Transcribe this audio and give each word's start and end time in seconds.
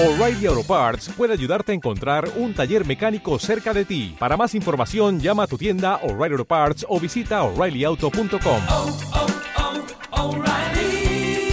O'Reilly 0.00 0.46
Auto 0.46 0.62
Parts 0.62 1.08
puede 1.08 1.32
ayudarte 1.32 1.72
a 1.72 1.74
encontrar 1.74 2.30
un 2.36 2.54
taller 2.54 2.86
mecánico 2.86 3.36
cerca 3.40 3.74
de 3.74 3.84
ti. 3.84 4.14
Para 4.16 4.36
más 4.36 4.54
información, 4.54 5.18
llama 5.18 5.42
a 5.42 5.46
tu 5.48 5.58
tienda 5.58 5.96
O'Reilly 6.04 6.34
Auto 6.34 6.44
Parts 6.44 6.86
o 6.88 7.00
visita 7.00 7.42
oreillyauto.com. 7.42 8.62
oh, 8.68 8.96
oh, 10.12 10.36
O'Reilly 10.36 11.50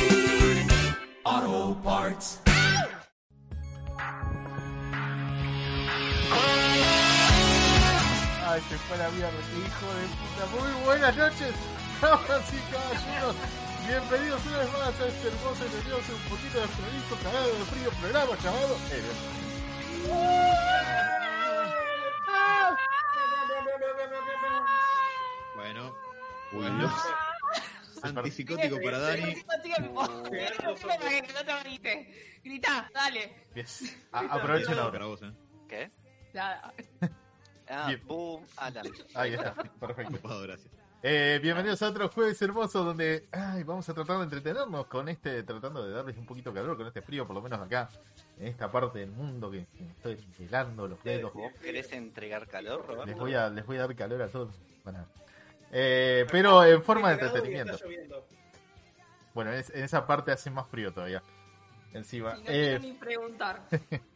Auto 1.24 1.82
Parts. 1.84 2.40
Ay, 8.46 8.62
se 8.70 8.78
fue 8.78 8.98
la 8.98 9.10
mierda, 9.10 9.32
qué 9.50 9.58
hijo 9.58 9.88
de 9.96 10.06
puta. 10.22 10.46
Muy 10.62 10.86
buenas 10.86 11.18
noches, 11.18 11.56
caballeros. 12.00 13.36
Bienvenidos 13.88 14.46
una 14.48 14.58
vez 14.60 14.72
más 14.72 15.00
a 15.00 15.08
este 15.08 15.28
hermoso 15.28 15.66
y 15.66 15.70
nervioso, 15.70 16.16
un 16.16 16.30
poquito 16.30 16.60
de 16.60 16.68
frío, 16.68 17.18
cagado 17.24 17.48
de 17.54 17.66
frío 17.66 17.90
programa 17.92 18.36
llamado. 18.42 18.78
Bueno, 25.56 25.96
bueno. 26.52 26.94
Antipsicótico 28.04 28.80
para 28.84 29.00
Dani. 29.00 29.36
Grita, 32.44 32.90
dale. 32.94 33.48
A- 34.12 34.20
aprovechen 34.20 34.78
ahora. 34.78 34.92
Para 34.92 35.06
vos, 35.06 35.22
¿eh? 35.24 35.32
¿Qué? 35.68 35.92
Nada. 36.34 36.74
Ah, 37.68 37.92
boom, 38.06 38.46
Alan. 38.58 38.86
Ahí 39.16 39.34
está, 39.34 39.56
perfecto. 39.56 40.42
Gracias. 40.42 40.72
Eh, 41.08 41.40
bienvenidos 41.40 41.84
a 41.84 41.90
otro 41.90 42.10
jueves 42.10 42.42
hermoso 42.42 42.84
donde 42.84 43.28
ay, 43.32 43.62
vamos 43.64 43.88
a 43.88 43.94
tratar 43.94 44.18
de 44.18 44.24
entretenernos 44.24 44.88
con 44.88 45.08
este, 45.08 45.44
tratando 45.44 45.86
de 45.86 45.94
darles 45.94 46.18
un 46.18 46.26
poquito 46.26 46.50
de 46.52 46.60
calor 46.60 46.76
con 46.76 46.88
este 46.88 47.04
frío, 47.04 47.28
por 47.28 47.36
lo 47.36 47.44
menos 47.44 47.60
acá, 47.60 47.90
en 48.40 48.48
esta 48.48 48.72
parte 48.72 48.98
del 49.00 49.12
mundo 49.12 49.52
que, 49.52 49.68
que 49.78 49.84
me 49.84 49.92
estoy 49.92 50.18
helando 50.40 50.88
los 50.88 51.04
dedos. 51.04 51.32
¿Vos 51.32 51.54
querés 51.62 51.92
entregar 51.92 52.48
calor, 52.48 52.84
Roberto? 52.88 53.06
Les 53.06 53.16
voy 53.18 53.36
a, 53.36 53.50
les 53.52 53.64
voy 53.68 53.78
a 53.78 53.82
dar 53.82 53.96
calor 53.96 54.20
a 54.24 54.28
todos. 54.30 54.56
Para- 54.84 55.06
Eh, 55.72 56.26
pero 56.32 56.64
en 56.66 56.82
forma 56.82 57.10
de 57.14 57.24
entretenimiento. 57.26 57.78
Bueno, 59.36 59.52
en, 59.52 59.60
es- 59.60 59.70
en 59.76 59.84
esa 59.84 60.08
parte 60.08 60.32
hace 60.32 60.50
más 60.50 60.68
frío 60.70 60.92
todavía. 60.92 61.22
Encima. 61.94 62.36
Si 62.38 62.42
no 62.44 62.50
Eh, 62.50 62.80
ni 62.82 62.94
preguntar. 62.94 63.62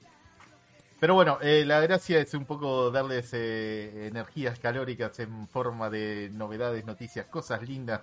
pero 0.99 1.13
bueno, 1.13 1.37
eh, 1.41 1.63
la 1.65 1.79
gracia 1.79 2.19
es 2.19 2.33
un 2.33 2.45
poco 2.45 2.91
darles 2.91 3.33
eh, 3.33 4.07
energías 4.07 4.59
calóricas 4.59 5.19
en 5.19 5.47
forma 5.47 5.89
de 5.89 6.29
novedades, 6.33 6.85
noticias, 6.85 7.25
cosas 7.27 7.61
lindas. 7.61 8.01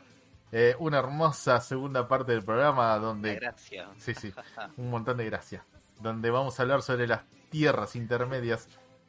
Eh, 0.50 0.75
una 0.78 0.98
hermosa 0.98 1.61
segunda 1.61 2.08
parte 2.08 2.33
del 2.33 2.42
programa 2.42 2.97
donde... 2.98 3.34
gracia. 3.34 3.88
Sí, 3.98 4.14
sí, 4.14 4.33
un 4.78 4.91
montón 4.91 5.19
de 5.19 5.27
gracia. 5.27 5.64
Donde 6.00 6.30
vamos 6.30 6.58
a 6.58 6.62
hablar 6.62 6.83
sobre 6.83 7.06
las 7.06 7.22
tierras 7.50 7.97
intermedias 7.97 8.69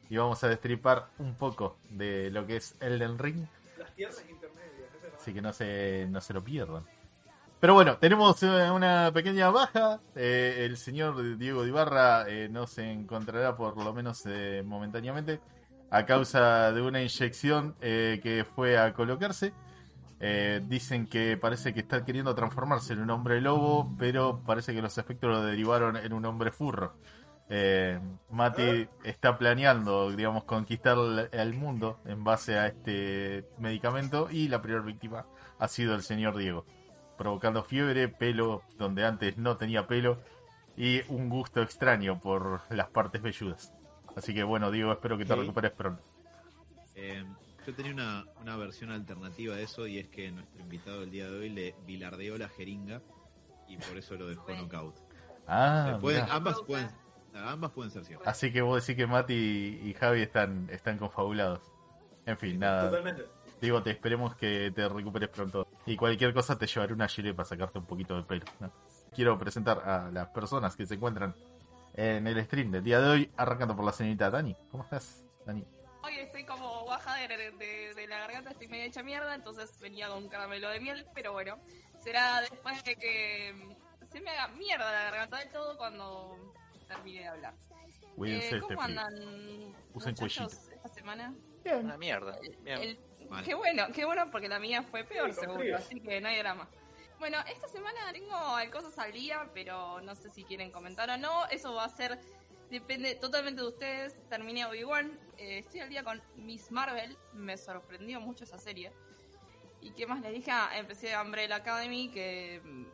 y 0.10 0.18
vamos 0.18 0.44
a 0.44 0.50
destripar 0.50 1.08
un 1.20 1.36
poco 1.36 1.78
de 1.90 2.30
lo 2.32 2.46
que 2.46 2.58
es 2.58 2.76
Elden 2.82 3.18
Ring. 3.18 3.46
Las 3.78 3.94
tierras 3.94 4.24
intermedias. 4.30 4.90
Así 5.18 5.34
que 5.34 5.42
no 5.42 5.54
se, 5.54 6.08
no 6.10 6.20
se 6.20 6.34
lo 6.34 6.44
pierdan. 6.44 6.86
Pero 7.60 7.74
bueno, 7.74 7.98
tenemos 7.98 8.42
eh, 8.44 8.70
una 8.72 9.12
pequeña 9.14 9.50
baja. 9.50 10.00
Eh, 10.16 10.66
el 10.66 10.78
señor 10.78 11.38
Diego 11.38 11.66
Ibarra 11.66 12.26
eh, 12.28 12.50
no 12.50 12.68
se 12.68 12.92
encontrará 12.92 13.56
por 13.58 13.78
lo 13.84 13.94
menos 13.94 14.24
eh, 14.28 14.62
momentáneamente 14.66 15.40
a 15.90 16.06
causa 16.06 16.72
de 16.72 16.82
una 16.82 17.02
inyección 17.02 17.76
eh, 17.82 18.20
que 18.22 18.46
fue 18.56 18.78
a 18.78 18.94
colocarse. 18.94 19.54
Dicen 20.20 21.06
que 21.08 21.38
parece 21.38 21.74
que 21.76 21.82
está 21.82 22.04
queriendo 22.04 22.34
transformarse 22.34 22.94
en 22.94 23.02
un 23.02 23.10
hombre 23.12 23.40
lobo, 23.40 23.94
pero 24.00 24.42
parece 24.46 24.74
que 24.74 24.82
los 24.82 24.98
efectos 24.98 25.30
lo 25.30 25.44
derivaron 25.44 25.96
en 25.96 26.12
un 26.12 26.26
hombre 26.26 26.52
furro. 26.52 26.96
Mati 28.32 28.88
está 29.04 29.38
planeando, 29.38 30.10
digamos, 30.12 30.44
conquistar 30.46 30.98
el- 31.32 31.54
mundo 31.54 32.00
en 32.06 32.24
base 32.24 32.58
a 32.58 32.66
este 32.68 33.46
medicamento 33.60 34.28
y 34.32 34.48
la 34.48 34.60
primera 34.62 34.84
víctima 34.84 35.28
ha 35.60 35.68
sido 35.68 35.94
el 35.94 36.02
señor 36.02 36.36
Diego, 36.36 36.66
provocando 37.18 37.64
fiebre, 37.64 38.08
pelo 38.08 38.62
donde 38.78 39.06
antes 39.06 39.38
no 39.38 39.58
tenía 39.58 39.88
pelo 39.88 40.20
y 40.76 41.02
un 41.10 41.30
gusto 41.30 41.62
extraño 41.62 42.20
por 42.20 42.62
las 42.70 42.90
partes 42.90 43.22
velludas. 43.22 43.74
Así 44.16 44.34
que 44.34 44.44
bueno, 44.44 44.72
Diego, 44.72 44.92
espero 44.92 45.18
que 45.18 45.26
te 45.26 45.34
recuperes 45.42 45.72
pronto. 45.72 46.02
Eh, 46.96 47.24
yo 47.66 47.74
tenía 47.76 47.92
una, 47.94 48.26
una 48.42 48.56
versión 48.56 48.92
alternativa 48.92 49.56
de 49.56 49.64
eso 49.64 49.88
y 49.88 50.00
es 50.00 50.08
que 50.08 50.32
nuestro 50.32 50.62
invitado 50.62 51.02
del 51.02 51.12
día 51.12 51.30
de 51.30 51.38
hoy 51.38 51.50
le 51.50 51.76
bilardeó 51.86 52.38
la 52.38 52.50
jeringa 52.50 53.02
y 53.68 53.78
por 53.78 53.98
eso 53.98 54.16
lo 54.16 54.28
dejó 54.28 54.52
knockout. 54.54 54.96
Ah, 55.48 55.98
pueden- 56.02 56.26
ambas, 56.30 56.62
pueden, 56.62 56.90
ambas 57.34 57.72
pueden 57.72 57.92
ser 57.92 58.06
ciertas. 58.06 58.28
así 58.28 58.52
que 58.52 58.62
vos 58.62 58.82
decís 58.86 58.96
que 58.98 59.08
Mati 59.08 59.34
y 59.84 59.94
Javi 59.94 60.22
están, 60.22 60.70
están 60.72 60.98
confabulados. 60.98 61.62
En 62.26 62.38
fin, 62.38 62.60
nada. 62.60 62.90
Totalmente. 62.90 63.26
Digo, 63.62 63.82
te 63.84 63.92
esperemos 63.92 64.36
que 64.36 64.72
te 64.76 64.88
recuperes 64.88 65.30
pronto. 65.30 65.67
Y 65.88 65.96
cualquier 65.96 66.34
cosa 66.34 66.58
te 66.58 66.68
llevaré 66.68 66.94
una 66.94 67.08
gilet 67.08 67.36
para 67.36 67.48
sacarte 67.48 67.80
un 67.80 67.86
poquito 67.86 68.16
de 68.16 68.24
pelo. 68.24 68.46
¿no? 68.60 68.72
Quiero 69.16 69.38
presentar 69.40 69.80
a 69.80 70.12
las 70.12 70.28
personas 70.30 70.76
que 70.76 70.86
se 70.86 70.96
encuentran 70.96 71.34
en 71.94 72.28
el 72.28 72.44
stream 72.46 72.70
del 72.72 72.84
día 72.84 73.00
de 73.00 73.08
hoy, 73.10 73.32
arrancando 73.38 73.76
por 73.76 73.86
la 73.86 73.92
señorita 73.94 74.30
Dani. 74.30 74.56
¿Cómo 74.70 74.84
estás, 74.84 75.24
Dani? 75.46 75.66
Hoy 76.04 76.16
estoy 76.20 76.46
como 76.46 76.86
baja 76.86 77.16
de, 77.16 77.28
de- 77.54 77.94
de 77.96 78.08
la 78.08 78.20
garganta, 78.20 78.52
estoy 78.52 78.68
media 78.68 78.86
hecha 78.86 79.02
mierda, 79.02 79.34
entonces 79.34 79.80
venía 79.80 80.08
con 80.10 80.28
caramelo 80.30 80.70
de 80.70 80.80
miel, 80.80 81.06
pero 81.16 81.34
bueno, 81.34 81.58
será 82.04 82.42
después 82.42 82.84
de 82.84 82.96
que 82.96 83.54
mm, 83.54 84.06
se 84.12 84.22
me 84.22 84.30
haga 84.30 84.48
mierda 84.50 84.92
la 84.92 85.04
garganta 85.06 85.38
del 85.40 85.50
todo 85.52 85.76
cuando 85.78 86.54
termine 86.88 87.22
de 87.22 87.28
hablar. 87.28 87.54
Cuídense 88.16 88.46
Eh, 88.46 88.50
este 88.58 88.60
¿Cómo 88.62 88.82
andan 88.82 89.14
Usen 89.94 90.12
muchachos 90.20 90.54
esta 90.72 90.90
semana? 90.90 91.34
Una 91.82 91.98
mierda. 91.98 92.38
Bien. 92.64 92.80
El- 92.82 93.00
Mal. 93.30 93.44
qué 93.44 93.54
bueno, 93.54 93.88
qué 93.94 94.06
bueno 94.06 94.30
porque 94.32 94.48
la 94.48 94.60
mía 94.60 94.84
fue 94.84 95.04
peor 95.04 95.34
Sí, 95.34 95.40
seguro, 95.42 95.60
frío. 95.60 95.78
así 95.78 96.00
que 96.00 96.22
no 96.22 96.28
hay 96.30 96.38
drama. 96.40 96.68
Bueno, 97.20 97.38
esta 97.52 97.68
semana 97.68 98.12
tengo 98.14 98.36
cosas 98.72 98.98
al 99.00 99.12
día, 99.12 99.50
pero 99.54 100.00
no 100.02 100.16
sé 100.16 100.30
si 100.30 100.44
quieren 100.44 100.72
comentar 100.72 101.10
o 101.10 101.18
no. 101.18 101.46
Eso 101.48 101.74
va 101.74 101.86
a 101.86 101.90
ser, 101.90 102.20
depende 102.70 103.16
totalmente 103.16 103.62
de 103.62 103.68
ustedes. 103.68 104.30
Terminé 104.30 104.66
Obi-Wan, 104.66 105.12
eh, 105.38 105.60
estoy 105.60 105.80
al 105.80 105.90
día 105.90 106.04
con 106.04 106.22
Miss 106.36 106.72
Marvel, 106.72 107.18
me 107.34 107.58
sorprendió 107.58 108.22
mucho 108.22 108.44
esa 108.44 108.60
serie. 108.60 108.92
¿Y 109.82 109.92
qué 109.92 110.06
más 110.06 110.22
les 110.22 110.32
dije? 110.34 110.52
Ah, 110.52 110.70
empecé 110.76 111.18
Umbrella 111.20 111.56
Academy, 111.56 112.10
que 112.10 112.62
mm, 112.64 112.86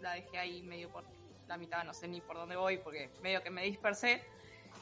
la 0.00 0.12
dejé 0.14 0.38
ahí 0.38 0.62
medio 0.62 0.88
por 0.90 1.04
la 1.46 1.56
mitad, 1.56 1.84
no 1.84 1.94
sé 1.94 2.08
ni 2.08 2.20
por 2.20 2.36
dónde 2.36 2.56
voy, 2.56 2.78
porque 2.78 3.10
medio 3.22 3.42
que 3.42 3.50
me 3.50 3.62
dispersé. 3.64 4.24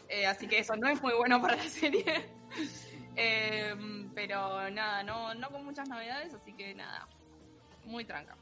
Eh, 0.09 0.27
así 0.27 0.47
que 0.47 0.59
eso 0.59 0.77
no 0.77 0.89
es 0.89 1.03
muy 1.03 1.15
bueno 1.15 1.41
para 1.41 1.57
la 1.57 1.69
serie. 1.69 2.05
Eh, 3.19 3.75
pero 4.15 4.69
nada, 4.69 5.03
no, 5.03 5.35
no 5.35 5.49
con 5.49 5.65
muchas 5.65 5.89
novedades, 5.89 6.35
así 6.35 6.53
que 6.53 6.75
nada, 6.75 7.09
muy 7.87 8.05
tranca. 8.05 8.37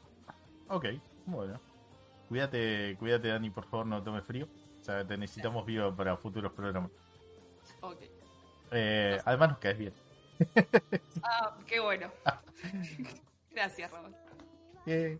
Ok, 0.67 0.87
bueno. 1.25 1.61
Cuídate, 2.27 2.97
cuídate, 2.99 3.29
Dani, 3.29 3.51
por 3.51 3.65
favor, 3.69 3.85
no 3.85 4.03
tomes 4.03 4.25
frío. 4.25 4.49
O 4.81 4.83
sea, 4.83 5.07
te 5.07 5.17
necesitamos 5.17 5.65
viva 5.65 5.95
para 5.95 6.17
futuros 6.17 6.51
programas. 6.51 6.91
Ok. 7.79 8.01
Eh, 8.71 9.17
además, 9.23 9.49
nos 9.49 9.57
caes 9.59 9.77
bien. 9.77 9.93
Ah, 11.23 11.57
qué 11.65 11.79
bueno. 11.79 12.11
Gracias, 13.51 13.89
Robert. 13.89 14.15
Eh, 14.85 15.17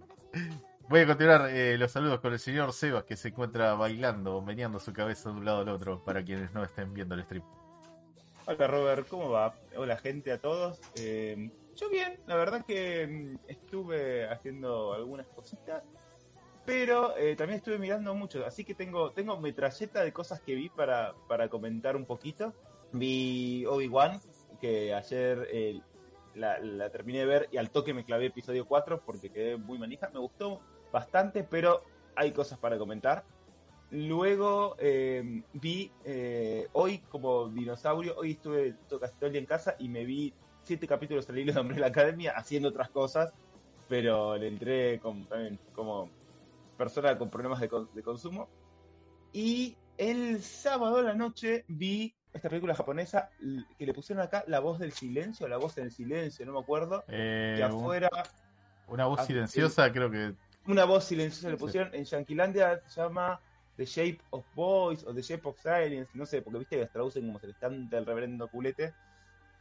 Voy 0.87 0.99
a 0.99 1.07
continuar 1.07 1.49
eh, 1.49 1.79
los 1.79 1.91
saludos 1.91 2.19
con 2.19 2.31
el 2.31 2.37
señor 2.37 2.71
Sebas, 2.71 3.05
que 3.05 3.17
se 3.17 3.29
encuentra 3.29 3.73
bailando, 3.73 4.39
meneando 4.43 4.79
su 4.79 4.93
cabeza 4.93 5.31
de 5.31 5.37
un 5.37 5.43
lado 5.43 5.61
al 5.61 5.69
otro, 5.69 6.03
para 6.03 6.23
quienes 6.23 6.53
no 6.53 6.63
estén 6.63 6.93
viendo 6.93 7.15
el 7.15 7.23
stream. 7.23 7.43
Hola 8.45 8.67
Robert, 8.67 9.07
¿cómo 9.07 9.31
va? 9.31 9.55
Hola 9.75 9.97
gente 9.97 10.31
a 10.31 10.39
todos. 10.39 10.79
Eh, 10.95 11.49
yo 11.75 11.89
bien, 11.89 12.19
la 12.27 12.35
verdad 12.35 12.63
que 12.63 13.07
mm, 13.07 13.49
estuve 13.49 14.29
haciendo 14.29 14.93
algunas 14.93 15.25
cositas, 15.29 15.81
pero 16.67 17.17
eh, 17.17 17.35
también 17.35 17.57
estuve 17.57 17.79
mirando 17.79 18.13
mucho, 18.13 18.45
así 18.45 18.63
que 18.63 18.75
tengo, 18.75 19.09
tengo 19.11 19.39
metralleta 19.39 20.03
de 20.03 20.13
cosas 20.13 20.39
que 20.41 20.53
vi 20.53 20.69
para, 20.69 21.15
para 21.27 21.49
comentar 21.49 21.95
un 21.95 22.05
poquito. 22.05 22.53
Vi 22.91 23.65
Obi-Wan, 23.65 24.21
que 24.61 24.93
ayer 24.93 25.47
eh, 25.51 25.81
la, 26.35 26.59
la 26.59 26.91
terminé 26.91 27.19
de 27.19 27.25
ver 27.25 27.49
y 27.51 27.57
al 27.57 27.71
toque 27.71 27.91
me 27.95 28.05
clavé 28.05 28.27
episodio 28.27 28.67
4 28.67 29.01
porque 29.03 29.31
quedé 29.31 29.57
muy 29.57 29.79
manija. 29.79 30.11
Me 30.13 30.19
gustó 30.19 30.61
bastante, 30.91 31.43
pero 31.43 31.83
hay 32.15 32.31
cosas 32.31 32.57
para 32.59 32.77
comentar. 32.77 33.23
Luego 33.91 34.75
eh, 34.79 35.43
vi 35.53 35.91
eh, 36.03 36.67
hoy 36.73 36.99
como 37.09 37.49
dinosaurio, 37.49 38.15
hoy 38.17 38.31
estuve 38.31 38.75
casi 38.99 39.13
todo 39.15 39.27
el 39.27 39.31
día 39.33 39.41
en 39.41 39.47
casa 39.47 39.75
y 39.79 39.89
me 39.89 40.03
vi 40.05 40.33
siete 40.63 40.87
capítulos 40.87 41.27
del 41.27 41.39
hilo 41.39 41.53
de 41.53 41.59
Umbrella 41.61 41.87
Academia 41.87 42.33
haciendo 42.35 42.69
otras 42.69 42.89
cosas, 42.89 43.33
pero 43.87 44.35
le 44.37 44.47
entré 44.47 44.99
como, 44.99 45.25
también 45.27 45.59
como 45.73 46.09
persona 46.77 47.17
con 47.17 47.29
problemas 47.29 47.59
de, 47.61 47.69
con- 47.69 47.89
de 47.93 48.01
consumo. 48.01 48.49
Y 49.31 49.77
el 49.97 50.41
sábado 50.41 50.97
a 50.97 51.01
la 51.03 51.13
noche 51.13 51.63
vi 51.67 52.13
esta 52.33 52.49
película 52.49 52.73
japonesa 52.75 53.29
que 53.77 53.85
le 53.85 53.93
pusieron 53.93 54.25
acá 54.25 54.43
La 54.47 54.59
voz 54.59 54.79
del 54.79 54.91
silencio, 54.91 55.47
La 55.47 55.57
voz 55.57 55.75
del 55.75 55.91
silencio, 55.91 56.45
no 56.45 56.53
me 56.53 56.59
acuerdo, 56.59 57.03
Eh, 57.07 57.53
que 57.57 57.63
afuera 57.63 58.09
una 58.87 59.05
voz 59.05 59.21
silenciosa, 59.25 59.91
creo 59.93 60.09
que. 60.11 60.33
Una 60.67 60.85
voz 60.85 61.05
silenciosa 61.05 61.49
le 61.49 61.57
pusieron 61.57 61.93
en 61.93 62.05
Yanquilandia, 62.05 62.81
se 62.87 63.01
llama 63.01 63.39
The 63.77 63.85
Shape 63.85 64.19
of 64.31 64.45
Boys 64.55 65.03
o 65.03 65.13
The 65.13 65.21
Shape 65.21 65.47
of 65.47 65.59
Silence, 65.59 66.11
no 66.13 66.25
sé, 66.25 66.41
porque 66.41 66.59
viste 66.59 66.75
que 66.75 66.83
las 66.83 66.91
traducen 66.91 67.25
como 67.25 67.39
se 67.39 67.47
les 67.47 67.57
canta 67.57 67.97
el 67.97 68.05
reverendo 68.05 68.47
culete. 68.47 68.93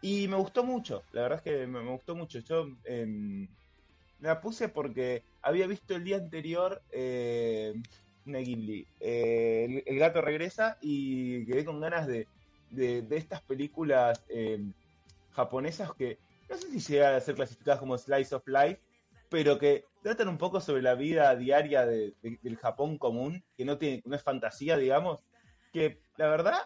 Y 0.01 0.29
me 0.29 0.37
gustó 0.37 0.65
mucho, 0.65 1.03
la 1.13 1.23
verdad 1.23 1.39
es 1.39 1.43
que 1.43 1.67
me, 1.67 1.81
me 1.83 1.91
gustó 1.91 2.15
mucho. 2.15 2.39
Yo 2.41 2.69
em, 2.85 3.49
la 4.21 4.41
puse 4.41 4.69
porque 4.69 5.23
había 5.43 5.67
visto 5.67 5.95
el 5.97 6.05
día 6.05 6.17
anterior 6.17 6.83
eh, 6.91 7.75
una 8.27 8.39
Ghibli, 8.39 8.87
eh, 9.01 9.65
el, 9.69 9.83
El 9.87 9.99
gato 9.99 10.21
regresa 10.21 10.79
y 10.81 11.45
quedé 11.47 11.65
con 11.65 11.81
ganas 11.81 12.07
de, 12.07 12.27
de, 12.71 13.03
de 13.03 13.17
estas 13.17 13.43
películas 13.43 14.25
em, 14.29 14.73
japonesas 15.33 15.93
que 15.95 16.19
no 16.49 16.57
sé 16.57 16.69
si 16.69 16.93
llegan 16.93 17.15
a 17.15 17.21
ser 17.21 17.35
clasificadas 17.35 17.81
como 17.81 17.99
Slice 17.99 18.35
of 18.35 18.47
Life, 18.47 18.81
pero 19.35 19.59
que 19.59 19.85
tratan 20.01 20.29
un 20.29 20.39
poco 20.39 20.61
sobre 20.61 20.81
la 20.81 20.95
vida 20.95 21.35
diaria 21.35 21.85
de- 21.85 22.15
de- 22.23 22.39
del 22.41 22.57
Japón 22.57 22.99
común, 22.99 23.43
que 23.57 23.65
no, 23.65 23.79
tiene, 23.79 24.01
no 24.07 24.15
es 24.15 24.23
fantasía, 24.23 24.77
digamos, 24.77 25.19
que 25.73 26.01
la 26.19 26.29
verdad 26.29 26.59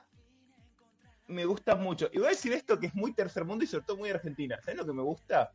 me 1.29 1.47
gusta 1.47 1.77
mucho. 1.77 2.11
Y 2.13 2.19
voy 2.19 2.27
a 2.27 2.31
decir 2.31 2.53
esto 2.53 2.79
que 2.79 2.89
es 2.89 2.95
muy 2.95 3.15
tercer 3.15 3.47
mundo 3.47 3.65
y 3.65 3.67
sobre 3.67 3.87
todo 3.87 3.97
muy 3.97 4.11
argentina. 4.11 4.59
¿Sabes 4.63 4.77
lo 4.77 4.85
que 4.85 4.93
me 4.93 5.01
gusta? 5.03 5.51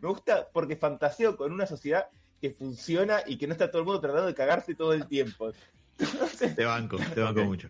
Me 0.00 0.08
gusta 0.08 0.48
porque 0.50 0.76
fantaseo 0.76 1.36
con 1.36 1.52
una 1.52 1.66
sociedad 1.66 2.06
que 2.40 2.52
funciona 2.52 3.20
y 3.26 3.36
que 3.36 3.46
no 3.46 3.52
está 3.52 3.70
todo 3.70 3.80
el 3.80 3.84
mundo 3.86 4.00
tratando 4.00 4.26
de 4.26 4.34
cagarse 4.34 4.74
todo 4.74 4.94
el 4.94 5.06
tiempo. 5.06 5.52
Entonces, 5.98 6.56
Te 6.56 6.64
banco, 6.64 6.96
te 7.14 7.20
banco 7.20 7.44
mucho. 7.44 7.68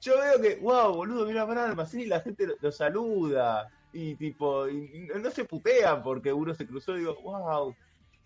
yo 0.00 0.18
veo 0.18 0.40
que, 0.40 0.56
wow, 0.56 0.94
boludo, 0.94 1.26
mira 1.26 1.46
para 1.46 1.66
almacén 1.66 2.00
y 2.00 2.06
la 2.06 2.20
gente 2.20 2.46
lo, 2.46 2.54
lo 2.62 2.72
saluda. 2.72 3.68
Y 3.92 4.14
tipo, 4.14 4.68
y 4.68 5.08
no, 5.12 5.18
no 5.18 5.30
se 5.32 5.44
putean 5.44 6.02
porque 6.02 6.32
uno 6.32 6.54
se 6.54 6.64
cruzó 6.66 6.94
y 6.94 7.00
digo, 7.00 7.16
wow, 7.22 7.74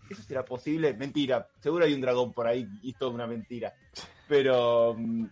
¿eso 0.09 0.21
será 0.23 0.43
posible? 0.45 0.93
Mentira, 0.93 1.47
seguro 1.59 1.85
hay 1.85 1.93
un 1.93 2.01
dragón 2.01 2.33
por 2.33 2.47
ahí 2.47 2.67
y 2.81 2.91
es 2.91 2.97
toda 2.97 3.11
una 3.11 3.27
mentira. 3.27 3.73
Pero 4.27 4.95
mm, 4.97 5.25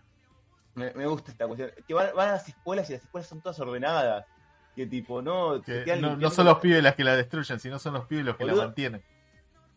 me, 0.74 0.92
me 0.94 1.06
gusta 1.06 1.30
esta 1.32 1.46
cuestión. 1.46 1.70
Que 1.86 1.94
van, 1.94 2.14
van 2.14 2.28
a 2.30 2.32
las 2.32 2.48
escuelas 2.48 2.88
y 2.90 2.94
las 2.94 3.02
escuelas 3.02 3.28
son 3.28 3.40
todas 3.42 3.58
ordenadas. 3.60 4.24
Que 4.74 4.86
tipo, 4.86 5.22
no, 5.22 5.62
Que 5.62 5.84
no, 6.00 6.16
no 6.16 6.30
son 6.30 6.46
los 6.46 6.58
pibes 6.58 6.82
las 6.82 6.94
que 6.96 7.04
la 7.04 7.16
destruyen, 7.16 7.60
sino 7.60 7.78
son 7.78 7.94
los 7.94 8.06
pibes 8.06 8.24
los 8.24 8.36
que 8.36 8.44
la 8.44 8.54
mantienen. 8.56 9.02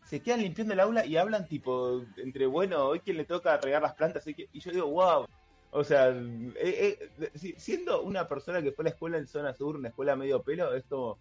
se 0.04 0.20
quedan 0.22 0.40
limpiando 0.42 0.74
el 0.74 0.80
aula 0.80 1.04
y 1.06 1.16
hablan 1.16 1.46
tipo 1.46 2.04
entre 2.16 2.46
bueno 2.46 2.84
hoy 2.86 3.00
quien 3.00 3.16
le 3.18 3.24
toca 3.24 3.56
regar 3.58 3.82
las 3.82 3.94
plantas 3.94 4.26
y 4.26 4.60
yo 4.60 4.72
digo 4.72 4.86
wow 4.88 5.26
o 5.70 5.84
sea 5.84 6.08
eh, 6.08 6.98
eh, 7.20 7.30
si- 7.34 7.52
siendo 7.60 8.02
una 8.02 8.26
persona 8.26 8.62
que 8.62 8.72
fue 8.72 8.84
a 8.84 8.86
la 8.86 8.90
escuela 8.90 9.18
en 9.18 9.26
zona 9.28 9.52
sur 9.54 9.76
una 9.76 9.90
escuela 9.90 10.16
medio 10.16 10.42
pelo 10.42 10.74
es 10.74 10.84
como 10.86 11.20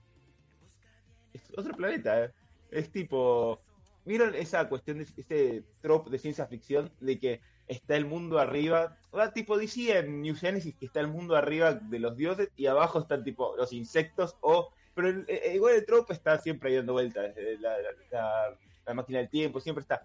es 1.34 1.52
otro 1.58 1.76
planeta 1.76 2.24
¿eh? 2.24 2.32
es 2.72 2.92
tipo 2.92 3.62
vieron 4.08 4.34
esa 4.34 4.68
cuestión 4.70 4.98
de 4.98 5.04
ese 5.04 5.64
trope 5.82 6.10
de 6.10 6.18
ciencia 6.18 6.48
ficción 6.48 6.92
de 7.00 7.20
que 7.20 7.42
está 7.68 7.96
el 7.96 8.06
mundo 8.06 8.40
arriba 8.40 8.98
va 9.16 9.34
tipo 9.34 9.58
DC 9.58 9.98
en 10.00 10.22
New 10.22 10.36
Genesis 10.36 10.76
que 10.80 10.86
está 10.86 11.02
el 11.02 11.08
mundo 11.08 11.36
arriba 11.36 11.74
de 11.74 12.00
los 12.00 12.16
dioses 12.16 12.50
y 12.56 12.66
abajo 12.68 13.00
están 13.00 13.24
tipo 13.24 13.56
los 13.58 13.74
insectos 13.74 14.36
o 14.42 14.72
pero 14.98 15.10
eh, 15.28 15.52
igual 15.54 15.76
el 15.76 15.86
trope 15.86 16.14
está 16.14 16.40
siempre 16.40 16.76
dando 16.76 16.94
vueltas 16.94 17.32
eh, 17.38 17.60
la, 17.62 18.96
máquina 18.96 19.20
del 19.20 19.30
tiempo, 19.30 19.60
siempre 19.60 19.84
está. 19.84 20.02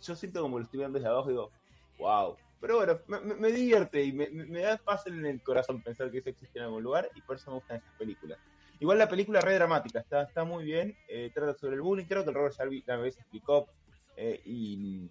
Yo 0.00 0.16
siento 0.16 0.40
como 0.40 0.58
lo 0.58 0.64
estoy 0.64 0.78
viendo 0.78 0.98
desde 0.98 1.10
abajo 1.10 1.28
y 1.28 1.32
digo, 1.32 1.50
wow. 1.98 2.36
Pero 2.58 2.76
bueno, 2.76 2.98
me, 3.38 3.52
divierte 3.52 4.02
y 4.02 4.12
me 4.12 4.60
da 4.60 4.78
paz 4.78 5.06
en 5.06 5.26
el 5.26 5.42
corazón 5.42 5.82
pensar 5.82 6.10
que 6.10 6.18
eso 6.18 6.30
existe 6.30 6.58
en 6.58 6.66
algún 6.66 6.82
lugar 6.82 7.10
y 7.14 7.20
por 7.20 7.36
eso 7.36 7.50
me 7.50 7.58
gustan 7.58 7.78
esas 7.78 7.92
películas. 7.98 8.38
Igual 8.80 8.98
la 8.98 9.08
película 9.08 9.38
es 9.38 9.44
re 9.44 9.54
dramática, 9.54 10.00
está, 10.00 10.22
está 10.22 10.44
muy 10.44 10.64
bien, 10.64 10.96
eh, 11.06 11.30
trata 11.34 11.54
sobre 11.54 11.76
el 11.76 11.82
bullying, 11.82 12.06
creo 12.06 12.24
que 12.24 12.30
el 12.30 12.34
Robert 12.34 12.56
Sharby 12.56 12.82
una 12.86 12.96
vez 12.96 13.16
explicó 13.18 13.68
eh, 14.16 14.40
y, 14.44 15.10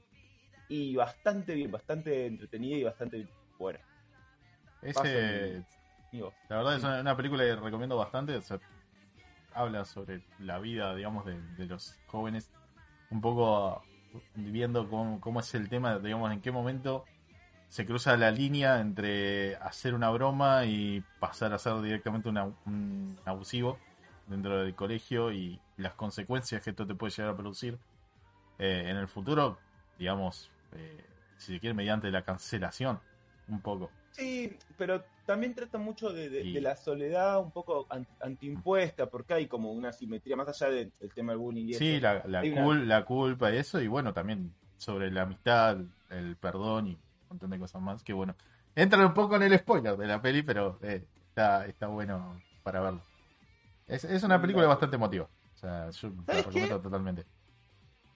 y 0.68 0.96
bastante 0.96 1.54
bien, 1.54 1.72
bastante 1.72 2.26
entretenida 2.26 2.78
y 2.78 2.84
bastante 2.84 3.28
buena. 3.58 3.80
Ese, 4.82 5.64
la 6.48 6.58
verdad 6.58 6.76
es 6.78 6.84
una, 6.84 7.02
una 7.02 7.16
película 7.16 7.44
que 7.44 7.56
recomiendo 7.56 7.96
bastante. 7.96 8.36
o 8.36 8.42
sea, 8.42 8.60
habla 9.54 9.86
sobre 9.86 10.24
la 10.40 10.60
vida, 10.60 10.96
digamos, 10.96 11.26
de, 11.26 11.40
de 11.58 11.66
los 11.66 12.00
jóvenes. 12.08 12.50
Un 13.12 13.22
poco 13.22 13.84
viendo 14.36 14.90
cómo, 14.90 15.20
cómo 15.20 15.40
es 15.40 15.54
el 15.54 15.70
tema, 15.70 16.00
digamos, 16.00 16.32
en 16.32 16.42
qué 16.42 16.52
momento 16.52 17.06
se 17.70 17.86
cruza 17.86 18.18
la 18.18 18.32
línea 18.32 18.80
entre 18.80 19.56
hacer 19.58 19.94
una 19.94 20.10
broma 20.10 20.66
y 20.66 21.04
pasar 21.20 21.54
a 21.54 21.60
ser 21.60 21.80
directamente 21.82 22.28
una- 22.30 22.46
un 22.66 23.18
abusivo 23.26 23.78
dentro 24.28 24.60
del 24.64 24.76
colegio 24.76 25.32
y 25.32 25.60
las 25.78 25.94
consecuencias 25.94 26.64
que 26.64 26.72
esto 26.72 26.86
te 26.86 26.96
puede 26.96 27.12
llegar 27.12 27.34
a 27.34 27.38
producir 27.38 27.78
eh, 28.58 28.86
en 28.90 28.98
el 28.98 29.08
futuro, 29.08 29.58
digamos, 29.98 30.50
eh, 30.74 31.02
si 31.38 31.54
se 31.54 31.60
quiere, 31.62 31.74
mediante 31.74 32.12
la 32.12 32.24
cancelación, 32.24 33.00
un 33.48 33.62
poco. 33.62 33.90
Sí, 34.12 34.52
pero 34.78 35.02
también 35.26 35.56
trata 35.56 35.78
mucho 35.78 36.12
de, 36.12 36.30
de- 36.30 36.44
Y- 36.44 36.54
de 36.54 36.60
la 36.62 36.76
soledad 36.76 37.40
un 37.40 37.52
poco 37.52 37.88
an- 37.90 38.06
antiimpuesta, 38.20 39.06
porque 39.10 39.34
hay 39.36 39.48
como 39.48 39.72
una 39.72 39.94
simetría, 39.94 40.36
más 40.36 40.50
allá 40.50 40.72
del 40.72 40.92
tema 41.16 41.32
del 41.32 41.40
bullying 41.40 41.68
y 41.68 41.74
Sí, 41.76 41.96
eso. 41.96 42.02
la, 42.02 42.24
la, 42.26 42.42
una- 42.42 42.66
cul- 42.66 42.86
la 42.86 43.06
culpa 43.06 43.50
y 43.54 43.58
eso, 43.58 43.80
y 43.82 43.88
bueno, 43.88 44.14
también 44.14 44.52
sobre 44.78 45.10
la 45.10 45.22
amistad, 45.22 45.78
el 46.10 46.36
perdón 46.36 46.88
y 46.88 46.98
montón 47.30 47.50
de 47.50 47.60
cosas 47.60 47.82
más, 47.82 48.04
que 48.04 48.14
bueno, 48.14 48.36
entran 48.76 49.06
un 49.06 49.14
poco 49.14 49.36
en 49.36 49.44
el 49.44 49.58
spoiler 49.58 49.96
de 49.98 50.08
la 50.08 50.22
peli, 50.22 50.44
pero 50.44 50.80
eh, 50.82 51.06
está, 51.30 51.66
está 51.66 51.88
bueno 51.88 52.42
para 52.64 52.82
verlo. 52.82 53.02
Es, 53.88 54.04
es 54.04 54.24
una 54.24 54.40
película 54.40 54.68
bastante 54.68 54.96
emotiva, 54.98 55.28
o 55.56 55.58
sea, 55.58 55.90
yo 55.90 56.10
la 56.10 56.24
¿Sabes 56.26 56.46
recomiendo 56.46 56.78
qué? 56.78 56.84
totalmente. 56.84 57.26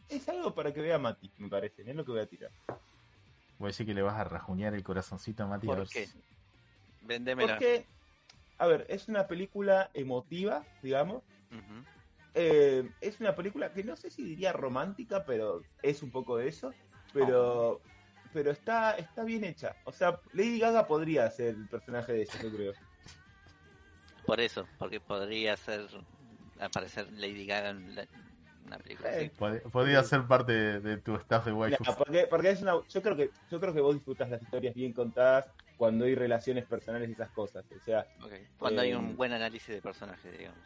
Es 0.09 0.27
algo 0.29 0.53
para 0.53 0.73
que 0.73 0.81
vea 0.81 0.99
Mati, 0.99 1.31
me 1.37 1.49
parece, 1.49 1.89
es 1.89 1.95
lo 1.95 2.05
que 2.05 2.11
voy 2.11 2.21
a 2.21 2.27
tirar. 2.27 2.51
Voy 3.57 3.67
a 3.67 3.69
decir 3.69 3.85
que 3.85 3.93
le 3.93 4.01
vas 4.01 4.15
a 4.19 4.23
rajuñar 4.23 4.73
el 4.73 4.83
corazoncito 4.83 5.43
a 5.43 5.47
Mati. 5.47 5.67
a 5.67 5.69
¿Por 5.69 5.77
ver 5.79 5.87
qué? 5.87 6.09
Vendémela. 7.01 7.53
Porque, 7.53 7.85
a 8.57 8.67
ver, 8.67 8.85
es 8.89 9.07
una 9.07 9.27
película 9.27 9.89
emotiva, 9.93 10.63
digamos. 10.81 11.23
Eh, 12.35 12.89
es 12.99 13.19
una 13.19 13.35
película 13.35 13.71
que 13.73 13.83
no 13.83 13.95
sé 13.95 14.09
si 14.09 14.23
diría 14.23 14.53
romántica, 14.53 15.23
pero 15.25 15.61
es 15.81 16.01
un 16.03 16.11
poco 16.11 16.37
de 16.37 16.47
eso. 16.47 16.73
Pero, 17.13 17.81
pero 18.33 18.51
está, 18.51 18.97
está 18.97 19.23
bien 19.23 19.43
hecha. 19.43 19.75
O 19.85 19.91
sea, 19.91 20.19
Lady 20.33 20.59
Gaga 20.59 20.87
podría 20.87 21.29
ser 21.31 21.49
el 21.55 21.67
personaje 21.67 22.13
de 22.13 22.21
ella, 22.23 22.33
yo 22.41 22.51
creo. 22.51 22.73
Por 24.25 24.39
eso, 24.39 24.67
porque 24.77 24.99
podría 24.99 25.55
ser 25.57 25.87
aparecer 26.59 27.11
Lady 27.13 27.45
Gaga 27.45 27.69
en 27.71 27.95
la- 27.95 28.07
una 28.65 28.77
película 28.77 29.09
así. 29.09 29.25
Eh, 29.25 29.31
Pod- 29.37 29.61
Podría 29.71 30.01
ser 30.03 30.25
parte 30.25 30.53
de, 30.53 30.79
de 30.79 30.97
tu 30.97 31.15
staff 31.15 31.45
de 31.45 31.51
waifus. 31.51 31.85
porque, 31.97 32.27
porque 32.29 32.49
es 32.51 32.61
una, 32.61 32.75
yo 32.87 33.01
creo 33.01 33.15
que 33.17 33.29
yo 33.51 33.59
creo 33.59 33.73
que 33.73 33.81
vos 33.81 33.93
disfrutas 33.93 34.29
las 34.29 34.41
historias 34.41 34.73
bien 34.73 34.93
contadas 34.93 35.47
cuando 35.75 36.05
hay 36.05 36.15
relaciones 36.15 36.65
personales 36.65 37.09
y 37.09 37.11
esas 37.11 37.29
cosas. 37.31 37.65
O 37.75 37.83
sea. 37.83 38.07
Cuando 38.57 38.81
hay 38.81 38.91
Eh, 38.91 38.95
un 38.95 39.17
buen 39.17 39.33
análisis 39.33 39.67
de 39.67 39.81
personaje, 39.81 40.31
digamos. 40.31 40.59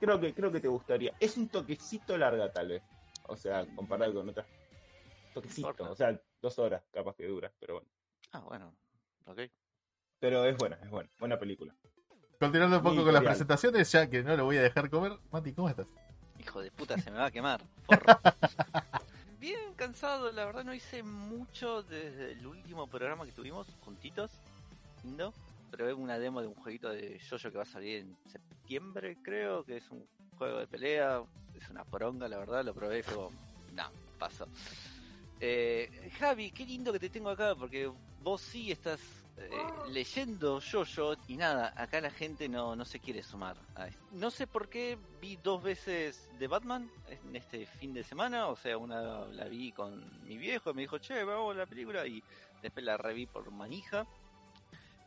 creo 0.00 0.18
que 0.18 0.32
creo 0.32 0.50
que 0.50 0.60
te 0.60 0.68
gustaría. 0.68 1.12
Es 1.20 1.36
un 1.36 1.48
toquecito 1.50 2.16
larga 2.16 2.50
tal 2.50 2.68
vez. 2.68 2.82
O 3.24 3.36
sea, 3.36 3.66
comparado 3.76 4.14
con 4.14 4.30
otras. 4.30 4.46
Toquecito, 5.34 5.74
o 5.90 5.94
sea, 5.94 6.18
dos 6.42 6.58
horas 6.58 6.82
capaz 6.92 7.14
que 7.14 7.26
dura, 7.26 7.50
pero 7.58 7.74
bueno. 7.74 7.88
Ah, 8.32 8.40
bueno. 8.40 8.74
Ok. 9.26 9.40
Pero 10.18 10.44
es 10.44 10.56
buena, 10.56 10.78
es 10.82 10.90
buena, 10.90 11.08
buena 11.18 11.38
película. 11.38 11.74
Continuando 12.38 12.78
un 12.78 12.82
poco 12.82 12.96
Muy 12.96 13.04
con 13.04 13.14
las 13.14 13.22
presentaciones, 13.22 13.90
ya 13.90 14.10
que 14.10 14.22
no 14.22 14.36
lo 14.36 14.44
voy 14.44 14.56
a 14.56 14.62
dejar 14.62 14.90
comer. 14.90 15.12
Mati, 15.30 15.52
¿cómo 15.52 15.68
estás? 15.68 15.86
Hijo 16.40 16.60
de 16.60 16.72
puta, 16.72 16.98
se 16.98 17.10
me 17.10 17.18
va 17.18 17.26
a 17.26 17.30
quemar. 17.30 17.62
Forro. 17.86 18.18
Bien 19.38 19.74
cansado, 19.74 20.30
la 20.32 20.44
verdad 20.44 20.64
no 20.64 20.74
hice 20.74 21.02
mucho 21.02 21.82
desde 21.84 22.32
el 22.32 22.46
último 22.46 22.88
programa 22.88 23.24
que 23.24 23.32
tuvimos 23.32 23.68
juntitos. 23.84 24.32
Lindo. 25.04 25.32
Probé 25.70 25.94
una 25.94 26.18
demo 26.18 26.42
de 26.42 26.48
un 26.48 26.54
jueguito 26.54 26.90
de 26.90 27.18
Yoyo 27.18 27.50
que 27.50 27.56
va 27.56 27.62
a 27.62 27.66
salir 27.66 28.00
en 28.00 28.16
septiembre, 28.26 29.16
creo, 29.22 29.64
que 29.64 29.78
es 29.78 29.90
un 29.90 30.06
juego 30.36 30.58
de 30.58 30.66
pelea. 30.66 31.22
Es 31.54 31.70
una 31.70 31.84
poronga, 31.84 32.28
la 32.28 32.38
verdad, 32.38 32.64
lo 32.64 32.74
probé 32.74 32.98
y 32.98 33.02
fue 33.02 33.14
como, 33.14 33.30
no, 33.72 33.84
pasó. 34.18 34.46
Eh, 35.44 35.90
Javi, 36.20 36.52
qué 36.52 36.64
lindo 36.64 36.92
que 36.92 37.00
te 37.00 37.10
tengo 37.10 37.28
acá, 37.28 37.56
porque 37.56 37.90
vos 38.22 38.40
sí 38.40 38.70
estás 38.70 39.00
eh, 39.36 39.50
leyendo 39.88 40.60
Yoyo 40.60 41.16
y 41.26 41.36
nada, 41.36 41.74
acá 41.76 42.00
la 42.00 42.12
gente 42.12 42.48
no, 42.48 42.76
no 42.76 42.84
se 42.84 43.00
quiere 43.00 43.24
sumar. 43.24 43.56
a 43.74 43.88
esto. 43.88 44.00
No 44.12 44.30
sé 44.30 44.46
por 44.46 44.68
qué 44.68 44.96
vi 45.20 45.34
dos 45.42 45.60
veces 45.60 46.30
de 46.38 46.46
Batman 46.46 46.88
en 47.08 47.34
este 47.34 47.66
fin 47.66 47.92
de 47.92 48.04
semana, 48.04 48.46
o 48.46 48.54
sea, 48.54 48.78
una 48.78 49.26
la 49.26 49.46
vi 49.46 49.72
con 49.72 50.24
mi 50.24 50.36
viejo, 50.38 50.72
me 50.74 50.82
dijo, 50.82 50.98
che, 50.98 51.24
vamos 51.24 51.56
a 51.56 51.58
la 51.58 51.66
película, 51.66 52.06
y 52.06 52.22
después 52.62 52.84
la 52.86 52.96
reví 52.96 53.26
por 53.26 53.50
manija. 53.50 54.06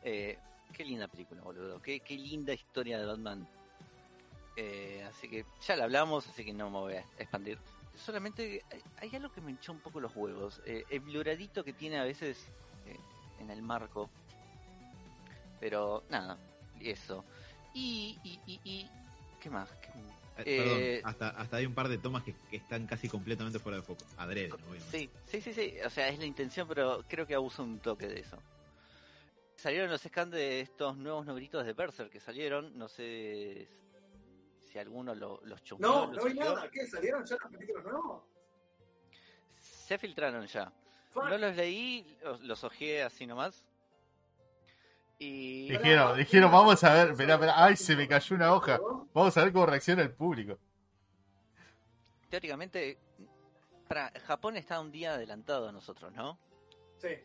Eh, 0.02 0.38
qué 0.70 0.84
linda 0.84 1.08
película, 1.08 1.40
boludo, 1.40 1.80
qué, 1.80 2.00
qué 2.00 2.14
linda 2.14 2.52
historia 2.52 2.98
de 2.98 3.06
Batman. 3.06 3.48
Eh, 4.56 5.04
así 5.08 5.28
que 5.28 5.44
ya 5.66 5.76
la 5.76 5.84
hablamos, 5.84 6.26
así 6.28 6.44
que 6.44 6.52
no 6.52 6.70
me 6.70 6.78
voy 6.78 6.94
a 6.94 7.04
expandir. 7.18 7.58
Solamente 7.94 8.62
hay, 8.70 8.82
hay 8.98 9.16
algo 9.16 9.32
que 9.32 9.40
me 9.40 9.50
hinchó 9.50 9.72
un 9.72 9.80
poco 9.80 10.00
los 10.00 10.14
huevos. 10.16 10.60
Eh, 10.66 10.84
el 10.90 11.00
bluradito 11.00 11.62
que 11.64 11.72
tiene 11.72 11.98
a 11.98 12.04
veces 12.04 12.46
eh, 12.86 12.96
en 13.40 13.50
el 13.50 13.62
marco. 13.62 14.10
Pero 15.60 16.04
nada, 16.10 16.38
eso. 16.80 17.24
Y, 17.74 18.18
y, 18.24 18.40
y, 18.46 18.60
y 18.64 18.90
¿qué 19.40 19.50
más? 19.50 19.70
¿Qué, 19.80 19.88
Eh, 20.44 21.00
Perdón, 21.00 21.10
hasta, 21.10 21.28
hasta 21.30 21.56
hay 21.56 21.64
un 21.64 21.74
par 21.74 21.88
de 21.88 21.96
tomas 21.96 22.22
que, 22.22 22.34
que 22.50 22.56
están 22.56 22.86
casi 22.86 23.08
completamente 23.08 23.58
fuera 23.58 23.78
de 23.78 23.82
foco. 23.82 24.04
Adrede, 24.18 24.52
obviamente. 24.52 24.84
Sí, 24.90 25.10
sí, 25.26 25.40
sí, 25.40 25.54
sí. 25.54 25.74
O 25.84 25.88
sea, 25.90 26.08
es 26.08 26.18
la 26.18 26.26
intención, 26.26 26.68
pero 26.68 27.02
creo 27.08 27.26
que 27.26 27.34
abusa 27.34 27.62
un 27.62 27.78
toque 27.78 28.06
de 28.06 28.20
eso. 28.20 28.38
Salieron 29.54 29.90
los 29.90 30.02
scans 30.02 30.32
de 30.32 30.60
estos 30.60 30.98
nuevos 30.98 31.24
negritos 31.24 31.64
de 31.64 31.72
Berserk 31.72 32.10
que 32.10 32.20
salieron. 32.20 32.76
No 32.76 32.88
sé 32.88 33.66
si 34.76 34.80
alguno 34.80 35.14
lo- 35.14 35.40
los 35.44 35.62
chusmeó. 35.64 35.90
No, 35.90 36.12
los 36.12 36.22
no 36.22 36.30
vi 36.30 36.38
nada. 36.38 36.70
¿Qué? 36.70 36.86
¿Salieron 36.86 37.24
ya 37.24 37.36
los 37.36 37.50
capítulos 37.50 37.82
nuevos? 37.84 38.24
Se 39.50 39.96
filtraron 39.96 40.46
ya. 40.46 40.70
Fuck. 41.12 41.30
No 41.30 41.38
los 41.38 41.56
leí, 41.56 42.18
los, 42.22 42.42
los 42.42 42.62
ojeé 42.62 43.02
así 43.02 43.26
nomás. 43.26 43.64
Y. 45.18 45.70
Dijeron, 45.70 46.18
dijeron, 46.18 46.52
vamos 46.52 46.84
a 46.84 46.92
ver, 46.92 47.10
espera, 47.12 47.34
espera, 47.34 47.54
ay, 47.64 47.74
se 47.74 47.96
me 47.96 48.06
cayó 48.06 48.36
una 48.36 48.52
hoja. 48.52 48.78
Vamos 49.14 49.34
a 49.34 49.44
ver 49.44 49.52
cómo 49.54 49.64
reacciona 49.64 50.02
el 50.02 50.12
público. 50.12 50.58
Teóricamente, 52.28 52.98
para 53.88 54.12
Japón 54.26 54.58
está 54.58 54.78
un 54.78 54.92
día 54.92 55.14
adelantado 55.14 55.70
a 55.70 55.72
nosotros, 55.72 56.12
¿no? 56.12 56.38
Sí. 56.98 57.16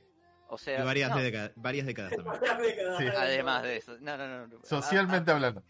O 0.47 0.57
sea. 0.57 0.79
Y 0.79 0.85
varias, 0.85 1.09
no, 1.09 1.17
décadas, 1.17 1.51
varias 1.57 1.85
décadas 1.85 2.11
también. 2.15 2.31
Varias 2.39 2.59
décadas. 2.61 2.97
Sí. 2.97 3.07
Además 3.07 3.63
de 3.63 3.75
eso. 3.75 3.97
No, 3.99 4.15
no, 4.15 4.25
no. 4.25 4.47
no. 4.47 4.59
Socialmente 4.63 5.31
hablando. 5.31 5.61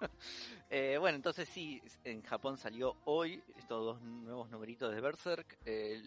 Eh, 0.76 0.96
bueno, 0.98 1.14
entonces 1.14 1.48
sí, 1.48 1.80
en 2.02 2.20
Japón 2.24 2.58
salió 2.58 2.96
hoy 3.04 3.40
estos 3.56 3.80
dos 3.84 4.02
nuevos 4.02 4.50
numeritos 4.50 4.92
de 4.92 5.00
Berserk. 5.00 5.56
eh, 5.64 6.02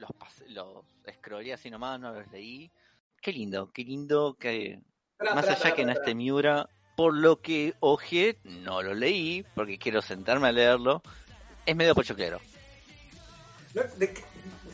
los 0.00 0.10
los 0.48 0.84
scrollé 1.14 1.52
así 1.52 1.70
nomás, 1.70 2.00
no 2.00 2.12
los 2.12 2.28
leí. 2.32 2.68
Qué 3.22 3.32
lindo, 3.32 3.70
qué 3.72 3.84
lindo 3.84 4.34
que 4.34 4.80
más 5.32 5.46
allá 5.46 5.76
que 5.76 5.82
no 5.84 5.92
pará. 5.92 6.00
esté 6.00 6.16
Miura, 6.16 6.68
por 6.96 7.14
lo 7.14 7.40
que 7.40 7.74
ojeé, 7.78 8.36
no 8.42 8.82
lo 8.82 8.94
leí 8.94 9.44
porque 9.54 9.78
quiero 9.78 10.02
sentarme 10.02 10.48
a 10.48 10.52
leerlo. 10.52 11.02
Es 11.64 11.76
medio 11.76 11.94
pochoclero. 11.94 12.40
No, 13.74 13.82
de 13.96 14.12
qué- 14.12 14.24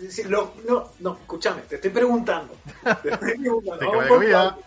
de- 0.00 0.10
si 0.12 0.24
lo- 0.24 0.54
no, 0.66 0.92
no, 1.00 1.12
escúchame, 1.20 1.60
te 1.68 1.74
estoy 1.74 1.90
preguntando. 1.90 2.56
Te 3.02 3.10
estoy 3.10 3.38
preguntando. 3.38 4.62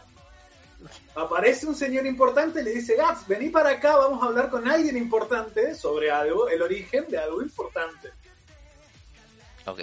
Aparece 1.16 1.66
un 1.68 1.76
señor 1.76 2.06
importante 2.06 2.62
y 2.62 2.64
le 2.64 2.72
dice, 2.72 2.96
Gats, 2.96 3.28
vení 3.28 3.50
para 3.50 3.72
acá, 3.72 3.96
vamos 3.98 4.24
a 4.24 4.28
hablar 4.28 4.50
con 4.50 4.68
alguien 4.68 4.96
importante 4.98 5.76
sobre 5.76 6.10
algo, 6.12 6.48
el 6.48 6.62
origen 6.62 7.06
de 7.10 7.18
algo 7.18 7.42
importante. 7.42 8.10
Ok. 9.66 9.82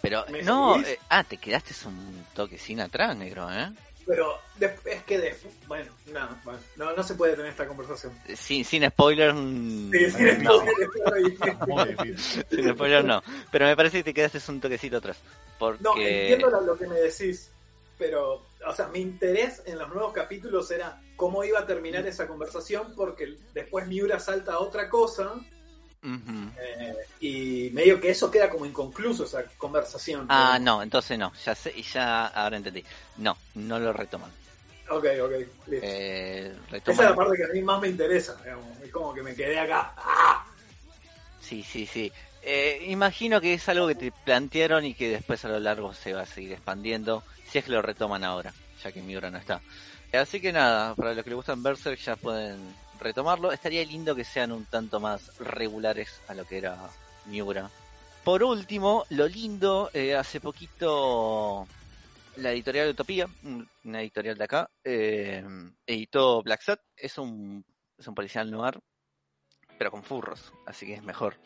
Pero 0.00 0.24
¿Me 0.30 0.42
no, 0.42 0.80
eh, 0.80 0.98
ah, 1.08 1.24
te 1.24 1.36
quedaste 1.36 1.74
un 1.86 2.24
toquecín 2.34 2.80
atrás, 2.80 3.16
negro, 3.16 3.52
¿eh? 3.52 3.70
Pero 4.06 4.38
de- 4.56 4.74
es 4.86 5.02
que 5.02 5.18
después, 5.18 5.52
bueno, 5.66 5.92
no, 6.06 6.28
bueno, 6.42 6.58
no, 6.76 6.96
no 6.96 7.02
se 7.02 7.14
puede 7.14 7.36
tener 7.36 7.50
esta 7.50 7.66
conversación. 7.66 8.18
Sin, 8.34 8.64
sin 8.64 8.88
spoilers, 8.88 9.34
mm, 9.34 9.90
Sí, 9.92 10.24
no. 10.40 10.62
Muy 11.66 11.88
difícil. 11.94 12.44
Sin 12.48 12.72
spoilers 12.72 13.04
no. 13.04 13.22
Pero 13.50 13.66
me 13.66 13.76
parece 13.76 13.98
que 13.98 14.04
te 14.04 14.14
quedaste 14.14 14.40
un 14.50 14.60
toquecito 14.60 14.96
atrás. 14.96 15.18
Porque... 15.58 15.82
No, 15.82 15.94
entiendo 15.96 16.48
lo, 16.48 16.60
lo 16.62 16.78
que 16.78 16.86
me 16.86 16.94
decís, 16.94 17.50
pero, 17.98 18.42
o 18.66 18.74
sea, 18.74 18.88
mi 18.88 19.00
interés 19.00 19.62
en 19.66 19.78
los 19.78 19.88
nuevos 19.88 20.12
capítulos 20.12 20.70
era 20.70 21.00
cómo 21.16 21.44
iba 21.44 21.60
a 21.60 21.66
terminar 21.66 22.06
esa 22.06 22.26
conversación, 22.26 22.92
porque 22.96 23.36
después 23.54 23.86
Miura 23.86 24.18
salta 24.20 24.54
a 24.54 24.58
otra 24.60 24.88
cosa, 24.88 25.34
eh, 26.02 26.96
y 27.20 27.70
medio 27.72 28.00
que 28.00 28.10
eso 28.10 28.30
queda 28.30 28.48
como 28.48 28.66
inconcluso, 28.66 29.24
esa 29.24 29.44
conversación. 29.56 30.26
Ah, 30.28 30.52
Pero- 30.54 30.64
no, 30.64 30.82
entonces 30.82 31.18
no, 31.18 31.32
ya 31.44 31.54
sé, 31.54 31.72
ya 31.82 32.26
ahora 32.28 32.56
entendí. 32.56 32.84
No, 33.16 33.36
no 33.54 33.78
lo 33.78 33.92
retoman. 33.92 34.30
Ok, 34.90 35.04
ok, 35.22 35.30
listo. 35.66 35.86
Eh, 35.86 36.54
Esa 36.72 36.90
es 36.92 36.98
la 36.98 37.14
parte 37.14 37.36
que 37.36 37.44
a 37.44 37.48
mí 37.48 37.60
más 37.62 37.80
me 37.80 37.88
interesa, 37.88 38.36
digamos. 38.42 38.64
Es 38.82 38.90
como 38.90 39.12
que 39.12 39.22
me 39.22 39.34
quedé 39.34 39.58
acá. 39.58 39.92
¡Ah! 39.98 40.46
Sí, 41.40 41.62
sí, 41.62 41.84
sí. 41.84 42.10
Eh, 42.42 42.84
imagino 42.86 43.40
que 43.40 43.52
es 43.54 43.68
algo 43.68 43.86
que 43.88 43.94
te 43.96 44.12
plantearon 44.12 44.84
y 44.86 44.94
que 44.94 45.10
después 45.10 45.44
a 45.44 45.48
lo 45.48 45.60
largo 45.60 45.92
se 45.92 46.14
va 46.14 46.22
a 46.22 46.26
seguir 46.26 46.52
expandiendo, 46.52 47.22
si 47.50 47.58
es 47.58 47.64
que 47.64 47.70
lo 47.72 47.82
retoman 47.82 48.24
ahora, 48.24 48.52
ya 48.82 48.92
que 48.92 49.02
Miura 49.02 49.30
no 49.30 49.38
está. 49.38 49.60
Así 50.12 50.40
que 50.40 50.52
nada, 50.52 50.94
para 50.94 51.14
los 51.14 51.22
que 51.24 51.30
les 51.30 51.36
gustan 51.36 51.62
Berserk 51.62 51.98
ya 52.00 52.16
pueden 52.16 52.58
retomarlo. 53.00 53.52
Estaría 53.52 53.84
lindo 53.84 54.14
que 54.14 54.24
sean 54.24 54.52
un 54.52 54.64
tanto 54.64 55.00
más 55.00 55.36
regulares 55.38 56.20
a 56.28 56.34
lo 56.34 56.46
que 56.46 56.58
era 56.58 56.76
Miura. 57.26 57.70
Por 58.24 58.42
último, 58.42 59.04
lo 59.10 59.26
lindo, 59.28 59.90
eh, 59.92 60.14
hace 60.14 60.40
poquito 60.40 61.66
la 62.36 62.52
editorial 62.52 62.90
Utopía, 62.90 63.26
un- 63.42 63.68
una 63.84 64.00
editorial 64.00 64.36
de 64.38 64.44
acá, 64.44 64.70
eh, 64.84 65.44
editó 65.86 66.42
Black 66.42 66.62
Sat. 66.62 66.80
Es 66.96 67.18
un, 67.18 67.64
es 67.96 68.06
un 68.06 68.14
policial 68.14 68.50
noir, 68.50 68.78
pero 69.78 69.90
con 69.90 70.02
furros, 70.02 70.52
así 70.66 70.86
que 70.86 70.94
es 70.94 71.02
mejor. 71.02 71.36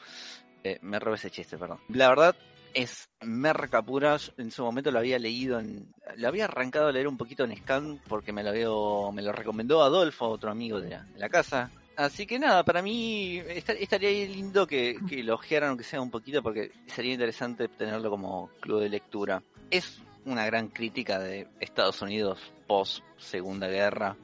Eh, 0.64 0.78
me 0.82 0.98
robé 0.98 1.16
ese 1.16 1.30
chiste, 1.30 1.58
perdón. 1.58 1.80
La 1.88 2.08
verdad 2.08 2.36
es 2.74 3.08
merca 3.20 3.82
pura. 3.82 4.16
Yo 4.16 4.32
En 4.38 4.50
su 4.50 4.62
momento 4.64 4.90
lo 4.90 4.98
había 4.98 5.18
leído 5.18 5.58
en. 5.60 5.92
Lo 6.16 6.28
había 6.28 6.44
arrancado 6.44 6.88
a 6.88 6.92
leer 6.92 7.08
un 7.08 7.16
poquito 7.16 7.44
en 7.44 7.56
scan 7.56 8.00
porque 8.08 8.32
me 8.32 8.42
lo, 8.42 8.50
había, 8.50 9.12
me 9.14 9.22
lo 9.22 9.32
recomendó 9.32 9.82
Adolfo, 9.82 10.28
otro 10.28 10.50
amigo 10.50 10.80
de 10.80 10.98
la, 11.16 11.28
casa. 11.28 11.70
Así 11.96 12.26
que 12.26 12.38
nada, 12.38 12.64
para 12.64 12.80
mí 12.82 13.38
esta- 13.48 13.74
estaría 13.74 14.10
lindo 14.28 14.66
que, 14.66 14.96
que 15.08 15.22
lo 15.22 15.34
ojearan 15.34 15.70
aunque 15.70 15.84
sea 15.84 16.00
un 16.00 16.10
poquito 16.10 16.42
porque 16.42 16.70
sería 16.86 17.12
interesante 17.12 17.68
tenerlo 17.68 18.08
como 18.10 18.48
club 18.60 18.80
de 18.80 18.88
lectura. 18.88 19.42
Es 19.70 20.00
una 20.24 20.46
gran 20.46 20.68
crítica 20.68 21.18
de 21.18 21.48
Estados 21.60 22.00
Unidos 22.00 22.38
post 22.66 23.02
Segunda 23.18 23.68
Guerra. 23.68 24.16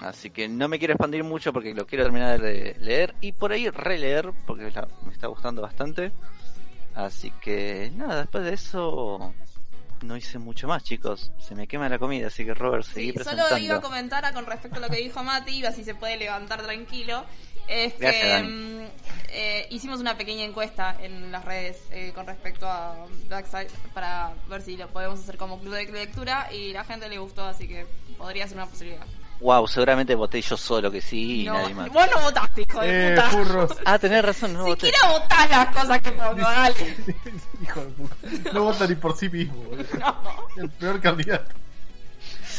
Así 0.00 0.30
que 0.30 0.48
no 0.48 0.68
me 0.68 0.78
quiero 0.78 0.94
expandir 0.94 1.22
mucho 1.22 1.52
porque 1.52 1.74
lo 1.74 1.86
quiero 1.86 2.04
terminar 2.04 2.40
de 2.40 2.76
leer 2.80 3.14
y 3.20 3.32
por 3.32 3.52
ahí 3.52 3.68
releer 3.70 4.32
porque 4.46 4.64
me 4.64 5.12
está 5.12 5.26
gustando 5.28 5.62
bastante. 5.62 6.12
Así 6.94 7.30
que 7.40 7.90
nada, 7.94 8.20
después 8.20 8.44
de 8.44 8.52
eso 8.54 9.34
no 10.02 10.16
hice 10.16 10.38
mucho 10.38 10.66
más, 10.68 10.82
chicos. 10.84 11.32
Se 11.38 11.54
me 11.54 11.66
quema 11.66 11.88
la 11.88 11.98
comida, 11.98 12.26
así 12.26 12.44
que 12.44 12.54
Robert, 12.54 12.84
seguí 12.84 13.12
Sí, 13.12 13.18
solo 13.18 13.24
presentando. 13.30 13.58
iba 13.64 13.76
a 13.76 13.80
comentar 13.80 14.34
con 14.34 14.46
respecto 14.46 14.78
a 14.78 14.80
lo 14.80 14.88
que 14.88 14.96
dijo 14.96 15.22
Mati, 15.22 15.64
así 15.64 15.84
se 15.84 15.94
puede 15.94 16.16
levantar 16.16 16.62
tranquilo. 16.62 17.24
Es 17.68 17.96
Gracias, 17.98 18.22
que 18.22 18.28
Dani. 18.28 18.48
mm, 18.48 18.86
eh, 19.28 19.66
hicimos 19.70 20.00
una 20.00 20.18
pequeña 20.18 20.42
encuesta 20.44 20.96
en 21.00 21.30
las 21.30 21.44
redes 21.44 21.78
eh, 21.92 22.10
con 22.12 22.26
respecto 22.26 22.66
a 22.68 23.06
Blackside 23.28 23.68
para 23.94 24.34
ver 24.48 24.62
si 24.62 24.76
lo 24.76 24.88
podemos 24.88 25.20
hacer 25.20 25.36
como 25.36 25.60
club 25.60 25.74
de 25.74 25.84
lectura 25.92 26.52
y 26.52 26.72
la 26.72 26.82
gente 26.84 27.08
le 27.08 27.18
gustó, 27.18 27.44
así 27.44 27.68
que 27.68 27.86
podría 28.18 28.48
ser 28.48 28.56
una 28.56 28.66
posibilidad. 28.66 29.06
Wow, 29.42 29.66
seguramente 29.66 30.14
voté 30.14 30.40
yo 30.40 30.56
solo 30.56 30.88
que 30.90 31.00
sí 31.00 31.42
y 31.42 31.46
No, 31.46 31.54
nadie 31.54 31.74
más. 31.74 31.90
vos 31.92 32.06
no 32.14 32.20
votaste, 32.22 32.62
hijo 32.62 32.80
de 32.80 33.08
Eh, 33.12 33.14
puta. 33.16 33.30
furros. 33.30 33.76
Ah, 33.84 33.98
tenés 33.98 34.24
razón, 34.24 34.52
no 34.52 34.64
voté. 34.64 34.86
Siquiera 34.86 35.18
votás 35.18 35.50
las 35.50 35.68
cosas 35.76 36.00
que 36.00 36.12
pongo, 36.12 36.34
dale. 36.40 36.96
Hijo 37.62 37.80
de 37.80 37.86
puta. 37.90 38.16
No 38.52 38.62
vota 38.64 38.86
ni 38.86 38.94
por 38.94 39.16
sí 39.16 39.28
mismo. 39.28 39.64
No. 39.98 40.16
El 40.56 40.70
peor 40.70 41.00
candidato. 41.00 41.52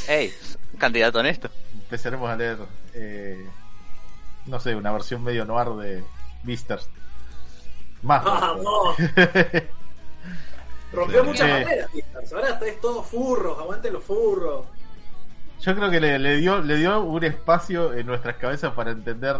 Ey, 0.09 0.33
candidato 0.77 1.19
honesto. 1.19 1.49
Empezaremos 1.73 2.29
a 2.29 2.35
leer, 2.35 2.57
eh, 2.93 3.47
no 4.45 4.59
sé, 4.59 4.75
una 4.75 4.91
versión 4.91 5.23
medio 5.23 5.45
noir 5.45 5.69
de 5.81 6.03
Beasters. 6.43 6.89
Más. 8.01 8.25
¡Vamos! 8.25 8.97
Rompió 10.91 11.23
muchas 11.23 11.47
Eh. 11.47 11.51
barreras, 11.63 11.89
Pistons. 11.91 12.33
Ahora 12.33 12.49
estáis 12.49 12.81
todos 12.81 13.07
furros, 13.07 13.57
aguanten 13.57 13.93
los 13.93 14.03
furros. 14.03 14.65
Yo 15.65 15.75
creo 15.75 15.89
que 15.89 15.99
le, 15.99 16.19
le 16.19 16.37
dio 16.37 16.61
le 16.61 16.75
dio 16.77 17.01
un 17.01 17.23
espacio 17.23 17.93
en 17.93 18.05
nuestras 18.05 18.35
cabezas 18.35 18.73
para 18.73 18.91
entender 18.91 19.37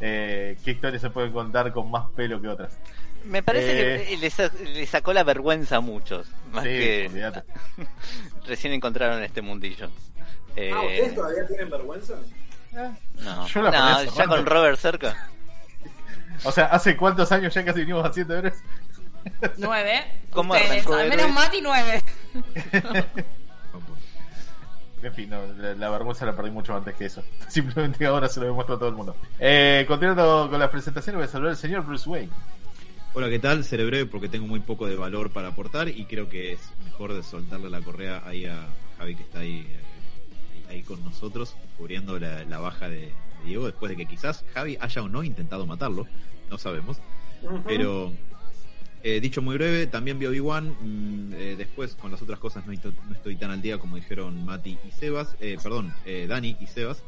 eh, 0.00 0.58
qué 0.64 0.72
historias 0.72 1.00
se 1.02 1.10
pueden 1.10 1.32
contar 1.32 1.72
con 1.72 1.90
más 1.90 2.06
pelo 2.14 2.40
que 2.40 2.48
otras. 2.48 2.76
Me 3.24 3.42
parece 3.42 4.02
Eh. 4.02 4.06
que 4.06 4.16
le, 4.18 4.74
le 4.74 4.86
sacó 4.86 5.12
la 5.14 5.24
vergüenza 5.24 5.76
a 5.76 5.80
muchos. 5.80 6.28
Más 6.52 6.64
Sí, 6.64 6.68
que 6.70 7.32
recién 8.46 8.72
encontraron 8.74 9.22
este 9.22 9.40
mundillo. 9.40 9.90
Eh, 10.56 10.70
Ah, 10.74 10.80
¿ustedes 10.82 11.14
todavía 11.14 11.46
tienen 11.46 11.70
vergüenza? 11.70 12.14
no, 12.72 13.46
Yo 13.46 13.62
la 13.62 13.70
No, 13.70 14.04
ya 14.04 14.26
con 14.26 14.44
Robert 14.44 14.78
cerca. 14.78 15.28
O 16.44 16.52
sea, 16.52 16.66
¿hace 16.66 16.96
cuántos 16.96 17.30
años 17.32 17.54
ya 17.54 17.64
casi 17.64 17.80
vinimos 17.80 18.04
haciendo 18.06 18.36
horas? 18.38 18.62
Nueve. 19.56 20.04
¿Cómo 20.30 20.52
Ustedes, 20.52 20.72
arrancó 20.72 20.94
al 20.96 21.08
menos 21.08 21.30
Mati 21.32 21.60
nueve. 21.62 22.02
En 25.04 25.14
fin, 25.14 25.28
no, 25.28 25.40
la, 25.58 25.74
la 25.74 25.90
vergüenza 25.90 26.24
la 26.24 26.34
perdí 26.34 26.50
mucho 26.50 26.74
antes 26.74 26.94
que 26.94 27.06
eso. 27.06 27.22
Simplemente 27.48 28.06
ahora 28.06 28.28
se 28.28 28.40
lo 28.40 28.46
demuestro 28.46 28.76
a 28.76 28.78
todo 28.78 28.88
el 28.88 28.94
mundo. 28.94 29.14
Eh, 29.38 29.84
continuando 29.86 30.48
con 30.50 30.58
las 30.58 30.70
presentaciones, 30.70 31.18
voy 31.18 31.24
a 31.24 31.28
saludar 31.28 31.50
al 31.50 31.56
señor 31.56 31.84
Bruce 31.84 32.08
Wayne. 32.08 32.30
Hola, 33.12 33.28
¿qué 33.28 33.38
tal? 33.38 33.64
Seré 33.64 33.84
breve 33.84 34.06
porque 34.06 34.28
tengo 34.28 34.46
muy 34.46 34.60
poco 34.60 34.86
de 34.86 34.96
valor 34.96 35.30
para 35.30 35.48
aportar 35.48 35.88
y 35.88 36.04
creo 36.06 36.28
que 36.28 36.52
es 36.52 36.60
mejor 36.84 37.14
de 37.14 37.22
soltarle 37.22 37.70
la 37.70 37.80
correa 37.80 38.22
ahí 38.26 38.46
a 38.46 38.66
Javi 38.98 39.14
que 39.14 39.22
está 39.22 39.40
ahí, 39.40 39.66
eh, 39.68 40.64
ahí 40.70 40.82
con 40.82 41.04
nosotros, 41.04 41.54
cubriendo 41.76 42.18
la, 42.18 42.44
la 42.44 42.58
baja 42.58 42.88
de, 42.88 43.00
de 43.00 43.12
Diego, 43.44 43.66
después 43.66 43.90
de 43.90 43.96
que 43.96 44.06
quizás 44.06 44.44
Javi 44.54 44.78
haya 44.80 45.02
o 45.02 45.08
no 45.08 45.22
intentado 45.22 45.66
matarlo, 45.66 46.06
no 46.50 46.58
sabemos. 46.58 46.98
Pero, 47.66 48.12
eh, 49.04 49.20
dicho 49.20 49.40
muy 49.42 49.54
breve, 49.56 49.86
también 49.86 50.18
vi 50.18 50.26
Obi-Wan. 50.26 50.74
mm, 50.80 51.32
eh, 51.34 51.54
después, 51.56 51.94
con 51.94 52.10
las 52.10 52.20
otras 52.22 52.38
cosas, 52.40 52.66
no, 52.66 52.72
estoy- 52.72 53.36
tan 53.36 53.50
al 53.52 53.62
día 53.62 53.78
como 53.78 53.96
dijeron 53.96 54.44
Mati 54.44 54.78
y 54.88 54.90
Sebas. 54.90 55.36
eh, 55.40 55.56
perdón, 55.62 55.92
eh, 56.06 56.26
Dani 56.28 56.56
y 56.60 56.66
Sebas. 56.66 57.02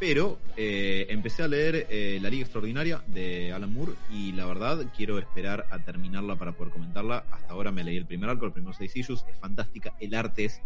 Pero 0.00 0.40
empecé 0.56 1.44
a 1.44 1.48
leer 1.48 1.86
La 2.20 2.28
Liga 2.28 2.42
Extraordinaria 2.42 3.04
de 3.06 3.52
Alan 3.52 3.72
Moore 3.72 3.92
y 4.10 4.32
la 4.32 4.46
verdad 4.46 4.84
quiero 4.96 5.16
esperar 5.20 5.68
a 5.70 5.78
terminarla 5.78 6.34
para 6.34 6.50
poder 6.50 6.72
comentarla. 6.72 7.24
Hasta 7.30 7.52
ahora 7.52 7.70
me 7.70 7.84
leí 7.84 7.98
el 7.98 8.06
primer 8.06 8.28
arco, 8.28 8.46
los 8.46 8.52
primeros 8.52 8.76
seis 8.76 8.96
issues, 8.96 9.24
es 9.30 9.38
fantástica, 9.38 9.94
el 10.00 10.12
arte 10.16 10.46
es 10.46 10.60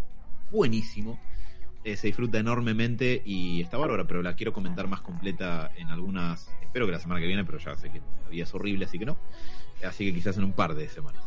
buenísimo, 0.50 1.20
eh, 1.86 1.96
se 1.96 2.08
disfruta 2.08 2.38
enormemente 2.38 3.22
y 3.24 3.60
está 3.62 3.76
bárbara, 3.78 4.04
pero 4.08 4.20
la 4.22 4.34
quiero 4.34 4.52
comentar 4.52 4.88
más 4.88 5.00
completa 5.02 5.70
en 5.76 5.88
algunas, 5.88 6.50
espero 6.60 6.84
que 6.86 6.92
la 6.92 6.98
semana 6.98 7.20
que 7.20 7.28
viene, 7.28 7.44
pero 7.44 7.58
ya 7.58 7.76
sé 7.76 7.90
que 7.90 8.00
la 8.24 8.28
vida 8.28 8.42
es 8.42 8.52
horrible, 8.54 8.86
así 8.86 8.98
que 8.98 9.06
no. 9.06 9.16
Así 9.84 10.04
que 10.06 10.12
quizás 10.14 10.36
en 10.36 10.44
un 10.44 10.52
par 10.52 10.74
de 10.74 10.88
semanas. 10.88 11.22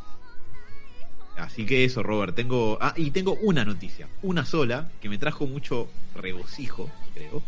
Así 1.37 1.65
que 1.65 1.85
eso, 1.85 2.03
Robert, 2.03 2.35
tengo... 2.35 2.77
Ah, 2.81 2.93
y 2.97 3.11
tengo 3.11 3.35
una 3.41 3.63
noticia, 3.63 4.09
una 4.21 4.43
sola, 4.45 4.89
que 4.99 5.07
me 5.07 5.17
trajo 5.17 5.47
mucho 5.47 5.87
regocijo, 6.13 6.89
creo. 7.13 7.41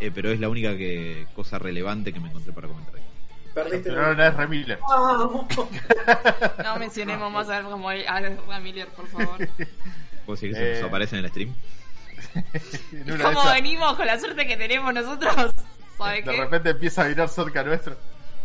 Eh, 0.00 0.10
pero 0.14 0.30
es 0.30 0.38
la 0.38 0.50
única 0.50 0.76
que, 0.76 1.26
cosa 1.34 1.58
relevante 1.58 2.12
que 2.12 2.20
me 2.20 2.28
encontré 2.28 2.52
para 2.52 2.68
comentar. 2.68 2.96
aquí. 2.96 3.04
Perdiste 3.54 3.88
Pero 3.90 4.02
no, 4.08 4.14
no 4.14 4.22
es 4.24 4.36
Remiller. 4.36 4.78
Vamos. 4.86 5.46
No 6.64 6.76
mencionemos 6.78 7.32
más 7.32 7.48
a 7.48 7.62
como 7.62 7.88
a 7.88 7.94
a 7.94 8.60
Miller, 8.60 8.88
por 8.88 9.06
favor. 9.06 9.36
¿Puedo 10.26 10.34
decir 10.36 10.50
que 10.50 10.56
se 10.56 10.80
Eh. 10.80 10.84
aparece 10.84 11.16
en 11.16 11.24
el 11.24 11.30
stream? 11.30 11.54
¿Cómo 13.22 13.44
venimos 13.52 13.94
con 13.96 14.06
la 14.06 14.18
suerte 14.18 14.46
que 14.46 14.56
tenemos 14.56 14.92
nosotros? 14.94 15.34
¿Sabe 15.98 16.22
de 16.22 16.24
qué? 16.24 16.36
repente 16.36 16.70
empieza 16.70 17.02
a 17.02 17.08
mirar 17.08 17.28
cerca 17.28 17.62
nuestro. 17.62 17.96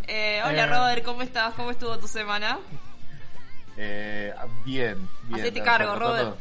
Eh, 0.08 0.41
hola 0.46 0.63
Eh. 0.63 0.67
Robert, 0.67 1.03
¿cómo 1.03 1.22
estás? 1.22 1.53
¿Cómo 1.56 1.72
estuvo 1.72 1.98
tu 1.98 2.08
semana? 2.08 2.60
Eh, 3.77 4.34
bien, 4.65 5.08
bien. 5.24 5.39
Hacete 5.41 5.62
cargo, 5.62 5.96
Robert. 5.96 6.36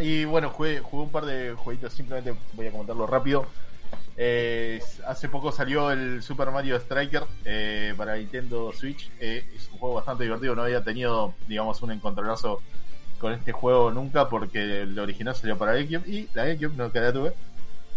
y 0.00 0.24
bueno, 0.24 0.50
jugué, 0.50 0.80
jugué 0.80 1.02
un 1.04 1.10
par 1.10 1.24
de 1.24 1.54
jueguitos, 1.54 1.92
simplemente 1.92 2.34
voy 2.52 2.66
a 2.66 2.70
comentarlo 2.72 3.06
rápido. 3.06 3.46
Eh, 4.16 4.80
hace 5.06 5.28
poco 5.28 5.50
salió 5.50 5.90
el 5.90 6.22
Super 6.22 6.50
Mario 6.50 6.76
Striker 6.76 7.24
eh, 7.44 7.94
para 7.96 8.16
Nintendo 8.16 8.72
Switch. 8.72 9.10
Eh, 9.18 9.44
es 9.56 9.68
un 9.72 9.78
juego 9.78 9.96
bastante 9.96 10.24
divertido, 10.24 10.54
no 10.54 10.62
había 10.62 10.84
tenido, 10.84 11.34
digamos, 11.48 11.80
un 11.82 11.92
encontronazo 11.92 12.60
con 13.24 13.32
este 13.32 13.52
juego 13.52 13.90
nunca 13.90 14.28
porque 14.28 14.82
el 14.82 14.98
original 14.98 15.34
salió 15.34 15.56
para 15.56 15.72
GameCube 15.72 16.06
y 16.06 16.28
la 16.34 16.44
GameCube 16.44 16.76
no 16.76 16.92
que 16.92 17.00
la 17.00 17.10
tuve. 17.10 17.32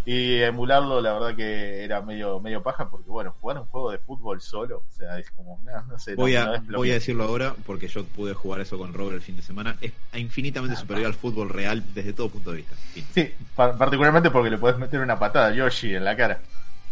Y 0.05 0.41
emularlo, 0.41 1.01
la 1.01 1.12
verdad 1.12 1.36
que 1.36 1.84
era 1.84 2.01
medio 2.01 2.39
medio 2.39 2.63
paja 2.63 2.89
porque, 2.89 3.10
bueno, 3.10 3.36
jugar 3.41 3.57
un 3.57 3.65
juego 3.65 3.91
de 3.91 3.98
fútbol 3.98 4.39
solo, 4.39 4.77
o 4.77 4.98
sea, 4.98 5.19
es 5.19 5.29
como, 5.31 5.60
no, 5.65 5.81
no 5.81 6.00
sé. 6.00 6.12
no- 6.12 6.15
Voy, 6.17 6.38
a, 6.38 6.63
voy 6.69 6.91
a 6.91 6.93
decirlo 6.93 7.25
ahora 7.25 7.53
porque 7.65 7.89
yo 7.89 8.05
pude 8.05 8.34
jugar 8.34 8.62
eso 8.62 8.77
con 8.77 8.93
Robert 8.93 9.15
el 9.15 9.22
fin 9.22 9.36
de 9.36 9.41
semana. 9.41 9.75
Es 9.81 9.91
infinitamente 10.13 10.77
superior 10.77 11.07
al 11.07 11.13
fútbol 11.13 11.50
real 11.50 11.84
desde 11.93 12.13
todo 12.13 12.29
punto 12.29 12.51
de 12.51 12.57
vista. 12.57 12.75
Fin. 12.93 13.05
Sí, 13.13 13.34
pa- 13.53 13.77
particularmente 13.77 14.31
porque 14.31 14.50
le 14.50 14.57
puedes 14.57 14.77
meter 14.77 15.01
una 15.01 15.19
patada 15.19 15.48
a 15.48 15.53
Yoshi 15.53 15.93
en 15.96 16.05
la 16.05 16.15
cara. 16.15 16.39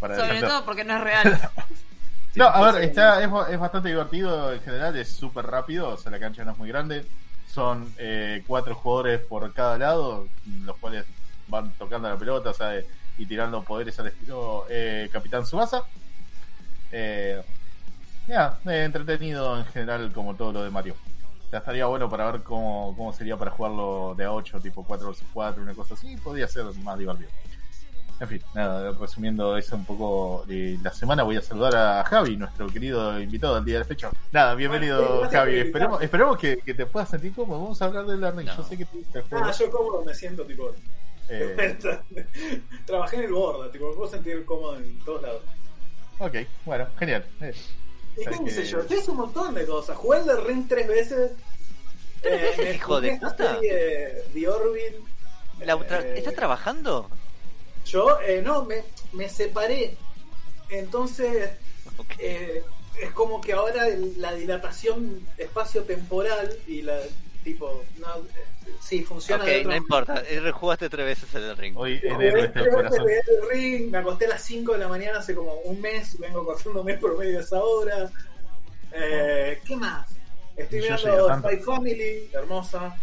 Para 0.01 0.17
Sobre 0.17 0.41
todo 0.41 0.65
porque 0.65 0.83
no 0.83 0.97
es 0.97 1.01
real. 1.01 1.39
No, 2.35 2.47
a 2.47 2.69
ver, 2.73 2.83
está, 2.83 3.23
es, 3.23 3.29
es 3.53 3.57
bastante 3.57 3.87
divertido 3.87 4.51
en 4.51 4.59
general, 4.59 4.93
es 4.97 5.07
súper 5.09 5.45
rápido, 5.45 5.91
o 5.91 5.97
sea, 5.97 6.11
la 6.11 6.19
cancha 6.19 6.43
no 6.43 6.51
es 6.51 6.57
muy 6.57 6.67
grande. 6.67 7.05
Son 7.55 7.89
eh, 7.97 8.43
cuatro 8.45 8.75
jugadores 8.75 9.21
por 9.21 9.53
cada 9.53 9.77
lado, 9.77 10.27
los 10.65 10.75
cuales 10.75 11.05
van 11.47 11.71
tocando 11.77 12.09
la 12.09 12.17
pelota, 12.17 12.51
sea, 12.53 12.83
y 13.17 13.25
tirando 13.25 13.63
poderes 13.63 13.97
al 13.97 14.07
estilo 14.07 14.65
eh, 14.69 15.09
Capitán 15.09 15.45
Subasa. 15.45 15.83
Eh, 16.91 17.41
ya, 18.27 18.59
eh, 18.65 18.83
entretenido 18.83 19.57
en 19.57 19.63
general 19.67 20.11
como 20.11 20.35
todo 20.35 20.51
lo 20.51 20.63
de 20.65 20.69
Mario. 20.69 20.95
Ya 21.49 21.59
estaría 21.59 21.85
bueno 21.85 22.09
para 22.09 22.29
ver 22.29 22.43
cómo, 22.43 22.93
cómo 22.97 23.13
sería 23.13 23.37
para 23.37 23.51
jugarlo 23.51 24.15
de 24.17 24.25
a 24.25 24.33
8, 24.33 24.59
tipo 24.59 24.83
4 24.83 25.07
vs 25.07 25.23
4, 25.33 25.63
una 25.63 25.73
cosa 25.73 25.93
así, 25.93 26.17
podría 26.17 26.49
ser 26.49 26.65
más 26.83 26.97
divertido. 26.97 27.29
En 28.17 28.27
fin, 28.29 28.41
nada, 28.53 28.91
resumiendo 28.97 29.57
eso 29.57 29.75
un 29.75 29.83
poco 29.83 30.45
de 30.47 30.79
la 30.81 30.93
semana, 30.93 31.23
voy 31.23 31.35
a 31.35 31.41
saludar 31.41 31.75
a 31.75 32.03
Javi, 32.05 32.37
nuestro 32.37 32.67
querido 32.67 33.19
invitado 33.19 33.55
del 33.55 33.65
día 33.65 33.73
de 33.75 33.79
la 33.79 33.85
fecha. 33.85 34.09
Nada, 34.31 34.55
bienvenido 34.55 34.99
Bueno, 35.01 35.19
gracias 35.21 35.41
Javi, 35.41 35.59
esperemos, 35.59 36.01
esperemos 36.01 36.37
que, 36.37 36.57
que 36.57 36.73
te 36.73 36.85
puedas 36.85 37.09
sentir 37.09 37.33
cómodo. 37.33 37.59
Vamos 37.61 37.81
a 37.81 37.85
hablar 37.85 38.05
de 38.05 38.15
la 38.17 38.31
ring. 38.31 38.47
No. 38.47 38.55
Yo 38.55 38.63
sé 38.63 38.77
que 38.77 38.85
juego. 38.85 39.45
Ah, 39.45 39.51
yo 39.51 39.69
cómodo 39.69 40.03
me 40.05 40.13
siento, 40.13 40.45
tipo. 40.45 40.71
Eh, 41.27 41.77
Trabajé 42.85 43.17
en 43.17 43.23
el 43.23 43.33
borda, 43.33 43.69
tipo, 43.69 43.89
me 43.89 43.95
puedo 43.95 44.09
sentir 44.09 44.45
cómodo 44.45 44.77
en 44.77 44.97
todos 44.99 45.21
lados. 45.21 45.41
ok, 46.19 46.35
bueno, 46.63 46.87
genial. 46.97 47.25
Eh, 47.41 47.53
Y 48.17 48.25
qué 48.25 48.49
sé 48.49 48.61
que- 48.61 48.67
yo, 48.69 48.87
yo 48.87 48.97
hice 48.97 49.11
un 49.11 49.17
montón 49.17 49.53
de 49.55 49.65
cosas. 49.65 49.97
Jugué 49.97 50.19
el 50.19 50.25
de 50.25 50.35
Ring 50.39 50.67
tres 50.69 50.87
veces. 50.87 51.31
¿Tres 52.21 52.41
veces, 52.41 52.65
me 52.65 52.75
hijo 52.75 53.01
de 53.01 53.17
puta? 53.17 53.59
The 53.59 54.47
Orville. 54.47 54.99
La 55.65 55.75
tra- 55.75 56.01
Eh, 56.01 56.13
¿Está 56.19 56.31
trabajando? 56.31 57.09
Yo, 57.85 58.19
eh, 58.21 58.41
no, 58.43 58.65
me, 58.65 58.83
me 59.13 59.29
separé. 59.29 59.95
Entonces, 60.69 61.51
Ok. 61.97 62.13
eh, 62.19 62.63
es 63.01 63.11
como 63.11 63.41
que 63.41 63.53
ahora 63.53 63.87
el- 63.87 64.19
la 64.21 64.33
dilatación 64.33 65.25
espacio-temporal 65.37 66.57
y 66.67 66.81
la. 66.81 66.99
Tipo, 67.43 67.83
no, 67.99 68.07
eh, 68.17 68.73
sí, 68.81 69.03
funciona 69.03 69.43
Ok, 69.43 69.49
de 69.49 69.59
otra 69.59 69.69
no 69.69 69.77
importa. 69.77 70.23
eh, 70.27 70.39
Rejugaste 70.39 70.89
tres 70.89 71.05
veces 71.05 71.35
el 71.35 71.55
ring. 71.55 71.77
Hoy 71.77 72.01
el 72.03 72.17
veces 72.17 72.53
de 72.55 73.47
Ring, 73.51 73.91
me 73.91 73.99
acosté 73.99 74.25
a 74.25 74.29
las 74.29 74.41
5 74.43 74.71
de 74.73 74.79
la 74.79 74.87
mañana 74.87 75.19
hace 75.19 75.35
como 75.35 75.53
un 75.59 75.79
mes, 75.79 76.17
vengo 76.17 76.41
acostándome 76.41 76.97
por 76.97 77.15
medio 77.17 77.37
de 77.37 77.43
esa 77.43 77.63
hora. 77.63 78.11
Eh, 78.91 79.59
¿Qué 79.63 79.75
más? 79.75 80.07
Estoy 80.57 80.81
Yo 80.81 80.95
mirando. 80.95 81.49
Spy 81.49 81.57
Family, 81.57 82.29
hermosa. 82.33 82.97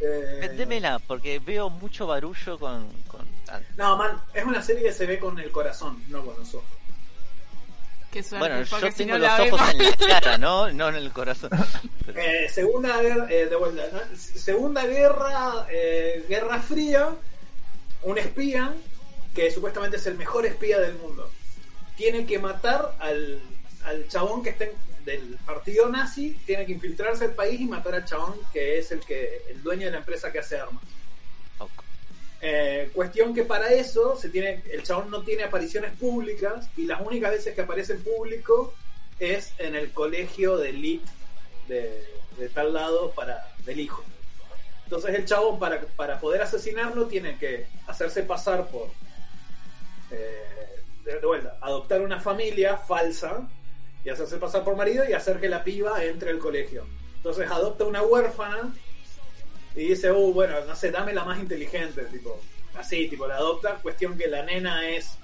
Eh, 0.00 0.38
Vendémela, 0.40 0.98
porque 0.98 1.38
veo 1.38 1.70
mucho 1.70 2.06
barullo 2.08 2.58
con. 2.58 2.88
No, 3.76 3.96
man, 3.96 4.20
es 4.34 4.44
una 4.44 4.62
serie 4.62 4.82
que 4.82 4.92
se 4.92 5.06
ve 5.06 5.18
con 5.18 5.38
el 5.38 5.50
corazón, 5.50 6.02
no 6.08 6.24
con 6.24 6.36
los 6.38 6.54
ojos. 6.54 6.68
Qué 8.10 8.22
suerte, 8.24 8.38
Bueno, 8.48 8.62
yo 8.64 8.90
si 8.90 8.92
tengo 9.04 9.18
los 9.18 9.30
ojos 9.38 9.50
vemos. 9.50 9.70
en 9.72 9.78
la 9.78 9.96
cara, 10.20 10.38
¿no? 10.38 10.72
No 10.72 10.88
en 10.88 10.96
el 10.96 11.12
corazón. 11.12 11.50
Pero- 12.06 12.20
Eh, 12.20 12.48
segunda 12.48 13.00
guerra, 13.00 13.26
eh, 13.30 13.46
de 13.46 13.54
vuelta, 13.56 13.82
¿no? 13.92 14.00
segunda 14.16 14.84
guerra, 14.86 15.66
eh, 15.70 16.24
guerra 16.28 16.60
fría, 16.60 17.10
un 18.02 18.18
espía 18.18 18.74
que 19.34 19.50
supuestamente 19.52 19.96
es 19.98 20.06
el 20.06 20.16
mejor 20.16 20.44
espía 20.44 20.80
del 20.80 20.96
mundo. 20.96 21.30
Tiene 21.96 22.26
que 22.26 22.40
matar 22.40 22.96
al, 22.98 23.40
al 23.84 24.08
chabón 24.08 24.42
que 24.42 24.50
está 24.50 24.64
en- 24.64 24.90
del 25.04 25.38
partido 25.46 25.88
nazi, 25.88 26.38
tiene 26.44 26.66
que 26.66 26.72
infiltrarse 26.72 27.24
al 27.24 27.34
país 27.34 27.58
y 27.60 27.64
matar 27.64 27.94
al 27.94 28.04
chabón 28.04 28.34
que 28.52 28.78
es 28.78 28.90
el 28.92 29.00
que 29.00 29.44
el 29.48 29.62
dueño 29.62 29.86
de 29.86 29.92
la 29.92 29.98
empresa 29.98 30.30
que 30.32 30.40
hace 30.40 30.58
armas. 30.58 30.82
Eh, 32.42 32.90
cuestión 32.94 33.34
que 33.34 33.44
para 33.44 33.72
eso 33.72 34.16
se 34.16 34.30
tiene, 34.30 34.62
el 34.70 34.82
chabón 34.82 35.10
no 35.10 35.22
tiene 35.22 35.44
apariciones 35.44 35.92
públicas 35.92 36.70
y 36.76 36.86
las 36.86 37.00
únicas 37.02 37.32
veces 37.32 37.54
que 37.54 37.60
aparece 37.60 37.94
en 37.94 38.02
público 38.02 38.72
es 39.18 39.52
en 39.58 39.74
el 39.74 39.92
colegio 39.92 40.56
de 40.56 40.70
elite 40.70 41.10
de, 41.68 42.48
tal 42.54 42.72
lado 42.72 43.10
para 43.10 43.52
del 43.66 43.80
hijo. 43.80 44.02
Entonces 44.84 45.14
el 45.14 45.26
chabón 45.26 45.58
para, 45.58 45.82
para 45.82 46.18
poder 46.18 46.40
asesinarlo 46.40 47.06
tiene 47.06 47.36
que 47.36 47.66
hacerse 47.86 48.22
pasar 48.22 48.68
por 48.68 48.88
eh, 50.10 50.82
de 51.04 51.26
vuelta, 51.26 51.58
adoptar 51.60 52.00
una 52.00 52.20
familia 52.20 52.76
falsa 52.76 53.48
y 54.04 54.08
hacerse 54.08 54.38
pasar 54.38 54.64
por 54.64 54.76
marido 54.76 55.04
y 55.08 55.12
hacer 55.12 55.40
que 55.40 55.48
la 55.48 55.62
piba 55.62 56.02
entre 56.04 56.30
al 56.30 56.38
colegio. 56.38 56.86
Entonces 57.16 57.50
adopta 57.50 57.84
una 57.84 58.02
huérfana 58.02 58.72
y 59.74 59.88
dice, 59.88 60.10
uh, 60.10 60.32
bueno, 60.32 60.56
no 60.66 60.74
sé, 60.74 60.90
dame 60.90 61.12
la 61.12 61.24
más 61.24 61.38
inteligente, 61.38 62.02
tipo, 62.06 62.40
así, 62.78 63.08
tipo, 63.08 63.26
la 63.26 63.36
adopta, 63.36 63.74
cuestión 63.76 64.16
que 64.18 64.26
la 64.28 64.42
nena 64.42 64.88
es, 64.88 65.16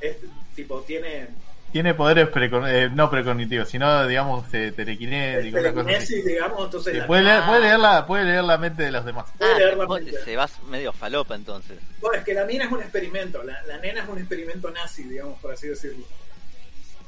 es 0.00 0.16
tipo, 0.56 0.80
tiene 0.82 1.28
Tiene 1.72 1.94
poderes 1.94 2.28
precon- 2.30 2.68
eh, 2.68 2.88
no 2.92 3.10
precognitivos, 3.10 3.68
sino, 3.68 4.06
digamos, 4.06 4.52
eh, 4.54 4.72
telequinéticos, 4.74 5.60
una 5.60 5.72
cosa 5.72 5.80
así. 5.80 5.86
telequinesis, 5.88 6.24
digamos, 6.24 6.64
entonces 6.64 6.92
Sí, 6.94 6.98
la 7.00 7.06
puede, 7.06 7.22
leer, 7.22 7.34
nena- 7.40 7.46
puede, 7.46 7.60
leer 7.62 7.78
la, 7.80 8.06
puede 8.06 8.24
leer 8.24 8.44
la 8.44 8.58
mente 8.58 8.82
de 8.84 8.90
los 8.92 9.04
demás. 9.04 9.24
puede 9.38 9.52
Ah, 9.52 9.58
leer 9.58 9.76
la 9.76 9.86
mente. 9.88 10.24
se 10.24 10.36
vas 10.36 10.62
medio 10.64 10.92
falopa 10.92 11.34
entonces. 11.34 11.78
Bueno, 12.00 12.18
es 12.18 12.24
que 12.24 12.34
la 12.34 12.44
mina 12.44 12.64
es 12.66 12.72
un 12.72 12.80
experimento, 12.80 13.42
la, 13.42 13.60
la 13.64 13.78
nena 13.78 14.02
es 14.02 14.08
un 14.08 14.18
experimento 14.18 14.70
nazi, 14.70 15.02
digamos, 15.04 15.38
por 15.40 15.52
así 15.52 15.66
decirlo. 15.68 16.04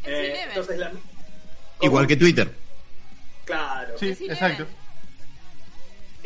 Eh, 0.05 0.19
Eleven. 0.27 0.49
entonces 0.49 0.79
la... 0.79 0.93
Igual 1.83 2.07
que 2.07 2.17
Twitter. 2.17 2.51
Claro. 3.45 3.95
Sí, 3.99 4.07
Eleven. 4.07 4.31
exacto. 4.33 4.67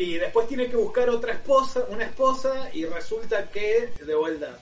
Y 0.01 0.17
después 0.17 0.49
tiene 0.49 0.67
que 0.67 0.77
buscar 0.77 1.11
otra 1.11 1.35
esposa, 1.35 1.85
una 1.91 2.05
esposa, 2.05 2.71
y 2.73 2.87
resulta 2.87 3.51
que, 3.51 3.91
de 4.03 4.15
vuelta, 4.15 4.59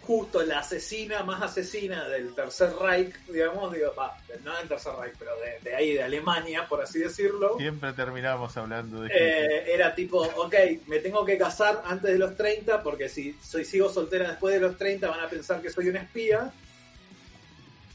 justo 0.00 0.42
la 0.44 0.60
asesina 0.60 1.22
más 1.24 1.42
asesina 1.42 2.08
del 2.08 2.34
Tercer 2.34 2.72
Reich, 2.80 3.14
digamos, 3.26 3.70
digo, 3.70 3.94
va, 3.94 4.16
no 4.42 4.56
del 4.56 4.68
Tercer 4.68 4.94
Reich, 4.98 5.12
pero 5.18 5.32
de, 5.36 5.70
de 5.70 5.76
ahí, 5.76 5.92
de 5.92 6.02
Alemania, 6.02 6.66
por 6.66 6.80
así 6.80 7.00
decirlo, 7.00 7.58
Siempre 7.58 7.92
terminamos 7.92 8.56
hablando 8.56 9.02
de 9.02 9.10
eh, 9.14 9.74
era 9.74 9.94
tipo, 9.94 10.22
ok, 10.22 10.54
me 10.86 11.00
tengo 11.00 11.22
que 11.22 11.36
casar 11.36 11.82
antes 11.84 12.10
de 12.10 12.18
los 12.18 12.34
30, 12.34 12.82
porque 12.82 13.10
si 13.10 13.36
soy 13.42 13.66
sigo 13.66 13.90
soltera 13.90 14.30
después 14.30 14.54
de 14.54 14.60
los 14.60 14.78
30 14.78 15.06
van 15.06 15.20
a 15.20 15.28
pensar 15.28 15.60
que 15.60 15.68
soy 15.68 15.88
una 15.88 16.00
espía. 16.00 16.50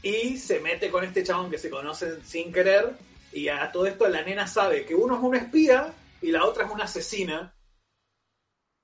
Y 0.00 0.36
se 0.36 0.60
mete 0.60 0.92
con 0.92 1.02
este 1.02 1.24
chabón 1.24 1.50
que 1.50 1.58
se 1.58 1.70
conocen 1.70 2.24
sin 2.24 2.52
querer, 2.52 2.92
y 3.32 3.48
a 3.48 3.72
todo 3.72 3.86
esto 3.86 4.06
la 4.08 4.22
nena 4.22 4.46
sabe 4.46 4.84
que 4.84 4.94
uno 4.94 5.16
es 5.16 5.22
un 5.24 5.34
espía 5.34 5.92
y 6.22 6.30
la 6.30 6.44
otra 6.44 6.64
es 6.66 6.70
una 6.70 6.84
asesina. 6.84 7.54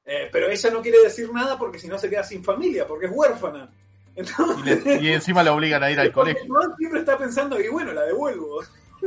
Eh, 0.07 0.29
pero 0.31 0.49
ella 0.49 0.71
no 0.71 0.83
quiere 0.83 1.03
decir 1.03 1.33
nada 1.33 1.59
porque 1.59 1.79
si 1.79 1.89
no 1.89 1.99
se 1.99 2.11
queda 2.11 2.23
sin 2.23 2.45
familia, 2.45 2.87
porque 2.87 3.07
es 3.07 3.13
huérfana. 3.15 3.71
Entonces, 4.15 4.57
Y, 4.85 4.89
le- 4.89 5.03
y 5.03 5.09
encima 5.13 5.43
le 5.43 5.51
obligan 5.51 5.83
a 5.83 5.91
ir 5.91 5.99
al 5.99 6.13
colegio. 6.13 6.45
Siempre 6.79 7.01
está 7.01 7.17
pensando, 7.17 7.59
y 7.61 7.69
bueno, 7.69 7.93
la 7.93 8.03
devuelvo. 8.03 8.63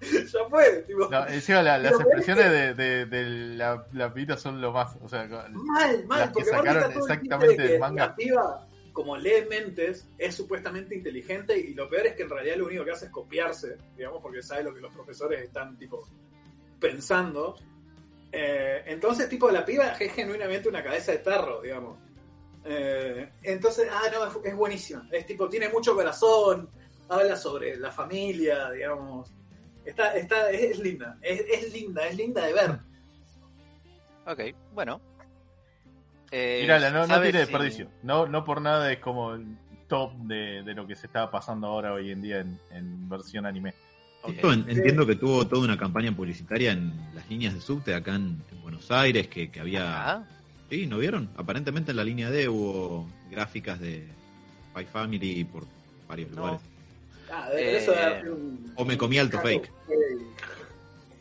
ya 0.00 0.44
fue, 0.48 0.82
tipo, 0.86 1.08
No, 1.10 1.26
encima 1.28 1.62
la- 1.62 1.78
las 1.78 1.92
expresiones 1.92 2.50
de, 2.50 2.74
de, 2.74 3.06
de 3.06 3.24
la, 3.56 3.86
la 3.92 4.12
pibita 4.12 4.36
son 4.36 4.60
lo 4.60 4.72
más. 4.72 4.96
O 5.02 5.08
sea, 5.08 5.26
mal, 5.52 6.06
mal, 6.06 6.20
las 6.20 6.28
que 6.30 6.42
porque 6.44 6.50
aparte 6.50 6.70
sacaron 6.72 6.92
exactamente 6.92 7.56
que 7.56 7.62
del 7.68 7.80
manga. 7.80 8.06
La 8.06 8.16
piba, 8.16 8.66
como 8.92 9.16
lee 9.18 9.44
mentes, 9.48 10.08
es 10.18 10.34
supuestamente 10.34 10.94
inteligente 10.94 11.58
y 11.58 11.74
lo 11.74 11.88
peor 11.88 12.06
es 12.06 12.14
que 12.14 12.22
en 12.22 12.30
realidad 12.30 12.56
lo 12.56 12.66
único 12.66 12.84
que 12.84 12.92
hace 12.92 13.04
es 13.06 13.10
copiarse, 13.12 13.76
digamos, 13.96 14.22
porque 14.22 14.42
sabe 14.42 14.64
lo 14.64 14.74
que 14.74 14.80
los 14.80 14.92
profesores 14.92 15.42
están, 15.42 15.76
tipo, 15.76 16.08
pensando. 16.80 17.56
Eh, 18.32 18.82
entonces, 18.86 19.28
tipo, 19.28 19.50
la 19.50 19.64
piba 19.64 19.88
es 19.88 20.12
genuinamente 20.12 20.68
una 20.68 20.82
cabeza 20.82 21.12
de 21.12 21.18
tarro, 21.18 21.60
digamos. 21.62 21.98
Eh, 22.64 23.30
entonces, 23.42 23.88
ah, 23.90 24.02
no, 24.12 24.26
es, 24.26 24.32
es 24.52 24.56
buenísima. 24.56 25.08
Es 25.10 25.26
tipo, 25.26 25.48
tiene 25.48 25.68
mucho 25.68 25.94
corazón, 25.94 26.68
habla 27.08 27.36
sobre 27.36 27.76
la 27.76 27.90
familia, 27.90 28.70
digamos. 28.70 29.32
Está, 29.84 30.14
está, 30.16 30.50
es, 30.50 30.72
es 30.72 30.78
linda, 30.78 31.16
es, 31.22 31.40
es 31.50 31.72
linda, 31.72 32.06
es 32.06 32.16
linda 32.16 32.44
de 32.46 32.52
ver. 32.52 32.78
Ok, 34.26 34.40
bueno. 34.74 35.00
Eh, 36.30 36.58
Mírala, 36.60 36.90
no, 36.90 37.00
no 37.00 37.06
¿sabes 37.06 37.30
tiene 37.32 37.44
si- 37.46 37.50
desperdicio. 37.50 37.90
No, 38.02 38.26
no 38.26 38.44
por 38.44 38.60
nada 38.60 38.92
es 38.92 39.00
como 39.00 39.34
el 39.34 39.56
top 39.88 40.12
de, 40.18 40.62
de 40.62 40.74
lo 40.74 40.86
que 40.86 40.94
se 40.94 41.06
está 41.06 41.28
pasando 41.30 41.66
ahora 41.66 41.92
hoy 41.94 42.12
en 42.12 42.22
día 42.22 42.38
en, 42.40 42.60
en 42.70 43.08
versión 43.08 43.46
anime. 43.46 43.74
Entiendo 44.26 45.06
que 45.06 45.16
tuvo 45.16 45.46
toda 45.46 45.64
una 45.64 45.78
campaña 45.78 46.12
publicitaria 46.14 46.72
en 46.72 46.92
las 47.14 47.28
líneas 47.30 47.54
de 47.54 47.60
subte 47.60 47.94
acá 47.94 48.14
en, 48.14 48.42
en 48.52 48.62
Buenos 48.62 48.90
Aires, 48.90 49.28
que, 49.28 49.50
que 49.50 49.60
había... 49.60 50.10
Ah, 50.12 50.24
Sí, 50.68 50.86
¿no 50.86 50.98
vieron? 50.98 51.28
Aparentemente 51.36 51.90
en 51.90 51.96
la 51.96 52.04
línea 52.04 52.30
D 52.30 52.48
hubo 52.48 53.04
gráficas 53.28 53.80
de 53.80 54.06
Spy 54.70 54.84
Family 54.84 55.42
por 55.42 55.64
varios 56.06 56.30
No. 56.30 56.36
lugares. 56.36 56.60
Ah, 57.28 57.50
de 57.50 57.60
Eh, 57.72 57.76
eso 57.78 57.92
un- 58.32 58.72
o 58.76 58.84
me 58.84 58.96
comí 58.96 59.18
alto 59.18 59.40
fake. 59.40 59.68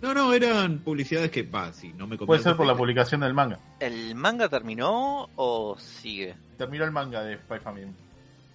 No, 0.03 0.13
no, 0.13 0.33
eran 0.33 0.77
publicidades 0.79 1.31
que, 1.31 1.41
va, 1.41 1.73
sí, 1.73 1.93
no 1.97 2.05
me 2.05 2.15
comí 2.15 2.27
Puede 2.27 2.38
alto 2.41 2.49
ser 2.51 2.57
por 2.57 2.67
la 2.67 2.75
publicación 2.77 3.21
del 3.21 3.33
manga. 3.33 3.57
¿El 3.79 4.13
manga 4.13 4.47
terminó 4.49 5.27
o 5.35 5.75
sigue? 5.79 6.35
Terminó 6.55 6.83
el 6.85 6.91
manga 6.91 7.23
de 7.23 7.38
Spy 7.38 7.57
Family. 7.59 7.88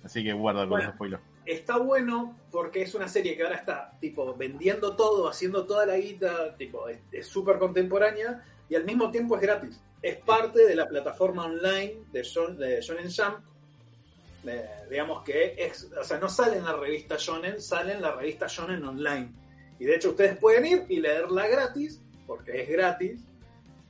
Así 0.05 0.23
que 0.23 0.33
guarda 0.33 0.61
con 0.61 0.69
Bueno. 0.71 0.85
los 0.87 0.95
spoilers. 0.95 1.23
Está 1.47 1.79
bueno 1.79 2.39
porque 2.51 2.83
es 2.83 2.95
una 2.95 3.09
serie 3.09 3.37
que 3.37 3.43
ahora 3.43 3.57
está 3.57 3.97
tipo 4.01 4.35
vendiendo 4.35 4.97
todo, 4.97 5.29
haciendo 5.29 5.67
toda 5.67 5.87
la 5.87 5.97
guita, 5.97 6.57
tipo 6.57 6.87
es 6.89 7.27
súper 7.27 7.59
contemporánea 7.59 8.43
y 8.69 8.75
al 8.75 8.85
mismo 8.85 9.11
tiempo 9.11 9.37
es 9.37 9.43
gratis. 9.43 9.81
Es 10.03 10.17
parte 10.19 10.67
de 10.67 10.75
la 10.75 10.87
plataforma 10.87 11.47
online 11.47 12.03
de, 12.13 12.23
de 12.59 12.81
Shonen 12.81 13.11
Jump. 13.11 13.39
Eh, 14.47 14.69
digamos 14.91 15.25
que 15.25 15.55
es, 15.57 15.91
o 15.99 16.05
sea, 16.05 16.19
no 16.19 16.29
sale 16.29 16.59
en 16.59 16.65
la 16.65 16.75
revista 16.77 17.17
Shonen, 17.19 17.61
sale 17.61 17.95
en 17.95 18.03
la 18.03 18.13
revista 18.13 18.47
Shonen 18.47 18.85
Online. 18.85 19.33
Y 19.79 19.85
de 19.85 19.97
hecho 19.97 20.11
ustedes 20.11 20.37
pueden 20.37 20.67
ir 20.67 20.85
y 20.89 21.01
leerla 21.01 21.47
gratis, 21.49 22.01
porque 22.27 22.63
es 22.63 22.69
gratis. 22.69 23.21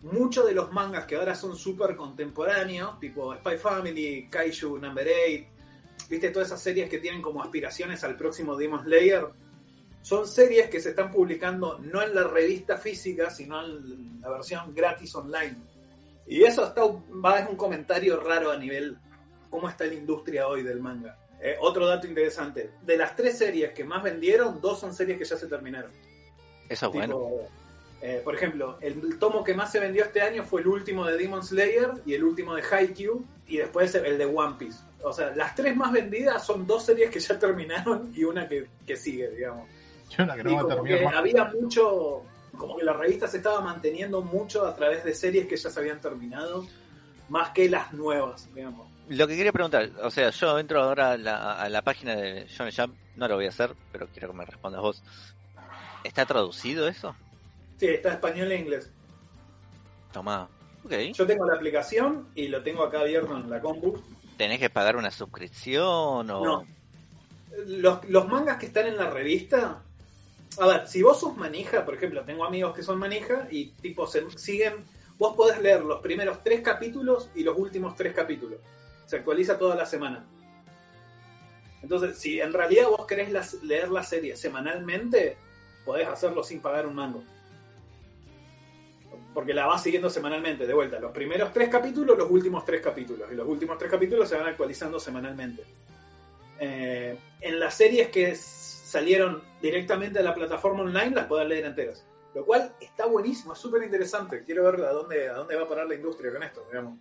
Muchos 0.02 0.46
de 0.46 0.52
los 0.52 0.70
mangas 0.70 1.06
que 1.06 1.16
ahora 1.16 1.34
son 1.34 1.56
súper 1.56 1.96
contemporáneos, 1.96 3.00
tipo 3.00 3.34
Spy 3.34 3.56
Family, 3.56 4.28
Kaiju 4.30 4.78
Number 4.78 5.08
8, 5.08 5.46
¿Viste? 6.08 6.30
Todas 6.30 6.48
esas 6.48 6.62
series 6.62 6.88
que 6.88 6.98
tienen 6.98 7.22
como 7.22 7.42
aspiraciones 7.42 8.04
al 8.04 8.16
próximo 8.16 8.56
Demon 8.56 8.84
Slayer. 8.84 9.26
Son 10.02 10.26
series 10.26 10.68
que 10.68 10.80
se 10.80 10.90
están 10.90 11.10
publicando 11.10 11.78
no 11.78 12.02
en 12.02 12.14
la 12.14 12.24
revista 12.24 12.76
física, 12.76 13.30
sino 13.30 13.64
en 13.64 14.20
la 14.20 14.28
versión 14.28 14.74
gratis 14.74 15.14
online. 15.14 15.56
Y 16.26 16.42
eso 16.42 16.66
está, 16.66 16.82
va 16.84 17.40
es 17.40 17.48
un 17.48 17.56
comentario 17.56 18.20
raro 18.20 18.50
a 18.50 18.56
nivel 18.56 18.98
cómo 19.48 19.68
está 19.68 19.86
la 19.86 19.94
industria 19.94 20.46
hoy 20.46 20.62
del 20.62 20.80
manga. 20.80 21.16
Eh, 21.40 21.56
otro 21.60 21.86
dato 21.86 22.06
interesante. 22.06 22.70
De 22.82 22.96
las 22.96 23.14
tres 23.16 23.38
series 23.38 23.72
que 23.72 23.84
más 23.84 24.02
vendieron, 24.02 24.60
dos 24.60 24.80
son 24.80 24.94
series 24.94 25.18
que 25.18 25.24
ya 25.24 25.36
se 25.36 25.46
terminaron. 25.46 25.90
Eso 26.68 26.86
es 26.86 26.92
bueno. 26.92 27.30
Eh, 28.00 28.20
por 28.22 28.34
ejemplo, 28.34 28.78
el 28.80 29.18
tomo 29.18 29.44
que 29.44 29.54
más 29.54 29.72
se 29.72 29.80
vendió 29.80 30.04
este 30.04 30.20
año 30.20 30.44
fue 30.44 30.60
el 30.60 30.66
último 30.66 31.06
de 31.06 31.16
Demon 31.16 31.42
Slayer 31.42 31.92
y 32.04 32.14
el 32.14 32.24
último 32.24 32.54
de 32.54 32.62
Haikyuu 32.62 33.24
y 33.46 33.58
después 33.58 33.94
el 33.94 34.18
de 34.18 34.26
One 34.26 34.56
Piece. 34.58 34.78
O 35.04 35.12
sea, 35.12 35.34
las 35.36 35.54
tres 35.54 35.76
más 35.76 35.92
vendidas 35.92 36.44
son 36.44 36.66
dos 36.66 36.84
series 36.84 37.10
que 37.10 37.20
ya 37.20 37.38
terminaron 37.38 38.10
y 38.14 38.24
una 38.24 38.48
que, 38.48 38.66
que 38.86 38.96
sigue, 38.96 39.28
digamos. 39.30 39.68
Yo 40.10 40.24
una 40.24 40.34
que 40.34 40.40
Y 40.40 40.44
no 40.44 40.54
va 40.54 40.60
a 40.60 40.62
como 40.62 40.74
terminar 40.76 40.98
que 40.98 41.04
más. 41.04 41.14
había 41.16 41.44
mucho, 41.60 42.22
como 42.56 42.76
que 42.76 42.84
la 42.84 42.92
revista 42.94 43.28
se 43.28 43.36
estaba 43.38 43.60
manteniendo 43.60 44.22
mucho 44.22 44.66
a 44.66 44.74
través 44.74 45.04
de 45.04 45.14
series 45.14 45.46
que 45.46 45.56
ya 45.56 45.70
se 45.70 45.78
habían 45.80 46.00
terminado, 46.00 46.66
más 47.28 47.50
que 47.50 47.68
las 47.68 47.92
nuevas, 47.92 48.48
digamos. 48.54 48.88
Lo 49.08 49.26
que 49.28 49.36
quería 49.36 49.52
preguntar, 49.52 49.90
o 50.02 50.10
sea, 50.10 50.30
yo 50.30 50.58
entro 50.58 50.82
ahora 50.82 51.12
a 51.12 51.16
la, 51.18 51.52
a 51.54 51.68
la 51.68 51.82
página 51.82 52.16
de 52.16 52.46
Shonen 52.46 52.72
Jump, 52.74 52.94
no 53.16 53.28
lo 53.28 53.34
voy 53.36 53.44
a 53.46 53.50
hacer, 53.50 53.74
pero 53.92 54.08
quiero 54.08 54.28
que 54.28 54.34
me 54.38 54.44
respondas 54.46 54.80
vos. 54.80 55.02
¿Está 56.02 56.24
traducido 56.24 56.88
eso? 56.88 57.14
Sí, 57.78 57.86
está 57.88 58.12
español 58.14 58.50
e 58.52 58.56
inglés. 58.58 58.90
Tomá. 60.12 60.48
Ok. 60.84 60.92
Yo 61.14 61.26
tengo 61.26 61.46
la 61.46 61.54
aplicación 61.56 62.28
y 62.34 62.48
lo 62.48 62.62
tengo 62.62 62.82
acá 62.84 63.00
abierto 63.00 63.36
en 63.36 63.50
la 63.50 63.60
compu. 63.60 64.00
¿Tenés 64.36 64.58
que 64.58 64.70
pagar 64.70 64.96
una 64.96 65.10
suscripción 65.10 66.30
o...? 66.30 66.44
No. 66.44 66.66
Los, 67.66 68.08
los 68.08 68.26
mangas 68.28 68.58
que 68.58 68.66
están 68.66 68.86
en 68.86 68.96
la 68.96 69.10
revista. 69.10 69.80
A 70.58 70.66
ver, 70.66 70.88
si 70.88 71.02
vos 71.02 71.20
sos 71.20 71.36
manija, 71.36 71.84
por 71.84 71.94
ejemplo, 71.94 72.22
tengo 72.24 72.44
amigos 72.44 72.74
que 72.74 72.82
son 72.82 72.98
manija 72.98 73.46
y 73.50 73.66
tipo 73.66 74.06
se 74.06 74.28
siguen. 74.36 74.74
Vos 75.18 75.36
podés 75.36 75.60
leer 75.62 75.84
los 75.84 76.00
primeros 76.00 76.42
tres 76.42 76.60
capítulos 76.62 77.30
y 77.34 77.44
los 77.44 77.56
últimos 77.56 77.94
tres 77.94 78.12
capítulos. 78.12 78.58
Se 79.06 79.16
actualiza 79.16 79.56
toda 79.58 79.76
la 79.76 79.86
semana. 79.86 80.24
Entonces, 81.82 82.18
si 82.18 82.40
en 82.40 82.52
realidad 82.52 82.88
vos 82.88 83.06
querés 83.06 83.30
las- 83.30 83.62
leer 83.62 83.90
la 83.90 84.02
serie 84.02 84.36
semanalmente, 84.36 85.36
podés 85.84 86.08
hacerlo 86.08 86.42
sin 86.42 86.60
pagar 86.60 86.86
un 86.86 86.94
mango. 86.96 87.22
Porque 89.34 89.52
la 89.52 89.66
vas 89.66 89.82
siguiendo 89.82 90.08
semanalmente, 90.08 90.66
de 90.66 90.72
vuelta. 90.72 91.00
Los 91.00 91.12
primeros 91.12 91.52
tres 91.52 91.68
capítulos, 91.68 92.16
los 92.16 92.30
últimos 92.30 92.64
tres 92.64 92.80
capítulos. 92.80 93.28
Y 93.30 93.34
los 93.34 93.46
últimos 93.46 93.76
tres 93.76 93.90
capítulos 93.90 94.28
se 94.28 94.36
van 94.36 94.46
actualizando 94.46 95.00
semanalmente. 95.00 95.64
Eh, 96.60 97.18
en 97.40 97.60
las 97.60 97.74
series 97.74 98.08
que 98.08 98.34
salieron 98.36 99.42
directamente 99.60 100.20
a 100.20 100.22
la 100.22 100.34
plataforma 100.34 100.82
online 100.82 101.10
las 101.10 101.26
podés 101.26 101.48
leer 101.48 101.64
enteras. 101.64 102.06
Lo 102.34 102.44
cual 102.44 102.72
está 102.80 103.06
buenísimo, 103.06 103.52
es 103.52 103.58
súper 103.58 103.82
interesante. 103.82 104.44
Quiero 104.44 104.64
ver 104.64 104.80
a 104.82 104.92
dónde, 104.92 105.28
a 105.28 105.34
dónde 105.34 105.56
va 105.56 105.62
a 105.62 105.68
parar 105.68 105.86
la 105.86 105.94
industria 105.94 106.32
con 106.32 106.42
esto, 106.42 106.64
digamos. 106.68 106.98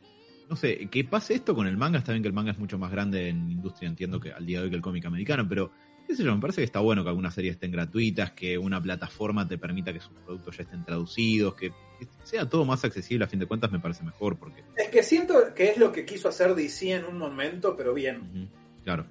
No 0.50 0.56
sé, 0.56 0.88
que 0.90 1.04
pase 1.04 1.36
esto 1.36 1.56
con 1.56 1.68
el 1.68 1.78
manga, 1.78 2.00
está 2.00 2.12
bien 2.12 2.22
que 2.22 2.28
el 2.28 2.34
manga 2.34 2.52
es 2.52 2.60
mucho 2.60 2.78
más 2.78 2.92
grande 2.92 3.30
en 3.30 3.50
industria, 3.50 3.90
entiendo 3.90 4.20
que 4.20 4.32
al 4.32 4.46
día 4.46 4.60
de 4.60 4.66
hoy 4.66 4.70
que 4.70 4.76
el 4.76 4.82
cómic 4.82 5.06
americano, 5.06 5.48
pero 5.48 5.72
qué 6.08 6.16
sé 6.16 6.24
yo, 6.24 6.34
me 6.34 6.42
parece 6.42 6.62
que 6.62 6.66
está 6.66 6.80
bueno 6.80 7.04
que 7.04 7.10
algunas 7.10 7.34
series 7.34 7.56
estén 7.56 7.72
gratuitas, 7.72 8.32
que 8.32 8.58
una 8.58 8.82
plataforma 8.82 9.48
te 9.48 9.58
permita 9.58 9.94
que 9.94 10.00
sus 10.00 10.14
productos 10.14 10.58
ya 10.58 10.64
estén 10.64 10.84
traducidos, 10.84 11.56
que, 11.56 11.72
sea 12.24 12.48
todo 12.48 12.66
más 12.66 12.84
accesible, 12.84 13.26
a 13.26 13.28
fin 13.28 13.40
de 13.40 13.46
cuentas 13.46 13.72
me 13.72 13.80
parece 13.80 14.04
mejor, 14.04 14.38
porque, 14.38 14.64
Es 14.76 14.90
que 14.90 15.04
siento 15.04 15.54
que 15.56 15.70
es 15.72 15.78
lo 15.78 15.92
que 15.92 16.06
quiso 16.06 16.30
hacer 16.30 16.54
DC 16.54 16.92
en 16.92 17.06
un 17.06 17.18
momento, 17.18 17.76
pero 17.78 17.94
bien. 17.94 18.50
claro, 18.84 19.06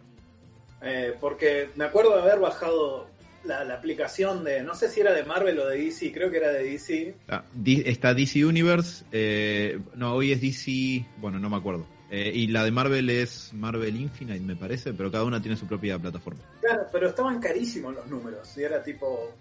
Eh, 0.83 1.15
porque 1.21 1.71
me 1.77 1.85
acuerdo 1.85 2.17
de 2.17 2.23
haber 2.23 2.41
bajado 2.41 3.09
la, 3.45 3.65
la 3.65 3.75
aplicación 3.75 4.45
de, 4.45 4.63
no 4.63 4.75
sé 4.75 4.89
si 4.89 5.01
era 5.01 5.13
de 5.13 5.25
Marvel 5.25 5.59
o 5.61 5.67
de 5.67 5.79
DC, 5.79 6.13
creo 6.13 6.31
que 6.31 6.39
era 6.39 6.51
de 6.51 6.65
DC. 6.65 7.15
Ah, 7.29 7.45
está 7.65 8.15
DC 8.15 8.45
Universe, 8.45 9.05
eh, 9.13 9.79
no, 9.95 10.15
hoy 10.15 10.33
es 10.33 10.41
DC, 10.41 11.07
bueno, 11.19 11.39
no 11.39 11.49
me 11.51 11.57
acuerdo, 11.57 11.87
Eh, 12.15 12.31
y 12.35 12.49
la 12.49 12.63
de 12.63 12.71
Marvel 12.71 13.09
es 13.09 13.55
Marvel 13.55 13.97
Infinite, 13.99 14.41
me 14.41 14.55
parece, 14.55 14.93
pero 14.93 15.11
cada 15.11 15.25
una 15.25 15.41
tiene 15.41 15.57
su 15.57 15.67
propia 15.67 15.99
plataforma. 15.99 16.43
Claro, 16.61 16.87
pero 16.93 17.09
estaban 17.09 17.41
carísimos 17.41 17.95
los 17.95 18.07
números. 18.07 18.55
Y 18.59 18.63
era 18.65 18.83
tipo, 18.83 19.33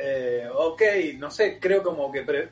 eh, 0.00 0.46
ok, 0.54 0.80
no 1.18 1.28
sé, 1.28 1.58
creo 1.60 1.82
como 1.82 2.12
que 2.12 2.22
pre- 2.22 2.48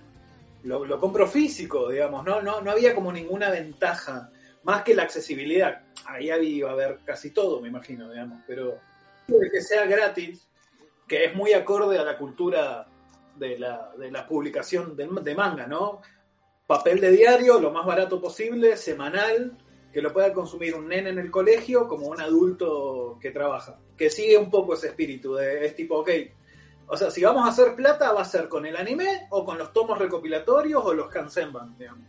lo, 0.65 0.85
lo 0.85 0.99
compro 0.99 1.29
físico, 1.29 1.91
digamos. 1.91 2.25
No, 2.25 2.43
no, 2.43 2.61
no 2.61 2.73
había 2.73 2.93
como 2.93 3.13
ninguna 3.13 3.51
ventaja, 3.51 4.33
más 4.65 4.83
que 4.83 4.97
la 4.97 5.05
accesibilidad. 5.05 5.83
Ahí 6.07 6.29
iba 6.29 6.71
a 6.71 6.73
haber 6.73 6.99
casi 7.05 7.31
todo, 7.31 7.61
me 7.61 7.69
imagino, 7.69 8.11
digamos. 8.11 8.41
Pero 8.49 8.81
que 9.29 9.63
sea 9.63 9.87
gratis, 9.87 10.45
que 11.07 11.27
es 11.27 11.37
muy 11.37 11.53
acorde 11.53 12.01
a 12.01 12.03
la 12.03 12.19
cultura 12.19 12.89
de 13.37 13.57
la, 13.57 13.93
de 13.97 14.11
la 14.11 14.27
publicación 14.27 14.97
de 14.97 15.35
manga, 15.37 15.69
¿no? 15.69 16.03
Papel 16.67 17.01
de 17.01 17.13
diario, 17.13 17.61
lo 17.61 17.71
más 17.71 17.87
barato 17.87 18.21
posible, 18.21 18.77
semanal, 18.77 19.57
que 19.93 20.03
lo 20.03 20.13
pueda 20.13 20.33
consumir 20.33 20.75
un 20.75 20.89
nene 20.89 21.11
en 21.11 21.19
el 21.19 21.31
colegio 21.31 21.89
como 21.89 22.07
un 22.07 22.21
adulto 22.21 23.19
que 23.21 23.31
trabaja. 23.31 23.79
Que 23.97 24.11
sigue 24.11 24.37
un 24.37 24.51
poco 24.51 24.75
ese 24.75 24.89
espíritu 24.89 25.35
de, 25.35 25.67
es 25.67 25.75
tipo, 25.75 25.99
ok, 25.99 26.11
o 26.89 26.97
sea, 26.97 27.11
si 27.11 27.23
vamos 27.23 27.45
a 27.45 27.51
hacer 27.51 27.75
plata, 27.75 28.13
va 28.13 28.23
a 28.23 28.25
ser 28.25 28.49
con 28.49 28.65
el 28.65 28.77
anime 28.77 29.27
o 29.31 29.45
con 29.45 29.59
los 29.59 29.73
tomos 29.73 29.99
recopilatorios 29.99 30.83
o 30.85 30.95
los 30.95 31.09
Kansenban, 31.09 31.77
digamos. 31.79 32.07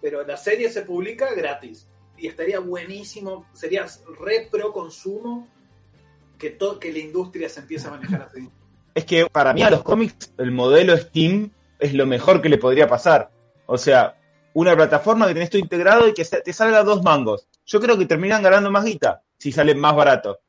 Pero 0.00 0.24
la 0.26 0.36
serie 0.36 0.70
se 0.70 0.82
publica 0.82 1.32
gratis. 1.34 1.88
Y 2.18 2.26
estaría 2.26 2.60
buenísimo, 2.60 3.46
sería 3.52 3.86
re 4.20 4.48
pro 4.50 4.72
consumo 4.72 5.48
que, 6.38 6.58
que 6.78 6.92
la 6.92 6.98
industria 6.98 7.48
se 7.48 7.60
empiece 7.60 7.88
a 7.88 7.92
manejar 7.92 8.22
así. 8.22 8.48
Es 8.94 9.06
que 9.06 9.26
para 9.26 9.54
mí 9.54 9.62
a 9.62 9.70
los 9.70 9.82
cómics 9.82 10.32
el 10.36 10.50
modelo 10.50 10.96
Steam 10.96 11.50
es 11.78 11.94
lo 11.94 12.04
mejor 12.04 12.42
que 12.42 12.50
le 12.50 12.58
podría 12.58 12.86
pasar. 12.86 13.30
O 13.66 13.78
sea, 13.78 14.20
una 14.54 14.76
plataforma 14.76 15.26
que 15.26 15.34
tenés 15.34 15.50
todo 15.50 15.60
integrado 15.60 16.08
y 16.08 16.14
que 16.14 16.24
te 16.24 16.52
salga 16.52 16.82
dos 16.82 17.02
mangos. 17.02 17.48
Yo 17.64 17.80
creo 17.80 17.96
que 17.98 18.06
terminan 18.06 18.42
ganando 18.42 18.70
más 18.70 18.84
guita 18.84 19.22
si 19.38 19.52
salen 19.52 19.78
más 19.78 19.96
barato. 19.96 20.40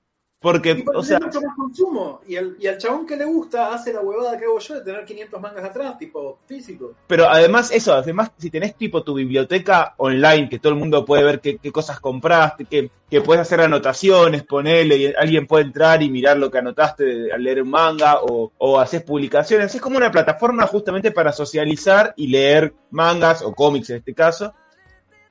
Porque, 0.43 0.83
o 0.93 1.01
sea, 1.01 1.19
tiene 1.19 1.27
mucho 1.27 1.47
más 1.47 1.55
consumo. 1.55 2.21
Y, 2.27 2.35
el, 2.35 2.57
y 2.59 2.67
al 2.67 2.77
chabón 2.77 3.05
que 3.05 3.15
le 3.15 3.23
gusta 3.23 3.73
hace 3.73 3.93
la 3.93 4.01
huevada 4.01 4.37
que 4.37 4.43
hago 4.43 4.59
yo 4.59 4.75
de 4.75 4.81
tener 4.81 5.05
500 5.05 5.39
mangas 5.39 5.63
atrás, 5.63 5.97
tipo 5.97 6.39
físico. 6.45 6.95
pero 7.07 7.29
además 7.29 7.71
eso, 7.71 7.93
además 7.93 8.29
si 8.37 8.49
tenés 8.49 8.75
tipo 8.75 9.03
tu 9.03 9.13
biblioteca 9.13 9.93
online, 9.95 10.49
que 10.49 10.59
todo 10.59 10.73
el 10.73 10.79
mundo 10.79 11.05
puede 11.05 11.23
ver 11.23 11.39
qué, 11.39 11.59
qué 11.59 11.71
cosas 11.71 12.01
compraste, 12.01 12.65
que, 12.65 12.91
que 13.09 13.21
puedes 13.21 13.41
hacer 13.41 13.61
anotaciones, 13.61 14.43
ponele, 14.43 14.97
y 14.97 15.13
alguien 15.17 15.47
puede 15.47 15.63
entrar 15.63 16.03
y 16.03 16.09
mirar 16.09 16.37
lo 16.37 16.51
que 16.51 16.57
anotaste 16.57 17.31
al 17.31 17.41
leer 17.41 17.63
un 17.63 17.69
manga, 17.69 18.17
o, 18.21 18.51
o 18.57 18.79
haces 18.81 19.01
publicaciones. 19.01 19.73
Es 19.73 19.79
como 19.79 19.95
una 19.95 20.11
plataforma 20.11 20.67
justamente 20.67 21.11
para 21.11 21.31
socializar 21.31 22.13
y 22.17 22.27
leer 22.27 22.73
mangas 22.91 23.43
o 23.43 23.53
cómics 23.53 23.91
en 23.91 23.97
este 23.99 24.13
caso. 24.13 24.53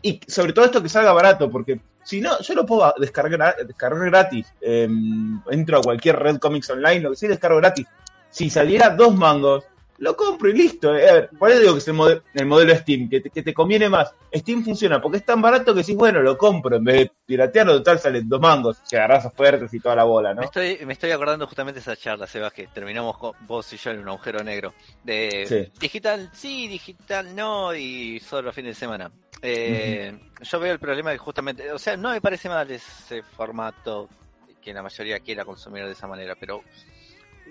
Y 0.02 0.20
sobre 0.26 0.52
todo 0.52 0.64
esto 0.64 0.82
que 0.82 0.88
salga 0.88 1.12
barato, 1.12 1.50
porque 1.50 1.80
si 2.02 2.20
no, 2.20 2.40
yo 2.40 2.54
lo 2.54 2.66
puedo 2.66 2.92
descargar, 2.98 3.56
descargar 3.64 4.10
gratis. 4.10 4.52
Eh, 4.60 4.88
entro 5.50 5.78
a 5.78 5.82
cualquier 5.82 6.18
red 6.18 6.38
comics 6.38 6.68
online, 6.70 7.00
lo 7.00 7.10
que 7.10 7.16
sea, 7.16 7.28
descargo 7.28 7.58
gratis. 7.58 7.86
Si 8.28 8.50
saliera 8.50 8.90
dos 8.90 9.14
mangos, 9.14 9.64
lo 9.98 10.16
compro 10.16 10.48
y 10.48 10.54
listo. 10.54 10.96
Eh, 10.96 11.08
A 11.08 11.12
ver, 11.14 11.30
por 11.38 11.50
eso 11.50 11.60
digo 11.60 11.72
que 11.74 11.78
es 11.78 11.88
el, 11.88 12.22
el 12.34 12.46
modelo 12.46 12.74
Steam, 12.74 13.08
que 13.08 13.20
te, 13.20 13.30
que 13.30 13.42
te 13.42 13.54
conviene 13.54 13.88
más. 13.88 14.12
Steam 14.34 14.64
funciona 14.64 15.00
porque 15.00 15.18
es 15.18 15.24
tan 15.24 15.40
barato 15.40 15.72
que 15.74 15.80
decís, 15.80 15.94
bueno, 15.96 16.20
lo 16.22 16.36
compro 16.36 16.76
en 16.76 16.84
vez 16.84 16.96
de 16.96 17.12
piratearlo, 17.26 17.74
total 17.78 17.98
salen 17.98 18.28
dos 18.28 18.40
mangos, 18.40 18.78
si 18.84 18.96
agarras 18.96 19.26
ofertas 19.26 19.72
y 19.74 19.78
toda 19.80 19.94
la 19.96 20.04
bola, 20.04 20.30
Me 20.34 20.40
¿no? 20.40 20.42
estoy, 20.42 20.78
me 20.84 20.94
estoy 20.94 21.10
acordando 21.12 21.46
justamente 21.46 21.78
de 21.78 21.82
esa 21.82 21.96
charla, 21.96 22.26
Sebas, 22.26 22.52
que 22.52 22.66
terminamos 22.66 23.16
con 23.18 23.32
vos 23.46 23.72
y 23.72 23.76
yo 23.76 23.90
en 23.92 24.00
un 24.00 24.08
agujero 24.08 24.42
negro. 24.42 24.74
De 25.04 25.44
Sí. 25.46 25.72
digital 25.80 26.30
sí, 26.32 26.66
digital 26.68 27.34
no, 27.36 27.74
y 27.74 28.18
solo 28.20 28.52
fin 28.52 28.64
de 28.64 28.74
semana. 28.74 29.10
Eh, 29.40 30.18
Yo 30.40 30.58
veo 30.60 30.72
el 30.72 30.78
problema 30.78 31.12
que 31.12 31.18
justamente, 31.18 31.70
o 31.72 31.78
sea, 31.78 31.96
no 31.96 32.10
me 32.10 32.20
parece 32.20 32.48
mal 32.48 32.70
ese 32.70 33.22
formato 33.22 34.08
que 34.62 34.72
la 34.72 34.82
mayoría 34.82 35.18
quiera 35.20 35.44
consumir 35.44 35.84
de 35.84 35.92
esa 35.92 36.06
manera, 36.06 36.34
pero 36.38 36.62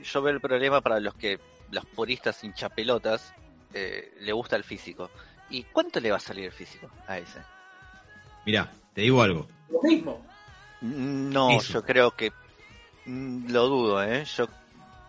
yo 0.02 0.22
veo 0.22 0.34
el 0.34 0.40
problema 0.42 0.80
para 0.82 1.00
los 1.00 1.14
que, 1.16 1.38
los 1.72 1.86
puristas 1.86 2.44
hinchapelotas, 2.44 3.34
eh, 3.74 4.14
le 4.20 4.32
gusta 4.34 4.56
el 4.56 4.64
físico. 4.64 5.10
¿Y 5.50 5.64
cuánto 5.64 6.00
le 6.00 6.12
va 6.12 6.18
a 6.18 6.22
salir 6.22 6.46
el 6.46 6.52
físico 6.52 6.90
a 7.08 7.18
ese? 7.18 7.40
Mirá, 8.46 8.72
te 8.94 9.02
digo 9.02 9.22
algo. 9.22 9.48
Lo 9.70 9.82
mismo. 9.82 10.26
No, 10.82 11.52
Eso. 11.52 11.74
yo 11.74 11.84
creo 11.84 12.12
que 12.12 12.32
mm, 13.06 13.52
lo 13.52 13.68
dudo, 13.68 14.04
¿eh? 14.04 14.26
Yo 14.26 14.48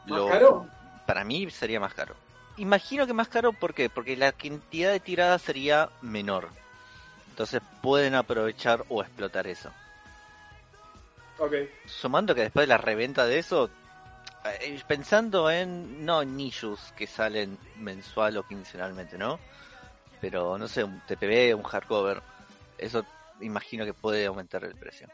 ¿Más 0.06 0.18
lo, 0.18 0.28
caro? 0.28 0.66
para 1.06 1.24
mí 1.24 1.50
sería 1.50 1.80
más 1.80 1.94
caro. 1.94 2.14
Imagino 2.58 3.06
que 3.06 3.14
más 3.14 3.28
caro, 3.28 3.52
¿por 3.52 3.72
qué? 3.72 3.88
Porque 3.88 4.16
la 4.16 4.32
cantidad 4.32 4.92
de 4.92 5.00
tiradas 5.00 5.40
sería 5.42 5.88
menor. 6.02 6.48
Entonces 7.30 7.62
pueden 7.80 8.14
aprovechar 8.14 8.84
o 8.90 9.02
explotar 9.02 9.46
eso. 9.46 9.70
Ok. 11.38 11.54
Sumando 11.86 12.34
que 12.34 12.42
después 12.42 12.64
de 12.64 12.68
la 12.68 12.78
reventa 12.78 13.24
de 13.24 13.38
eso, 13.38 13.70
pensando 14.86 15.50
en, 15.50 16.04
no 16.04 16.22
en 16.22 16.38
issues 16.38 16.92
que 16.96 17.06
salen 17.06 17.58
mensual 17.78 18.36
o 18.36 18.46
quincenalmente, 18.46 19.18
¿no? 19.18 19.38
Pero 20.20 20.58
no 20.58 20.68
sé, 20.68 20.84
un 20.84 21.00
TPB, 21.06 21.56
un 21.56 21.62
hardcover, 21.62 22.22
eso 22.78 23.04
imagino 23.40 23.84
que 23.84 23.94
puede 23.94 24.26
aumentar 24.26 24.64
el 24.64 24.74
precio. 24.74 25.08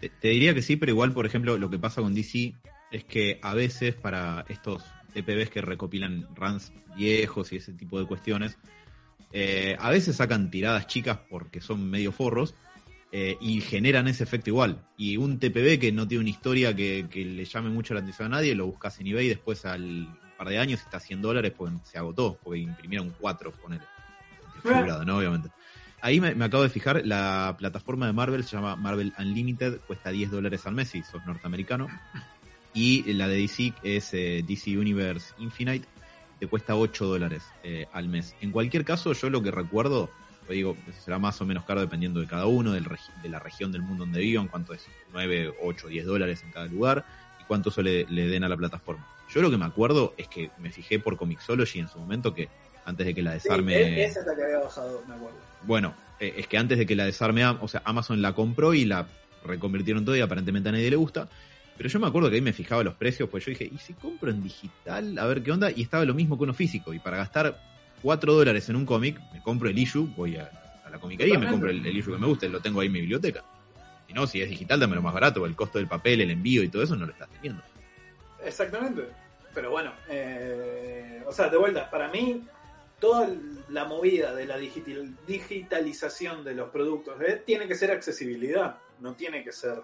Te, 0.00 0.08
te 0.08 0.28
diría 0.28 0.54
que 0.54 0.62
sí, 0.62 0.76
pero 0.76 0.92
igual, 0.92 1.12
por 1.12 1.26
ejemplo, 1.26 1.58
lo 1.58 1.70
que 1.70 1.78
pasa 1.78 2.02
con 2.02 2.14
DC 2.14 2.54
es 2.90 3.04
que 3.04 3.38
a 3.42 3.54
veces 3.54 3.94
para 3.94 4.44
estos 4.48 4.84
TPBs 5.12 5.50
que 5.50 5.60
recopilan 5.60 6.28
runs 6.34 6.72
viejos 6.96 7.52
y 7.52 7.56
ese 7.56 7.72
tipo 7.72 7.98
de 7.98 8.06
cuestiones, 8.06 8.58
eh, 9.32 9.76
a 9.78 9.90
veces 9.90 10.16
sacan 10.16 10.50
tiradas 10.50 10.86
chicas 10.86 11.18
porque 11.28 11.60
son 11.60 11.88
medio 11.90 12.12
forros 12.12 12.54
eh, 13.10 13.36
y 13.40 13.60
generan 13.60 14.08
ese 14.08 14.24
efecto 14.24 14.50
igual. 14.50 14.84
Y 14.96 15.16
un 15.16 15.38
TPB 15.38 15.78
que 15.78 15.92
no 15.92 16.06
tiene 16.06 16.22
una 16.22 16.30
historia 16.30 16.74
que, 16.74 17.06
que 17.10 17.24
le 17.24 17.44
llame 17.44 17.70
mucho 17.70 17.94
la 17.94 18.00
atención 18.00 18.32
a 18.32 18.36
nadie, 18.36 18.54
lo 18.54 18.66
buscas 18.66 18.98
en 19.00 19.06
eBay 19.06 19.26
y 19.26 19.30
después 19.30 19.64
al 19.64 20.08
par 20.36 20.48
de 20.48 20.58
años 20.58 20.80
está 20.80 20.98
a 20.98 21.00
100 21.00 21.20
dólares 21.20 21.52
porque 21.56 21.74
se 21.84 21.98
agotó, 21.98 22.38
porque 22.42 22.60
imprimieron 22.60 23.14
cuatro, 23.18 23.52
ponele. 23.52 23.84
Figurado, 24.62 25.04
¿no? 25.04 25.18
Obviamente. 25.18 25.50
Ahí 26.00 26.20
me, 26.20 26.28
acabo 26.44 26.62
de 26.62 26.68
fijar, 26.68 27.02
la 27.04 27.56
plataforma 27.58 28.06
de 28.06 28.12
Marvel 28.12 28.44
se 28.44 28.56
llama 28.56 28.76
Marvel 28.76 29.12
Unlimited, 29.18 29.80
cuesta 29.80 30.10
10 30.10 30.30
dólares 30.30 30.64
al 30.66 30.74
mes 30.74 30.88
si 30.88 31.02
sos 31.02 31.24
norteamericano. 31.26 31.88
Y 32.72 33.12
la 33.14 33.26
de 33.26 33.36
DC 33.38 33.72
es 33.82 34.14
eh, 34.14 34.44
DC 34.46 34.78
Universe 34.78 35.34
Infinite, 35.38 35.88
te 36.38 36.46
cuesta 36.46 36.76
8 36.76 37.04
dólares 37.04 37.42
eh, 37.64 37.86
al 37.92 38.08
mes. 38.08 38.36
En 38.40 38.52
cualquier 38.52 38.84
caso, 38.84 39.12
yo 39.12 39.28
lo 39.28 39.42
que 39.42 39.50
recuerdo, 39.50 40.10
digo, 40.52 40.76
será 41.04 41.18
más 41.18 41.40
o 41.40 41.46
menos 41.46 41.64
caro 41.64 41.80
dependiendo 41.80 42.20
de 42.20 42.26
cada 42.26 42.46
uno, 42.46 42.72
del 42.72 42.86
de 43.22 43.28
la 43.28 43.38
región 43.38 43.72
del 43.72 43.82
mundo 43.82 44.04
donde 44.04 44.20
vivan, 44.20 44.48
cuánto 44.48 44.72
es 44.72 44.86
9, 45.12 45.54
8, 45.62 45.88
10 45.88 46.06
dólares 46.06 46.42
en 46.44 46.52
cada 46.52 46.66
lugar 46.66 47.04
y 47.40 47.44
cuánto 47.44 47.70
eso 47.70 47.82
le, 47.82 48.06
le 48.08 48.28
den 48.28 48.44
a 48.44 48.48
la 48.48 48.56
plataforma. 48.56 49.06
Yo 49.28 49.42
lo 49.42 49.50
que 49.50 49.58
me 49.58 49.66
acuerdo 49.66 50.14
es 50.16 50.28
que 50.28 50.50
me 50.58 50.70
fijé 50.70 50.98
por 50.98 51.16
Comixology 51.16 51.80
en 51.80 51.88
su 51.88 51.98
momento 51.98 52.34
que 52.34 52.48
antes 52.84 53.06
de 53.06 53.14
que 53.14 53.22
la 53.22 53.32
desarme... 53.32 53.76
e- 53.76 54.04
esa 54.04 54.20
es 54.20 54.26
la 54.26 54.34
que 54.34 54.42
había 54.42 54.58
bajado, 54.58 55.02
me 55.06 55.14
acuerdo. 55.14 55.36
Bueno, 55.64 55.94
eh, 56.18 56.34
es 56.38 56.46
que 56.46 56.56
antes 56.56 56.78
de 56.78 56.86
que 56.86 56.96
la 56.96 57.04
desarme, 57.04 57.44
o 57.44 57.68
sea, 57.68 57.82
Amazon 57.84 58.22
la 58.22 58.32
compró 58.32 58.72
y 58.72 58.86
la 58.86 59.06
reconvirtieron 59.44 60.04
todo 60.04 60.16
y 60.16 60.20
aparentemente 60.20 60.70
a 60.70 60.72
nadie 60.72 60.90
le 60.90 60.96
gusta. 60.96 61.28
Pero 61.76 61.88
yo 61.90 62.00
me 62.00 62.08
acuerdo 62.08 62.28
que 62.28 62.36
ahí 62.36 62.42
me 62.42 62.52
fijaba 62.52 62.82
los 62.82 62.94
precios, 62.94 63.28
pues 63.28 63.44
yo 63.44 63.50
dije, 63.50 63.70
¿y 63.72 63.78
si 63.78 63.92
compro 63.92 64.30
en 64.30 64.42
digital? 64.42 65.16
A 65.18 65.26
ver 65.26 65.42
qué 65.42 65.52
onda. 65.52 65.70
Y 65.70 65.82
estaba 65.82 66.04
lo 66.04 66.14
mismo 66.14 66.36
que 66.36 66.44
uno 66.44 66.54
físico. 66.54 66.92
Y 66.92 66.98
para 66.98 67.18
gastar 67.18 67.60
4 68.02 68.32
dólares 68.32 68.68
en 68.68 68.76
un 68.76 68.86
cómic, 68.86 69.20
me 69.32 69.42
compro 69.42 69.68
el 69.68 69.78
issue, 69.78 70.08
voy 70.16 70.36
a, 70.36 70.50
la 70.90 70.98
comiquería 70.98 71.34
y 71.34 71.38
me 71.38 71.48
compro 71.48 71.70
el, 71.70 71.84
el 71.84 71.96
issue 71.96 72.12
que 72.12 72.18
me 72.18 72.26
gusta, 72.26 72.46
lo 72.48 72.60
tengo 72.60 72.80
ahí 72.80 72.86
en 72.86 72.92
mi 72.92 73.00
biblioteca. 73.00 73.44
Si 74.06 74.14
no, 74.14 74.26
si 74.26 74.40
es 74.40 74.48
digital, 74.48 74.80
dámelo 74.80 75.02
más 75.02 75.12
barato, 75.12 75.44
el 75.44 75.54
costo 75.54 75.78
del 75.78 75.86
papel, 75.86 76.22
el 76.22 76.30
envío 76.30 76.62
y 76.62 76.68
todo 76.68 76.82
eso 76.82 76.96
no 76.96 77.04
lo 77.04 77.12
estás 77.12 77.28
teniendo. 77.28 77.62
Exactamente. 78.42 79.02
Pero 79.54 79.70
bueno, 79.70 79.92
eh, 80.08 81.22
o 81.26 81.32
sea, 81.32 81.48
de 81.48 81.56
vuelta, 81.56 81.90
para 81.90 82.08
mí, 82.08 82.42
toda 82.98 83.28
la 83.68 83.84
movida 83.84 84.34
de 84.34 84.46
la 84.46 84.56
digital- 84.56 85.14
digitalización 85.26 86.44
de 86.44 86.54
los 86.54 86.70
productos 86.70 87.20
eh, 87.20 87.42
tiene 87.44 87.68
que 87.68 87.74
ser 87.74 87.90
accesibilidad, 87.90 88.78
no 89.00 89.14
tiene 89.14 89.44
que 89.44 89.52
ser. 89.52 89.82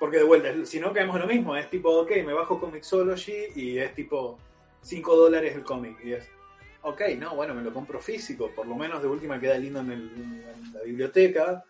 Porque 0.00 0.18
de 0.18 0.24
vuelta, 0.24 0.48
si 0.64 0.80
no 0.80 0.92
caemos 0.92 1.18
lo 1.18 1.26
mismo, 1.26 1.56
es 1.56 1.68
tipo, 1.70 1.90
ok, 1.90 2.10
me 2.24 2.32
bajo 2.32 2.60
Comixology 2.60 3.52
y 3.56 3.78
es 3.78 3.94
tipo 3.94 4.38
5 4.82 5.16
dólares 5.16 5.54
el 5.54 5.62
cómic. 5.62 5.96
Y 6.04 6.12
es, 6.12 6.28
ok, 6.82 7.00
no, 7.18 7.34
bueno, 7.34 7.54
me 7.54 7.62
lo 7.62 7.72
compro 7.72 8.00
físico, 8.00 8.50
por 8.54 8.66
lo 8.66 8.74
menos 8.76 9.02
de 9.02 9.08
última 9.08 9.38
queda 9.40 9.58
lindo 9.58 9.80
en, 9.80 9.90
el- 9.92 10.72
la 10.72 10.80
biblioteca, 10.82 11.64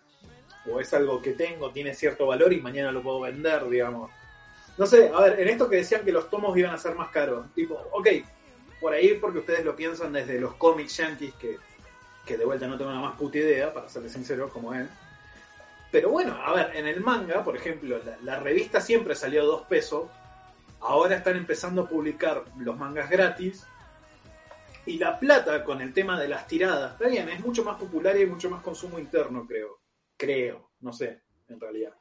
o 0.70 0.80
es 0.80 0.92
algo 0.94 1.20
que 1.22 1.32
tengo, 1.32 1.70
tiene 1.70 1.94
cierto 1.94 2.26
valor 2.26 2.52
y 2.52 2.60
mañana 2.60 2.92
lo 2.92 3.02
puedo 3.02 3.20
vender, 3.20 3.68
digamos. 3.68 4.10
No 4.76 4.86
sé, 4.86 5.10
a 5.12 5.20
ver, 5.20 5.40
en 5.40 5.48
esto 5.48 5.68
que 5.68 5.76
decían 5.76 6.04
que 6.04 6.12
los 6.12 6.28
tomos 6.30 6.56
iban 6.56 6.74
a 6.74 6.78
ser 6.78 6.94
más 6.94 7.08
caros, 7.08 7.46
tipo, 7.54 7.74
ok, 7.92 8.08
por 8.80 8.92
ahí 8.92 9.14
porque 9.14 9.38
ustedes 9.40 9.64
lo 9.64 9.74
piensan 9.74 10.12
desde 10.12 10.38
los 10.40 10.54
cómics 10.54 10.96
yankees, 10.98 11.34
que, 11.34 11.56
que 12.24 12.36
de 12.36 12.44
vuelta 12.44 12.66
no 12.68 12.76
tengo 12.78 12.90
la 12.92 13.00
más 13.00 13.16
puta 13.16 13.38
idea, 13.38 13.72
para 13.72 13.88
serles 13.88 14.12
sincero, 14.12 14.48
como 14.50 14.72
él. 14.74 14.88
Pero 15.90 16.10
bueno, 16.10 16.34
a 16.44 16.52
ver, 16.52 16.76
en 16.76 16.86
el 16.86 17.00
manga, 17.00 17.42
por 17.42 17.56
ejemplo, 17.56 17.98
la, 18.04 18.18
la 18.22 18.40
revista 18.40 18.80
siempre 18.80 19.14
salió 19.14 19.42
a 19.42 19.46
dos 19.46 19.62
pesos, 19.62 20.08
ahora 20.80 21.16
están 21.16 21.36
empezando 21.36 21.82
a 21.82 21.88
publicar 21.88 22.44
los 22.58 22.76
mangas 22.76 23.08
gratis, 23.10 23.66
y 24.88 24.96
la 24.96 25.18
plata 25.18 25.62
con 25.62 25.82
el 25.82 25.92
tema 25.92 26.18
de 26.18 26.28
las 26.28 26.46
tiradas, 26.46 26.92
está 26.92 27.08
bien, 27.08 27.28
es 27.28 27.40
mucho 27.40 27.62
más 27.62 27.76
popular 27.76 28.16
y 28.16 28.20
hay 28.20 28.26
mucho 28.26 28.48
más 28.48 28.62
consumo 28.62 28.98
interno, 28.98 29.46
creo. 29.46 29.80
Creo, 30.16 30.70
no 30.80 30.92
sé, 30.92 31.22
en 31.46 31.60
realidad. 31.60 31.92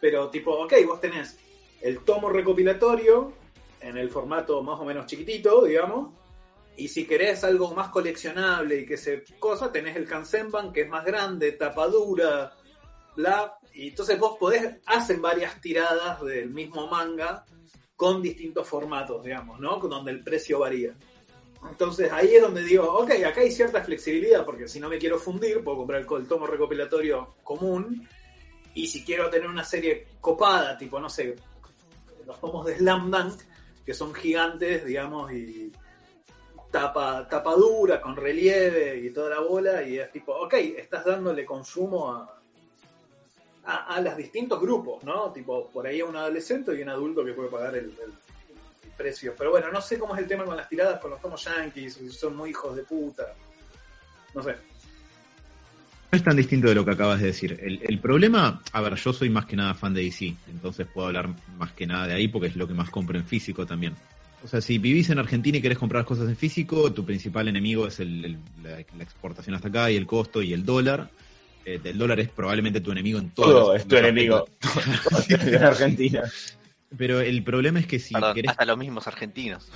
Pero 0.00 0.30
tipo, 0.30 0.52
ok, 0.52 0.72
vos 0.86 1.00
tenés 1.00 1.38
el 1.82 2.00
tomo 2.00 2.30
recopilatorio 2.30 3.32
en 3.80 3.98
el 3.98 4.08
formato 4.08 4.62
más 4.62 4.80
o 4.80 4.84
menos 4.84 5.06
chiquitito, 5.06 5.64
digamos. 5.64 6.14
Y 6.76 6.88
si 6.88 7.06
querés 7.06 7.44
algo 7.44 7.74
más 7.74 7.88
coleccionable 7.90 8.80
y 8.80 8.86
que 8.86 8.96
se 8.96 9.22
cosa, 9.38 9.70
tenés 9.70 9.94
el 9.94 10.08
Kansenban 10.08 10.72
que 10.72 10.82
es 10.82 10.88
más 10.88 11.04
grande, 11.04 11.52
tapadura, 11.52 12.52
bla. 13.14 13.58
Y 13.74 13.88
entonces 13.88 14.18
vos 14.18 14.38
podés, 14.38 14.78
hacen 14.86 15.20
varias 15.20 15.60
tiradas 15.60 16.22
del 16.22 16.50
mismo 16.50 16.86
manga 16.88 17.44
con 17.94 18.22
distintos 18.22 18.66
formatos, 18.66 19.22
digamos, 19.22 19.60
¿no? 19.60 19.76
Donde 19.76 20.10
el 20.10 20.24
precio 20.24 20.60
varía. 20.60 20.96
Entonces 21.68 22.12
ahí 22.12 22.34
es 22.34 22.42
donde 22.42 22.62
digo, 22.62 22.84
ok, 22.84 23.10
acá 23.26 23.40
hay 23.40 23.50
cierta 23.50 23.82
flexibilidad, 23.82 24.44
porque 24.44 24.68
si 24.68 24.80
no 24.80 24.88
me 24.88 24.98
quiero 24.98 25.18
fundir, 25.18 25.62
puedo 25.62 25.78
comprar 25.78 26.00
el, 26.00 26.28
tomo 26.28 26.46
recopilatorio 26.46 27.36
común. 27.42 28.06
Y 28.74 28.86
si 28.86 29.04
quiero 29.04 29.30
tener 29.30 29.48
una 29.48 29.64
serie 29.64 30.06
copada, 30.20 30.76
tipo, 30.76 30.98
no 30.98 31.08
sé, 31.08 31.34
los 32.26 32.40
tomos 32.40 32.66
de 32.66 32.76
Slam 32.76 33.10
Dunk, 33.10 33.40
que 33.84 33.94
son 33.94 34.12
gigantes, 34.12 34.84
digamos, 34.84 35.32
y 35.32 35.72
tapa, 36.70 37.28
tapa 37.28 37.54
dura, 37.54 38.00
con 38.00 38.16
relieve 38.16 38.98
y 38.98 39.10
toda 39.10 39.30
la 39.30 39.40
bola, 39.40 39.82
y 39.82 39.98
es 39.98 40.10
tipo, 40.10 40.32
ok, 40.32 40.54
estás 40.54 41.04
dándole 41.04 41.44
consumo 41.44 42.12
a, 42.12 42.40
a, 43.64 44.00
los 44.00 44.16
distintos 44.16 44.60
grupos, 44.60 45.04
¿no? 45.04 45.32
Tipo, 45.32 45.70
por 45.70 45.86
ahí 45.86 46.00
a 46.00 46.04
un 46.04 46.16
adolescente 46.16 46.74
y 46.74 46.82
un 46.82 46.88
adulto 46.88 47.24
que 47.24 47.32
puede 47.32 47.48
pagar 47.48 47.76
el 47.76 47.94
precio. 48.94 49.34
Pero 49.36 49.50
bueno, 49.50 49.70
no 49.70 49.80
sé 49.80 49.98
cómo 49.98 50.14
es 50.14 50.22
el 50.22 50.28
tema 50.28 50.44
con 50.44 50.56
las 50.56 50.68
tiradas 50.68 51.00
con 51.00 51.10
los 51.10 51.20
tomos 51.20 51.44
yankees, 51.44 51.94
si 51.94 52.08
son 52.10 52.36
muy 52.36 52.50
hijos 52.50 52.74
de 52.76 52.82
puta. 52.82 53.34
No 54.34 54.42
sé. 54.42 54.54
es 56.10 56.22
tan 56.22 56.36
distinto 56.36 56.68
de 56.68 56.74
lo 56.76 56.84
que 56.84 56.92
acabas 56.92 57.20
de 57.20 57.26
decir. 57.26 57.58
El, 57.62 57.80
el 57.82 57.98
problema, 57.98 58.62
a 58.72 58.80
ver, 58.80 58.94
yo 58.94 59.12
soy 59.12 59.30
más 59.30 59.46
que 59.46 59.56
nada 59.56 59.74
fan 59.74 59.92
de 59.94 60.02
DC, 60.02 60.34
entonces 60.50 60.86
puedo 60.92 61.08
hablar 61.08 61.28
más 61.58 61.72
que 61.72 61.86
nada 61.86 62.06
de 62.06 62.14
ahí 62.14 62.28
porque 62.28 62.48
es 62.48 62.56
lo 62.56 62.68
que 62.68 62.74
más 62.74 62.90
compro 62.90 63.18
en 63.18 63.24
físico 63.26 63.66
también. 63.66 63.94
O 64.44 64.46
sea, 64.48 64.60
si 64.60 64.78
vivís 64.78 65.08
en 65.10 65.18
Argentina 65.18 65.56
y 65.58 65.62
querés 65.62 65.78
comprar 65.78 66.04
cosas 66.04 66.28
en 66.28 66.36
físico, 66.36 66.92
tu 66.92 67.04
principal 67.04 67.48
enemigo 67.48 67.86
es 67.88 67.98
el- 68.00 68.24
el- 68.24 68.38
la, 68.62 68.70
la 68.96 69.02
exportación 69.02 69.56
hasta 69.56 69.68
acá 69.68 69.90
y 69.90 69.96
el 69.96 70.06
costo 70.06 70.42
y 70.42 70.52
el 70.52 70.64
dólar. 70.64 71.08
Eh, 71.64 71.80
el 71.82 71.96
dólar 71.96 72.20
es 72.20 72.28
probablemente 72.28 72.80
tu 72.82 72.92
enemigo 72.92 73.18
en 73.18 73.30
Todo 73.30 73.72
los- 73.72 73.76
es 73.80 73.88
tu 73.88 73.96
enemigo. 73.96 74.46
en 75.30 75.64
Argentina. 75.64 76.22
Pero 76.96 77.20
el 77.20 77.42
problema 77.42 77.80
es 77.80 77.86
que 77.86 77.98
si 77.98 78.14
Perdón, 78.14 78.34
querés 78.34 78.50
hasta 78.52 78.64
los 78.64 78.78
mismos 78.78 79.06
argentinos. 79.06 79.70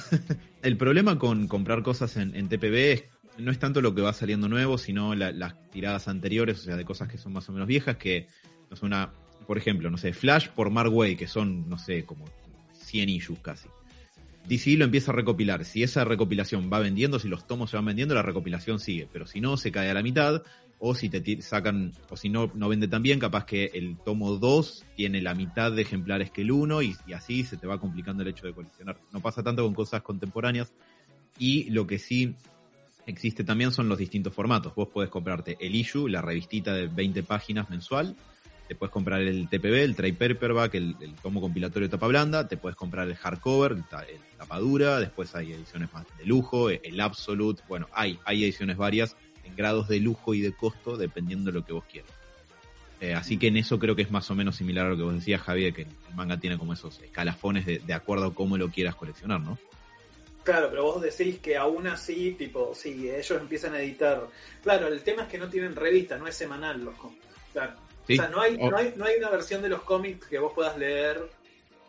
El 0.62 0.76
problema 0.76 1.18
con 1.18 1.46
comprar 1.46 1.82
cosas 1.82 2.16
en, 2.16 2.34
en 2.34 2.48
TPB 2.48 2.74
es, 2.74 3.04
no 3.38 3.50
es 3.50 3.58
tanto 3.58 3.80
lo 3.82 3.94
que 3.94 4.00
va 4.02 4.12
saliendo 4.12 4.48
nuevo, 4.48 4.78
sino 4.78 5.14
la- 5.14 5.30
las 5.32 5.54
tiradas 5.70 6.08
anteriores, 6.08 6.58
o 6.60 6.62
sea, 6.62 6.76
de 6.76 6.84
cosas 6.84 7.08
que 7.08 7.18
son 7.18 7.32
más 7.32 7.48
o 7.48 7.52
menos 7.52 7.68
viejas, 7.68 7.96
que 7.96 8.28
no 8.70 8.76
son 8.76 8.88
una, 8.88 9.12
por 9.46 9.58
ejemplo, 9.58 9.90
no 9.90 9.98
sé, 9.98 10.12
Flash 10.12 10.48
por 10.48 10.70
Mark 10.70 10.92
Way, 10.92 11.16
que 11.16 11.26
son, 11.26 11.68
no 11.68 11.78
sé, 11.78 12.04
como 12.04 12.24
100 12.72 13.08
issues 13.10 13.38
casi. 13.40 13.68
DC 14.48 14.76
lo 14.76 14.84
empieza 14.84 15.10
a 15.10 15.14
recopilar. 15.14 15.64
Si 15.64 15.82
esa 15.82 16.04
recopilación 16.04 16.70
va 16.72 16.78
vendiendo, 16.78 17.18
si 17.18 17.28
los 17.28 17.46
tomos 17.46 17.70
se 17.70 17.76
van 17.76 17.86
vendiendo, 17.86 18.14
la 18.14 18.22
recopilación 18.22 18.78
sigue. 18.78 19.08
Pero 19.10 19.26
si 19.26 19.40
no, 19.40 19.56
se 19.56 19.72
cae 19.72 19.90
a 19.90 19.94
la 19.94 20.02
mitad. 20.02 20.42
O 20.86 20.94
si 20.94 21.08
te 21.08 21.40
sacan, 21.40 21.94
o 22.10 22.16
si 22.18 22.28
no, 22.28 22.50
no 22.52 22.68
vende 22.68 22.88
tan 22.88 23.02
bien, 23.02 23.18
capaz 23.18 23.46
que 23.46 23.70
el 23.72 23.96
tomo 23.96 24.36
2 24.36 24.84
tiene 24.94 25.22
la 25.22 25.34
mitad 25.34 25.72
de 25.72 25.80
ejemplares 25.80 26.30
que 26.30 26.42
el 26.42 26.50
1 26.50 26.82
y, 26.82 26.94
así 27.14 27.42
se 27.42 27.56
te 27.56 27.66
va 27.66 27.80
complicando 27.80 28.22
el 28.22 28.28
hecho 28.28 28.46
de 28.46 28.52
coleccionar. 28.52 29.00
No 29.10 29.20
pasa 29.20 29.42
tanto 29.42 29.64
con 29.64 29.72
cosas 29.72 30.02
contemporáneas. 30.02 30.74
Y 31.38 31.70
lo 31.70 31.86
que 31.86 31.98
sí 31.98 32.34
existe 33.06 33.44
también 33.44 33.72
son 33.72 33.88
los 33.88 33.96
distintos 33.96 34.34
formatos. 34.34 34.74
Vos 34.74 34.88
podés 34.88 35.08
comprarte 35.08 35.56
el 35.58 35.74
issue, 35.74 36.06
la 36.06 36.20
revistita 36.20 36.74
de 36.74 36.86
20 36.88 37.22
páginas 37.22 37.70
mensual. 37.70 38.14
Te 38.68 38.74
puedes 38.74 38.92
comprar 38.92 39.22
el 39.22 39.48
TPB, 39.48 39.84
el 39.84 39.96
trade 39.96 40.12
paperback, 40.12 40.74
el, 40.74 40.96
el 41.00 41.14
tomo 41.14 41.40
compilatorio 41.40 41.88
de 41.88 41.92
tapa 41.92 42.08
blanda. 42.08 42.46
Te 42.46 42.58
puedes 42.58 42.76
comprar 42.76 43.08
el 43.08 43.16
hardcover, 43.16 43.72
el, 43.72 43.78
el 43.78 44.20
tapa 44.36 44.58
dura. 44.58 45.00
Después 45.00 45.34
hay 45.34 45.54
ediciones 45.54 45.90
más 45.94 46.04
de 46.18 46.26
lujo, 46.26 46.68
el 46.68 47.00
absolute. 47.00 47.62
Bueno, 47.70 47.88
hay, 47.94 48.18
hay 48.26 48.44
ediciones 48.44 48.76
varias 48.76 49.16
en 49.44 49.56
grados 49.56 49.88
de 49.88 50.00
lujo 50.00 50.34
y 50.34 50.40
de 50.40 50.52
costo 50.52 50.96
dependiendo 50.96 51.50
de 51.50 51.58
lo 51.58 51.64
que 51.64 51.72
vos 51.72 51.84
quieras. 51.90 52.10
Eh, 53.00 53.12
así 53.14 53.36
que 53.38 53.48
en 53.48 53.56
eso 53.56 53.78
creo 53.78 53.94
que 53.96 54.02
es 54.02 54.10
más 54.10 54.30
o 54.30 54.34
menos 54.34 54.56
similar 54.56 54.86
a 54.86 54.90
lo 54.90 54.96
que 54.96 55.02
vos 55.02 55.14
decías, 55.14 55.40
Javier, 55.42 55.74
que 55.74 55.82
el 55.82 55.88
manga 56.14 56.38
tiene 56.38 56.56
como 56.58 56.72
esos 56.72 57.00
escalafones 57.02 57.66
de, 57.66 57.78
de 57.80 57.92
acuerdo 57.92 58.26
a 58.26 58.34
cómo 58.34 58.56
lo 58.56 58.70
quieras 58.70 58.94
coleccionar, 58.94 59.40
¿no? 59.40 59.58
Claro, 60.42 60.68
pero 60.70 60.84
vos 60.84 61.02
decís 61.02 61.38
que 61.38 61.56
aún 61.56 61.86
así, 61.86 62.32
tipo, 62.32 62.72
sí, 62.74 63.08
ellos 63.10 63.40
empiezan 63.40 63.74
a 63.74 63.80
editar. 63.80 64.26
Claro, 64.62 64.88
el 64.88 65.02
tema 65.02 65.22
es 65.22 65.28
que 65.28 65.38
no 65.38 65.48
tienen 65.48 65.74
revista, 65.74 66.18
no 66.18 66.26
es 66.28 66.34
semanal 66.36 66.84
los 66.84 66.94
cómics. 66.96 67.24
Claro. 67.52 67.72
Sí. 68.06 68.14
O 68.14 68.16
sea, 68.22 68.28
no 68.28 68.40
hay, 68.42 68.56
O- 68.60 68.70
no, 68.70 68.76
hay, 68.76 68.92
no 68.96 69.06
hay 69.06 69.16
una 69.16 69.30
versión 69.30 69.62
de 69.62 69.70
los 69.70 69.82
cómics 69.82 70.26
que 70.26 70.38
vos 70.38 70.52
puedas 70.54 70.76
leer 70.76 71.30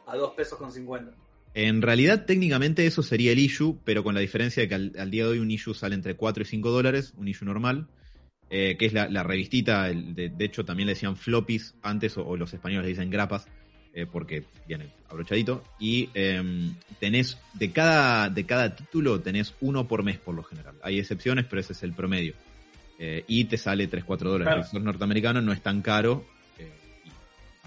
a 0.07 0.15
dos 0.15 0.33
pesos 0.33 0.57
con 0.57 0.71
50. 0.71 1.11
En 1.55 1.81
realidad, 1.81 2.25
técnicamente 2.25 2.85
eso 2.85 3.01
sería 3.01 3.31
el 3.31 3.39
issue, 3.39 3.79
pero 3.85 4.03
con 4.03 4.13
la 4.13 4.19
diferencia 4.19 4.61
de 4.61 4.69
que 4.69 4.75
al, 4.75 4.91
al 4.99 5.09
día 5.09 5.23
de 5.23 5.31
hoy 5.31 5.39
un 5.39 5.49
issue 5.49 5.73
sale 5.73 5.95
entre 5.95 6.15
4 6.15 6.43
y 6.43 6.45
5 6.45 6.69
dólares, 6.69 7.13
un 7.17 7.27
issue 7.29 7.45
normal, 7.45 7.87
eh, 8.49 8.75
que 8.77 8.85
es 8.85 8.93
la, 8.93 9.07
la 9.09 9.23
revistita, 9.23 9.89
el- 9.89 10.13
de, 10.13 10.29
de 10.29 10.45
hecho 10.45 10.65
también 10.65 10.87
le 10.87 10.93
decían 10.93 11.15
floppies 11.15 11.73
antes, 11.81 12.17
o, 12.17 12.25
o 12.27 12.35
los 12.37 12.53
españoles 12.53 12.83
le 12.85 12.89
dicen 12.89 13.09
grapas, 13.09 13.47
eh, 13.93 14.05
porque 14.05 14.43
viene 14.67 14.89
abrochadito, 15.09 15.63
y 15.79 16.09
em, 16.13 16.75
tenés, 16.99 17.37
de 17.53 17.71
cada, 17.71 18.29
de 18.29 18.45
cada 18.45 18.75
título 18.75 19.21
tenés 19.21 19.53
uno 19.61 19.87
por 19.87 20.03
mes 20.03 20.17
por 20.19 20.35
lo 20.35 20.43
general. 20.43 20.75
Hay 20.83 20.99
excepciones, 20.99 21.45
pero 21.49 21.61
ese 21.61 21.71
es 21.71 21.81
el 21.83 21.93
promedio. 21.93 22.33
Eh, 22.99 23.23
y 23.27 23.45
te 23.45 23.57
sale 23.57 23.87
3, 23.87 24.03
4 24.03 24.29
dólares. 24.29 24.65
Claro. 24.69 24.77
El 24.77 24.83
norteamericano 24.83 25.41
no 25.41 25.53
es 25.53 25.61
tan 25.61 25.81
caro, 25.81 26.25
eh, 26.25 26.34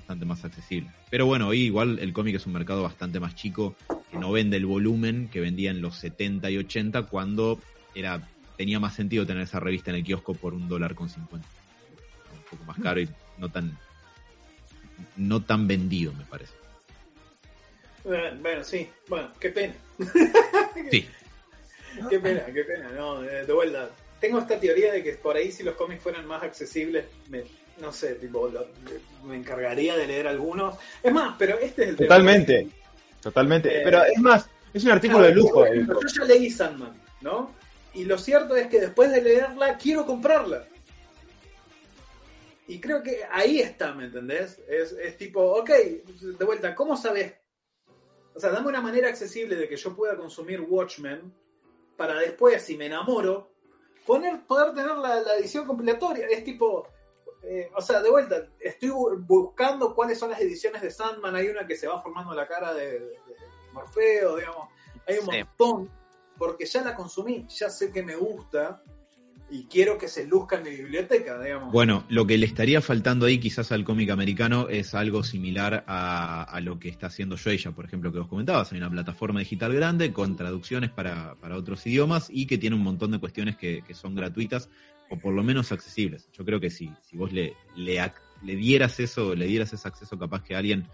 bastante 0.08 0.24
más 0.24 0.42
accesible. 0.42 0.90
Pero 1.10 1.26
bueno, 1.26 1.48
hoy 1.48 1.64
igual 1.64 1.98
el 1.98 2.14
cómic 2.14 2.36
es 2.36 2.46
un 2.46 2.54
mercado 2.54 2.82
bastante 2.82 3.20
más 3.20 3.34
chico, 3.34 3.76
que 4.10 4.16
no 4.16 4.32
vende 4.32 4.56
el 4.56 4.64
volumen 4.64 5.28
que 5.30 5.38
vendía 5.38 5.70
en 5.70 5.82
los 5.82 5.96
70 5.96 6.50
y 6.50 6.56
80 6.56 7.02
cuando 7.02 7.60
era 7.94 8.26
tenía 8.56 8.80
más 8.80 8.94
sentido 8.94 9.26
tener 9.26 9.42
esa 9.42 9.60
revista 9.60 9.90
en 9.90 9.98
el 9.98 10.04
kiosco 10.04 10.32
por 10.32 10.54
un 10.54 10.66
dólar 10.66 10.94
con 10.94 11.10
50. 11.10 11.46
Un 12.32 12.42
poco 12.50 12.64
más 12.64 12.78
caro 12.78 13.02
y 13.02 13.08
no 13.36 13.50
tan 13.50 13.76
no 15.16 15.42
tan 15.42 15.68
vendido, 15.68 16.14
me 16.14 16.24
parece. 16.24 16.54
Eh, 18.06 18.32
Bueno, 18.40 18.64
sí, 18.64 18.88
bueno, 19.08 19.28
qué 19.38 19.50
pena. 19.50 19.74
Sí, 20.90 21.06
Qué 22.08 22.18
pena, 22.18 22.46
qué 22.46 22.64
pena, 22.64 22.90
no, 22.92 23.20
de 23.20 23.52
vuelta. 23.52 23.90
Tengo 24.20 24.38
esta 24.38 24.58
teoría 24.58 24.90
de 24.90 25.02
que 25.02 25.12
por 25.14 25.36
ahí 25.36 25.52
si 25.52 25.62
los 25.64 25.74
cómics 25.74 26.02
fueran 26.02 26.26
más 26.26 26.42
accesibles, 26.42 27.04
me, 27.28 27.44
no 27.80 27.92
sé, 27.92 28.14
tipo, 28.14 28.48
lo- 28.48 28.66
me 29.24 29.36
encargaría 29.36 29.96
de 29.96 30.06
leer 30.06 30.26
algunos. 30.28 30.76
Es 31.02 31.12
más, 31.12 31.34
pero 31.38 31.58
este 31.58 31.82
es 31.84 31.88
el 31.90 31.96
tema. 31.96 32.08
Totalmente. 32.08 32.68
Totalmente. 33.20 33.80
Eh, 33.80 33.82
Pero 33.84 34.04
es 34.04 34.18
más, 34.20 34.48
es 34.72 34.84
un 34.84 34.90
artículo 34.92 35.24
de 35.24 35.34
lujo. 35.34 35.66
ejemplo, 35.66 36.00
yo 36.00 36.08
ya 36.08 36.24
leí 36.24 36.50
Sandman, 36.50 36.94
¿no? 37.20 37.52
Y 37.94 38.04
lo 38.04 38.16
cierto 38.16 38.54
es 38.56 38.68
que 38.68 38.80
después 38.80 39.10
de 39.10 39.20
leerla, 39.22 39.76
quiero 39.76 40.06
comprarla. 40.06 40.64
Y 42.68 42.80
creo 42.80 43.02
que 43.02 43.20
ahí 43.30 43.60
está, 43.60 43.94
¿me 43.94 44.04
entendés? 44.04 44.60
Es, 44.68 44.92
es 44.92 45.16
tipo, 45.16 45.40
ok, 45.42 45.70
de 45.70 46.44
vuelta, 46.44 46.74
¿cómo 46.74 46.96
sabes? 46.96 47.32
O 48.34 48.40
sea, 48.40 48.50
dame 48.50 48.68
una 48.68 48.80
manera 48.82 49.08
accesible 49.08 49.56
de 49.56 49.68
que 49.68 49.76
yo 49.76 49.96
pueda 49.96 50.16
consumir 50.16 50.60
Watchmen 50.60 51.32
para 51.96 52.20
después, 52.20 52.62
si 52.62 52.76
me 52.76 52.86
enamoro, 52.86 53.50
poner, 54.06 54.42
poder 54.46 54.74
tener 54.74 54.96
la, 54.96 55.20
la 55.22 55.36
edición 55.38 55.66
compilatoria. 55.66 56.26
Es 56.28 56.44
tipo, 56.44 56.86
eh, 57.42 57.70
o 57.74 57.80
sea, 57.80 58.00
de 58.02 58.10
vuelta, 58.10 58.46
estoy 58.60 58.90
bu- 58.90 59.24
buscando 59.26 59.94
cuáles 59.94 60.18
son 60.18 60.30
las 60.30 60.40
ediciones 60.40 60.82
de 60.82 60.90
Sandman. 60.90 61.34
Hay 61.36 61.48
una 61.48 61.66
que 61.66 61.76
se 61.76 61.86
va 61.86 62.00
formando 62.02 62.34
la 62.34 62.46
cara 62.46 62.74
de, 62.74 62.92
de 63.00 63.16
Morfeo, 63.72 64.36
digamos. 64.36 64.68
Hay 65.06 65.18
un 65.18 65.26
Sí. 65.30 65.38
montón, 65.38 65.90
porque 66.36 66.66
ya 66.66 66.82
la 66.82 66.94
consumí, 66.94 67.46
ya 67.48 67.70
sé 67.70 67.90
que 67.90 68.02
me 68.02 68.16
gusta 68.16 68.82
y 69.50 69.64
quiero 69.64 69.96
que 69.96 70.08
se 70.08 70.26
luzca 70.26 70.56
en 70.56 70.64
mi 70.64 70.70
biblioteca, 70.70 71.40
digamos. 71.42 71.72
Bueno, 71.72 72.04
lo 72.10 72.26
que 72.26 72.36
le 72.36 72.44
estaría 72.44 72.82
faltando 72.82 73.24
ahí 73.24 73.40
quizás 73.40 73.72
al 73.72 73.82
cómic 73.82 74.10
americano 74.10 74.68
es 74.68 74.94
algo 74.94 75.22
similar 75.22 75.84
a, 75.86 76.42
a 76.42 76.60
lo 76.60 76.78
que 76.78 76.90
está 76.90 77.06
haciendo 77.06 77.36
Shueisha, 77.38 77.72
por 77.72 77.86
ejemplo, 77.86 78.12
que 78.12 78.18
vos 78.18 78.28
comentabas. 78.28 78.70
Hay 78.72 78.78
una 78.78 78.90
plataforma 78.90 79.40
digital 79.40 79.72
grande 79.72 80.12
con 80.12 80.36
traducciones 80.36 80.90
para, 80.90 81.34
para 81.36 81.56
otros 81.56 81.86
idiomas 81.86 82.28
y 82.30 82.46
que 82.46 82.58
tiene 82.58 82.76
un 82.76 82.82
montón 82.82 83.10
de 83.10 83.20
cuestiones 83.20 83.56
que, 83.56 83.82
que 83.86 83.94
son 83.94 84.14
gratuitas 84.14 84.68
o 85.10 85.18
por 85.18 85.34
lo 85.34 85.42
menos 85.42 85.72
accesibles. 85.72 86.28
Yo 86.32 86.44
creo 86.44 86.60
que 86.60 86.70
si, 86.70 86.90
si 87.08 87.16
vos 87.16 87.32
le, 87.32 87.54
le, 87.76 88.12
le 88.42 88.56
dieras 88.56 89.00
eso, 89.00 89.34
le 89.34 89.46
dieras 89.46 89.72
ese 89.72 89.88
acceso 89.88 90.18
capaz 90.18 90.42
que 90.42 90.54
a 90.54 90.58
alguien 90.58 90.86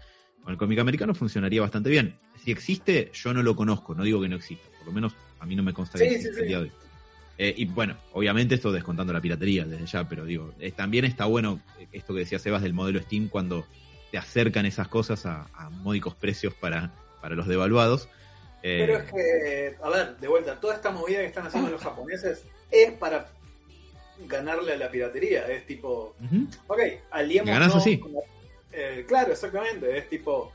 con 0.43 0.51
el 0.51 0.57
cómic 0.57 0.79
americano 0.79 1.13
funcionaría 1.13 1.61
bastante 1.61 1.89
bien. 1.89 2.17
Si 2.43 2.51
existe, 2.51 3.11
yo 3.13 3.33
no 3.33 3.41
lo 3.41 3.55
conozco, 3.55 3.95
no 3.95 4.03
digo 4.03 4.21
que 4.21 4.29
no 4.29 4.35
exista, 4.35 4.67
por 4.77 4.87
lo 4.87 4.93
menos 4.93 5.13
a 5.39 5.45
mí 5.45 5.55
no 5.55 5.63
me 5.63 5.73
consta 5.73 5.97
que 5.97 6.07
Sí, 6.09 6.15
exista 6.15 6.35
sí, 6.35 6.41
el 6.41 6.47
día 6.47 6.57
de 6.57 6.63
hoy. 6.63 6.71
Eh, 7.37 7.53
y 7.57 7.65
bueno, 7.65 7.97
obviamente 8.13 8.55
esto 8.55 8.71
descontando 8.71 9.11
la 9.11 9.19
piratería 9.19 9.65
desde 9.65 9.85
ya, 9.85 10.07
pero 10.07 10.23
digo, 10.23 10.53
eh, 10.59 10.71
también 10.71 11.03
está 11.03 11.25
bueno 11.25 11.59
eh, 11.79 11.87
esto 11.91 12.13
que 12.13 12.19
decía 12.19 12.39
Sebas 12.39 12.61
del 12.61 12.73
modelo 12.73 13.01
Steam 13.01 13.27
cuando 13.27 13.65
te 14.11 14.17
acercan 14.17 14.65
esas 14.65 14.87
cosas 14.87 15.25
a, 15.25 15.47
a 15.53 15.69
módicos 15.69 16.15
precios 16.15 16.53
para, 16.53 16.93
para 17.21 17.35
los 17.35 17.47
devaluados. 17.47 18.07
Eh, 18.63 18.85
Pero 18.85 18.97
es 18.99 19.11
que, 19.11 19.75
a 19.83 19.89
ver, 19.89 20.17
de 20.17 20.27
vuelta, 20.27 20.59
toda 20.59 20.75
esta 20.75 20.91
movida 20.91 21.19
que 21.19 21.25
están 21.25 21.45
haciendo 21.45 21.69
los 21.69 21.81
japoneses 21.81 22.45
es 22.71 22.91
para 22.93 23.29
ganarle 24.19 24.73
a 24.73 24.77
la 24.77 24.89
piratería. 24.89 25.47
Es 25.47 25.65
tipo, 25.65 26.15
ujú. 26.21 26.47
ok, 26.67 26.79
aliemos. 27.11 27.49
Ganás 27.49 27.75
así. 27.75 28.01
claro, 29.07 29.31
exactamente. 29.31 29.97
Es 29.97 30.09
tipo, 30.09 30.51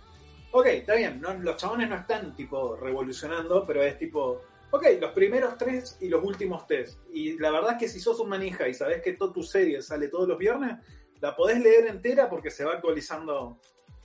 ok, 0.53 0.67
está 0.67 0.95
bien, 0.95 1.21
no, 1.21 1.35
los 1.35 1.57
chabones 1.57 1.89
no 1.89 1.97
están 1.97 2.35
tipo 2.35 2.77
revolucionando, 2.77 3.65
pero 3.67 3.83
es 3.83 3.99
tipo, 3.99 4.43
ok, 4.71 4.87
los 5.01 5.13
primeros 5.13 5.57
tres 5.57 5.97
y 6.01 6.09
los 6.09 6.25
últimos 6.25 6.67
tres. 6.67 6.99
Y 7.13 7.39
la 7.39 7.51
verdad 7.51 7.73
es 7.73 7.79
que 7.79 7.89
si 7.89 8.01
sos 8.01 8.21
un 8.21 8.29
manija 8.29 8.69
y 8.69 8.75
sabés 8.75 9.03
que 9.03 9.15
toda 9.15 9.33
tu 9.33 9.43
serie 9.43 9.83
sale 9.83 10.09
todos 10.09 10.29
los 10.29 10.39
viernes, 10.39 10.77
la 11.21 11.37
podés 11.37 11.61
leer 11.61 11.87
entera 11.87 12.29
porque 12.29 12.51
se 12.51 12.65
va 12.65 12.75
actualizando 12.75 13.59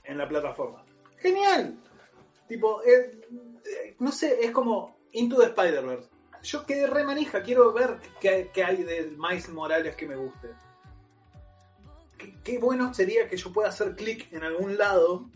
en 0.04 0.18
la 0.18 0.28
plataforma. 0.28 0.84
¡Genial! 1.18 1.78
Tipo, 2.46 2.82
eh, 2.84 3.20
eh, 3.64 3.96
no 3.98 4.12
sé, 4.12 4.38
es 4.44 4.50
como 4.52 4.98
Into 5.12 5.36
the 5.36 5.46
Spider-Verse. 5.46 6.08
Yo 6.46 6.64
quedé 6.64 6.86
re 6.86 7.04
manija, 7.04 7.42
quiero 7.42 7.72
ver 7.72 7.98
qué, 8.20 8.50
qué 8.54 8.62
hay 8.64 8.82
de 8.84 9.12
Miles 9.18 9.48
Morales 9.48 9.96
que 9.96 10.06
me 10.06 10.14
guste. 10.16 10.48
Qué, 12.44 12.58
bueno 12.58 12.94
sería 12.94 13.28
que 13.28 13.36
yo 13.36 13.52
pueda 13.52 13.68
hacer 13.68 13.94
clic 13.96 14.32
en 14.32 14.42
algún 14.44 14.78
lado 14.78 15.28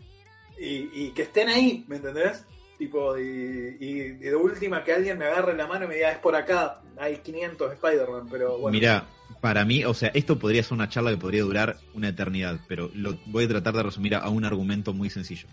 y, 0.57 0.89
y 0.93 1.11
que 1.11 1.23
estén 1.23 1.49
ahí, 1.49 1.83
¿me 1.87 1.97
entendés? 1.97 2.45
Tipo, 2.77 3.17
y, 3.17 3.77
y- 3.79 4.11
de 4.13 4.35
última 4.35 4.83
que 4.83 4.93
alguien 4.93 5.17
me 5.17 5.25
agarre 5.25 5.55
la 5.55 5.67
mano 5.67 5.85
y 5.85 5.87
me 5.89 5.95
diga, 5.95 6.11
es 6.11 6.17
por 6.17 6.35
acá, 6.35 6.81
hay 6.97 7.17
500 7.17 7.73
Spider-Man, 7.73 8.27
pero 8.31 8.57
bueno. 8.57 8.71
Mira, 8.71 9.05
para 9.41 9.65
mí, 9.65 9.85
o 9.85 9.93
sea, 9.93 10.09
esto 10.13 10.39
podría 10.39 10.63
ser 10.63 10.73
una 10.73 10.89
charla 10.89 11.11
que 11.11 11.17
podría 11.17 11.43
durar 11.43 11.77
una 11.93 12.09
eternidad, 12.09 12.59
pero 12.67 12.89
lo 12.95 13.17
voy 13.27 13.43
a 13.45 13.49
tratar 13.49 13.73
de 13.75 13.83
resumir 13.83 14.15
a, 14.15 14.19
a 14.19 14.29
un 14.29 14.45
argumento 14.45 14.93
muy 14.93 15.09
sencillo. 15.09 15.47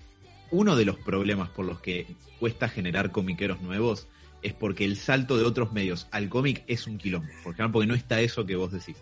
Uno 0.51 0.77
de 0.77 0.87
los 0.87 0.97
problemas 0.97 1.51
por 1.51 1.67
los 1.67 1.81
que 1.81 2.07
cuesta 2.41 2.69
generar 2.69 3.11
comiqueros 3.11 3.61
nuevos 3.61 4.07
es 4.43 4.53
porque 4.55 4.85
el 4.85 4.97
salto 4.97 5.37
de 5.37 5.45
otros 5.45 5.73
medios 5.73 6.07
al 6.11 6.29
cómic 6.29 6.63
es 6.67 6.87
un 6.87 6.99
quilombo. 6.99 7.29
Por 7.43 7.55
ejemplo, 7.55 7.73
porque 7.73 7.87
no 7.89 7.95
está 7.95 8.21
eso 8.21 8.47
que 8.47 8.57
vos 8.57 8.73
decís. 8.73 8.97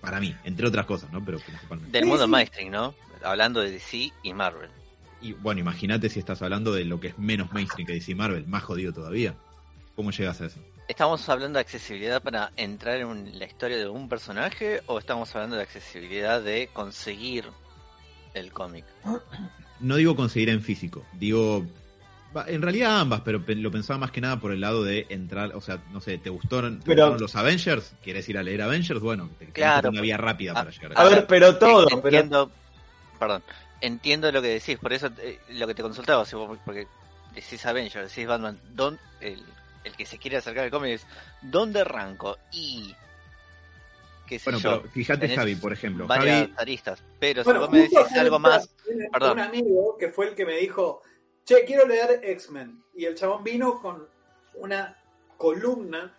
Para 0.00 0.20
mí, 0.20 0.34
entre 0.44 0.66
otras 0.66 0.86
cosas, 0.86 1.10
¿no? 1.12 1.24
Pero 1.24 1.38
principalmente. 1.40 1.96
Del 1.98 2.06
mundo 2.06 2.28
mainstream, 2.28 2.70
¿no? 2.70 2.94
Hablando 3.24 3.60
de 3.60 3.72
DC 3.72 4.12
y 4.22 4.32
Marvel. 4.32 4.70
Y 5.20 5.32
bueno, 5.32 5.60
imagínate 5.60 6.08
si 6.08 6.20
estás 6.20 6.40
hablando 6.42 6.72
de 6.72 6.84
lo 6.84 7.00
que 7.00 7.08
es 7.08 7.18
menos 7.18 7.52
mainstream 7.52 7.86
que 7.86 7.94
DC 7.94 8.14
Marvel, 8.14 8.46
más 8.46 8.62
jodido 8.62 8.92
todavía. 8.92 9.34
¿Cómo 9.96 10.12
llegas 10.12 10.40
a 10.40 10.46
eso? 10.46 10.60
¿Estamos 10.86 11.28
hablando 11.28 11.56
de 11.58 11.62
accesibilidad 11.62 12.22
para 12.22 12.52
entrar 12.56 12.96
en 12.98 13.06
un- 13.08 13.38
la 13.38 13.44
historia 13.44 13.76
de 13.76 13.88
un 13.88 14.08
personaje 14.08 14.80
o 14.86 14.98
estamos 15.00 15.34
hablando 15.34 15.56
de 15.56 15.62
accesibilidad 15.62 16.40
de 16.40 16.70
conseguir 16.72 17.44
el 18.34 18.52
cómic? 18.52 18.84
No 19.80 19.96
digo 19.96 20.14
conseguir 20.14 20.48
en 20.50 20.62
físico, 20.62 21.04
digo. 21.14 21.66
Va, 22.36 22.44
En 22.48 22.62
realidad 22.62 23.00
ambas, 23.00 23.20
pero 23.22 23.44
pe- 23.44 23.54
lo 23.56 23.70
pensaba 23.70 23.98
más 23.98 24.10
que 24.10 24.20
nada 24.20 24.38
por 24.40 24.52
el 24.52 24.60
lado 24.60 24.84
de 24.84 25.06
entrar, 25.08 25.54
o 25.56 25.60
sea, 25.60 25.82
no 25.92 26.00
sé, 26.00 26.18
¿te 26.18 26.30
gustaron, 26.30 26.80
te 26.80 26.86
Pero- 26.86 27.04
gustaron 27.04 27.20
los 27.22 27.36
Avengers? 27.36 27.94
¿Quieres 28.02 28.28
ir 28.28 28.38
a 28.38 28.42
leer 28.42 28.62
Avengers? 28.62 29.00
Bueno, 29.00 29.30
te, 29.38 29.46
Claro, 29.46 29.90
una 29.90 30.00
vía 30.00 30.16
rápida 30.16 30.52
ah, 30.52 30.54
para 30.54 30.70
llegar 30.70 30.92
A 30.96 31.04
ver, 31.04 31.26
pero 31.26 31.56
todo, 31.56 31.84
Eh, 31.84 31.90
pero 32.02 32.16
entiendo, 32.16 32.50
perdón, 33.18 33.42
entiendo 33.80 34.30
lo 34.32 34.42
que 34.42 34.48
decís, 34.48 34.78
por 34.78 34.92
eso 34.92 35.08
eh, 35.18 35.38
lo 35.50 35.66
que 35.66 35.74
te 35.74 35.82
consultaba, 35.82 36.24
si 36.24 36.36
vos- 36.36 36.58
porque 36.64 36.86
decís 37.34 37.64
Avengers, 37.66 38.08
decís 38.14 38.26
Batman, 38.28 38.58
¿dón- 38.74 38.98
el, 39.20 39.42
el 39.84 39.92
que 39.96 40.04
se 40.06 40.18
quiere 40.18 40.36
acercar 40.36 40.64
al 40.64 40.70
cómic 40.70 40.92
es 40.94 41.06
¿dónde 41.42 41.80
arranco? 41.80 42.36
Y 42.52 42.94
Bueno, 44.44 44.58
yo, 44.58 44.82
pero 44.82 44.92
fíjate, 44.92 45.34
Javi, 45.34 45.54
por 45.56 45.72
ejemplo. 45.72 46.06
varias 46.06 46.40
Javi, 46.40 46.54
aristas, 46.58 47.02
pero 47.18 47.42
Bueno, 47.44 47.60
si 47.60 47.66
vos 47.66 47.70
me 47.72 47.78
decís 47.80 47.98
algo 48.18 48.38
más, 48.38 48.68
perdón. 49.10 49.32
Un 49.32 49.40
amigo 49.40 49.96
que 49.98 50.08
fue 50.10 50.28
el 50.28 50.34
que 50.34 50.44
me 50.44 50.56
dijo, 50.58 51.00
che, 51.48 51.64
quiero 51.64 51.86
leer 51.86 52.20
X-Men. 52.22 52.82
Y 52.94 53.04
el 53.06 53.14
chabón 53.14 53.42
vino 53.44 53.80
con 53.80 54.06
una 54.54 54.96
columna 55.36 56.14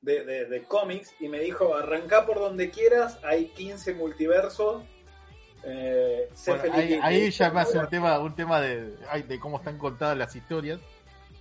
de, 0.00 0.24
de- 0.24 0.46
de 0.46 0.62
cómics 0.64 1.14
y 1.20 1.28
me 1.28 1.38
dijo, 1.40 1.74
arrancá 1.76 2.26
por 2.26 2.38
donde 2.38 2.70
quieras, 2.70 3.18
hay 3.22 3.46
15 3.48 3.94
multiversos. 3.94 4.82
Eh, 5.64 6.28
sé 6.34 6.52
Bueno, 6.56 6.74
feliz. 6.74 7.00
ahí, 7.04 7.20
ahí 7.22 7.30
ya 7.30 7.50
me 7.50 7.60
hace 7.60 7.78
un 7.78 7.88
tema, 7.88 8.18
un 8.18 8.34
tema 8.34 8.60
de, 8.60 8.96
de 9.28 9.38
cómo 9.38 9.58
están 9.58 9.78
contadas 9.78 10.18
las 10.18 10.34
historias, 10.34 10.80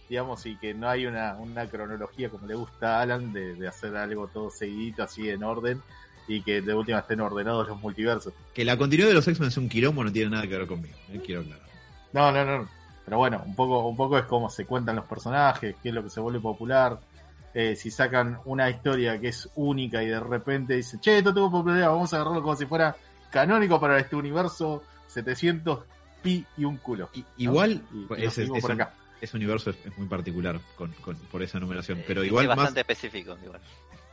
digamos, 0.09 0.45
y 0.45 0.57
que 0.57 0.73
no 0.75 0.87
hay 0.87 1.07
una, 1.07 1.35
una 1.39 1.67
cronología 1.67 2.29
como 2.29 2.45
le 2.45 2.53
gusta 2.53 2.99
a 2.99 3.01
Alan 3.01 3.33
de, 3.33 3.55
de 3.55 3.67
hacer 3.67 3.95
algo 3.95 4.27
todo 4.27 4.51
seguidito, 4.51 5.01
así 5.01 5.27
en 5.29 5.43
orden, 5.43 5.81
y 6.27 6.43
que 6.43 6.61
de 6.61 6.73
última 6.75 6.99
estén 6.99 7.19
ordenados 7.21 7.67
los 7.67 7.79
multiversos. 7.81 8.33
que 8.53 8.63
la 8.63 8.77
continuidad 8.77 9.07
de 9.09 9.15
los 9.15 9.27
X-Men 9.27 9.47
es 9.49 9.57
un 9.57 9.67
quilombo 9.69 10.03
no 10.03 10.11
tiene 10.11 10.29
nada 10.29 10.43
que 10.47 10.55
ver 10.57 10.67
conmigo. 10.67 10.95
eh, 11.11 11.19
quiero 11.25 11.41
aclarar. 11.41 11.70
No, 12.13 12.31
no, 12.31 12.43
no. 12.45 12.69
Pero 13.05 13.17
bueno, 13.17 13.41
un 13.45 13.55
poco, 13.55 13.87
un 13.87 13.95
poco 13.97 14.17
es 14.17 14.25
cómo 14.25 14.49
se 14.49 14.65
cuentan 14.65 14.95
los 14.95 15.05
personajes, 15.05 15.75
qué 15.81 15.89
es 15.89 15.95
lo 15.95 16.03
que 16.03 16.09
se 16.09 16.19
vuelve 16.19 16.39
popular. 16.39 16.99
Eh, 17.53 17.75
si 17.75 17.91
sacan 17.91 18.39
una 18.45 18.69
historia 18.69 19.19
que 19.19 19.29
es 19.29 19.49
única 19.55 20.01
y 20.01 20.07
de 20.07 20.19
repente 20.19 20.75
dicen, 20.75 21.01
che, 21.01 21.17
esto 21.17 21.33
tuvo 21.33 21.51
popularidad, 21.51 21.89
vamos 21.89 22.13
a 22.13 22.17
agarrarlo 22.17 22.41
como 22.41 22.55
si 22.55 22.65
fuera 22.65 22.95
canónico 23.29 23.79
para 23.79 23.99
este 23.99 24.15
universo 24.15 24.83
700 25.07 25.79
pi 26.21 26.45
y 26.57 26.63
un 26.63 26.77
culo. 26.77 27.09
Y- 27.13 27.25
igual, 27.37 27.81
Y- 27.93 28.03
y 28.03 28.05
pues, 28.05 28.21
lo 28.21 28.27
ese, 28.27 28.47
ese 29.19 29.37
universo 29.37 29.69
es, 29.71 29.77
es 29.85 29.97
muy 29.97 30.07
particular 30.07 30.59
con, 30.75 30.91
con- 30.93 31.17
por 31.17 31.41
esa 31.43 31.59
numeración. 31.59 32.01
Pero 32.07 32.23
eh, 32.23 32.27
igual, 32.27 32.45
es 32.45 32.49
más, 32.49 32.57
bastante 32.57 32.81
específico. 32.81 33.37
Igual. 33.43 33.59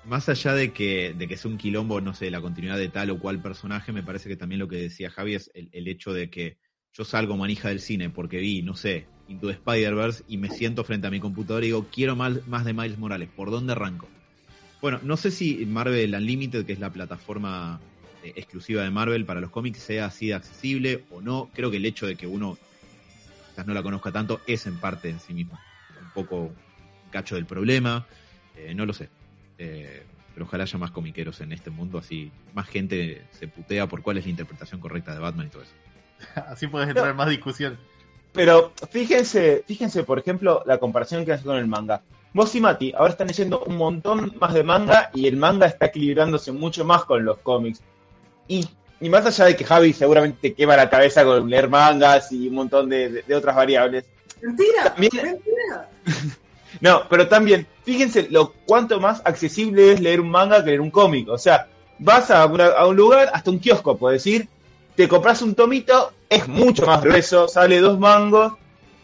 más 0.04 0.28
allá 0.28 0.54
de 0.54 0.72
que, 0.72 1.14
de 1.16 1.28
que 1.28 1.36
sea 1.36 1.50
un 1.50 1.58
quilombo, 1.58 2.00
no 2.00 2.14
sé, 2.14 2.30
la 2.30 2.40
continuidad 2.40 2.76
de 2.78 2.88
tal 2.88 3.10
o 3.10 3.18
cual 3.20 3.40
personaje, 3.40 3.92
me 3.92 4.02
parece 4.02 4.28
que 4.28 4.36
también 4.36 4.58
lo 4.58 4.66
que 4.68 4.76
decía 4.76 5.10
Javi 5.10 5.34
es 5.36 5.50
el, 5.54 5.68
el 5.72 5.86
hecho 5.88 6.12
de 6.12 6.28
que 6.30 6.56
yo 6.94 7.04
salgo 7.04 7.36
manija 7.36 7.68
del 7.68 7.80
cine 7.80 8.10
porque 8.10 8.38
vi, 8.38 8.62
no 8.62 8.74
sé, 8.74 9.06
Into 9.28 9.46
the 9.46 9.52
Spider-Verse 9.54 10.24
y 10.28 10.38
me 10.38 10.48
siento 10.48 10.84
frente 10.84 11.06
a 11.06 11.10
mi 11.10 11.20
computador 11.20 11.62
y 11.62 11.66
digo, 11.66 11.86
quiero 11.92 12.16
más, 12.16 12.46
más 12.46 12.64
de 12.64 12.72
Miles 12.72 12.98
Morales, 12.98 13.28
¿por 13.34 13.50
dónde 13.50 13.72
arranco? 13.72 14.08
Bueno, 14.80 15.00
no 15.02 15.16
sé 15.16 15.30
si 15.30 15.66
Marvel 15.66 16.14
Unlimited, 16.14 16.64
que 16.64 16.72
es 16.72 16.78
la 16.78 16.90
plataforma 16.90 17.80
eh, 18.22 18.32
exclusiva 18.36 18.82
de 18.82 18.90
Marvel 18.90 19.24
para 19.24 19.40
los 19.40 19.50
cómics, 19.50 19.78
sea 19.78 20.06
así 20.06 20.28
de 20.28 20.34
accesible 20.34 21.04
o 21.10 21.20
no. 21.20 21.50
Creo 21.52 21.70
que 21.70 21.76
el 21.76 21.84
hecho 21.84 22.06
de 22.06 22.16
que 22.16 22.26
uno 22.26 22.56
quizás 23.50 23.66
no 23.66 23.74
la 23.74 23.82
conozca 23.82 24.12
tanto 24.12 24.40
es 24.46 24.66
en 24.66 24.78
parte 24.78 25.08
en 25.08 25.20
sí 25.20 25.34
mismo 25.34 25.58
un 26.00 26.10
poco 26.12 26.36
un 26.42 27.10
cacho 27.10 27.34
del 27.34 27.44
problema. 27.44 28.06
Eh, 28.56 28.72
no 28.74 28.86
lo 28.86 28.92
sé. 28.92 29.08
Eh, 29.58 30.04
pero 30.32 30.46
ojalá 30.46 30.62
haya 30.62 30.78
más 30.78 30.92
comiqueros 30.92 31.40
en 31.40 31.50
este 31.50 31.70
mundo, 31.70 31.98
así 31.98 32.30
más 32.54 32.68
gente 32.68 33.24
se 33.32 33.48
putea 33.48 33.88
por 33.88 34.02
cuál 34.02 34.18
es 34.18 34.24
la 34.24 34.30
interpretación 34.30 34.80
correcta 34.80 35.12
de 35.12 35.18
Batman 35.18 35.48
y 35.48 35.50
todo 35.50 35.62
eso. 35.62 35.72
Así 36.48 36.66
puedes 36.66 36.88
entrar 36.88 37.10
en 37.10 37.16
más 37.16 37.28
discusión. 37.28 37.78
Pero 38.32 38.72
fíjense, 38.90 39.64
fíjense, 39.66 40.04
por 40.04 40.18
ejemplo, 40.18 40.62
la 40.66 40.78
comparación 40.78 41.24
que 41.24 41.32
hace 41.32 41.44
con 41.44 41.56
el 41.56 41.66
manga. 41.66 42.02
Vos 42.34 42.54
y 42.54 42.60
Mati 42.60 42.92
ahora 42.96 43.10
están 43.12 43.26
leyendo 43.26 43.60
un 43.64 43.76
montón 43.76 44.34
más 44.38 44.52
de 44.54 44.62
manga 44.62 45.10
y 45.14 45.26
el 45.26 45.36
manga 45.36 45.66
está 45.66 45.86
equilibrándose 45.86 46.52
mucho 46.52 46.84
más 46.84 47.04
con 47.04 47.24
los 47.24 47.38
cómics. 47.38 47.80
Y, 48.46 48.68
y 49.00 49.08
más 49.08 49.24
allá 49.26 49.46
de 49.46 49.56
que 49.56 49.64
Javi 49.64 49.92
seguramente 49.94 50.38
te 50.50 50.54
quema 50.54 50.76
la 50.76 50.90
cabeza 50.90 51.24
con 51.24 51.48
leer 51.48 51.68
mangas 51.68 52.30
y 52.30 52.48
un 52.48 52.54
montón 52.54 52.88
de, 52.90 53.08
de- 53.08 53.22
de 53.22 53.34
otras 53.34 53.56
variables. 53.56 54.04
Mentira, 54.42 54.84
También- 54.84 55.10
mentira. 55.22 55.88
No, 56.82 57.02
pero 57.08 57.26
también, 57.28 57.66
fíjense 57.82 58.28
lo 58.30 58.52
cuánto 58.66 59.00
más 59.00 59.22
accesible 59.24 59.92
es 59.92 60.00
leer 60.00 60.20
un 60.20 60.30
manga 60.30 60.60
que 60.62 60.66
leer 60.66 60.82
un 60.82 60.90
cómic. 60.90 61.26
O 61.30 61.38
sea, 61.38 61.66
vas 61.98 62.30
a, 62.30 62.44
una- 62.44 62.66
a 62.68 62.86
un 62.86 62.94
lugar, 62.94 63.30
hasta 63.32 63.50
un 63.50 63.58
kiosco, 63.58 63.96
puedo 63.96 64.12
decir, 64.12 64.48
te 64.98 65.06
compras 65.08 65.42
un 65.42 65.54
tomito, 65.54 66.12
es 66.28 66.48
mucho 66.48 66.84
más 66.84 67.00
grueso, 67.00 67.46
sale 67.46 67.78
dos 67.78 68.00
mangos 68.00 68.54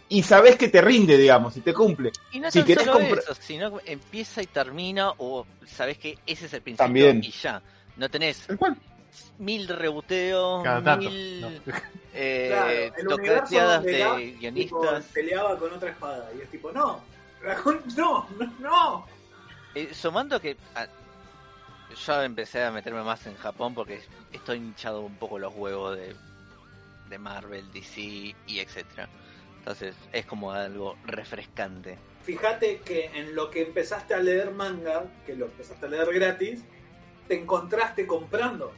y 0.08 0.24
sabes 0.24 0.56
que 0.56 0.66
te 0.66 0.80
rinde, 0.82 1.16
digamos, 1.16 1.56
y 1.56 1.60
te 1.60 1.72
cumple. 1.72 2.10
Y 2.32 2.40
no 2.40 2.50
Si 2.50 2.64
querés 2.64 2.84
solo 2.84 2.98
compra- 2.98 3.20
eso, 3.20 3.32
sino 3.40 3.78
empieza 3.86 4.42
y 4.42 4.46
termina, 4.48 5.12
o 5.18 5.46
sabes 5.64 5.96
que 5.98 6.18
ese 6.26 6.46
es 6.46 6.52
el 6.52 6.62
principio 6.62 6.84
También. 6.84 7.22
y 7.22 7.30
ya. 7.30 7.62
No 7.96 8.08
tenés 8.08 8.44
mil 9.38 9.68
reboteos, 9.68 10.64
Cada 10.64 10.82
tanto, 10.82 11.08
mil 11.08 11.40
no. 11.40 11.50
eh, 12.12 12.90
Claro, 12.96 13.76
de 13.78 14.22
tipo, 14.26 14.40
guionistas. 14.40 15.04
peleaba 15.14 15.56
con 15.56 15.72
otra 15.74 15.90
espada. 15.90 16.28
Y 16.36 16.40
es 16.42 16.50
tipo, 16.50 16.72
no, 16.72 17.00
dragón, 17.40 17.82
no, 17.96 18.26
no, 18.36 18.52
no. 18.58 19.06
Eh, 19.76 19.90
sumando 19.94 20.40
que 20.40 20.56
yo 21.94 22.22
empecé 22.22 22.62
a 22.62 22.70
meterme 22.70 23.02
más 23.02 23.26
en 23.26 23.34
Japón 23.36 23.74
porque 23.74 24.00
estoy 24.32 24.58
hinchado 24.58 25.00
un 25.00 25.16
poco 25.16 25.38
los 25.38 25.54
huevos 25.54 25.96
de, 25.96 26.14
de 27.08 27.18
Marvel, 27.18 27.70
DC 27.72 28.00
y 28.00 28.58
etcétera. 28.58 29.08
Entonces 29.58 29.96
es 30.12 30.26
como 30.26 30.52
algo 30.52 30.96
refrescante. 31.06 31.96
Fíjate 32.22 32.78
que 32.78 33.06
en 33.14 33.34
lo 33.34 33.50
que 33.50 33.62
empezaste 33.62 34.14
a 34.14 34.18
leer 34.18 34.50
manga, 34.52 35.04
que 35.26 35.34
lo 35.36 35.46
empezaste 35.46 35.86
a 35.86 35.88
leer 35.88 36.12
gratis, 36.12 36.62
te 37.28 37.40
encontraste 37.40 38.06
comprando 38.06 38.72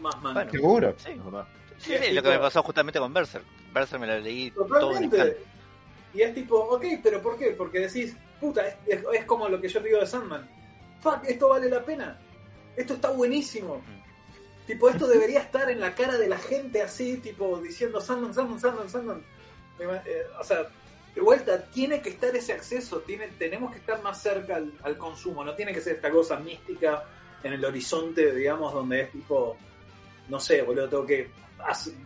más 0.00 0.20
manga. 0.22 0.40
Bueno, 0.44 0.50
Seguro. 0.98 1.46
Sí, 1.78 1.94
sí, 2.00 2.12
lo 2.12 2.22
que 2.22 2.28
me 2.28 2.38
pasó 2.38 2.62
justamente 2.62 2.98
con 3.00 3.12
Berserk. 3.12 3.44
Berserk 3.72 4.00
me 4.00 4.06
lo 4.06 4.18
leí 4.20 4.50
todo 4.52 4.64
en. 4.96 5.10
Totalmente. 5.10 5.36
Y 6.14 6.20
es 6.22 6.34
tipo, 6.34 6.56
ok, 6.58 6.84
pero 7.02 7.20
¿por 7.22 7.36
qué? 7.38 7.52
Porque 7.52 7.80
decís, 7.80 8.16
puta, 8.40 8.66
es, 8.68 8.76
es- 8.86 9.04
es 9.14 9.24
como 9.24 9.48
lo 9.48 9.60
que 9.60 9.68
yo 9.68 9.80
te 9.80 9.88
digo 9.88 10.00
de 10.00 10.06
Sandman. 10.06 10.48
Fuck, 11.02 11.24
esto 11.26 11.48
vale 11.48 11.68
la 11.68 11.84
pena. 11.84 12.18
Esto 12.76 12.94
está 12.94 13.10
buenísimo. 13.10 13.82
Tipo, 14.66 14.88
esto 14.88 15.06
debería 15.08 15.40
estar 15.40 15.68
en 15.70 15.80
la 15.80 15.94
cara 15.94 16.16
de 16.16 16.28
la 16.28 16.38
gente 16.38 16.80
así, 16.82 17.18
tipo, 17.18 17.58
diciendo 17.58 18.00
Sandman, 18.00 18.32
Sandman, 18.32 18.60
Sandman, 18.60 18.88
Sandman. 18.88 19.24
Eh, 19.80 20.22
o 20.38 20.44
sea, 20.44 20.68
de 21.14 21.20
vuelta, 21.20 21.64
tiene 21.66 22.00
que 22.00 22.10
estar 22.10 22.34
ese 22.34 22.52
acceso, 22.52 23.00
tiene, 23.00 23.28
tenemos 23.38 23.72
que 23.72 23.78
estar 23.78 24.00
más 24.02 24.22
cerca 24.22 24.56
al, 24.56 24.72
al 24.82 24.96
consumo, 24.96 25.44
no 25.44 25.54
tiene 25.54 25.74
que 25.74 25.80
ser 25.80 25.96
esta 25.96 26.10
cosa 26.10 26.38
mística 26.38 27.04
en 27.42 27.52
el 27.54 27.64
horizonte, 27.64 28.32
digamos, 28.32 28.72
donde 28.72 29.02
es 29.02 29.12
tipo, 29.12 29.56
no 30.28 30.38
sé, 30.38 30.62
boludo, 30.62 30.88
tengo 30.88 31.06
que 31.06 31.30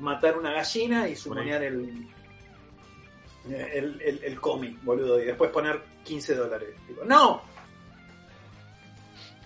matar 0.00 0.38
una 0.38 0.52
gallina 0.52 1.08
y 1.08 1.14
sumonear 1.14 1.62
el, 1.62 2.08
el, 3.48 4.00
el, 4.00 4.24
el 4.24 4.40
cómic, 4.40 4.82
boludo, 4.82 5.20
y 5.20 5.26
después 5.26 5.50
poner 5.50 5.82
15 6.04 6.34
dólares. 6.34 6.70
Tipo, 6.86 7.04
¡No! 7.04 7.42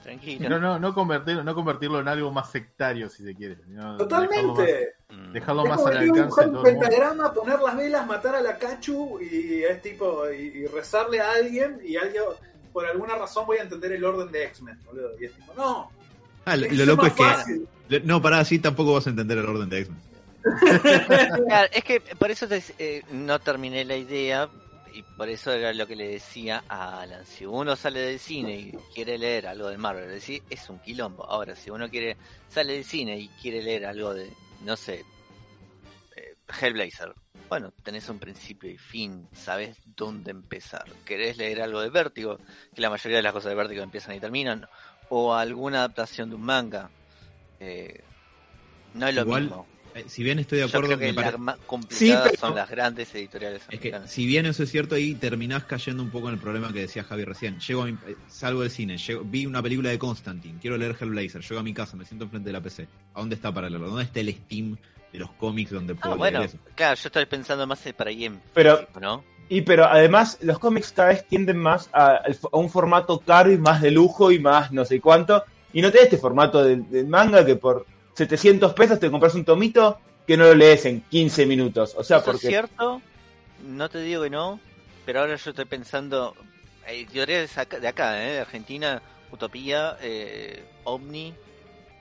Tranquilo. 0.03 0.49
No, 0.49 0.59
no, 0.59 0.79
no 0.79 0.95
convertirlo, 0.95 1.45
no 1.45 1.55
convertirlo 1.55 2.01
en 2.01 2.09
algo 2.09 2.31
más 2.33 2.51
sectario, 2.51 3.09
si 3.11 3.23
se 3.25 3.35
quiere. 3.35 3.57
sino 3.67 3.97
dejarlo 3.99 3.99
más- 3.99 3.99
¡Totalmente! 3.99 4.95
Mm. 5.11 5.33
Dejarlo 5.33 5.65
más 5.67 5.87
al 5.87 5.97
alcance 5.99 6.47
un 6.47 6.63
pentagrama, 6.63 7.33
poner 7.35 7.61
las 7.61 7.77
velas, 7.77 8.07
matar 8.07 8.37
a 8.37 8.41
la 8.41 8.57
Cachu 8.57 9.21
y 9.21 9.63
es 9.63 9.83
tipo, 9.83 10.31
y, 10.31 10.37
y 10.59 10.67
rezarle 10.67 11.21
a 11.21 11.33
alguien 11.33 11.81
y 11.85 11.97
alguien, 11.97 12.23
por 12.73 12.87
alguna 12.87 13.17
razón 13.17 13.45
voy 13.47 13.59
a 13.59 13.63
entender 13.63 13.93
el 13.93 14.05
orden 14.05 14.31
de 14.33 14.45
X-Men, 14.45 14.79
boludo. 14.87 15.11
Y 15.21 15.25
es 15.27 15.33
tipo, 15.33 15.53
no, 15.55 15.91
Ah, 16.47 16.57
lo, 16.57 16.67
lo 16.71 16.85
loco 16.87 17.07
es 17.07 17.13
que. 17.13 17.23
fácil. 17.23 17.69
No, 18.05 18.23
pará, 18.23 18.39
así 18.39 18.59
tampoco 18.59 18.95
vas 18.95 19.07
a 19.07 19.11
entender 19.11 19.37
el 19.39 19.45
orden 19.47 19.69
de 19.69 19.81
X-Men. 19.81 20.01
Claro, 21.47 21.69
es 21.73 21.85
que 21.85 22.01
por 22.01 22.31
eso 22.31 22.49
te- 22.49 22.63
eh, 22.79 23.03
no 23.13 23.39
terminé 23.41 23.85
la 23.85 23.97
idea 23.97 24.49
y 25.01 25.03
por 25.17 25.29
eso 25.29 25.53
era 25.53 25.73
lo 25.73 25.87
que 25.87 25.97
le 25.97 26.09
decía 26.09 26.63
a 26.69 27.01
Alan. 27.01 27.25
Si 27.25 27.47
uno 27.47 27.75
sale 27.75 28.01
del 28.01 28.19
cine 28.19 28.55
y 28.55 28.73
quiere 28.95 29.17
leer 29.17 29.47
algo 29.47 29.69
de 29.69 29.79
Marvel, 29.79 30.09
decir, 30.09 30.43
es 30.51 30.69
un 30.69 30.79
quilombo. 30.79 31.25
Ahora, 31.25 31.57
si 31.57 31.71
uno 31.71 31.89
quiere 31.89 32.17
sale 32.49 32.75
del 32.75 32.85
cine 32.85 33.19
y 33.19 33.29
quiere 33.29 33.63
leer 33.63 33.87
algo 33.87 34.13
de, 34.13 34.31
no 34.63 34.77
sé, 34.77 35.05
eh, 36.17 36.37
Hellblazer, 36.61 37.15
bueno, 37.49 37.73
tenés 37.83 38.09
un 38.09 38.19
principio 38.19 38.71
y 38.71 38.77
fin, 38.77 39.27
sabes 39.33 39.77
dónde 39.97 40.31
empezar. 40.31 40.85
¿Querés 41.05 41.37
leer 41.39 41.63
algo 41.63 41.81
de 41.81 41.91
Vértigo? 41.91 42.39
Que 42.75 42.81
la 42.83 42.91
mayoría 42.91 43.17
de 43.17 43.23
las 43.23 43.33
cosas 43.33 43.51
de 43.51 43.57
Vértigo 43.57 43.83
empiezan 43.83 44.15
y 44.15 44.21
terminan. 44.21 44.69
o 45.09 45.35
alguna 45.35 45.79
adaptación 45.79 46.29
de 46.29 46.37
un 46.37 46.43
manga. 46.43 46.91
Eh, 47.59 48.05
no 48.95 49.09
es 49.09 49.15
lo 49.15 49.23
Igual, 49.23 49.43
mismo. 49.43 49.67
Eh, 49.95 50.05
si 50.07 50.23
bien 50.23 50.39
estoy 50.39 50.59
de 50.59 50.65
Yo 50.65 50.69
acuerdo, 50.69 50.97
creo 50.97 50.99
que 51.11 51.15
pare- 51.15 51.31
las 51.33 51.41
más 51.41 51.57
complicadas 51.67 52.29
pero- 52.31 52.41
son 52.41 52.55
las 52.55 52.71
grandes 52.71 53.15
editoriales 53.15 53.63
Es 53.71 53.81
que 53.81 53.95
si 54.07 54.25
bien 54.27 54.47
eso 54.47 54.63
es 54.63 54.71
cierto, 54.71 54.95
ahí 54.95 55.15
terminás 55.15 55.65
cayendo 55.65 56.03
un 56.03 56.11
poco 56.11 56.29
en 56.29 56.35
el 56.35 56.41
problema 56.41 56.73
que 56.73 56.81
decía 56.81 57.03
Javi 57.05 57.25
recién. 57.25 57.59
Llego 57.59 57.83
a 57.83 57.87
mi- 57.87 57.93
eh, 58.07 58.17
salgo 58.29 58.61
del 58.63 58.71
cine, 58.71 58.97
llego- 58.99 59.23
vi 59.25 59.47
una 59.47 59.63
película 59.63 59.91
de 59.91 59.99
Constantine, 59.99 60.59
quiero 60.61 60.77
leer 60.77 60.97
Hellblazer, 61.01 61.43
llego 61.43 61.59
a 61.61 61.63
mi 61.65 61.75
casa, 61.75 61.97
me 61.97 62.05
siento 62.05 62.25
enfrente 62.27 62.49
de 62.49 62.53
la 62.53 62.61
PC. 62.61 62.87
¿A 63.15 63.21
dónde 63.21 63.35
está 63.35 63.53
para 63.53 63.69
leerlo? 63.69 63.89
¿Dónde 63.89 64.05
está 64.05 64.21
el 64.21 64.33
Steam 64.35 64.77
de 65.13 65.19
los 65.19 65.33
cómics 65.33 65.71
donde 65.73 65.95
Ah, 65.95 66.01
puedo 66.03 66.17
bueno, 66.17 66.39
leer 66.39 66.51
eso? 66.51 66.59
claro, 66.77 66.95
yo 66.95 67.09
estoy 67.09 67.27
pensando 67.27 67.67
más 67.67 67.81
para 67.97 68.11
ahí 68.11 68.27
en 68.27 68.41
Pero- 68.55 68.79
físico, 68.79 69.01
¿no? 69.01 69.25
Y 69.49 69.63
pero 69.63 69.85
además 69.87 70.39
los 70.43 70.61
cómics 70.61 70.93
cada 70.93 71.09
vez 71.09 71.27
tienden 71.27 71.57
más 71.59 71.91
a, 71.93 72.21
un 72.53 72.71
formato 72.71 73.19
caro 73.19 73.51
y 73.51 73.59
más 73.59 73.83
de 73.83 73.91
lujo 73.91 74.31
y 74.31 74.39
más 74.39 74.71
no 74.71 74.85
sé 74.85 75.01
cuánto. 75.01 75.43
Y 75.73 75.83
no 75.83 75.91
tenés 75.91 76.05
este 76.05 76.19
formato 76.19 76.63
del 76.63 76.89
del 76.89 77.09
manga 77.09 77.45
que 77.45 77.57
por 77.57 77.85
700 78.15 78.73
pesos 78.75 78.99
te 78.99 79.11
compras 79.11 79.35
un 79.35 79.45
tomito 79.45 79.99
que 80.27 80.37
no 80.37 80.45
lo 80.45 80.55
lees 80.55 80.87
en 80.87 81.03
15 81.03 81.47
minutos. 81.47 81.95
O 81.97 82.05
sea, 82.05 82.19
Eso 82.19 82.27
porque... 82.27 82.47
es 82.47 82.51
cierto, 82.53 83.03
no 83.67 83.89
te 83.89 84.01
digo 84.01 84.23
que 84.23 84.31
no, 84.31 84.61
pero 85.05 85.21
ahora 85.21 85.37
yo 85.37 85.51
estoy 85.51 85.65
pensando, 85.65 86.35
editoriales 86.87 87.55
de 87.55 87.89
acá, 87.89 88.25
eh, 88.25 88.33
de 88.33 88.41
Argentina, 88.41 89.03
Utopía, 89.33 89.97
eh, 90.01 90.65
Omni, 90.85 91.35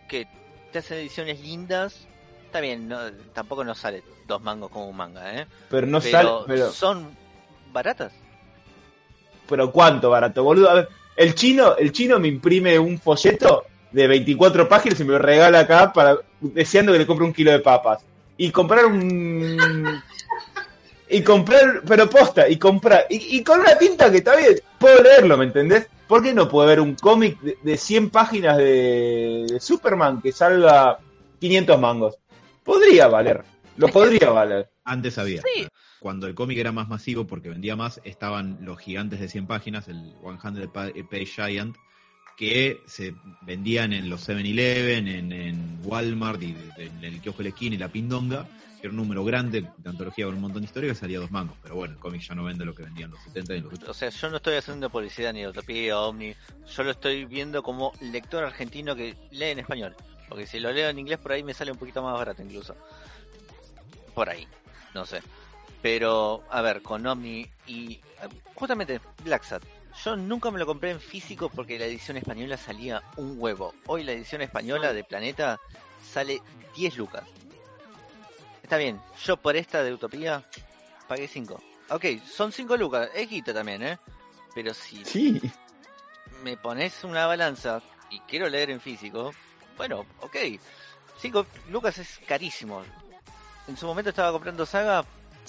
que 0.08 0.28
te 0.72 0.80
hacen 0.80 0.98
ediciones 1.00 1.40
lindas, 1.40 2.08
está 2.46 2.60
bien, 2.60 2.88
no, 2.88 3.00
tampoco 3.34 3.64
nos 3.64 3.78
sale 3.78 4.04
dos 4.28 4.42
mangos 4.42 4.70
como 4.72 4.90
un 4.90 4.98
manga, 4.98 5.42
¿eh? 5.42 5.48
Pero 5.70 5.88
no 5.88 6.00
pero, 6.00 6.12
sale... 6.12 6.30
Pero, 6.48 6.72
son 6.72 7.16
baratas. 7.72 8.14
pero 9.48 9.72
¿cuánto 9.72 10.10
barato, 10.10 10.44
boludo? 10.44 10.70
A 10.70 10.74
ver, 10.76 10.90
el 11.16 11.36
chino, 11.36 11.76
el 11.78 11.92
chino 11.92 12.20
me 12.20 12.28
imprime 12.28 12.78
un 12.80 13.00
folleto 13.00 13.66
de 13.92 14.08
24 14.08 14.68
páginas 14.70 15.00
y 15.00 15.04
me 15.04 15.14
lo 15.14 15.20
regala 15.20 15.60
acá 15.60 15.92
para 15.94 16.18
deseando 16.42 16.92
que 16.92 17.00
le 17.00 17.08
compre 17.08 17.26
un 17.26 17.34
kilo 17.34 17.52
de 17.52 17.60
papas. 17.60 18.04
Y 18.38 18.52
comprar 18.52 18.86
un... 18.86 20.02
Y 21.12 21.24
comprar, 21.24 21.82
pero 21.88 22.08
posta, 22.08 22.48
y 22.48 22.58
comprar, 22.58 23.08
y, 23.10 23.38
y 23.38 23.44
con 23.44 23.62
una 23.62 23.76
tinta 23.80 24.12
que 24.12 24.18
está 24.18 24.36
bien, 24.36 24.60
puedo 24.78 25.02
leerlo, 25.02 25.38
¿me 25.38 25.46
entendés? 25.46 25.88
¿Por 26.08 26.22
qué 26.22 26.34
no 26.36 26.48
puedo 26.48 26.68
ver 26.68 26.80
un 26.80 26.94
cómic 26.94 27.40
de, 27.42 27.58
de 27.64 27.78
100 27.78 28.12
páginas 28.12 28.58
de, 28.58 29.48
de 29.50 29.60
Superman 29.60 30.22
que 30.22 30.32
salga 30.32 31.00
500 31.40 31.80
mangos? 31.80 32.16
Podría 32.64 33.08
valer, 33.08 33.44
lo 33.78 33.88
podría 33.88 34.30
valer. 34.30 34.70
Antes 34.84 35.18
había. 35.18 35.42
Sí. 35.42 35.68
Cuando 36.00 36.28
el 36.28 36.36
cómic 36.36 36.60
era 36.60 36.72
más 36.72 36.88
masivo, 36.88 37.26
porque 37.26 37.50
vendía 37.50 37.76
más, 37.76 38.00
estaban 38.04 38.60
los 38.62 38.78
gigantes 38.80 39.20
de 39.20 39.30
100 39.30 39.48
páginas, 39.48 39.88
el 39.88 40.14
100 40.22 40.70
pa- 40.72 40.90
Page 41.10 41.26
Giant, 41.26 41.76
que 42.40 42.84
se 42.86 43.14
vendían 43.42 43.92
en 43.92 44.10
los 44.10 44.30
7-Eleven, 44.30 45.10
en, 45.10 45.34
en 45.34 45.80
Walmart, 45.84 46.42
y 46.42 46.56
en 46.78 47.04
el 47.04 47.20
kiosco 47.20 47.40
de 47.40 47.50
la 47.50 47.54
esquina 47.54 47.76
y 47.76 47.78
la 47.78 47.90
pindonga, 47.90 48.48
que 48.80 48.88
era 48.88 48.92
un 48.92 48.96
número 48.96 49.26
grande 49.26 49.68
de 49.78 49.90
antología 49.90 50.24
con 50.24 50.36
un 50.36 50.42
montón 50.44 50.62
de 50.62 50.68
historias 50.68 50.96
que 50.96 51.02
salía 51.02 51.20
dos 51.20 51.32
mangos. 51.32 51.58
Pero 51.62 51.76
bueno, 51.76 51.96
el 51.96 52.00
cómic 52.00 52.22
ya 52.22 52.36
no 52.36 52.46
vende 52.46 52.64
lo 52.64 52.74
que 52.74 52.84
vendían 52.84 53.12
los 53.12 53.22
70 53.24 53.56
y 53.56 53.60
los 53.60 53.74
80. 53.74 53.92
O 53.92 53.94
sea, 53.94 54.08
yo 54.08 54.30
no 54.30 54.38
estoy 54.38 54.56
haciendo 54.56 54.90
publicidad 54.90 55.34
ni 55.34 55.42
de 55.42 55.50
Utopía, 55.50 56.00
Omni, 56.00 56.34
yo 56.74 56.84
lo 56.84 56.92
estoy 56.92 57.26
viendo 57.26 57.62
como 57.62 57.92
lector 58.00 58.46
argentino 58.46 58.96
que 58.96 59.18
lee 59.32 59.48
en 59.48 59.60
español. 59.60 59.94
Porque 60.30 60.48
si 60.48 60.62
lo 60.62 60.72
leo 60.72 60.88
en 60.88 60.98
inglés 60.98 61.20
por 61.20 61.34
ahí 61.34 61.44
me 61.44 61.54
sale 61.54 61.74
un 61.74 61.78
poquito 61.78 62.02
más 62.02 62.14
barato 62.14 62.42
incluso. 62.42 62.74
Por 64.16 64.30
ahí, 64.30 64.48
no 64.96 65.06
sé. 65.06 65.22
Pero, 65.82 66.46
a 66.50 66.62
ver, 66.62 66.82
con 66.82 67.06
Omni 67.06 67.46
y 67.68 68.00
justamente 68.56 69.02
Black 69.26 69.44
Sat. 69.44 69.62
Yo 70.04 70.16
nunca 70.16 70.50
me 70.50 70.60
lo 70.60 70.66
compré 70.66 70.92
en 70.92 71.00
físico 71.02 71.50
porque 71.50 71.78
la 71.78 71.86
edición 71.86 72.18
española 72.18 72.58
salía 72.58 73.04
un 73.18 73.36
huevo. 73.38 73.74
Hoy 73.88 74.04
la 74.04 74.14
edición 74.14 74.42
española 74.42 74.94
de 74.94 75.04
Planeta 75.04 75.60
sale 76.12 76.42
10 76.76 76.98
lucas. 76.98 77.24
Está 78.64 78.78
bien, 78.78 79.02
yo 79.26 79.36
por 79.38 79.56
esta 79.58 79.84
de 79.84 79.94
Utopía 79.94 80.44
pagué 81.08 81.28
5. 81.28 81.62
Ok, 81.90 82.06
son 82.26 82.52
5 82.52 82.78
lucas, 82.78 83.10
es 83.14 83.30
guita 83.30 83.54
también, 83.54 83.84
¿eh? 83.84 84.00
Pero 84.56 84.74
si 84.74 85.04
Sí. 85.04 85.42
me 86.44 86.56
pones 86.56 87.04
una 87.04 87.26
balanza 87.28 87.82
y 88.10 88.20
quiero 88.22 88.48
leer 88.48 88.70
en 88.70 88.80
físico, 88.80 89.34
bueno, 89.76 90.06
ok. 90.22 90.36
5 91.20 91.46
lucas 91.70 91.98
es 91.98 92.20
carísimo. 92.26 92.84
En 93.68 93.76
su 93.76 93.86
momento 93.86 94.10
estaba 94.12 94.32
comprando 94.32 94.66
Saga 94.66 95.04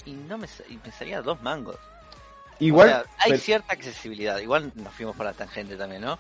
y 0.04 0.12
no 0.12 0.38
me, 0.38 0.48
y 0.68 0.76
me 0.84 0.90
salía 0.90 1.22
dos 1.22 1.40
mangos. 1.42 1.76
Igual, 2.60 2.88
O 2.88 2.90
sea, 2.92 3.04
hay 3.18 3.30
pero- 3.32 3.42
cierta 3.42 3.72
accesibilidad. 3.72 4.38
Igual 4.38 4.70
nos 4.74 4.92
fuimos 4.94 5.16
por 5.16 5.26
la 5.26 5.32
tangente 5.32 5.76
también, 5.76 6.02
¿no? 6.02 6.18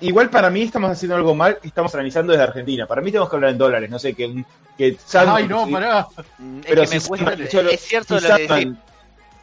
igual 0.00 0.28
para 0.28 0.50
mí 0.50 0.62
estamos 0.62 0.90
haciendo 0.90 1.14
algo 1.16 1.34
mal 1.36 1.58
y 1.62 1.68
estamos 1.68 1.94
analizando 1.94 2.32
desde 2.32 2.42
Argentina. 2.44 2.84
Para 2.86 3.00
mí 3.00 3.10
tenemos 3.12 3.30
que 3.30 3.36
hablar 3.36 3.52
en 3.52 3.58
dólares, 3.58 3.88
no 3.88 3.98
sé, 3.98 4.12
que, 4.12 4.44
que 4.76 4.96
Sandman- 4.98 5.36
Ay, 5.36 5.48
no, 5.48 5.66
sí, 5.66 5.72
pará. 5.72 6.06
Mm, 6.38 6.58
Es 6.58 6.66
Pero 6.66 6.82
que 6.82 7.00
si 7.00 7.08
cuesta. 7.08 7.26
Sandman- 7.30 7.62
lo- 7.64 7.70
es 7.70 7.80
cierto 7.80 8.18
si 8.20 8.28
lo 8.28 8.36
que 8.36 8.42
decís. 8.48 8.74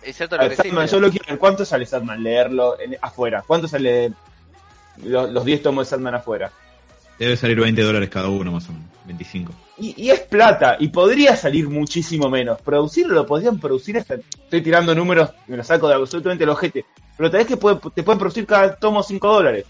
Es 0.04 0.18
cierto 0.18 0.36
lo 0.36 0.44
que 0.44 0.50
decís. 0.50 0.58
Sandman, 0.66 0.86
pero- 0.86 0.92
yo 0.92 1.00
lo 1.00 1.10
quiero 1.10 1.26
ver. 1.30 1.40
¿Cuánto 1.40 1.66
sale 1.66 1.86
Sandman 1.86 2.22
leerlo 2.22 2.80
en- 2.80 2.98
afuera? 3.02 3.44
¿Cuánto 3.48 3.68
sale 3.70 4.12
los, 4.98 5.30
los 5.32 5.46
10 5.46 5.64
tomos 5.64 5.88
de 5.88 5.90
Sandman 5.90 6.16
afuera? 6.16 6.52
Debe 7.22 7.38
salir 7.38 7.60
20 7.60 7.80
dólares 7.84 8.10
cada 8.10 8.30
uno, 8.30 8.52
más 8.52 8.68
o 8.68 8.72
menos. 8.72 8.88
25. 9.06 9.54
Y, 9.78 10.10
es 10.10 10.22
plata, 10.22 10.78
y 10.80 10.88
podría 10.88 11.36
salir 11.36 11.70
muchísimo 11.70 12.32
menos. 12.32 12.60
Producirlo 12.62 13.14
lo 13.14 13.28
podrían 13.28 13.60
producir. 13.60 13.98
Estoy 13.98 14.62
tirando 14.64 14.96
números, 14.96 15.30
me 15.46 15.56
lo 15.56 15.64
saco 15.64 15.88
de 15.88 15.94
absolutamente 15.94 16.46
el 16.46 16.50
ojete. 16.50 16.84
Pero 17.16 17.30
tal 17.30 17.46
vez 17.46 17.48
que 17.48 17.58
te 17.94 18.02
pueden 18.02 18.18
producir 18.18 18.48
cada 18.48 18.76
tomo 18.76 19.04
5 19.04 19.34
dólares. 19.34 19.66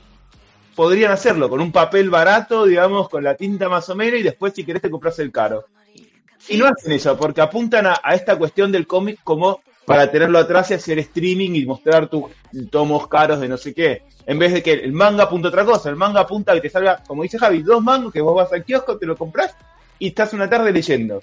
Podrían 0.78 1.12
hacerlo 1.12 1.50
con 1.50 1.60
un 1.60 1.74
papel 1.74 2.10
barato, 2.10 2.66
digamos, 2.66 3.10
con 3.10 3.22
la 3.22 3.36
tinta 3.36 3.68
más 3.68 3.90
o 3.90 3.96
menos, 3.96 4.22
y 4.22 4.24
después, 4.24 4.54
si 4.54 4.64
querés, 4.64 4.84
te 4.84 4.90
compras 4.90 5.20
el 5.20 5.34
caro. 5.34 5.66
Y 6.48 6.56
no 6.56 6.68
hacen 6.68 6.94
eso, 6.94 7.18
porque 7.18 7.42
apuntan 7.42 7.86
a 7.86 8.14
esta 8.14 8.38
cuestión 8.38 8.72
del 8.72 8.88
cómic 8.88 9.20
como 9.26 9.60
para 9.86 10.10
tenerlo 10.12 10.40
atrás 10.40 10.72
y 10.72 10.76
hacer 10.76 11.00
streaming 11.00 11.52
y 11.56 11.66
mostrar 11.66 12.08
tus 12.08 12.26
tomos 12.70 13.08
caros 13.08 13.40
de 13.40 13.48
no 13.50 13.58
sé 13.58 13.74
qué. 13.74 14.04
En 14.26 14.38
vez 14.40 14.54
de 14.54 14.62
que 14.62 14.74
el 14.74 14.94
manga 14.94 15.24
apunta 15.24 15.48
a 15.48 15.50
otra 15.50 15.66
cosa, 15.66 15.90
el 15.90 15.96
manga 15.96 16.22
apunta 16.22 16.52
a 16.52 16.56
que 16.56 16.62
te 16.62 16.70
salga, 16.70 17.04
como 17.08 17.24
dice 17.24 17.40
Javi, 17.40 17.64
dos 17.64 17.84
mangos 17.84 18.14
que 18.14 18.22
vos 18.22 18.36
vas 18.36 18.54
al 18.54 18.64
kiosco, 18.64 18.98
te 18.98 19.06
lo 19.06 19.18
compras 19.18 19.56
y 20.00 20.08
estás 20.10 20.34
una 20.34 20.50
tarde 20.50 20.72
leyendo. 20.72 21.22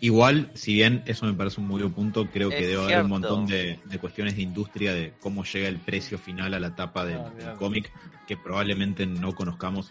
Igual, 0.00 0.50
si 0.54 0.74
bien 0.74 1.02
eso 1.06 1.26
me 1.26 1.32
parece 1.34 1.60
un 1.60 1.66
muy 1.66 1.80
buen 1.80 1.92
punto, 1.92 2.28
creo 2.32 2.50
que 2.50 2.60
Es 2.60 2.68
debe 2.68 2.82
haber 2.84 3.02
un 3.02 3.08
montón 3.10 3.46
de, 3.46 3.80
de 3.84 3.98
cuestiones 3.98 4.36
de 4.36 4.42
industria 4.42 4.94
de 4.94 5.12
cómo 5.20 5.42
llega 5.44 5.68
el 5.68 5.78
precio 5.78 6.18
final 6.18 6.54
a 6.54 6.60
la 6.60 6.76
tapa 6.76 7.04
del, 7.04 7.18
Ah, 7.18 7.32
del 7.36 7.54
cómic 7.56 7.90
que 8.28 8.36
probablemente 8.36 9.06
no 9.06 9.34
conozcamos. 9.34 9.90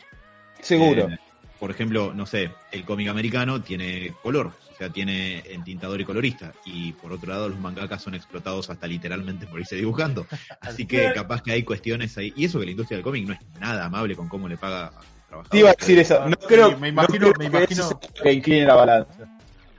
Seguro. 0.61 1.09
Eh, 1.09 1.19
por 1.59 1.71
ejemplo, 1.71 2.13
no 2.13 2.25
sé, 2.25 2.51
el 2.71 2.85
cómic 2.85 3.09
americano 3.09 3.61
tiene 3.61 4.13
color, 4.23 4.53
o 4.77 4.79
sea, 4.79 4.89
tiene 4.91 5.39
entintador 5.49 5.99
y 5.99 6.05
colorista. 6.05 6.51
Y 6.63 6.91
por 6.93 7.11
otro 7.11 7.31
lado, 7.31 7.49
los 7.49 7.57
mangakas 7.59 8.03
son 8.03 8.13
explotados 8.13 8.69
hasta 8.69 8.85
literalmente 8.85 9.47
por 9.47 9.59
irse 9.59 9.75
dibujando. 9.75 10.27
Así 10.61 10.85
que 10.85 11.11
capaz 11.15 11.41
que 11.41 11.51
hay 11.51 11.63
cuestiones 11.63 12.15
ahí. 12.19 12.31
Y 12.35 12.45
eso 12.45 12.59
que 12.59 12.65
la 12.65 12.71
industria 12.71 12.97
del 12.97 13.03
cómic 13.03 13.25
no 13.25 13.33
es 13.33 13.39
nada 13.59 13.85
amable 13.85 14.15
con 14.15 14.27
cómo 14.29 14.47
le 14.47 14.55
paga 14.55 14.85
a 14.85 14.89
trabajadores. 15.27 15.49
Te 15.49 15.57
iba 15.57 15.69
a 15.71 15.73
decir 15.73 15.97
eso. 15.97 16.23
No 16.29 16.35
Sí, 16.39 16.45
creo, 16.47 16.71
me 16.77 16.77
no 16.77 16.87
imagino- 17.01 17.17
creo 17.17 17.33
me 17.39 17.49
que 17.49 17.57
imagino- 17.73 17.99
que 18.21 18.31
incline 18.33 18.65
la 18.67 18.75
balanza. 18.75 19.25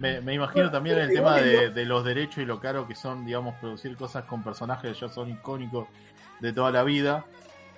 Me, 0.00 0.20
me 0.20 0.34
imagino 0.34 0.68
también 0.70 0.98
el 0.98 1.08
tema 1.12 1.36
de, 1.40 1.70
de 1.70 1.84
los 1.84 2.04
derechos 2.04 2.38
y 2.38 2.44
lo 2.44 2.58
caro 2.60 2.86
que 2.88 2.94
son, 2.96 3.24
digamos, 3.24 3.54
producir 3.60 3.96
cosas 3.96 4.24
con 4.24 4.42
personajes 4.42 4.92
que 4.94 5.00
ya 5.00 5.08
son 5.12 5.30
icónicos 5.30 5.86
de 6.40 6.52
toda 6.52 6.70
la 6.72 6.82
vida. 6.82 7.24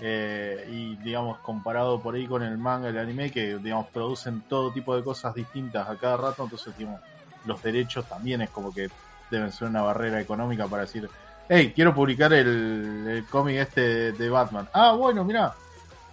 Eh, 0.00 0.66
y, 0.70 0.96
digamos, 0.96 1.38
comparado 1.38 2.00
por 2.00 2.14
ahí 2.14 2.26
con 2.26 2.42
el 2.42 2.56
manga 2.58 2.88
el 2.88 2.98
anime, 2.98 3.30
que, 3.30 3.56
digamos, 3.56 3.86
producen 3.88 4.42
todo 4.48 4.72
tipo 4.72 4.96
de 4.96 5.02
cosas 5.02 5.34
distintas 5.34 5.88
a 5.88 5.96
cada 5.96 6.16
rato. 6.16 6.44
Entonces, 6.44 6.76
digamos, 6.76 7.00
los 7.44 7.62
derechos 7.62 8.06
también 8.08 8.42
es 8.42 8.50
como 8.50 8.72
que 8.72 8.88
deben 9.30 9.52
ser 9.52 9.68
una 9.68 9.82
barrera 9.82 10.20
económica 10.20 10.66
para 10.66 10.82
decir, 10.82 11.08
hey, 11.48 11.72
quiero 11.74 11.94
publicar 11.94 12.32
el, 12.32 13.06
el 13.08 13.26
cómic 13.26 13.56
este 13.56 14.12
de, 14.12 14.30
Batman. 14.30 14.68
Ah, 14.72 14.92
bueno, 14.92 15.24
mira 15.24 15.54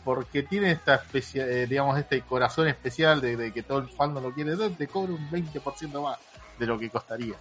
porque 0.07 0.41
tiene 0.43 0.71
esta 0.71 0.95
especie, 0.95 1.43
eh, 1.43 1.67
digamos, 1.67 1.99
este 1.99 2.21
corazón 2.21 2.69
especial 2.69 3.19
de, 3.19 3.35
de 3.35 3.51
que 3.51 3.61
todo 3.61 3.79
el 3.79 3.89
fandom 3.89 4.23
lo 4.23 4.31
quiere, 4.31 4.55
te 4.69 4.87
cobra 4.87 5.11
un 5.11 5.29
20% 5.29 6.01
más 6.01 6.17
de 6.57 6.65
lo 6.65 6.79
que 6.79 6.89
costaría. 6.89 7.35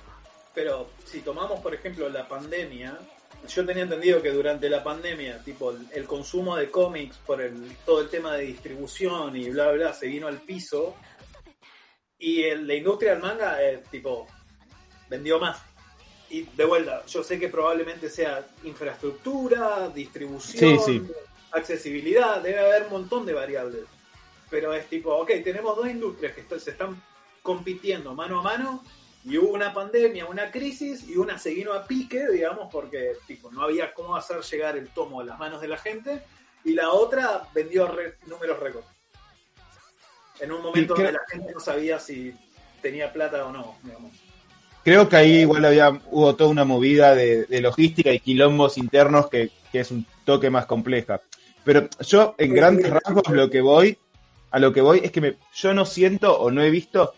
Pero 0.52 0.88
si 1.04 1.20
tomamos, 1.20 1.60
por 1.60 1.72
ejemplo, 1.74 2.08
la 2.08 2.26
pandemia, 2.26 2.98
yo 3.46 3.64
tenía 3.66 3.84
entendido 3.84 4.20
que 4.22 4.30
durante 4.30 4.68
la 4.68 4.82
pandemia, 4.84 5.38
tipo, 5.44 5.70
el, 5.70 5.86
el 5.92 6.04
consumo 6.06 6.56
de 6.56 6.70
cómics 6.70 7.16
por 7.26 7.40
el, 7.40 7.76
todo 7.84 8.00
el 8.00 8.08
tema 8.08 8.34
de 8.36 8.44
distribución 8.44 9.36
y 9.36 9.50
bla, 9.50 9.72
bla, 9.72 9.92
se 9.92 10.06
vino 10.06 10.26
al 10.26 10.40
piso. 10.42 10.94
Y 12.18 12.42
el- 12.44 12.66
la 12.66 12.74
industria 12.74 13.12
del 13.12 13.22
manga, 13.22 13.62
eh, 13.62 13.82
tipo, 13.90 14.26
vendió 15.08 15.38
más. 15.38 15.60
Y 16.30 16.42
de 16.42 16.64
vuelta, 16.64 17.04
yo 17.06 17.22
sé 17.22 17.38
que 17.38 17.48
probablemente 17.48 18.08
sea 18.10 18.46
infraestructura, 18.64 19.88
distribución, 19.90 20.78
Sí, 20.80 21.00
sí. 21.00 21.12
accesibilidad, 21.52 22.40
debe 22.42 22.58
haber 22.60 22.84
un 22.84 22.90
montón 22.90 23.26
de 23.26 23.32
variables. 23.32 23.84
Pero 24.50 24.72
es 24.74 24.86
tipo, 24.88 25.14
ok, 25.14 25.30
tenemos 25.44 25.76
dos 25.76 25.88
industrias 25.88 26.32
que 26.34 26.58
se 26.58 26.70
están 26.70 27.00
compitiendo 27.42 28.14
mano 28.14 28.40
a 28.40 28.42
mano 28.42 28.84
y 29.28 29.36
hubo 29.38 29.48
una 29.52 29.74
pandemia, 29.74 30.24
una 30.26 30.50
crisis 30.52 31.08
y 31.08 31.16
una 31.16 31.36
se 31.38 31.52
vino 31.52 31.72
a 31.72 31.84
pique, 31.84 32.28
digamos, 32.30 32.68
porque 32.72 33.12
tipo, 33.26 33.50
no 33.50 33.62
había 33.62 33.92
cómo 33.92 34.14
hacer 34.16 34.40
llegar 34.40 34.76
el 34.76 34.88
tomo 34.88 35.20
a 35.20 35.24
las 35.24 35.38
manos 35.38 35.60
de 35.60 35.68
la 35.68 35.76
gente 35.78 36.22
y 36.64 36.72
la 36.74 36.90
otra 36.90 37.42
vendió 37.52 37.88
re- 37.88 38.14
números 38.26 38.58
récord. 38.60 38.84
En 40.40 40.52
un 40.52 40.62
momento 40.62 40.94
Sí, 40.94 41.02
creo- 41.02 41.12
donde 41.12 41.12
la 41.12 41.26
gente 41.28 41.52
no 41.54 41.60
sabía 41.60 41.98
si 41.98 42.32
tenía 42.82 43.12
plata 43.12 43.44
o 43.46 43.52
no, 43.52 43.76
digamos. 43.82 44.12
Creo 44.84 45.08
que 45.08 45.16
ahí 45.16 45.38
igual 45.40 45.64
había, 45.64 45.90
hubo 46.12 46.36
toda 46.36 46.50
una 46.50 46.64
movida 46.64 47.14
de, 47.16 47.46
de 47.46 47.60
logística 47.60 48.12
y 48.12 48.20
quilombos 48.20 48.78
internos 48.78 49.28
que, 49.28 49.50
que 49.72 49.80
es 49.80 49.90
un 49.90 50.06
toque 50.24 50.48
más 50.50 50.66
compleja. 50.66 51.20
Pero 51.64 51.88
yo, 52.06 52.36
en 52.38 52.54
grandes 52.54 52.88
rasgos, 52.90 53.26
lo 53.30 53.50
que 53.50 53.60
voy, 53.60 53.98
a 54.52 54.60
lo 54.60 54.72
que 54.72 54.80
voy 54.82 55.00
es 55.02 55.10
que 55.10 55.20
me- 55.20 55.36
yo 55.54 55.74
no 55.74 55.84
siento 55.84 56.38
o 56.38 56.52
no 56.52 56.62
he 56.62 56.70
visto 56.70 57.14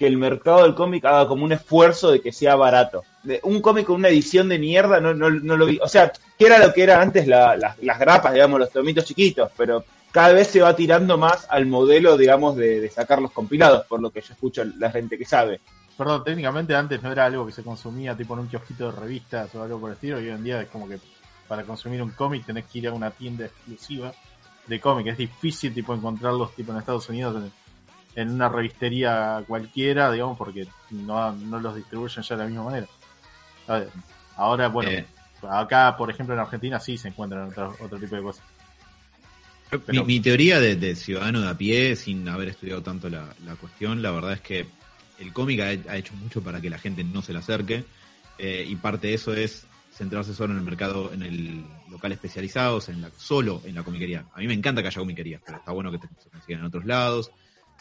que 0.00 0.06
el 0.06 0.16
mercado 0.16 0.62
del 0.62 0.74
cómic 0.74 1.04
haga 1.04 1.28
como 1.28 1.44
un 1.44 1.52
esfuerzo 1.52 2.10
de 2.10 2.22
que 2.22 2.32
sea 2.32 2.56
barato. 2.56 3.04
Un 3.42 3.60
cómic 3.60 3.84
con 3.86 3.96
una 3.96 4.08
edición 4.08 4.48
de 4.48 4.58
mierda 4.58 4.98
no, 4.98 5.12
no, 5.12 5.28
no 5.28 5.56
lo 5.58 5.66
vi. 5.66 5.78
O 5.82 5.86
sea, 5.88 6.10
que 6.38 6.46
era 6.46 6.58
lo 6.58 6.72
que 6.72 6.82
era 6.82 7.02
antes 7.02 7.26
la- 7.28 7.54
las- 7.54 7.78
las 7.82 7.98
grapas, 7.98 8.32
digamos, 8.32 8.58
los 8.58 8.70
tomitos 8.70 9.04
chiquitos, 9.04 9.50
pero 9.58 9.84
cada 10.10 10.32
vez 10.32 10.48
se 10.48 10.62
va 10.62 10.74
tirando 10.74 11.18
más 11.18 11.46
al 11.50 11.66
modelo, 11.66 12.16
digamos, 12.16 12.56
de, 12.56 12.80
de 12.80 12.88
sacar 12.90 13.20
los 13.20 13.30
compilados, 13.30 13.84
por 13.86 14.00
lo 14.00 14.08
que 14.10 14.22
yo 14.22 14.32
escucho 14.32 14.64
la 14.78 14.90
gente 14.90 15.18
que 15.18 15.26
sabe. 15.26 15.60
Perdón, 15.98 16.24
técnicamente 16.24 16.74
antes 16.74 17.02
no 17.02 17.12
era 17.12 17.26
algo 17.26 17.44
que 17.44 17.52
se 17.52 17.62
consumía 17.62 18.16
tipo 18.16 18.32
en 18.32 18.40
un 18.40 18.46
kiosquito 18.48 18.90
de 18.90 18.98
revistas 18.98 19.54
o 19.54 19.62
algo 19.62 19.78
por 19.78 19.90
el 19.90 19.96
estilo, 19.96 20.18
y 20.18 20.24
hoy 20.24 20.30
en 20.30 20.42
día 20.42 20.62
es 20.62 20.68
como 20.68 20.88
que 20.88 20.98
para 21.46 21.62
consumir 21.64 22.02
un 22.02 22.12
cómic 22.12 22.46
tenés 22.46 22.64
que 22.64 22.78
ir 22.78 22.88
a 22.88 22.92
una 22.94 23.10
tienda 23.10 23.44
exclusiva 23.44 24.14
de 24.66 24.80
cómic. 24.80 25.08
Es 25.08 25.18
difícil 25.18 25.74
tipo 25.74 25.92
encontrarlos 25.94 26.54
tipo 26.56 26.72
en 26.72 26.78
Estados 26.78 27.06
Unidos 27.10 27.36
en, 27.36 27.52
en 28.20 28.30
una 28.30 28.48
revistería 28.48 29.42
cualquiera, 29.46 30.10
digamos, 30.12 30.36
porque 30.36 30.66
no, 30.90 31.32
no 31.32 31.60
los 31.60 31.74
distribuyen 31.76 32.22
ya 32.22 32.36
de 32.36 32.42
la 32.42 32.48
misma 32.48 32.64
manera. 32.64 32.86
Ahora, 34.36 34.68
bueno, 34.68 34.90
Eh. 34.90 35.06
acá, 35.48 35.96
por 35.96 36.10
ejemplo, 36.10 36.34
en 36.34 36.40
Argentina 36.40 36.80
sí 36.80 36.98
se 36.98 37.08
encuentran 37.08 37.48
otro, 37.48 37.76
otro 37.80 37.98
tipo 37.98 38.16
de 38.16 38.22
cosas. 38.22 38.44
Mi, 39.88 40.18
teoría 40.18 40.58
de, 40.58 40.74
de 40.74 40.96
ciudadano 40.96 41.40
de 41.42 41.48
a 41.48 41.56
pie, 41.56 41.94
sin 41.94 42.28
haber 42.28 42.48
estudiado 42.48 42.82
tanto 42.82 43.08
la, 43.08 43.32
la 43.44 43.54
cuestión, 43.54 44.02
la 44.02 44.10
verdad 44.10 44.32
es 44.32 44.40
que 44.40 44.66
el 45.20 45.32
cómic 45.32 45.60
ha, 45.60 45.92
ha 45.92 45.96
hecho 45.96 46.14
mucho 46.14 46.42
para 46.42 46.60
que 46.60 46.68
la 46.70 46.78
gente 46.78 47.04
no 47.04 47.22
se 47.22 47.32
le 47.32 47.38
acerque 47.38 47.84
eh, 48.38 48.64
y 48.66 48.74
parte 48.76 49.08
de 49.08 49.14
eso 49.14 49.32
es 49.32 49.66
centrarse 49.92 50.34
solo 50.34 50.54
en 50.54 50.58
el 50.58 50.64
mercado, 50.64 51.12
en 51.12 51.22
el 51.22 51.64
local 51.88 52.10
especializados, 52.10 52.88
en 52.88 53.02
la, 53.02 53.10
solo 53.16 53.62
en 53.64 53.74
la 53.76 53.82
comiquería. 53.84 54.24
A 54.34 54.40
mí 54.40 54.48
me 54.48 54.54
encanta 54.54 54.80
que 54.82 54.88
haya 54.88 54.98
comiquerías, 54.98 55.40
pero 55.44 55.58
está 55.58 55.70
bueno 55.72 55.92
que 55.92 55.98
te, 55.98 56.08
se 56.18 56.30
consigan 56.30 56.60
en 56.60 56.66
otros 56.66 56.84
lados. 56.84 57.30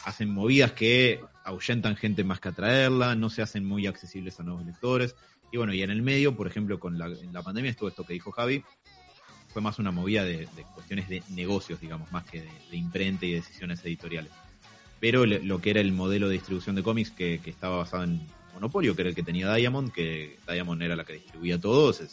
Hacen 0.05 0.33
movidas 0.33 0.71
que 0.71 1.21
ahuyentan 1.43 1.95
gente 1.95 2.23
más 2.23 2.39
que 2.39 2.49
atraerla, 2.49 3.15
no 3.15 3.29
se 3.29 3.41
hacen 3.41 3.65
muy 3.65 3.87
accesibles 3.87 4.39
a 4.39 4.43
nuevos 4.43 4.65
lectores. 4.65 5.15
Y 5.51 5.57
bueno, 5.57 5.73
y 5.73 5.81
en 5.81 5.89
el 5.89 6.01
medio, 6.01 6.35
por 6.35 6.47
ejemplo, 6.47 6.79
con 6.79 6.97
la, 6.97 7.43
pandemia 7.43 7.71
estuvo 7.71 7.89
esto 7.89 8.05
que 8.05 8.13
dijo 8.13 8.31
Javi, 8.31 8.63
fue 9.47 9.61
más 9.61 9.79
una 9.79 9.91
movida 9.91 10.23
de, 10.23 10.47
cuestiones 10.75 11.09
de 11.09 11.23
negocios, 11.29 11.81
digamos, 11.81 12.11
más 12.11 12.23
que 12.25 12.41
de, 12.41 12.77
imprenta 12.77 13.25
y 13.25 13.33
decisiones 13.33 13.83
editoriales. 13.83 14.31
Pero 14.99 15.25
lo 15.25 15.61
que 15.61 15.71
era 15.71 15.79
el 15.79 15.91
modelo 15.91 16.27
de 16.27 16.33
distribución 16.33 16.75
de 16.75 16.83
cómics 16.83 17.11
que, 17.11 17.41
estaba 17.45 17.77
basado 17.77 18.03
en 18.03 18.21
Monopolio, 18.53 18.95
que 18.95 19.01
era 19.01 19.09
el 19.09 19.15
que 19.15 19.23
tenía 19.23 19.53
Diamond, 19.53 19.91
que 19.91 20.37
Diamond 20.47 20.81
era 20.81 20.95
la 20.95 21.05
que 21.05 21.13
distribuía 21.13 21.59
todo, 21.59 21.93
se, 21.93 22.07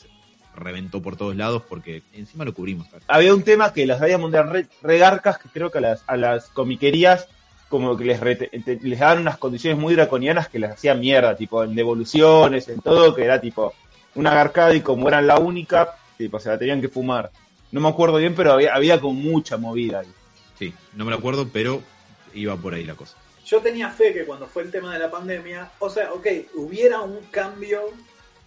reventó 0.57 1.03
por 1.03 1.17
todos 1.17 1.37
lados 1.37 1.63
porque 1.69 2.03
encima 2.15 2.45
lo 2.45 2.55
cubrimos. 2.55 2.89
había 3.07 3.35
un 3.35 3.43
tema 3.43 3.73
que 3.73 3.87
las 3.87 4.01
Diamond 4.01 4.35
eran 4.35 4.51
re, 4.51 4.67
regarcas 4.83 5.39
que 5.39 5.49
creo 5.51 5.71
que 5.71 5.79
a 5.79 6.17
las 6.17 6.49
comiquerías 6.49 7.29
como 7.69 7.97
que 7.97 8.05
les, 8.05 8.21
rete- 8.21 8.51
te- 8.65 8.79
les 8.83 8.99
daban 8.99 9.19
unas 9.21 9.39
condiciones 9.39 9.79
muy 9.79 9.95
draconianas 9.95 10.49
que 10.49 10.59
les 10.59 10.71
hacían 10.71 11.01
mierda, 11.01 11.37
tipo 11.37 11.65
en 11.65 11.75
devoluciones, 11.75 12.69
en 12.69 12.81
todo, 12.81 13.15
que 13.15 13.25
era 13.25 13.41
tipo 13.41 13.75
una 14.15 14.33
garcada 14.35 14.75
y 14.75 14.81
como 14.81 15.09
eran 15.09 15.27
la 15.27 15.39
única, 15.39 15.95
tipo 16.17 16.39
se 16.39 16.49
la 16.49 16.59
tenían 16.59 16.81
que 16.81 16.89
fumar. 16.89 17.31
No 17.73 17.81
me 17.81 17.89
acuerdo 17.89 18.19
bien, 18.19 18.35
pero 18.35 18.53
había, 18.53 18.75
había 18.75 19.01
como 19.01 19.15
mucha 19.15 19.57
movida 19.57 20.01
ahí. 20.01 20.09
Sí, 20.59 20.73
no 20.95 21.05
me 21.05 21.11
lo 21.11 21.17
acuerdo, 21.19 21.49
pero 21.53 21.83
iba 22.33 22.57
por 22.57 22.75
ahí 22.75 22.85
la 22.85 22.95
cosa. 22.95 23.17
Yo 23.45 23.61
tenía 23.61 23.91
fe 23.91 24.13
que 24.13 24.25
cuando 24.25 24.47
fue 24.47 24.63
el 24.63 24.71
tema 24.71 24.93
de 24.93 24.99
la 25.01 25.11
pandemia, 25.11 25.71
o 25.81 25.91
sea, 25.91 26.13
ok, 26.13 26.27
hubiera 26.55 27.01
un 27.01 27.21
cambio 27.31 27.91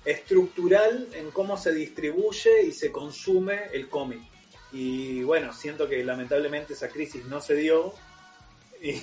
estructural 0.06 1.08
en 1.14 1.32
cómo 1.32 1.58
se 1.58 1.74
distribuye 1.74 2.64
y 2.68 2.72
se 2.72 2.92
consume 2.92 3.66
el 3.74 3.88
cómic. 3.90 4.20
Y 4.72 5.24
bueno, 5.24 5.54
siento 5.54 5.88
que 5.88 6.04
lamentablemente 6.04 6.74
esa 6.74 6.90
crisis 6.90 7.26
no 7.26 7.42
se 7.42 7.56
dio 7.56 7.94
y 8.82 8.94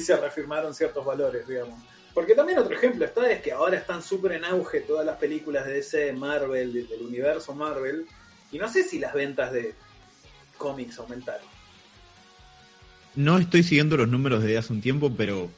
se, 0.00 0.16
reafirmaron 0.16 0.74
ciertos 0.74 1.04
valores, 1.04 1.46
digamos. 1.46 1.78
Porque 2.12 2.34
también 2.34 2.58
otro 2.58 2.74
ejemplo 2.74 3.04
está 3.04 3.30
es 3.30 3.42
que 3.42 3.52
ahora 3.52 3.76
están 3.76 4.02
súper 4.02 4.32
en 4.32 4.44
auge 4.44 4.80
todas 4.80 5.04
las 5.04 5.16
películas 5.16 5.66
de 5.66 5.74
DC, 5.74 6.12
Marvel, 6.14 6.72
del 6.72 7.02
universo 7.02 7.54
Marvel, 7.54 8.06
y 8.50 8.58
no 8.58 8.68
sé 8.68 8.84
si 8.84 8.98
las 8.98 9.12
ventas 9.12 9.52
de 9.52 9.74
cómics 10.56 10.98
aumentaron. 10.98 11.46
No 13.14 13.38
estoy 13.38 13.62
siguiendo 13.62 13.96
los 13.96 14.08
números 14.08 14.42
desde 14.42 14.58
hace 14.58 14.72
un 14.72 14.80
tiempo, 14.80 15.12
pero 15.16 15.50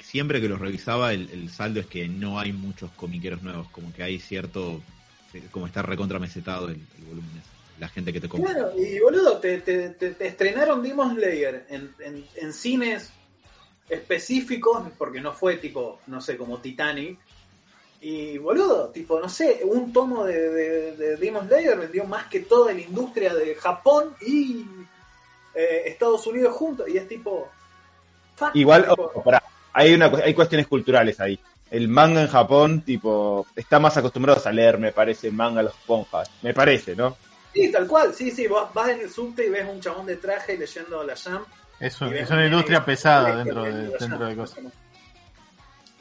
siempre 0.00 0.40
que 0.40 0.48
los 0.48 0.58
revisaba, 0.58 1.12
el, 1.12 1.28
el 1.30 1.50
saldo 1.50 1.80
es 1.80 1.86
que 1.86 2.08
no 2.08 2.38
hay 2.38 2.52
muchos 2.52 2.90
comiqueros 2.92 3.42
nuevos. 3.42 3.68
Como 3.70 3.92
que 3.92 4.02
hay 4.02 4.18
cierto. 4.18 4.82
Como 5.50 5.66
está 5.66 5.82
recontramesetado 5.82 6.68
el, 6.68 6.76
el 6.76 7.04
volumen. 7.04 7.30
ese, 7.36 7.57
La 7.78 7.88
gente 7.88 8.12
que 8.12 8.20
te 8.20 8.28
compra. 8.28 8.52
Claro, 8.52 8.72
y 8.78 8.98
boludo, 8.98 9.38
te, 9.38 9.58
te- 9.60 9.90
te- 9.90 10.10
te 10.12 10.26
estrenaron 10.26 10.82
Demon 10.82 11.14
Slayer 11.14 11.64
en, 11.68 11.94
en- 12.00 12.26
en 12.34 12.52
cines 12.52 13.10
específicos, 13.88 14.82
porque 14.98 15.20
no 15.20 15.32
fue 15.32 15.56
tipo, 15.56 16.00
no 16.08 16.20
sé, 16.20 16.36
como 16.36 16.58
Titanic. 16.58 17.18
Y 18.00 18.38
boludo, 18.38 18.88
tipo, 18.90 19.18
no 19.20 19.28
sé, 19.28 19.60
un 19.64 19.92
tomo 19.92 20.24
de, 20.24 20.50
de, 20.50 20.96
de 20.96 21.16
Demon 21.16 21.48
Slayer 21.48 21.76
vendió 21.78 22.04
más 22.04 22.26
que 22.26 22.40
toda 22.40 22.72
la 22.72 22.80
industria 22.80 23.34
de 23.34 23.54
Japón 23.56 24.14
y 24.24 24.64
eh, 25.54 25.82
Estados 25.86 26.26
Unidos 26.26 26.54
juntos. 26.54 26.88
Y 26.88 26.96
es 26.96 27.08
tipo. 27.08 27.48
fuck, 28.36 28.50
Igual, 28.54 28.88
tipo, 28.88 29.02
ojo, 29.02 29.22
pará, 29.24 29.42
hay, 29.72 29.94
una, 29.94 30.06
hay 30.24 30.32
cuestiones 30.34 30.66
culturales 30.68 31.18
ahí. 31.20 31.38
El 31.70 31.88
manga 31.88 32.22
en 32.22 32.28
Japón, 32.28 32.80
tipo, 32.82 33.46
está 33.56 33.78
más 33.78 33.96
acostumbrados 33.96 34.46
a 34.46 34.52
leer, 34.52 34.78
me 34.78 34.92
parece, 34.92 35.30
manga 35.30 35.60
a 35.60 35.64
los 35.64 35.74
ponjas. 35.86 36.30
Me 36.42 36.54
parece, 36.54 36.94
¿no? 36.96 37.16
Sí, 37.54 37.72
tal 37.72 37.86
cual, 37.86 38.14
sí, 38.14 38.30
sí, 38.30 38.46
vos 38.46 38.72
vas 38.74 38.88
en 38.90 39.00
el 39.00 39.10
subte 39.10 39.46
y 39.46 39.50
ves 39.50 39.66
un 39.68 39.80
chabón 39.80 40.06
de 40.06 40.16
traje 40.16 40.56
leyendo 40.56 41.02
la 41.02 41.16
Jam. 41.16 41.44
Es, 41.80 42.00
un- 42.00 42.14
es 42.14 42.28
un 42.30 42.36
una 42.36 42.46
industria 42.46 42.84
pesada 42.84 43.36
dentro 43.36 43.62
de, 43.64 43.88
dentro 43.98 44.26
de 44.26 44.36
cosas. 44.36 44.58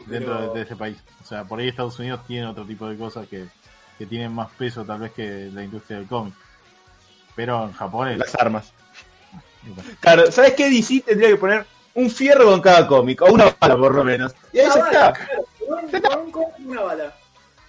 dentro 0.05 0.37
Pero- 0.37 0.53
de, 0.53 0.59
de 0.59 0.65
ese 0.65 0.75
país. 0.75 0.97
O 1.21 1.25
sea, 1.25 1.43
por 1.43 1.59
ahí 1.59 1.67
Estados 1.69 1.97
Unidos 1.99 2.21
tiene 2.27 2.47
otro 2.47 2.65
tipo 2.65 2.87
de 2.87 2.97
cosas 2.97 3.27
que, 3.27 3.45
que 3.97 4.05
tienen 4.05 4.33
más 4.33 4.49
peso 4.51 4.85
tal 4.85 4.99
vez 4.99 5.11
que 5.13 5.49
la 5.53 5.63
industria 5.63 5.97
del 5.97 6.07
cómic. 6.07 6.33
Pero 7.35 7.63
en 7.65 7.73
Japón 7.73 8.07
es... 8.09 8.17
Las 8.17 8.35
armas. 8.35 8.73
Claro, 9.99 10.31
¿sabes 10.31 10.53
qué? 10.53 10.69
DC 10.69 11.01
tendría 11.05 11.29
que 11.29 11.35
poner 11.37 11.65
un 11.93 12.09
fierro 12.09 12.45
con 12.45 12.61
cada 12.61 12.87
cómic, 12.87 13.21
o 13.21 13.25
una 13.33 13.53
bala 13.59 13.75
por 13.75 13.93
lo 13.95 14.03
menos. 14.03 14.33
Y 14.53 14.59
ahí 14.59 14.65
Una 14.67 14.75
ya 14.75 14.81
bala, 14.81 15.07
está. 15.09 15.13
claro, 15.13 15.45
un- 15.67 16.25
un 16.25 16.31
cómic 16.31 16.55
y 16.59 16.63
una 16.67 16.81
bala. 16.81 17.15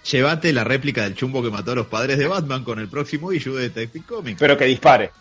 Llévate 0.03 0.53
la 0.53 0.63
réplica 0.63 1.03
del 1.03 1.15
chumbo 1.15 1.43
que 1.43 1.49
mató 1.49 1.71
a 1.71 1.75
los 1.75 1.87
padres 1.87 2.17
de 2.17 2.27
Batman 2.27 2.63
con 2.63 2.79
el 2.79 2.87
próximo 2.87 3.31
issue 3.31 3.55
de 3.55 3.63
Detective 3.69 4.05
Comics. 4.05 4.39
Pero 4.39 4.57
que 4.57 4.65
dispare. 4.65 5.11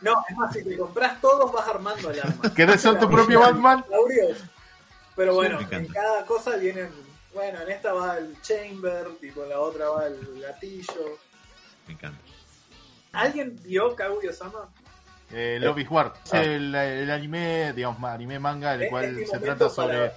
No, 0.00 0.24
es 0.28 0.36
más, 0.36 0.52
si 0.54 0.62
te 0.64 0.76
compras 0.78 1.20
todos 1.20 1.52
vas 1.52 1.66
armando 1.68 2.10
el 2.10 2.20
arma. 2.20 2.52
¿Querés 2.54 2.80
ser 2.80 2.98
tu 2.98 3.10
propio 3.10 3.40
Batman? 3.40 3.82
Dinosaurios. 3.82 4.38
Pero 5.16 5.34
bueno, 5.34 5.58
en 5.70 5.86
cada 5.88 6.24
cosa 6.24 6.56
vienen. 6.56 6.90
Bueno, 7.34 7.60
en 7.62 7.70
esta 7.70 7.92
va 7.92 8.16
el 8.18 8.40
chamber, 8.40 9.08
tipo 9.20 9.42
en 9.42 9.50
la 9.50 9.58
otra 9.60 9.88
va 9.90 10.06
el 10.06 10.40
gatillo. 10.40 11.18
Me 11.86 11.94
encanta. 11.94 12.18
¿Alguien 13.12 13.58
vio 13.64 13.94
Kaguya-sama? 13.96 14.68
Eh, 15.32 15.58
Love 15.60 15.78
is 15.80 15.90
War. 15.90 16.14
Es 16.24 16.32
el, 16.32 16.74
el 16.74 17.10
anime, 17.10 17.72
digamos, 17.74 18.02
anime 18.10 18.38
manga, 18.38 18.74
el 18.74 18.88
cual 18.88 19.24
se 19.30 19.38
trata 19.38 19.68
sobre 19.68 19.98
para- 20.08 20.12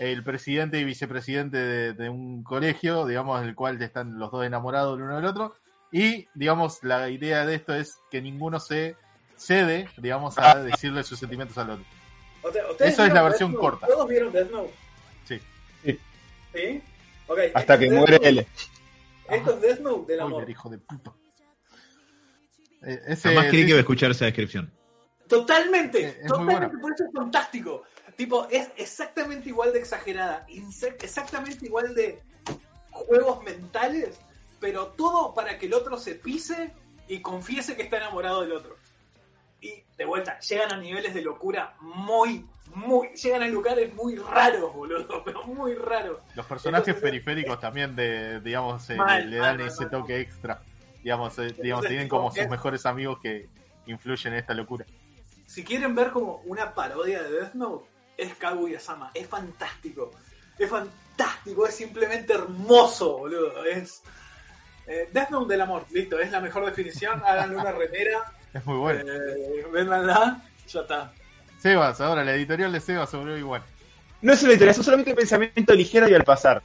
el 0.00 0.24
presidente 0.24 0.78
y 0.80 0.84
vicepresidente 0.84 1.58
de, 1.58 1.92
de 1.92 2.08
un 2.08 2.42
colegio, 2.42 3.04
digamos, 3.06 3.42
el 3.42 3.54
cual 3.54 3.80
están 3.82 4.18
los 4.18 4.30
dos 4.30 4.44
enamorados 4.46 4.96
el 4.96 5.04
uno 5.04 5.16
del 5.16 5.26
otro. 5.26 5.54
Y, 5.92 6.26
digamos, 6.34 6.82
la 6.82 7.10
idea 7.10 7.44
de 7.44 7.56
esto 7.56 7.74
es 7.74 7.98
que 8.10 8.22
ninguno 8.22 8.58
se 8.60 8.96
cede, 9.36 9.88
digamos, 9.98 10.38
a 10.38 10.62
decirle 10.62 11.02
sus 11.02 11.18
sentimientos 11.18 11.58
al 11.58 11.70
otro. 11.70 11.84
O 12.42 12.50
sea, 12.50 12.70
¿ustedes 12.70 12.94
Eso 12.94 13.04
es 13.04 13.12
la 13.12 13.22
versión 13.22 13.50
Death 13.52 13.60
corta. 13.60 13.86
¿Todos 13.86 14.08
vieron 14.08 14.32
Death 14.32 14.50
Note? 14.50 14.72
Sí. 15.24 15.40
Sí. 15.84 15.98
¿Sí? 16.54 16.82
Ok, 17.26 17.38
Hasta 17.54 17.78
que 17.78 17.84
Death 17.90 17.98
muere 17.98 18.12
Note- 18.16 18.28
él. 18.28 18.46
Esto 19.28 19.54
es 19.54 19.60
Death 19.60 19.80
Note 19.80 20.12
del 20.12 20.20
amor. 20.20 20.48
Hijo 20.48 20.70
de 20.70 20.78
puta. 20.78 21.12
Eh, 22.82 23.00
ese- 23.08 23.28
Jamás 23.28 23.46
creí 23.48 23.60
sí, 23.60 23.64
que 23.66 23.70
iba 23.70 23.76
a 23.76 23.80
escuchar 23.80 24.10
esa 24.12 24.24
descripción. 24.24 24.72
Totalmente, 25.28 26.02
Es- 26.04 26.16
es 26.22 26.26
totalmente, 26.26 26.78
por 26.78 26.92
eso 26.92 27.04
es 27.04 27.10
fantástico. 27.12 27.82
Tipo, 28.20 28.46
es 28.50 28.68
exactamente 28.76 29.48
igual 29.48 29.72
de 29.72 29.78
exagerada, 29.78 30.44
exactamente 31.00 31.64
igual 31.64 31.94
de 31.94 32.20
juegos 32.90 33.42
mentales, 33.42 34.20
pero 34.60 34.88
todo 34.88 35.32
para 35.32 35.58
que 35.58 35.64
el 35.64 35.72
otro 35.72 35.96
se 35.96 36.16
pise 36.16 36.74
y 37.08 37.22
confiese 37.22 37.76
que 37.76 37.84
está 37.84 37.96
enamorado 37.96 38.42
del 38.42 38.52
otro. 38.52 38.76
Y 39.62 39.72
de 39.96 40.04
vuelta, 40.04 40.38
llegan 40.40 40.70
a 40.70 40.76
niveles 40.76 41.14
de 41.14 41.22
locura 41.22 41.76
muy, 41.80 42.44
muy, 42.74 43.08
llegan 43.14 43.42
a 43.42 43.48
lugares 43.48 43.94
muy 43.94 44.16
raros, 44.16 44.74
boludo, 44.74 45.22
pero 45.24 45.42
muy 45.44 45.74
raros. 45.74 46.18
Los 46.34 46.44
personajes 46.44 46.88
Entonces- 46.88 47.02
periféricos 47.02 47.58
también, 47.58 47.96
de, 47.96 48.38
digamos, 48.40 48.90
eh, 48.90 48.96
le 49.24 49.36
dan 49.38 49.56
mal, 49.56 49.66
ese 49.66 49.84
mal. 49.84 49.90
toque 49.92 50.20
extra. 50.20 50.60
Digamos, 51.02 51.38
eh, 51.38 51.54
digamos 51.62 51.86
tienen 51.86 52.06
como 52.06 52.28
sus 52.30 52.40
es- 52.40 52.50
mejores 52.50 52.84
amigos 52.84 53.18
que, 53.22 53.48
influyen 53.86 54.34
en 54.34 54.40
esta 54.40 54.52
locura. 54.52 54.84
Si 55.46 55.64
quieren 55.64 55.94
ver 55.94 56.10
como 56.10 56.42
una 56.44 56.74
parodia 56.74 57.22
de 57.22 57.30
Death 57.30 57.54
Note, 57.54 57.86
es 58.20 58.34
Kaguya-sama. 58.36 59.10
Es 59.14 59.26
fantástico. 59.26 60.10
Es 60.58 60.68
fantástico. 60.68 61.66
Es 61.66 61.74
simplemente 61.74 62.34
hermoso, 62.34 63.18
boludo. 63.18 63.64
Es. 63.64 64.02
Eh, 64.86 65.08
Death 65.12 65.30
Note 65.30 65.52
del 65.52 65.60
amor. 65.60 65.86
Listo. 65.90 66.18
Es 66.18 66.30
la 66.30 66.40
mejor 66.40 66.64
definición. 66.66 67.22
Háganle 67.24 67.56
una 67.56 67.72
remera. 67.72 68.32
Es 68.52 68.64
muy 68.66 68.76
bueno. 68.78 69.00
Eh, 69.00 69.66
véndanla. 69.72 70.42
Ya 70.68 70.80
está. 70.80 71.12
Sebas, 71.60 72.00
ahora 72.00 72.24
la 72.24 72.34
editorial 72.34 72.72
de 72.72 72.80
Sebas 72.80 73.10
sobre 73.10 73.38
igual. 73.38 73.62
No 74.22 74.32
es 74.32 74.42
una 74.42 74.52
historia, 74.52 74.70
es 74.72 74.76
solamente 74.78 75.14
pensamiento 75.14 75.74
ligero 75.74 76.08
y 76.08 76.14
al 76.14 76.24
pasar. 76.24 76.62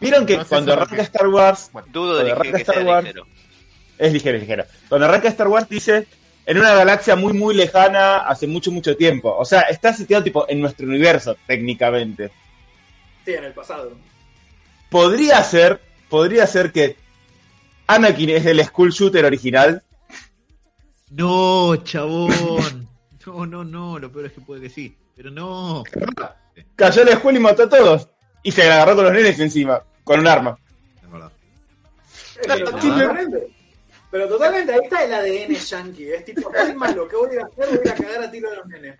Vieron 0.00 0.24
que 0.26 0.36
No 0.36 0.42
sé 0.44 0.48
cuando 0.48 0.72
arranca 0.72 0.96
que- 0.96 1.02
Star 1.02 1.28
Wars, 1.28 1.70
Dudo 1.88 2.16
de 2.18 2.24
que, 2.26 2.30
arranca 2.32 2.58
que 2.58 2.64
sea 2.64 2.74
Star 2.74 2.86
Wars, 2.86 3.04
ligero. 3.04 3.26
es 3.98 4.12
ligero, 4.12 4.36
es 4.36 4.40
ligero. 4.42 4.64
Cuando 4.88 5.06
arranca 5.06 5.28
Star 5.28 5.48
Wars 5.48 5.68
dice, 5.68 6.06
en 6.46 6.58
una 6.58 6.74
galaxia 6.74 7.16
muy, 7.16 7.32
muy 7.32 7.54
lejana, 7.54 8.18
hace 8.18 8.46
mucho, 8.46 8.70
mucho 8.72 8.96
tiempo. 8.96 9.34
O 9.36 9.44
sea, 9.44 9.62
está 9.62 9.92
situado 9.92 10.24
tipo 10.24 10.46
en 10.48 10.60
nuestro 10.60 10.86
universo, 10.86 11.36
técnicamente. 11.46 12.30
Sí, 13.24 13.34
en 13.34 13.44
el 13.44 13.52
pasado. 13.52 13.92
Podría 14.88 15.42
ser, 15.42 15.80
podría 16.08 16.46
ser 16.46 16.72
que 16.72 16.96
Anakin 17.86 18.30
es 18.30 18.46
el 18.46 18.64
school 18.64 18.90
shooter 18.90 19.24
original. 19.24 19.82
No, 21.10 21.76
chabón. 21.76 22.88
No, 23.26 23.46
no, 23.46 23.62
no. 23.62 23.98
Lo 23.98 24.10
peor 24.10 24.26
es 24.26 24.32
que 24.32 24.40
puede 24.40 24.62
que 24.62 24.70
sí. 24.70 24.96
Pero 25.14 25.30
no. 25.30 25.84
Cayó 26.74 27.02
a 27.02 27.04
la 27.04 27.12
escuela 27.12 27.38
y 27.38 27.42
mató 27.42 27.64
a 27.64 27.68
todos. 27.68 28.08
Y 28.42 28.50
se 28.50 28.62
agarró 28.62 28.96
con 28.96 29.04
los 29.04 29.12
nenes 29.12 29.38
encima, 29.38 29.82
con 30.02 30.18
un 30.20 30.26
arma. 30.26 30.58
Es 31.00 31.10
verdad. 31.10 31.32
Eh, 32.42 32.64
totalmente, 32.64 33.50
pero 34.10 34.28
totalmente, 34.28 34.72
ahí 34.72 34.80
está 34.82 35.04
el 35.04 35.14
ADN 35.14 35.54
yankee. 35.54 36.08
Es 36.12 36.24
tipo, 36.24 36.52
estoy 36.54 36.74
malo, 36.74 37.06
¿qué 37.08 37.16
voy 37.16 37.36
a 37.36 37.44
hacer? 37.46 37.78
Voy 37.80 37.88
a 37.90 37.94
cagar 37.94 38.22
a 38.24 38.30
tiro 38.30 38.50
a 38.50 38.54
los 38.56 38.66
nenes. 38.66 38.98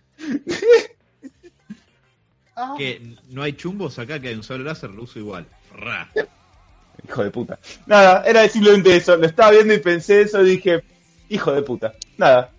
Ah, 2.57 2.75
Que 2.77 3.17
no 3.31 3.43
hay 3.43 3.53
chumbos 3.55 3.99
acá, 3.99 4.21
que 4.21 4.29
hay 4.29 4.35
un 4.35 4.43
solo 4.43 4.65
láser, 4.65 4.91
lo 4.91 5.05
uso 5.05 5.19
igual. 5.19 5.47
Ra. 5.75 6.09
Hijo 7.07 7.25
de 7.25 7.31
puta. 7.31 7.59
Nada, 7.87 8.23
era 8.27 8.47
simplemente 8.49 8.95
eso. 8.97 9.17
Lo 9.17 9.27
estaba 9.27 9.53
viendo 9.53 9.73
y 9.73 9.79
pensé 9.79 10.23
eso 10.23 10.43
y 10.43 10.51
dije, 10.57 10.83
hijo 11.29 11.53
de 11.53 11.63
puta. 11.63 11.95
Nada. 12.19 12.51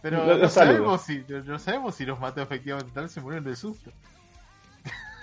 Pero 0.00 0.18
Lo- 0.18 0.26
no, 0.34 0.38
lo 0.38 0.48
sabemos 0.48 1.02
si, 1.02 1.24
no- 1.28 1.58
sabemos 1.58 1.94
si 1.96 2.04
los 2.06 2.18
mató 2.20 2.40
efectivamente, 2.42 2.92
tal 2.94 3.04
vez 3.04 3.12
se 3.12 3.20
murieron 3.20 3.44
de 3.44 3.56
susto. 3.56 3.90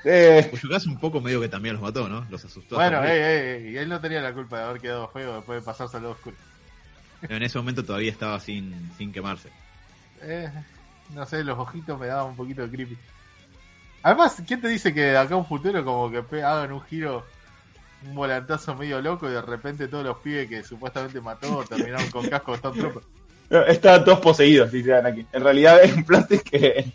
Eh, 0.03 0.47
Pues 0.49 0.85
un 0.87 0.99
poco 0.99 1.21
medio 1.21 1.39
que 1.39 1.47
también 1.47 1.75
los 1.75 1.81
mató, 1.83 2.09
¿no? 2.09 2.25
Los 2.29 2.43
asustó. 2.43 2.75
Bueno, 2.75 3.03
ey, 3.03 3.19
ey, 3.21 3.47
ey, 3.67 3.73
y 3.73 3.77
él 3.77 3.87
no 3.87 4.01
tenía 4.01 4.19
la 4.19 4.33
culpa 4.33 4.57
de 4.57 4.63
haber 4.65 4.81
quedado 4.81 5.07
feo 5.09 5.35
después 5.35 5.61
de 5.61 5.65
pasarse 5.65 5.97
al 5.97 6.03
lado 6.03 6.15
oscuro. 6.15 6.35
Pero 7.21 7.35
En 7.35 7.43
ese 7.43 7.57
momento 7.57 7.83
todavía 7.83 8.11
estaba 8.11 8.39
sin, 8.39 8.91
sin 8.97 9.11
quemarse. 9.11 9.49
Eh, 10.21 10.49
no 11.13 11.25
sé, 11.25 11.43
los 11.43 11.57
ojitos 11.57 11.99
me 11.99 12.07
daban 12.07 12.31
un 12.31 12.35
poquito 12.35 12.63
de 12.63 12.69
creepy. 12.69 12.97
Además, 14.03 14.41
¿quién 14.47 14.61
te 14.61 14.67
dice 14.67 14.93
que 14.93 15.01
de 15.01 15.17
acá 15.17 15.35
a 15.35 15.37
un 15.37 15.45
futuro 15.45 15.83
como 15.85 16.09
que 16.09 16.43
hagan 16.43 16.71
un 16.71 16.81
giro, 16.81 17.25
un 18.03 18.15
volantazo 18.15 18.75
medio 18.75 19.01
loco 19.01 19.29
y 19.29 19.33
de 19.33 19.41
repente 19.41 19.87
todos 19.87 20.03
los 20.03 20.17
pibes 20.17 20.49
que 20.49 20.63
supuestamente 20.63 21.21
mató 21.21 21.63
terminaron 21.69 22.09
con 22.09 22.27
casco 22.27 22.51
de 22.51 22.57
Stormtrooper? 22.57 23.03
estaban 23.67 24.05
todos 24.05 24.19
poseídos, 24.19 24.71
dice 24.71 24.95
Anakin. 24.95 25.27
En 25.31 25.43
realidad 25.43 25.79
es 25.83 25.93
un 25.93 26.05
twist 26.05 26.31
que... 26.49 26.91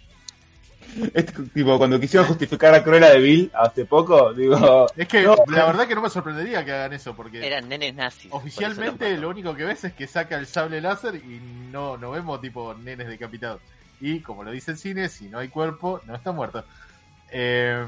Es 1.15 1.27
tipo, 1.53 1.79
cuando 1.79 2.01
quisieron 2.01 2.27
justificar 2.27 2.75
a 2.75 2.83
Cruella 2.83 3.11
de 3.11 3.19
Vil 3.21 3.51
hace 3.55 3.85
poco, 3.85 4.33
digo... 4.33 4.87
Es 4.97 5.09
que 5.09 5.23
No, 5.23 5.37
la 5.49 5.67
verdad 5.67 5.87
que 5.87 5.95
no 5.95 6.03
me 6.03 6.11
sorprendería 6.11 6.65
que 6.65 6.73
hagan 6.73 6.93
eso 6.93 7.15
porque 7.15 7.47
Eran 7.47 7.69
nenes 7.69 7.95
nazis. 7.95 8.33
oficialmente 8.33 9.17
lo 9.17 9.29
único 9.29 9.55
que 9.55 9.65
ves 9.65 9.85
es 9.85 9.93
que 9.93 10.07
saca 10.07 10.39
el 10.39 10.47
sable 10.47 10.81
láser 10.81 11.17
y 11.17 11.41
no, 11.71 11.97
no 11.97 12.11
vemos 12.11 12.41
tipo 12.41 12.75
nenes 12.75 13.09
decapitados. 13.09 13.61
Y 14.01 14.21
como 14.21 14.45
lo 14.45 14.51
dice 14.51 14.73
el 14.73 14.79
cine, 14.79 15.09
si 15.09 15.29
no 15.29 15.39
hay 15.39 15.49
cuerpo, 15.49 16.01
no 16.07 16.15
está 16.15 16.33
muerto. 16.33 16.65
Eh, 17.31 17.87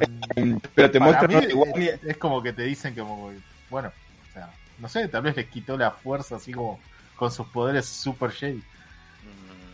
Pero 0.75 0.91
te 0.91 1.01
muestran 1.01 1.31
mí, 1.31 1.47
igual... 1.49 1.73
es, 1.77 2.05
es 2.05 2.17
como 2.17 2.43
que 2.43 2.53
te 2.53 2.63
dicen 2.63 2.95
que 2.95 3.01
como, 3.01 3.31
bueno, 3.71 3.93
o 4.29 4.33
sea, 4.33 4.51
no 4.79 4.89
sé, 4.89 5.09
tal 5.09 5.23
vez 5.23 5.37
les 5.37 5.47
quitó 5.49 5.77
la 5.77 5.91
fuerza 5.91 6.37
así 6.37 6.53
como 6.53 6.81
con 7.17 7.31
sus 7.31 7.47
poderes 7.49 7.87
super 7.87 8.31
Jedi. 8.31 8.63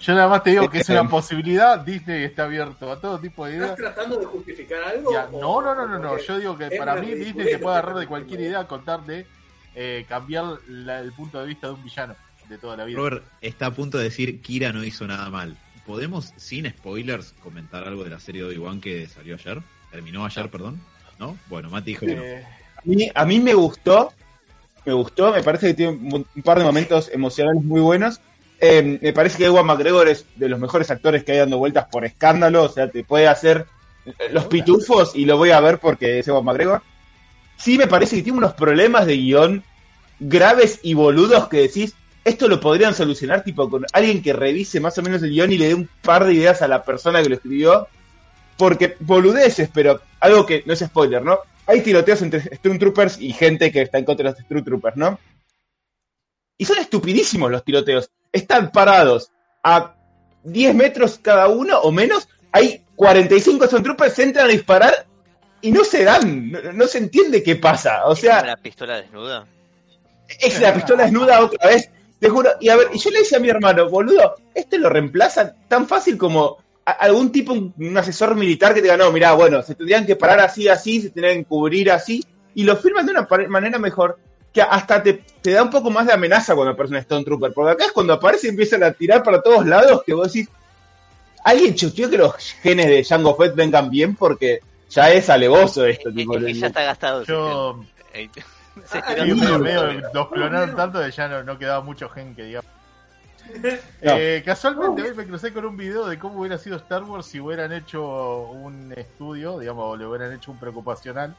Yo 0.00 0.14
nada 0.14 0.28
más 0.28 0.42
te 0.42 0.50
digo 0.50 0.68
que 0.68 0.78
es 0.78 0.88
una 0.90 1.08
posibilidad, 1.08 1.78
Disney 1.80 2.24
está 2.24 2.44
abierto 2.44 2.92
a 2.92 3.00
todo 3.00 3.18
tipo 3.18 3.46
de 3.46 3.54
¿Estás 3.54 3.78
ideas. 3.78 3.94
tratando 3.94 4.18
de 4.18 4.26
justificar 4.26 4.82
algo? 4.84 5.12
Ya, 5.12 5.28
no, 5.32 5.62
no, 5.62 5.74
no, 5.74 5.86
no, 5.86 5.98
no, 5.98 6.18
yo 6.18 6.38
digo 6.38 6.58
que 6.58 6.70
para 6.72 6.96
mí 6.96 7.12
Disney 7.14 7.46
te 7.46 7.58
puede 7.58 7.76
agarrar 7.78 7.96
de 7.96 8.06
cualquier 8.06 8.40
idea 8.40 8.66
con 8.66 8.84
tal 8.84 9.06
de 9.06 9.26
eh, 9.74 10.04
cambiar 10.08 10.44
la- 10.68 11.00
el 11.00 11.12
punto 11.12 11.40
de 11.40 11.46
vista 11.46 11.68
de 11.68 11.72
un 11.74 11.82
villano 11.82 12.14
de 12.48 12.58
toda 12.58 12.76
la 12.76 12.84
vida. 12.84 12.98
Robert 12.98 13.24
está 13.40 13.66
a 13.66 13.70
punto 13.70 13.96
de 13.98 14.04
decir 14.04 14.40
Kira 14.42 14.72
no 14.72 14.84
hizo 14.84 15.06
nada 15.06 15.30
mal. 15.30 15.56
¿Podemos, 15.86 16.32
sin 16.36 16.68
spoilers, 16.70 17.34
comentar 17.42 17.86
algo 17.88 18.04
de 18.04 18.10
la 18.10 18.20
serie 18.20 18.42
de 18.42 18.48
Obi-Wan 18.48 18.80
que 18.80 19.06
salió 19.08 19.34
ayer? 19.34 19.60
¿Terminó 19.90 20.24
ayer, 20.26 20.50
perdón? 20.50 20.80
¿No? 21.18 21.36
Bueno, 21.48 21.70
Mati 21.70 21.92
dijo 21.92 22.06
que 22.06 22.14
no. 22.16 22.22
Eh, 22.22 22.44
A 22.76 22.80
mí, 22.84 23.10
a 23.14 23.24
mí 23.24 23.40
me 23.40 23.54
gustó, 23.54 24.12
me 24.84 24.92
gustó, 24.92 25.32
me 25.32 25.42
parece 25.42 25.68
que 25.68 25.74
tiene 25.74 25.92
un, 25.92 26.26
un 26.34 26.42
par 26.42 26.58
de 26.58 26.64
momentos 26.64 27.10
emocionales 27.12 27.62
muy 27.62 27.80
buenos. 27.80 28.20
Eh, 28.66 28.98
me 29.02 29.12
parece 29.12 29.36
que 29.36 29.44
Ewan 29.44 29.66
McGregor 29.66 30.08
es 30.08 30.24
de 30.36 30.48
los 30.48 30.58
mejores 30.58 30.90
actores 30.90 31.22
que 31.22 31.32
hay 31.32 31.38
dando 31.38 31.58
vueltas 31.58 31.84
por 31.92 32.06
escándalo, 32.06 32.62
o 32.62 32.68
sea, 32.70 32.88
te 32.88 33.04
puede 33.04 33.28
hacer 33.28 33.66
los 34.30 34.46
pitufos 34.46 35.14
y 35.14 35.26
lo 35.26 35.36
voy 35.36 35.50
a 35.50 35.60
ver 35.60 35.78
porque 35.78 36.18
es 36.18 36.28
Ewan 36.28 36.46
McGregor. 36.46 36.80
Sí 37.58 37.76
me 37.76 37.86
parece 37.86 38.16
que 38.16 38.22
tiene 38.22 38.38
unos 38.38 38.54
problemas 38.54 39.04
de 39.04 39.18
guion 39.18 39.64
graves 40.18 40.80
y 40.82 40.94
boludos 40.94 41.46
que 41.48 41.58
decís, 41.58 41.94
esto 42.24 42.48
lo 42.48 42.58
podrían 42.58 42.94
solucionar 42.94 43.44
tipo 43.44 43.68
con 43.68 43.84
alguien 43.92 44.22
que 44.22 44.32
revise 44.32 44.80
más 44.80 44.96
o 44.96 45.02
menos 45.02 45.22
el 45.22 45.28
guion 45.28 45.52
y 45.52 45.58
le 45.58 45.68
dé 45.68 45.74
un 45.74 45.90
par 46.00 46.24
de 46.24 46.32
ideas 46.32 46.62
a 46.62 46.68
la 46.68 46.82
persona 46.84 47.22
que 47.22 47.28
lo 47.28 47.34
escribió. 47.34 47.86
Porque 48.56 48.96
boludeces, 49.00 49.68
pero 49.74 50.00
algo 50.20 50.46
que 50.46 50.62
no 50.64 50.72
es 50.72 50.78
spoiler, 50.78 51.22
¿no? 51.22 51.40
Hay 51.66 51.82
tiroteos 51.82 52.22
entre 52.22 52.56
Stormtroopers 52.56 53.20
y 53.20 53.34
gente 53.34 53.70
que 53.70 53.82
está 53.82 53.98
en 53.98 54.06
contra 54.06 54.30
de 54.30 54.30
los 54.30 54.40
Stormtroopers, 54.46 54.96
¿no? 54.96 55.18
Y 56.56 56.64
son 56.64 56.78
estupidísimos 56.78 57.50
los 57.50 57.64
tiroteos. 57.64 58.10
Están 58.32 58.70
parados 58.70 59.30
a 59.62 59.94
10 60.44 60.74
metros 60.74 61.18
cada 61.22 61.48
uno 61.48 61.78
o 61.80 61.90
menos. 61.90 62.28
Hay 62.52 62.84
45 62.96 63.66
Stormtroopers, 63.66 64.18
entran 64.20 64.46
a 64.46 64.52
disparar 64.52 65.06
y 65.60 65.72
no 65.72 65.84
se 65.84 66.04
dan. 66.04 66.50
No, 66.50 66.72
no 66.72 66.86
se 66.86 66.98
entiende 66.98 67.42
qué 67.42 67.56
pasa. 67.56 68.04
O 68.06 68.12
¿Es 68.12 68.20
como 68.20 68.32
sea, 68.32 68.44
la 68.44 68.56
pistola 68.56 68.96
desnuda? 69.00 69.46
es 70.40 70.60
la 70.60 70.74
pistola 70.74 71.04
desnuda 71.04 71.40
otra 71.40 71.68
vez. 71.68 71.90
Te 72.18 72.28
juro. 72.28 72.50
Y 72.60 72.68
a 72.68 72.76
ver, 72.76 72.88
y 72.92 72.98
yo 72.98 73.10
le 73.10 73.20
decía 73.20 73.38
a 73.38 73.40
mi 73.40 73.48
hermano, 73.48 73.88
boludo, 73.88 74.36
este 74.54 74.78
lo 74.78 74.88
reemplazan 74.88 75.54
tan 75.68 75.86
fácil 75.86 76.16
como 76.16 76.58
algún 76.84 77.32
tipo, 77.32 77.52
un, 77.52 77.74
un 77.78 77.98
asesor 77.98 78.34
militar 78.34 78.74
que 78.74 78.80
te 78.80 78.86
diga, 78.86 78.96
no, 78.96 79.10
mirá, 79.10 79.32
bueno, 79.32 79.62
se 79.62 79.74
tendrían 79.74 80.06
que 80.06 80.16
parar 80.16 80.40
así, 80.40 80.68
así, 80.68 81.00
se 81.00 81.10
tendrían 81.10 81.38
que 81.38 81.44
cubrir 81.46 81.90
así, 81.90 82.22
y 82.54 82.64
lo 82.64 82.76
firman 82.76 83.06
de 83.06 83.12
una 83.12 83.28
manera 83.48 83.78
mejor, 83.78 84.18
que 84.54 84.62
hasta 84.62 85.02
te, 85.02 85.14
te 85.42 85.50
da 85.50 85.62
un 85.64 85.70
poco 85.70 85.90
más 85.90 86.06
de 86.06 86.12
amenaza 86.14 86.54
cuando 86.54 86.72
aparece 86.72 86.94
un 86.94 87.00
Stone 87.00 87.24
Trooper, 87.24 87.52
porque 87.52 87.72
acá 87.72 87.84
es 87.86 87.92
cuando 87.92 88.12
aparece 88.14 88.46
y 88.46 88.50
empiezan 88.50 88.84
a 88.84 88.92
tirar 88.92 89.22
para 89.22 89.42
todos 89.42 89.66
lados, 89.66 90.02
que 90.06 90.14
vos 90.14 90.32
decís, 90.32 90.48
alguien 91.44 91.74
chuteó 91.74 92.08
que 92.08 92.16
los 92.18 92.34
genes 92.62 92.86
de 92.86 93.04
Jango 93.04 93.34
Fett 93.36 93.54
vengan 93.56 93.90
bien, 93.90 94.14
porque 94.14 94.60
ya 94.88 95.10
es 95.10 95.28
alevoso 95.28 95.84
esto, 95.84 96.12
tipo, 96.12 96.38
ya 96.38 96.68
está 96.68 96.82
gastado. 96.84 97.24
yo 97.24 97.84
sí, 98.14 98.30
Se 98.86 98.98
Ah, 98.98 99.14
medio- 99.24 99.58
medio- 99.58 100.00
los 100.12 100.28
clonaron 100.30 100.74
tanto 100.74 101.00
que 101.00 101.10
ya 101.10 101.28
no, 101.28 101.42
no 101.44 101.58
quedaba 101.58 101.80
mucho 101.82 102.08
gen 102.08 102.34
que 102.34 102.44
digamos. 102.44 102.70
No. 104.02 104.16
Eh, 104.16 104.42
casualmente 104.44 105.02
hoy 105.02 105.14
me 105.14 105.26
crucé 105.26 105.52
con 105.52 105.64
un 105.66 105.76
video 105.76 106.06
de 106.06 106.18
cómo 106.18 106.40
hubiera 106.40 106.58
sido 106.58 106.76
Star 106.76 107.02
Wars 107.02 107.26
si 107.26 107.38
hubieran 107.40 107.72
hecho 107.72 108.02
un 108.50 108.92
estudio, 108.96 109.58
digamos, 109.58 109.84
o 109.92 109.96
le 109.96 110.06
hubieran 110.06 110.32
hecho 110.32 110.50
un 110.50 110.58
preocupacional 110.58 111.34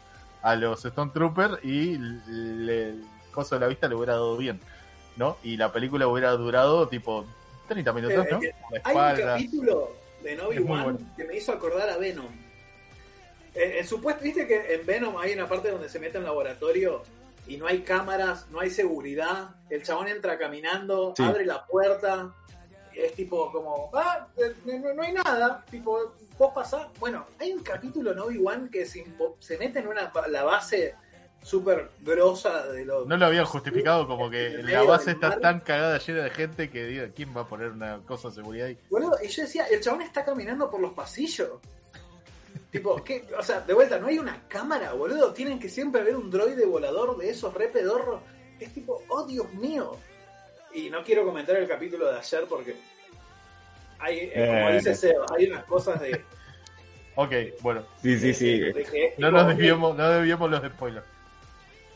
a 0.45 0.55
los 0.55 0.83
Stormtroopers 0.83 1.65
y 1.65 1.97
le- 1.97 2.89
el 2.89 3.03
coso 3.31 3.55
de 3.55 3.61
la 3.61 3.67
vista 3.67 3.87
le 3.87 3.95
hubiera 3.95 4.13
dado 4.13 4.37
bien, 4.37 4.59
¿no? 5.17 5.37
Y 5.43 5.57
la 5.57 5.71
película 5.71 6.07
hubiera 6.07 6.31
durado 6.33 6.87
tipo 6.87 7.25
30 7.67 7.91
minutos, 7.93 8.23
Eh, 8.25 8.29
¿no? 8.31 8.39
eh, 8.43 8.53
La 8.71 8.81
Hay 8.83 8.95
un 9.21 9.25
capítulo 9.27 9.91
de 10.21 10.35
Novi 10.35 10.57
One 10.59 10.65
bueno. 10.83 10.99
que 11.17 11.23
me 11.23 11.35
hizo 11.35 11.51
acordar 11.51 11.89
a 11.89 11.97
Venom. 11.97 12.27
Eh, 13.55 13.77
en 13.79 13.87
supuesto, 13.87 14.23
viste 14.23 14.45
que 14.47 14.75
en 14.75 14.85
Venom 14.85 15.17
hay 15.17 15.33
una 15.33 15.47
parte 15.47 15.71
donde 15.71 15.89
se 15.89 15.99
mete 15.99 16.19
en 16.19 16.25
laboratorio 16.25 17.01
y 17.47 17.57
no 17.57 17.65
hay 17.65 17.79
cámaras, 17.81 18.45
no 18.51 18.59
hay 18.59 18.69
seguridad. 18.69 19.49
El 19.71 19.81
chabón 19.81 20.09
entra 20.09 20.37
caminando, 20.37 21.15
Sí. 21.17 21.23
abre 21.23 21.43
la 21.45 21.65
puerta. 21.65 22.31
Es 22.95 23.13
tipo 23.13 23.51
como, 23.51 23.89
ah, 23.93 24.27
eh, 24.37 24.53
no, 24.65 24.93
no 24.93 25.03
hay 25.03 25.13
nada. 25.13 25.65
Tipo, 25.69 26.15
vos 26.37 26.51
pasás. 26.53 26.87
Bueno, 26.99 27.25
hay 27.39 27.51
un 27.53 27.61
capítulo 27.61 28.11
en 28.11 28.19
Obi-Wan 28.19 28.69
que 28.69 28.85
se, 28.85 29.05
se 29.39 29.57
mete 29.57 29.79
en 29.79 29.87
una, 29.87 30.11
la 30.29 30.43
base 30.43 30.95
súper 31.45 31.91
grosa 32.01 32.67
de 32.67 32.85
los. 32.85 33.07
No 33.07 33.17
lo 33.17 33.25
habían 33.27 33.45
justificado 33.45 34.07
como 34.07 34.29
que 34.29 34.63
la 34.63 34.81
base 34.83 35.11
está 35.11 35.29
mar. 35.29 35.39
tan 35.39 35.59
cagada 35.59 35.99
llena 35.99 36.23
de 36.23 36.29
gente 36.31 36.69
que 36.71 36.85
diga, 36.85 37.09
¿quién 37.09 37.35
va 37.37 37.41
a 37.41 37.47
poner 37.47 37.69
una 37.71 37.99
cosa 37.99 38.29
de 38.29 38.35
seguridad 38.35 38.67
ahí? 38.67 38.77
Boludo, 38.89 39.17
y 39.23 39.27
yo 39.27 39.43
decía, 39.43 39.65
el 39.67 39.79
chabón 39.79 40.01
está 40.01 40.25
caminando 40.25 40.69
por 40.69 40.81
los 40.81 40.93
pasillos. 40.93 41.59
tipo, 42.71 42.95
¿qué? 43.03 43.27
O 43.37 43.43
sea, 43.43 43.61
de 43.61 43.73
vuelta, 43.73 43.99
no 43.99 44.07
hay 44.07 44.17
una 44.17 44.47
cámara, 44.47 44.93
boludo. 44.93 45.33
Tienen 45.33 45.59
que 45.59 45.69
siempre 45.69 46.01
haber 46.01 46.15
un 46.15 46.31
droide 46.31 46.65
volador 46.65 47.15
de 47.17 47.29
esos 47.29 47.53
re 47.53 47.67
pedorros. 47.67 48.21
Es 48.59 48.73
tipo, 48.73 49.03
oh 49.09 49.25
Dios 49.25 49.53
mío. 49.53 49.97
Y 50.76 50.89
no 50.89 51.03
quiero 51.03 51.26
comentar 51.26 51.55
el 51.55 51.67
capítulo 51.67 52.11
de 52.11 52.19
ayer 52.19 52.45
porque 52.49 52.76
hay, 53.99 54.17
eh, 54.34 54.45
como 54.61 54.71
dice 54.76 54.93
Seba, 54.95 55.26
hay 55.38 55.45
unas 55.47 55.63
cosas 55.65 55.99
de, 56.01 56.21
Ok, 57.17 57.32
bueno. 57.61 57.82
Sí, 58.01 58.19
sí, 58.19 58.34
sí. 58.34 58.59
de- 58.59 58.73
de 58.73 58.84
que- 58.84 59.13
No 59.17 59.32
nos 59.32 59.47
desviemos, 59.47 59.95
no 59.95 60.09
desviemos 60.09 60.51
los 60.51 60.61
spoilers. 60.69 61.05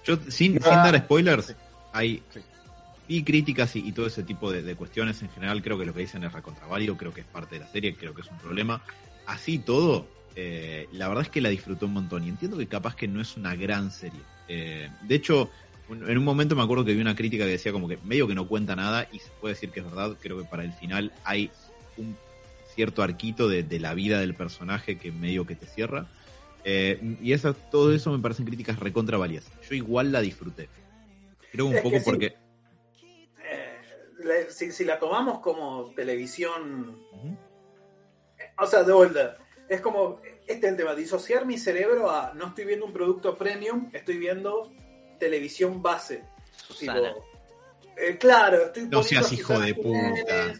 Yo, 0.05 0.15
sin, 0.29 0.57
Ah. 0.57 0.63
sin 0.63 0.73
dar 0.75 0.97
spoilers, 0.99 1.45
Sí. 1.47 1.53
hay 1.91 2.23
Sí. 2.33 2.39
y 3.09 3.23
críticas 3.23 3.75
y, 3.75 3.79
y 3.85 3.91
todo 3.91 4.07
ese 4.07 4.23
tipo 4.23 4.49
de, 4.51 4.61
de 4.61 4.75
cuestiones 4.75 5.21
en 5.21 5.29
general. 5.29 5.61
Creo 5.61 5.77
que 5.77 5.85
lo 5.85 5.93
que 5.93 5.99
dicen 6.01 6.23
es 6.23 6.31
recontraválido, 6.31 6.95
creo 6.95 7.13
que 7.13 7.21
es 7.21 7.27
parte 7.27 7.55
de 7.55 7.61
la 7.65 7.67
serie, 7.67 7.95
creo 7.95 8.13
que 8.13 8.21
es 8.21 8.27
un 8.31 8.37
problema. 8.37 8.81
Así 9.25 9.59
todo, 9.59 10.07
eh, 10.37 10.87
la 10.93 11.09
verdad 11.09 11.23
es 11.23 11.29
que 11.29 11.41
la 11.41 11.49
disfruté 11.49 11.83
un 11.83 11.93
montón 11.93 12.23
y 12.23 12.29
entiendo 12.29 12.57
que 12.57 12.67
capaz 12.67 12.95
que 12.95 13.07
no 13.09 13.19
es 13.21 13.35
una 13.35 13.55
gran 13.55 13.91
serie. 13.91 14.21
Eh, 14.47 14.89
de 15.01 15.15
hecho, 15.15 15.51
en 15.89 16.17
un 16.17 16.23
momento 16.23 16.55
me 16.55 16.63
acuerdo 16.63 16.85
que 16.85 16.93
vi 16.93 17.01
una 17.01 17.15
crítica 17.15 17.45
que 17.45 17.51
decía 17.51 17.71
como 17.71 17.87
que 17.87 17.97
medio 18.03 18.27
que 18.27 18.35
no 18.35 18.47
cuenta 18.47 18.75
nada 18.75 19.07
y 19.11 19.19
se 19.19 19.29
puede 19.41 19.55
decir 19.55 19.71
que 19.71 19.79
es 19.79 19.85
verdad. 19.85 20.15
Creo 20.21 20.37
que 20.37 20.45
para 20.45 20.63
el 20.63 20.73
final 20.73 21.11
hay 21.23 21.51
un 21.97 22.15
cierto 22.75 23.03
arquito 23.03 23.47
de, 23.47 23.63
de 23.63 23.79
la 23.79 23.93
vida 23.93 24.19
del 24.19 24.35
personaje 24.35 24.97
que 24.97 25.11
medio 25.11 25.45
que 25.45 25.55
te 25.55 25.65
cierra. 25.65 26.07
Eh, 26.63 27.17
y 27.21 27.33
eso, 27.33 27.53
todo 27.53 27.93
eso 27.93 28.11
me 28.11 28.19
parecen 28.19 28.45
críticas 28.45 28.79
recontra 28.79 29.17
valiosas. 29.17 29.51
Yo 29.67 29.75
igual 29.75 30.11
la 30.11 30.21
disfruté. 30.21 30.69
Creo 31.51 31.65
un 31.65 31.75
Es 31.75 31.81
poco 31.81 31.97
porque... 32.03 32.35
eh, 33.43 34.47
si, 34.49 34.71
si 34.71 34.85
la 34.85 34.99
tomamos 34.99 35.39
como 35.39 35.91
televisión, 35.95 36.99
o 38.57 38.67
sea, 38.67 38.83
de 38.83 38.93
vuelta, 38.93 39.37
es 39.67 39.81
como, 39.81 40.21
este 40.47 40.67
es 40.67 40.71
el 40.73 40.77
tema, 40.77 40.95
disociar 40.95 41.45
mi 41.45 41.57
cerebro 41.57 42.11
a 42.11 42.33
no 42.33 42.47
estoy 42.47 42.65
viendo 42.65 42.85
un 42.85 42.93
producto 42.93 43.35
premium, 43.37 43.89
estoy 43.93 44.17
viendo 44.17 44.71
televisión 45.19 45.81
base. 45.81 46.23
Susana. 46.67 47.13
Tipo, 47.13 47.25
eh, 47.97 48.17
claro, 48.17 48.65
estoy 48.67 48.87
No 48.87 49.03
seas 49.03 49.31
hijo 49.33 49.59
de 49.59 49.73
puta. 49.75 50.53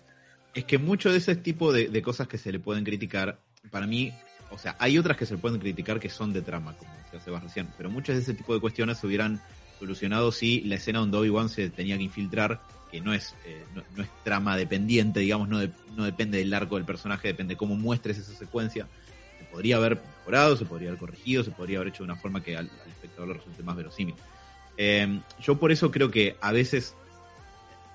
Es 0.53 0.65
que 0.65 0.77
mucho 0.77 1.11
de 1.11 1.17
ese 1.19 1.35
tipo 1.35 1.71
de, 1.71 1.87
de 1.87 2.01
cosas 2.01 2.27
que 2.27 2.37
se 2.37 2.51
le 2.51 2.59
pueden 2.59 2.83
criticar, 2.83 3.39
para 3.71 3.87
mí, 3.87 4.11
o 4.51 4.57
sea, 4.57 4.75
hay 4.79 4.97
otras 4.97 5.15
que 5.15 5.25
se 5.25 5.35
le 5.35 5.39
pueden 5.39 5.59
criticar 5.59 5.99
que 5.99 6.09
son 6.09 6.33
de 6.33 6.41
trama, 6.41 6.75
como 6.77 6.91
decía 7.03 7.19
Sebas 7.19 7.43
recién, 7.43 7.67
pero 7.77 7.89
muchas 7.89 8.15
de 8.15 8.23
ese 8.23 8.33
tipo 8.33 8.53
de 8.53 8.59
cuestiones 8.59 8.97
se 8.97 9.07
hubieran 9.07 9.39
solucionado 9.77 10.31
si 10.31 10.61
la 10.61 10.75
escena 10.75 10.99
donde 10.99 11.17
Obi-Wan 11.17 11.49
se 11.49 11.69
tenía 11.69 11.95
que 11.97 12.03
infiltrar, 12.03 12.61
que 12.91 12.99
no 12.99 13.13
es, 13.13 13.35
eh, 13.45 13.63
no, 13.75 13.83
no 13.95 14.03
es 14.03 14.09
trama 14.23 14.57
dependiente, 14.57 15.19
digamos, 15.19 15.47
no, 15.47 15.59
de- 15.59 15.71
no 15.95 16.03
depende 16.03 16.39
del 16.39 16.53
arco 16.53 16.75
del 16.75 16.85
personaje, 16.85 17.27
depende 17.27 17.53
de 17.53 17.57
cómo 17.57 17.75
muestres 17.75 18.17
esa 18.17 18.33
secuencia. 18.33 18.87
Se 19.37 19.45
podría 19.45 19.77
haber 19.77 20.01
mejorado, 20.17 20.57
se 20.57 20.65
podría 20.65 20.89
haber 20.89 20.99
corregido, 20.99 21.43
se 21.43 21.51
podría 21.51 21.77
haber 21.77 21.89
hecho 21.89 21.99
de 21.99 22.05
una 22.11 22.15
forma 22.15 22.41
que 22.43 22.57
al, 22.57 22.69
al 22.83 22.89
espectador 22.89 23.27
le 23.29 23.33
resulte 23.35 23.61
más 23.63 23.75
verosímil. 23.77 24.15
Eh, 24.81 25.19
yo 25.41 25.59
por 25.59 25.73
eso 25.73 25.91
creo 25.91 26.09
que 26.09 26.37
a 26.39 26.53
veces 26.53 26.95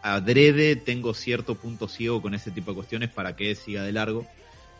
adrede 0.03 0.77
tengo 0.77 1.15
cierto 1.15 1.55
punto 1.55 1.89
ciego 1.89 2.21
con 2.21 2.35
ese 2.35 2.51
tipo 2.51 2.73
de 2.73 2.75
cuestiones 2.75 3.09
para 3.09 3.35
que 3.35 3.55
siga 3.55 3.83
de 3.83 3.91
largo 3.91 4.27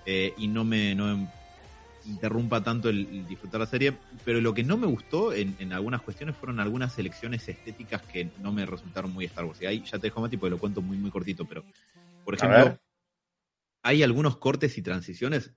eh, 0.05 0.35
y 0.37 0.49
no 0.49 0.65
me, 0.65 0.95
no 0.95 1.17
me 1.17 1.29
interrumpa 2.05 2.63
tanto 2.63 2.91
el, 2.91 3.09
el 3.11 3.27
disfrutar 3.27 3.59
la 3.59 3.67
serie. 3.67 3.95
Pero 4.23 4.43
lo 4.43 4.53
que 4.53 4.63
no 4.63 4.77
me 4.77 4.87
gustó 4.87 5.33
en, 5.33 5.57
en 5.59 5.73
algunas 5.73 6.03
cuestiones 6.03 6.37
fueron 6.37 6.61
algunas 6.61 6.99
elecciones 6.99 7.49
estéticas 7.49 8.03
que 8.03 8.29
no 8.43 8.53
me 8.53 8.67
resultaron 8.67 9.11
muy 9.11 9.25
Star 9.25 9.47
Wars. 9.47 9.63
Y 9.63 9.67
ahí 9.67 9.83
ya 9.83 9.99
te 9.99 10.09
dejo 10.09 10.21
Mati 10.21 10.37
porque 10.37 10.51
lo 10.51 10.59
cuento 10.59 10.83
muy, 10.83 10.99
muy 10.99 11.11
cortito. 11.11 11.47
Pero, 11.47 11.65
por 12.23 12.35
ejemplo, 12.35 12.79
hay 13.83 14.03
algunos 14.03 14.37
cortes 14.37 14.77
y 14.77 14.83
transiciones 14.83 15.53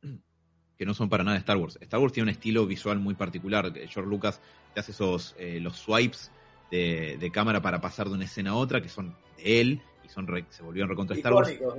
que 0.77 0.85
no 0.85 0.93
son 0.93 1.09
para 1.09 1.25
nada 1.25 1.35
Star 1.39 1.57
Wars. 1.57 1.77
Star 1.81 1.99
Wars 1.99 2.13
tiene 2.13 2.29
un 2.29 2.33
estilo 2.33 2.65
visual 2.65 2.99
muy 2.99 3.15
particular. 3.15 3.73
George 3.73 4.09
Lucas 4.09 4.39
te 4.73 4.79
hace 4.79 4.93
esos 4.93 5.35
eh, 5.37 5.59
los 5.59 5.75
swipes 5.75 6.31
de, 6.71 7.17
de 7.19 7.31
cámara 7.31 7.61
para 7.61 7.81
pasar 7.81 8.07
de 8.07 8.15
una 8.15 8.25
escena 8.25 8.51
a 8.51 8.55
otra 8.55 8.81
que 8.81 8.89
son 8.89 9.15
de 9.37 9.61
él 9.61 9.81
y 10.05 10.09
son 10.09 10.27
re- 10.27 10.45
se 10.49 10.63
volvieron 10.63 10.89
recontra 10.89 11.15
Star 11.15 11.33
Wars. 11.33 11.49
Digamos. 11.49 11.75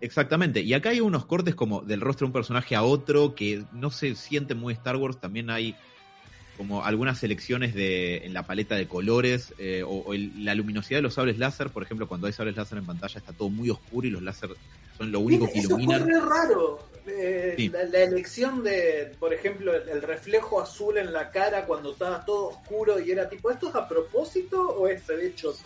Exactamente. 0.00 0.60
Y 0.60 0.74
acá 0.74 0.90
hay 0.90 1.00
unos 1.00 1.24
cortes 1.24 1.54
como 1.54 1.80
del 1.80 2.00
rostro 2.00 2.26
de 2.26 2.28
un 2.28 2.32
personaje 2.32 2.76
a 2.76 2.82
otro 2.82 3.34
que 3.34 3.64
no 3.72 3.90
se 3.90 4.14
siente 4.14 4.54
muy 4.54 4.74
Star 4.74 4.96
Wars. 4.96 5.18
También 5.18 5.48
hay 5.50 5.74
como 6.56 6.84
algunas 6.84 7.18
selecciones 7.18 7.74
de, 7.74 8.18
en 8.24 8.32
la 8.34 8.44
paleta 8.44 8.74
de 8.76 8.86
colores 8.88 9.54
eh, 9.58 9.82
o, 9.84 9.90
o 10.06 10.14
el- 10.14 10.44
la 10.44 10.54
luminosidad 10.54 10.98
de 10.98 11.02
los 11.02 11.14
sables 11.14 11.38
láser. 11.38 11.70
Por 11.70 11.82
ejemplo, 11.82 12.06
cuando 12.08 12.26
hay 12.26 12.32
sables 12.32 12.56
láser 12.56 12.78
en 12.78 12.86
pantalla 12.86 13.18
está 13.18 13.32
todo 13.32 13.48
muy 13.50 13.70
oscuro 13.70 14.06
y 14.06 14.10
los 14.10 14.22
láser 14.22 14.50
son 14.96 15.10
lo 15.10 15.20
único 15.20 15.50
que 15.50 15.58
iluminan. 15.58 16.06
re 16.06 16.20
raro. 16.20 16.78
Eh, 17.06 17.54
Sí. 17.58 17.68
la, 17.68 17.84
la 17.84 17.98
elección 17.98 18.62
de, 18.64 19.14
por 19.20 19.34
ejemplo, 19.34 19.74
el, 19.74 19.88
el 19.90 20.00
reflejo 20.02 20.60
azul 20.62 20.96
en 20.96 21.12
la 21.12 21.30
cara 21.30 21.66
cuando 21.66 21.92
estaba 21.92 22.24
todo 22.24 22.48
oscuro 22.48 22.98
y 22.98 23.10
era 23.10 23.28
tipo, 23.28 23.50
¿esto 23.50 23.68
es 23.68 23.74
a 23.74 23.86
propósito 23.86 24.60
o 24.70 24.88
es 24.88 25.02
se 25.02 25.14
ve 25.16 25.34
choto? 25.34 25.58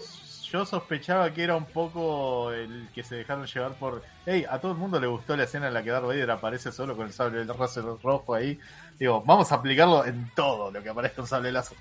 Yo 0.51 0.65
sospechaba 0.65 1.33
que 1.35 1.43
era 1.45 1.55
un 1.57 1.67
poco 1.67 2.51
el 2.53 2.89
que 2.95 3.05
se 3.05 3.17
dejaron 3.17 3.47
llevar 3.47 3.75
por. 3.75 4.03
Hey, 4.25 4.47
a 4.49 4.59
todo 4.59 4.73
el 4.73 4.79
mundo 4.79 4.99
le 4.99 5.07
gustó 5.07 5.37
la 5.37 5.45
escena 5.45 5.69
en 5.69 5.75
la 5.75 5.83
que 5.83 5.91
Darth 5.91 6.07
Vader 6.07 6.31
aparece 6.31 6.73
solo 6.73 6.97
con 6.97 7.07
el 7.07 7.13
sable 7.13 7.45
láser 7.45 7.85
rojo 8.03 8.35
ahí. 8.35 8.59
Digo, 8.99 9.23
vamos 9.23 9.53
a 9.53 9.57
aplicarlo 9.57 10.05
en 10.05 10.31
todo 10.35 10.71
lo 10.71 10.83
que 10.83 10.89
aparezca 10.89 11.23
un 11.23 11.29
sable 11.29 11.53
láser. 11.53 11.79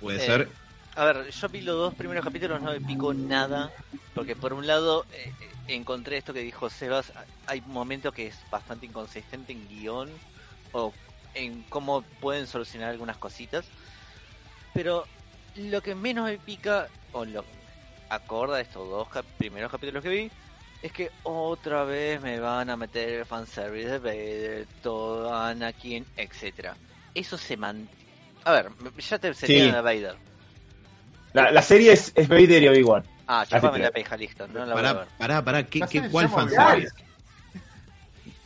Puede 0.00 0.18
Eh, 0.22 0.26
ser. 0.26 0.48
A 0.96 1.04
ver, 1.04 1.30
yo 1.30 1.48
vi 1.48 1.60
los 1.60 1.76
dos 1.76 1.94
primeros 1.94 2.24
capítulos, 2.24 2.60
no 2.60 2.70
me 2.72 2.80
picó 2.80 3.14
nada, 3.14 3.72
porque 4.14 4.36
por 4.36 4.52
un 4.52 4.66
lado 4.66 5.04
eh, 5.12 5.32
eh, 5.40 5.50
encontré 5.68 6.16
esto 6.16 6.32
que 6.32 6.40
dijo 6.40 6.68
Sebas, 6.68 7.12
hay 7.46 7.60
momentos 7.62 8.12
que 8.12 8.28
es 8.28 8.38
bastante 8.50 8.86
inconsistente 8.86 9.52
en 9.52 9.68
guion 9.68 10.10
o 10.72 10.92
en 11.34 11.62
cómo 11.68 12.02
pueden 12.20 12.46
solucionar 12.46 12.90
algunas 12.90 13.16
cositas, 13.18 13.64
pero 14.74 15.04
lo 15.56 15.80
que 15.80 15.94
menos 15.94 16.24
me 16.26 16.38
pica, 16.38 16.88
o 17.12 17.24
lo 17.24 17.44
acorda 18.08 18.56
de 18.56 18.62
estos 18.62 18.88
dos 18.88 19.08
cap- 19.08 19.24
primeros 19.38 19.70
capítulos 19.70 20.02
que 20.02 20.08
vi, 20.08 20.30
es 20.82 20.92
que 20.92 21.10
otra 21.24 21.84
vez 21.84 22.20
me 22.22 22.40
van 22.40 22.70
a 22.70 22.76
meter 22.76 23.08
el 23.10 23.26
fanservice 23.26 23.88
de 23.88 23.98
Vader, 23.98 24.66
todo 24.82 25.34
Anakin, 25.34 26.06
etcétera. 26.16 26.74
Eso 27.14 27.36
se 27.36 27.56
mantiene. 27.56 28.00
A 28.44 28.52
ver, 28.52 28.70
ya 28.98 29.18
te 29.18 29.34
sería 29.34 29.64
Sí. 29.66 29.70
de 29.70 29.80
Vader. 29.80 30.14
La, 31.32 31.50
la 31.50 31.62
serie 31.62 31.92
es, 31.92 32.12
es 32.14 32.28
Vader 32.28 32.62
y 32.62 32.68
Obi-Wan. 32.68 33.04
Ah, 33.26 33.44
chupame 33.48 33.78
la 33.78 33.90
peja, 33.90 34.16
listo. 34.16 34.48
No 34.48 34.64
la 34.66 34.72
voy 34.72 34.72
a 34.72 34.74
Pará, 34.74 34.92
ver. 34.94 35.08
pará, 35.18 35.44
pará. 35.44 35.62
¿Qué, 35.66 35.80
qué, 35.88 36.08
¿Cuál 36.08 36.28
fanservice? 36.28 36.92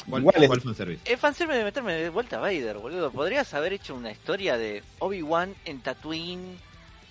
¿Cuál, 0.09 0.20
Igual 0.20 0.43
es- 0.43 0.47
cuál 0.49 0.61
fanservice? 0.61 1.11
El 1.12 1.18
fanservice 1.18 1.59
de 1.59 1.64
meterme 1.64 1.95
de 1.95 2.11
vuelta 2.11 2.37
a 2.37 2.41
Vader, 2.41 2.76
boludo. 2.76 3.11
Podrías 3.11 3.55
haber 3.55 3.72
hecho 3.72 3.95
una 3.95 4.11
historia 4.11 4.59
de 4.59 4.82
Obi-Wan 4.99 5.55
en 5.64 5.80
Tatooine, 5.80 6.59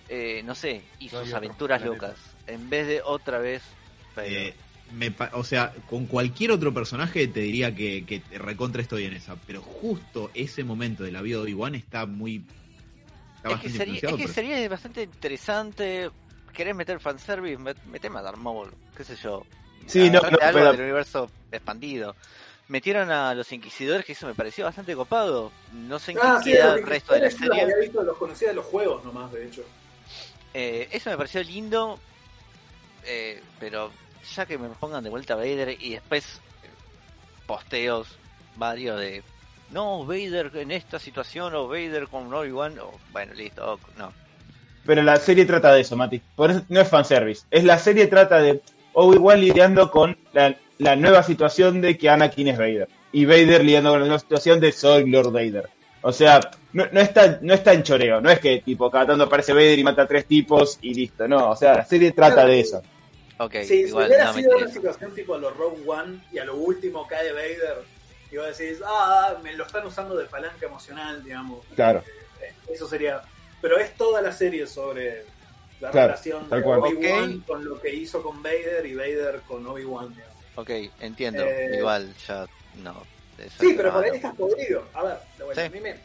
eh, 0.10 0.42
no 0.46 0.54
sé, 0.54 0.84
y 1.00 1.08
No 1.10 1.22
sus 1.24 1.34
aventuras 1.34 1.82
locas. 1.82 2.14
En 2.46 2.70
vez 2.70 2.86
de 2.88 3.02
otra 3.02 3.40
vez 3.40 3.64
Vader. 4.16 4.32
Eh, 4.50 4.54
me 4.94 5.12
pa- 5.12 5.32
o 5.34 5.44
sea, 5.44 5.74
con 5.90 6.06
cualquier 6.06 6.52
otro 6.52 6.74
personaje 6.74 7.28
te 7.28 7.40
diría 7.42 7.74
que, 7.76 8.06
que 8.06 8.20
te 8.20 8.38
recontra 8.38 8.82
estoy 8.82 9.06
en 9.06 9.14
esa, 9.14 9.36
pero 9.48 9.62
justo 9.62 10.32
ese 10.34 10.64
momento 10.64 11.04
de 11.04 11.12
la 11.12 11.22
vida 11.22 11.38
de 11.38 11.44
Obi-Wan 11.44 11.76
está 11.76 12.06
muy. 12.06 12.44
Está 13.38 13.52
es 13.56 13.60
que, 13.62 13.70
sería, 13.70 14.00
es 14.10 14.16
que 14.16 14.28
sería 14.28 14.70
bastante 14.70 15.04
interesante. 15.04 16.10
¿Querés 16.54 16.76
meter 16.76 17.00
fanservice? 17.00 17.58
Met- 17.58 17.84
Meteme 17.86 18.20
a 18.20 18.22
Darth 18.22 18.38
Maul, 18.38 18.72
qué 18.96 19.04
sé 19.04 19.16
yo. 19.16 19.44
Sí, 19.88 20.10
no, 20.10 20.22
no, 20.22 20.28
algo 20.28 20.38
pero- 20.40 20.72
del 20.72 20.82
universo 20.82 21.30
expandido. 21.52 22.16
Metieron 22.70 23.12
a 23.12 23.34
los 23.36 23.52
inquisidores, 23.52 24.06
que 24.06 24.14
eso 24.14 24.26
me 24.28 24.34
pareció 24.36 24.64
bastante 24.64 24.96
copado. 24.96 25.52
No 25.74 26.00
sé 26.00 26.12
en 26.14 26.20
Ah, 26.22 26.40
qué 26.44 26.52
sí, 26.52 26.56
queda 26.56 26.76
el 26.76 26.86
resto 26.86 27.14
de 27.14 27.20
la 27.22 27.32
serie. 27.32 27.62
Había 27.64 27.78
visto, 27.78 28.02
los 28.04 28.18
conocía 28.18 28.48
de 28.50 28.54
los 28.54 28.66
juegos 28.66 29.04
nomás, 29.04 29.32
de 29.34 29.46
hecho. 29.48 29.64
Eh, 30.54 30.88
eso 30.92 31.10
me 31.10 31.18
pareció 31.18 31.44
lindo, 31.44 32.00
eh, 33.06 33.42
pero 33.60 33.92
ya 34.36 34.46
que 34.46 34.58
me 34.58 34.70
pongan 34.70 35.04
de 35.04 35.10
vuelta 35.10 35.34
a 35.34 35.38
Vader 35.38 35.78
y 35.80 35.92
después 35.92 36.42
eh, 36.64 36.70
posteos 37.46 38.08
varios 38.56 39.00
de 39.00 39.24
no, 39.72 40.06
Vader 40.06 40.52
en 40.56 40.72
esta 40.72 41.00
situación 41.00 41.56
o 41.56 41.68
Vader 41.68 42.08
con 42.08 42.32
Obi-Wan, 42.32 42.78
o 42.80 42.92
bueno, 43.12 43.34
listo, 43.34 43.80
no. 43.98 44.14
Pero 44.86 45.02
la 45.02 45.16
serie 45.18 45.46
trata 45.46 45.74
de 45.74 45.82
eso, 45.82 45.96
Mati. 45.96 46.22
Por 46.36 46.52
eso 46.52 46.62
no 46.70 46.80
es 46.80 46.88
fanservice. 46.88 47.46
Es 47.50 47.64
la 47.64 47.80
serie 47.80 48.08
trata 48.08 48.40
de 48.40 48.62
Obi-Wan 48.94 49.40
lidiando 49.40 49.90
con 49.90 50.18
la, 50.34 50.56
la 50.78 50.96
nueva 50.96 51.24
situación 51.24 51.82
de 51.82 51.98
que 51.98 52.10
Anakin 52.10 52.50
es 52.50 52.58
Vader. 52.58 52.88
Y 53.12 53.26
Vader 53.26 53.64
lidiando 53.64 53.92
con 53.92 54.02
la 54.02 54.06
nueva 54.06 54.20
situación 54.20 54.60
de 54.60 54.72
soy 54.72 55.10
Lord 55.10 55.32
Vader. 55.32 55.70
O 56.02 56.12
sea, 56.12 56.42
no, 56.74 56.86
no 56.92 57.00
está, 57.00 57.40
no 57.42 57.54
está 57.54 57.74
en 57.74 57.84
choreo. 57.84 58.20
No 58.20 58.30
es 58.30 58.40
que 58.40 58.60
tipo 58.60 58.92
cada 58.92 59.08
tanto 59.08 59.24
aparece 59.24 59.54
Vader 59.54 59.80
y 59.80 59.84
mata 59.84 60.04
a 60.04 60.08
tres 60.08 60.26
tipos 60.26 60.78
y 60.82 60.94
listo. 60.94 61.28
No, 61.28 61.52
o 61.52 61.56
sea, 61.56 61.76
la 61.76 61.86
serie 61.86 62.12
trata 62.12 62.46
de 62.46 62.60
eso. 62.60 62.84
Sí, 63.52 63.66
si 63.66 63.74
igual 63.88 64.08
hubiera 64.08 64.26
no 64.26 64.34
sido 64.34 64.58
una 64.58 64.68
situación 64.70 65.14
tipo 65.16 65.36
a 65.36 65.38
los 65.38 65.56
Rogue 65.58 65.82
One 65.88 66.22
y 66.32 66.38
a 66.40 66.46
lo 66.46 66.56
último 66.56 67.08
cae 67.08 67.32
Vader, 67.34 67.84
y 68.32 68.38
vos 68.38 68.58
decís, 68.58 68.80
ah, 68.86 69.36
me 69.44 69.54
lo 69.54 69.66
están 69.66 69.86
usando 69.86 70.16
de 70.16 70.26
palanca 70.26 70.66
emocional, 70.66 71.24
digamos. 71.24 71.66
Claro. 71.76 72.04
Eh, 72.42 72.54
Eso 72.74 72.88
sería. 72.88 73.22
Pero 73.62 73.78
es 73.78 73.94
toda 73.96 74.22
la 74.22 74.32
serie 74.32 74.66
sobre 74.68 75.26
la 75.80 75.92
Claro, 75.92 76.08
relación 76.08 76.50
de. 76.50 76.56
Obi-Wan 76.64 77.40
con 77.48 77.64
lo 77.66 77.80
que 77.80 77.94
hizo 77.94 78.22
con 78.24 78.42
Vader 78.44 78.86
y 78.86 78.96
Vader 78.96 79.42
con 79.48 79.66
Obi-Wan, 79.68 80.14
digamos. 80.14 80.34
Ok, 80.56 80.70
entiendo, 81.00 81.44
Eh, 81.44 81.78
igual 81.78 82.14
ya 82.28 82.46
no. 82.82 83.04
Sí, 83.60 83.74
pero 83.76 83.92
por 83.92 84.04
ahí 84.04 84.10
no. 84.12 84.16
estás 84.16 84.36
podrido. 84.36 84.88
A 84.94 85.04
ver, 85.04 85.18
de 85.38 85.44
vuelta, 85.44 85.62
Sí. 85.62 85.68
a 85.68 85.72
mí 85.72 85.80
me. 85.80 85.96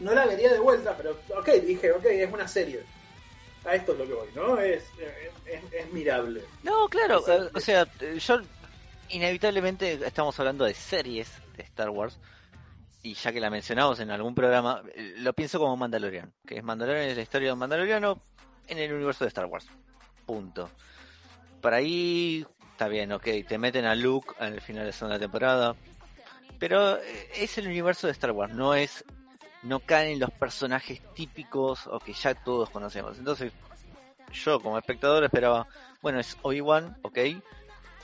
No 0.00 0.12
la 0.12 0.26
vería 0.26 0.52
de 0.52 0.58
vuelta, 0.58 0.96
pero 0.96 1.16
ok, 1.38 1.48
dije, 1.64 1.92
ok, 1.92 2.04
es 2.06 2.32
una 2.32 2.48
serie. 2.48 2.82
A 3.64 3.74
esto 3.74 3.92
es 3.92 3.98
lo 3.98 4.06
que 4.06 4.14
voy, 4.14 4.28
¿no? 4.34 4.58
Es, 4.58 4.84
es, 5.46 5.72
es 5.72 5.92
mirable. 5.92 6.42
No, 6.62 6.88
claro, 6.88 7.20
O 7.20 7.22
sea, 7.22 7.48
o 7.54 7.60
sea, 7.60 7.86
yo 8.18 8.40
inevitablemente 9.10 9.94
estamos 10.06 10.38
hablando 10.38 10.64
de 10.64 10.74
series 10.74 11.30
de 11.56 11.62
Star 11.62 11.90
Wars 11.90 12.18
y 13.02 13.14
ya 13.14 13.32
que 13.32 13.40
la 13.40 13.50
mencionamos 13.50 14.00
en 14.00 14.10
algún 14.10 14.34
programa, 14.34 14.82
lo 15.18 15.32
pienso 15.34 15.58
como 15.58 15.76
Mandalorian, 15.76 16.32
que 16.46 16.56
es 16.56 16.64
Mandalorian 16.64 17.08
es 17.08 17.16
la 17.16 17.22
historia 17.22 17.48
de 17.48 17.52
un 17.52 17.58
mandaloriano 17.58 18.20
en 18.66 18.78
el 18.78 18.92
universo 18.92 19.24
de 19.24 19.28
Star 19.28 19.46
Wars. 19.46 19.66
Punto. 20.24 20.70
Por 21.60 21.74
ahí 21.74 22.46
está 22.72 22.88
bien, 22.88 23.12
ok, 23.12 23.28
te 23.46 23.58
meten 23.58 23.84
a 23.84 23.94
Luke 23.94 24.32
al 24.38 24.60
final 24.60 24.82
de 24.82 24.86
la 24.86 24.92
segunda 24.92 25.18
temporada, 25.18 25.76
pero 26.58 26.98
es 27.34 27.58
el 27.58 27.66
universo 27.66 28.06
de 28.06 28.12
Star 28.14 28.32
Wars, 28.32 28.54
no 28.54 28.74
es 28.74 29.04
no 29.64 29.80
caen 29.80 30.18
los 30.20 30.30
personajes 30.30 31.00
típicos 31.14 31.86
o 31.86 31.98
que 31.98 32.12
ya 32.12 32.34
todos 32.34 32.70
conocemos. 32.70 33.18
Entonces, 33.18 33.52
yo 34.32 34.60
como 34.60 34.78
espectador 34.78 35.24
esperaba, 35.24 35.66
bueno, 36.02 36.20
es 36.20 36.36
Obi-Wan, 36.42 36.96
ok, 37.02 37.18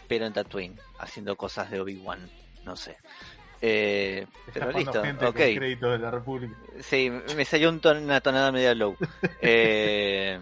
pero 0.08 0.26
en 0.26 0.32
Tatooine, 0.32 0.78
haciendo 0.98 1.36
cosas 1.36 1.70
de 1.70 1.80
Obi-Wan, 1.80 2.28
no 2.64 2.76
sé. 2.76 2.96
Eh, 3.62 4.26
pero 4.54 4.72
listo, 4.72 5.02
ok. 5.02 5.34
crédito 5.36 5.90
de 5.90 5.98
la 5.98 6.10
República. 6.10 6.56
Sí, 6.80 7.10
me 7.10 7.44
salió 7.44 7.68
un 7.68 7.80
ton- 7.80 8.04
una 8.04 8.20
tonada 8.20 8.50
media 8.52 8.74
low. 8.74 8.96
Eh, 9.42 10.40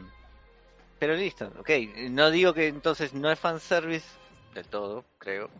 pero 0.98 1.14
listo, 1.14 1.52
ok. 1.58 1.70
No 2.10 2.30
digo 2.30 2.52
que 2.54 2.66
entonces 2.68 3.14
no 3.14 3.30
es 3.30 3.38
fanservice 3.38 4.06
del 4.54 4.66
todo, 4.66 5.04
creo. 5.18 5.50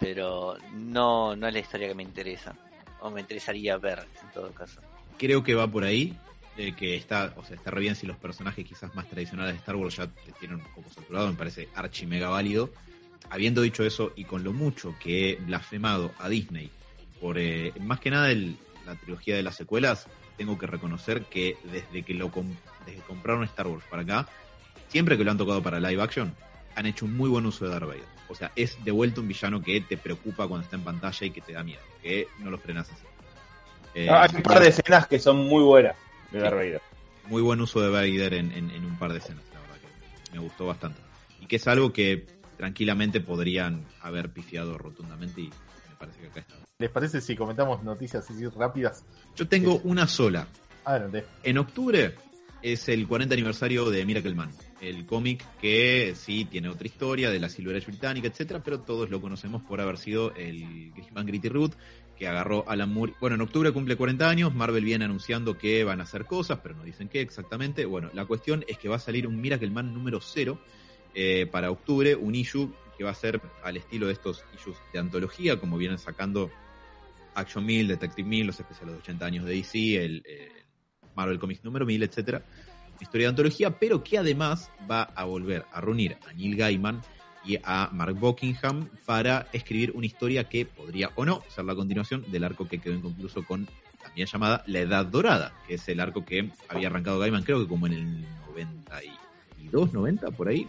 Pero 0.00 0.56
no, 0.72 1.34
no 1.36 1.46
es 1.46 1.52
la 1.52 1.58
historia 1.58 1.88
que 1.88 1.94
me 1.94 2.02
interesa. 2.02 2.54
O 3.00 3.10
me 3.10 3.20
interesaría 3.20 3.76
ver, 3.78 4.00
en 4.22 4.32
todo 4.32 4.50
caso. 4.52 4.80
Creo 5.18 5.42
que 5.42 5.54
va 5.54 5.66
por 5.66 5.84
ahí. 5.84 6.16
de 6.56 6.74
que 6.74 6.96
está, 6.96 7.32
o 7.36 7.44
sea, 7.44 7.54
está 7.54 7.70
re 7.70 7.80
bien 7.80 7.94
si 7.94 8.04
los 8.04 8.16
personajes 8.16 8.66
quizás 8.66 8.92
más 8.94 9.08
tradicionales 9.08 9.54
de 9.54 9.58
Star 9.60 9.76
Wars 9.76 9.96
ya 9.96 10.08
te 10.08 10.32
tienen 10.32 10.58
un 10.58 10.74
poco 10.74 10.90
saturado, 10.90 11.28
me 11.28 11.36
parece 11.36 11.68
archi 11.74 12.04
mega 12.04 12.30
válido. 12.30 12.70
Habiendo 13.30 13.62
dicho 13.62 13.84
eso, 13.84 14.12
y 14.16 14.24
con 14.24 14.42
lo 14.42 14.52
mucho 14.52 14.96
que 14.98 15.30
he 15.30 15.36
blasfemado 15.36 16.12
a 16.18 16.28
Disney 16.28 16.70
por 17.20 17.38
eh, 17.38 17.72
más 17.80 18.00
que 18.00 18.10
nada 18.10 18.28
la 18.86 18.94
trilogía 18.96 19.36
de 19.36 19.42
las 19.42 19.56
secuelas, 19.56 20.06
tengo 20.36 20.58
que 20.58 20.66
reconocer 20.66 21.24
que 21.24 21.56
desde 21.64 22.02
que 22.02 22.14
lo 22.14 22.30
desde 22.86 23.00
que 23.00 23.06
compraron 23.06 23.44
Star 23.44 23.66
Wars 23.66 23.84
para 23.90 24.02
acá, 24.02 24.28
siempre 24.88 25.18
que 25.18 25.24
lo 25.24 25.30
han 25.30 25.38
tocado 25.38 25.62
para 25.62 25.80
live 25.80 26.02
action, 26.02 26.34
han 26.74 26.86
hecho 26.86 27.04
un 27.04 27.16
muy 27.16 27.28
buen 27.28 27.44
uso 27.44 27.64
de 27.64 27.72
Darth 27.72 27.86
Vader. 27.86 28.17
O 28.28 28.34
sea, 28.34 28.52
es 28.56 28.82
de 28.84 28.90
vuelta 28.90 29.20
un 29.20 29.28
villano 29.28 29.62
que 29.62 29.80
te 29.80 29.96
preocupa 29.96 30.46
cuando 30.46 30.64
está 30.64 30.76
en 30.76 30.82
pantalla 30.84 31.26
y 31.26 31.30
que 31.30 31.40
te 31.40 31.52
da 31.52 31.62
miedo, 31.62 31.80
que 32.02 32.28
no 32.40 32.50
lo 32.50 32.58
frenas 32.58 32.90
así. 32.90 33.02
Eh, 33.94 34.08
Ah, 34.10 34.22
Hay 34.24 34.36
un 34.36 34.42
par 34.42 34.60
de 34.60 34.68
escenas 34.68 35.06
que 35.06 35.18
son 35.18 35.38
muy 35.46 35.62
buenas 35.62 35.96
de 36.30 36.40
Darth 36.40 36.54
Vader. 36.54 36.82
muy 37.26 37.40
buen 37.42 37.60
uso 37.60 37.80
de 37.80 37.88
Vader 37.88 38.34
en, 38.34 38.52
en- 38.52 38.70
en 38.70 38.84
un 38.84 38.98
par 38.98 39.12
de 39.12 39.18
escenas, 39.18 39.42
la 39.52 39.60
verdad 39.60 39.76
que 39.76 40.32
me 40.32 40.38
gustó 40.40 40.66
bastante. 40.66 41.00
Y 41.40 41.46
que 41.46 41.56
es 41.56 41.66
algo 41.68 41.92
que 41.92 42.26
tranquilamente 42.58 43.20
podrían 43.20 43.84
haber 44.02 44.30
pifiado 44.30 44.76
rotundamente 44.76 45.40
y 45.42 45.50
me 45.88 45.94
parece 45.98 46.20
que 46.20 46.26
acá 46.26 46.40
está. 46.40 46.54
¿Les 46.78 46.90
parece 46.90 47.20
si 47.20 47.34
comentamos 47.34 47.82
noticias 47.82 48.28
así 48.28 48.46
rápidas? 48.48 49.04
Yo 49.36 49.48
tengo 49.48 49.80
una 49.84 50.06
sola. 50.06 50.46
Adelante. 50.84 51.24
En 51.42 51.58
octubre 51.58 52.14
es 52.62 52.88
el 52.88 53.06
40 53.08 53.34
aniversario 53.34 53.88
de 53.90 54.04
Miracle 54.04 54.34
Man, 54.34 54.50
el 54.80 55.06
cómic 55.06 55.44
que 55.60 56.14
sí 56.16 56.44
tiene 56.44 56.68
otra 56.68 56.86
historia 56.86 57.30
de 57.30 57.38
la 57.38 57.48
Silver 57.48 57.76
Age 57.76 57.86
británica, 57.86 58.28
etcétera, 58.28 58.62
pero 58.62 58.80
todos 58.80 59.10
lo 59.10 59.20
conocemos 59.20 59.62
por 59.62 59.80
haber 59.80 59.98
sido 59.98 60.34
el 60.34 60.92
Grisman 60.92 61.26
Gritty 61.26 61.48
Root 61.48 61.74
que 62.18 62.26
agarró 62.26 62.64
Alan 62.68 62.92
Moore. 62.92 63.14
Bueno, 63.20 63.36
en 63.36 63.42
octubre 63.42 63.72
cumple 63.72 63.96
40 63.96 64.28
años, 64.28 64.54
Marvel 64.54 64.84
viene 64.84 65.04
anunciando 65.04 65.56
que 65.56 65.84
van 65.84 66.00
a 66.00 66.02
hacer 66.02 66.24
cosas, 66.24 66.58
pero 66.62 66.74
no 66.74 66.82
dicen 66.82 67.08
qué 67.08 67.20
exactamente. 67.20 67.84
Bueno, 67.84 68.10
la 68.12 68.24
cuestión 68.24 68.64
es 68.66 68.76
que 68.76 68.88
va 68.88 68.96
a 68.96 69.00
salir 69.00 69.26
un 69.26 69.40
Miracle 69.40 69.70
Man 69.70 69.94
número 69.94 70.20
0 70.20 70.58
eh, 71.14 71.46
para 71.46 71.70
octubre, 71.70 72.16
un 72.16 72.34
issue 72.34 72.72
que 72.96 73.04
va 73.04 73.10
a 73.10 73.14
ser 73.14 73.40
al 73.62 73.76
estilo 73.76 74.08
de 74.08 74.14
estos 74.14 74.44
issues 74.56 74.76
de 74.92 74.98
antología, 74.98 75.60
como 75.60 75.78
vienen 75.78 75.98
sacando 75.98 76.50
Action 77.34 77.64
1000, 77.64 77.86
Detective 77.86 78.28
1000, 78.28 78.46
los 78.48 78.58
especiales 78.58 78.96
de 78.96 79.00
80 79.00 79.26
años 79.26 79.44
de 79.44 79.54
DC, 79.54 80.04
el, 80.04 80.22
eh, 80.26 80.48
Marvel 81.14 81.38
Comics 81.38 81.64
número 81.64 81.86
1000, 81.86 82.02
etcétera. 82.02 82.42
Historia 83.00 83.26
de 83.26 83.30
antología, 83.30 83.78
pero 83.78 84.02
que 84.02 84.18
además 84.18 84.70
va 84.90 85.02
a 85.02 85.24
volver 85.24 85.64
a 85.72 85.80
reunir 85.80 86.16
a 86.28 86.32
Neil 86.32 86.56
Gaiman 86.56 87.00
y 87.44 87.56
a 87.64 87.88
Mark 87.92 88.14
Buckingham 88.14 88.88
para 89.06 89.46
escribir 89.52 89.92
una 89.94 90.06
historia 90.06 90.44
que 90.48 90.66
podría 90.66 91.10
o 91.14 91.24
no 91.24 91.42
ser 91.48 91.64
la 91.64 91.74
continuación 91.74 92.24
del 92.30 92.44
arco 92.44 92.66
que 92.68 92.78
quedó 92.80 92.94
inconcluso 92.94 93.44
con 93.44 93.68
también 94.02 94.26
llamada 94.26 94.62
La 94.66 94.80
Edad 94.80 95.06
Dorada, 95.06 95.52
que 95.66 95.74
es 95.74 95.88
el 95.88 96.00
arco 96.00 96.24
que 96.24 96.50
había 96.68 96.88
arrancado 96.88 97.18
Gaiman 97.18 97.42
creo 97.44 97.60
que 97.60 97.68
como 97.68 97.86
en 97.86 97.92
el 97.94 98.26
92, 98.48 99.92
90, 99.92 100.30
por 100.32 100.48
ahí. 100.48 100.66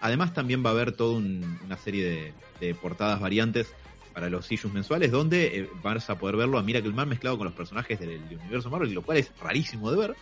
Además 0.00 0.34
también 0.34 0.64
va 0.64 0.70
a 0.70 0.72
haber 0.72 0.92
toda 0.92 1.16
un- 1.16 1.58
una 1.64 1.76
serie 1.78 2.34
de, 2.60 2.74
portadas 2.74 3.20
variantes 3.20 3.72
para 4.14 4.30
los 4.30 4.50
issues 4.50 4.72
mensuales 4.72 5.10
donde 5.10 5.58
eh, 5.60 5.70
vas 5.82 6.08
a 6.08 6.18
poder 6.18 6.36
verlo 6.36 6.58
a 6.58 6.62
Miracle 6.62 6.92
Man 6.92 7.08
mezclado 7.10 7.36
con 7.36 7.44
los 7.46 7.54
personajes 7.54 7.98
del, 8.00 8.26
del 8.28 8.38
universo 8.38 8.70
Marvel, 8.70 8.92
lo 8.94 9.02
cual 9.02 9.18
es 9.18 9.30
rarísimo 9.40 9.90
de 9.90 9.98
ver, 9.98 10.16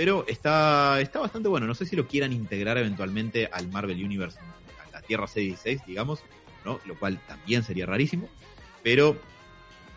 pero 0.00 0.24
está, 0.26 0.98
está 1.02 1.18
bastante 1.20 1.50
bueno. 1.50 1.66
No 1.66 1.74
sé 1.74 1.84
si 1.84 1.94
lo 1.94 2.06
quieran 2.06 2.32
integrar 2.32 2.78
eventualmente 2.78 3.50
al 3.52 3.68
Marvel 3.68 4.02
Universe, 4.02 4.38
a 4.38 4.90
la 4.92 5.02
Tierra 5.02 5.26
C16, 5.26 5.84
digamos, 5.84 6.24
¿no? 6.64 6.80
lo 6.86 6.98
cual 6.98 7.20
también 7.28 7.62
sería 7.62 7.84
rarísimo, 7.84 8.26
pero 8.82 9.14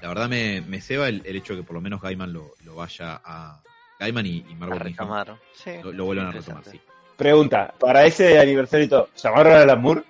la 0.01 0.09
verdad 0.09 0.27
me, 0.27 0.59
me 0.59 0.81
ceba 0.81 1.07
el, 1.07 1.21
el 1.23 1.37
hecho 1.37 1.53
de 1.53 1.61
que 1.61 1.65
por 1.65 1.75
lo 1.75 1.79
menos 1.79 2.01
Gaiman 2.01 2.33
lo, 2.33 2.51
lo 2.65 2.75
vaya 2.75 3.21
a... 3.23 3.61
Gaiman 3.97 4.25
y, 4.25 4.45
y 4.49 4.55
Mark 4.55 4.73
A 4.73 4.79
retomar. 4.79 5.39
Sí, 5.53 5.71
lo, 5.81 5.93
lo 5.93 6.03
vuelvan 6.03 6.27
a 6.27 6.31
retomar, 6.31 6.65
sí. 6.65 6.81
Pregunta, 7.15 7.73
para 7.79 8.05
ese 8.05 8.37
aniversario 8.37 8.85
y 8.87 8.89
todo, 8.89 9.07
¿llamaron 9.15 9.53
a 9.53 9.61
Alan 9.61 9.81
Moore? 9.81 10.03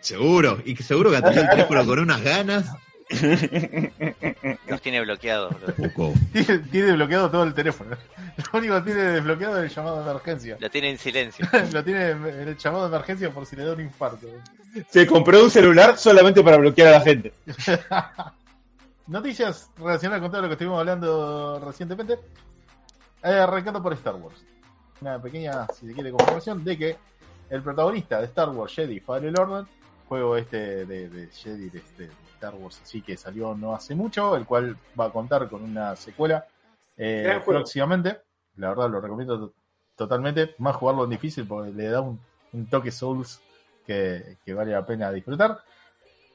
Seguro, 0.00 0.58
y 0.66 0.74
que 0.74 0.82
seguro 0.82 1.10
que 1.10 1.16
atendió 1.16 1.40
el 1.40 1.48
teléfono 1.48 1.86
con 1.86 1.98
unas 1.98 2.22
ganas. 2.22 2.76
Nos 4.68 4.80
tiene. 4.80 5.04
Poco. 5.76 6.14
Tiene, 6.32 6.58
tiene 6.70 6.92
bloqueado 6.92 7.30
todo 7.30 7.42
el 7.44 7.54
teléfono. 7.54 7.96
Lo 8.52 8.58
único 8.58 8.74
que 8.76 8.92
tiene 8.92 9.02
desbloqueado 9.02 9.62
es 9.62 9.70
el 9.70 9.76
llamado 9.76 9.96
de 9.96 10.10
emergencia. 10.10 10.56
Lo 10.58 10.70
tiene 10.70 10.90
en 10.90 10.98
silencio. 10.98 11.46
Lo 11.72 11.84
tiene 11.84 12.10
en 12.10 12.24
el 12.48 12.56
llamado 12.56 12.88
de 12.88 12.96
emergencia 12.96 13.30
por 13.30 13.46
si 13.46 13.56
le 13.56 13.64
da 13.64 13.74
un 13.74 13.80
infarto. 13.80 14.26
Se 14.88 15.06
compró 15.06 15.44
un 15.44 15.50
celular 15.50 15.98
solamente 15.98 16.42
para 16.42 16.56
bloquear 16.56 16.88
a 16.88 16.98
la 16.98 17.00
gente. 17.00 17.32
Noticias 19.06 19.70
relacionadas 19.76 20.22
con 20.22 20.30
todo 20.30 20.42
lo 20.42 20.48
que 20.48 20.54
estuvimos 20.54 20.80
hablando 20.80 21.60
recientemente. 21.60 22.14
Eh, 23.22 23.28
arrancando 23.28 23.82
por 23.82 23.92
Star 23.92 24.14
Wars. 24.16 24.42
Una 25.00 25.20
pequeña, 25.20 25.66
si 25.68 25.86
se 25.86 25.92
quiere, 25.92 26.10
confirmación 26.10 26.64
de 26.64 26.78
que 26.78 26.96
el 27.50 27.62
protagonista 27.62 28.18
de 28.18 28.26
Star 28.26 28.48
Wars 28.50 28.74
Jedi 28.74 29.00
Fallen 29.00 29.38
Order, 29.38 29.64
juego 30.08 30.36
este 30.36 30.86
de, 30.86 31.08
de 31.08 31.28
Jedi 31.28 31.68
de, 31.68 31.82
de 31.98 32.10
Star 32.34 32.54
Wars, 32.54 32.80
así 32.82 33.00
que 33.02 33.16
salió 33.16 33.54
no 33.54 33.74
hace 33.74 33.94
mucho, 33.94 34.36
el 34.36 34.44
cual 34.46 34.76
va 34.98 35.06
a 35.06 35.10
contar 35.10 35.48
con 35.48 35.62
una 35.62 35.96
secuela 35.96 36.46
eh, 36.96 37.22
próximamente. 37.58 38.18
La 38.56 38.68
verdad 38.70 38.90
lo 38.90 39.00
recomiendo 39.00 39.38
to- 39.38 39.54
totalmente. 39.96 40.54
Más 40.58 40.76
jugarlo 40.76 41.04
en 41.04 41.10
difícil 41.10 41.46
porque 41.46 41.72
le 41.72 41.88
da 41.88 42.00
un, 42.00 42.20
un 42.52 42.66
toque 42.66 42.90
Souls 42.90 43.40
que, 43.86 44.36
que 44.44 44.54
vale 44.54 44.72
la 44.72 44.84
pena 44.86 45.10
disfrutar. 45.10 45.58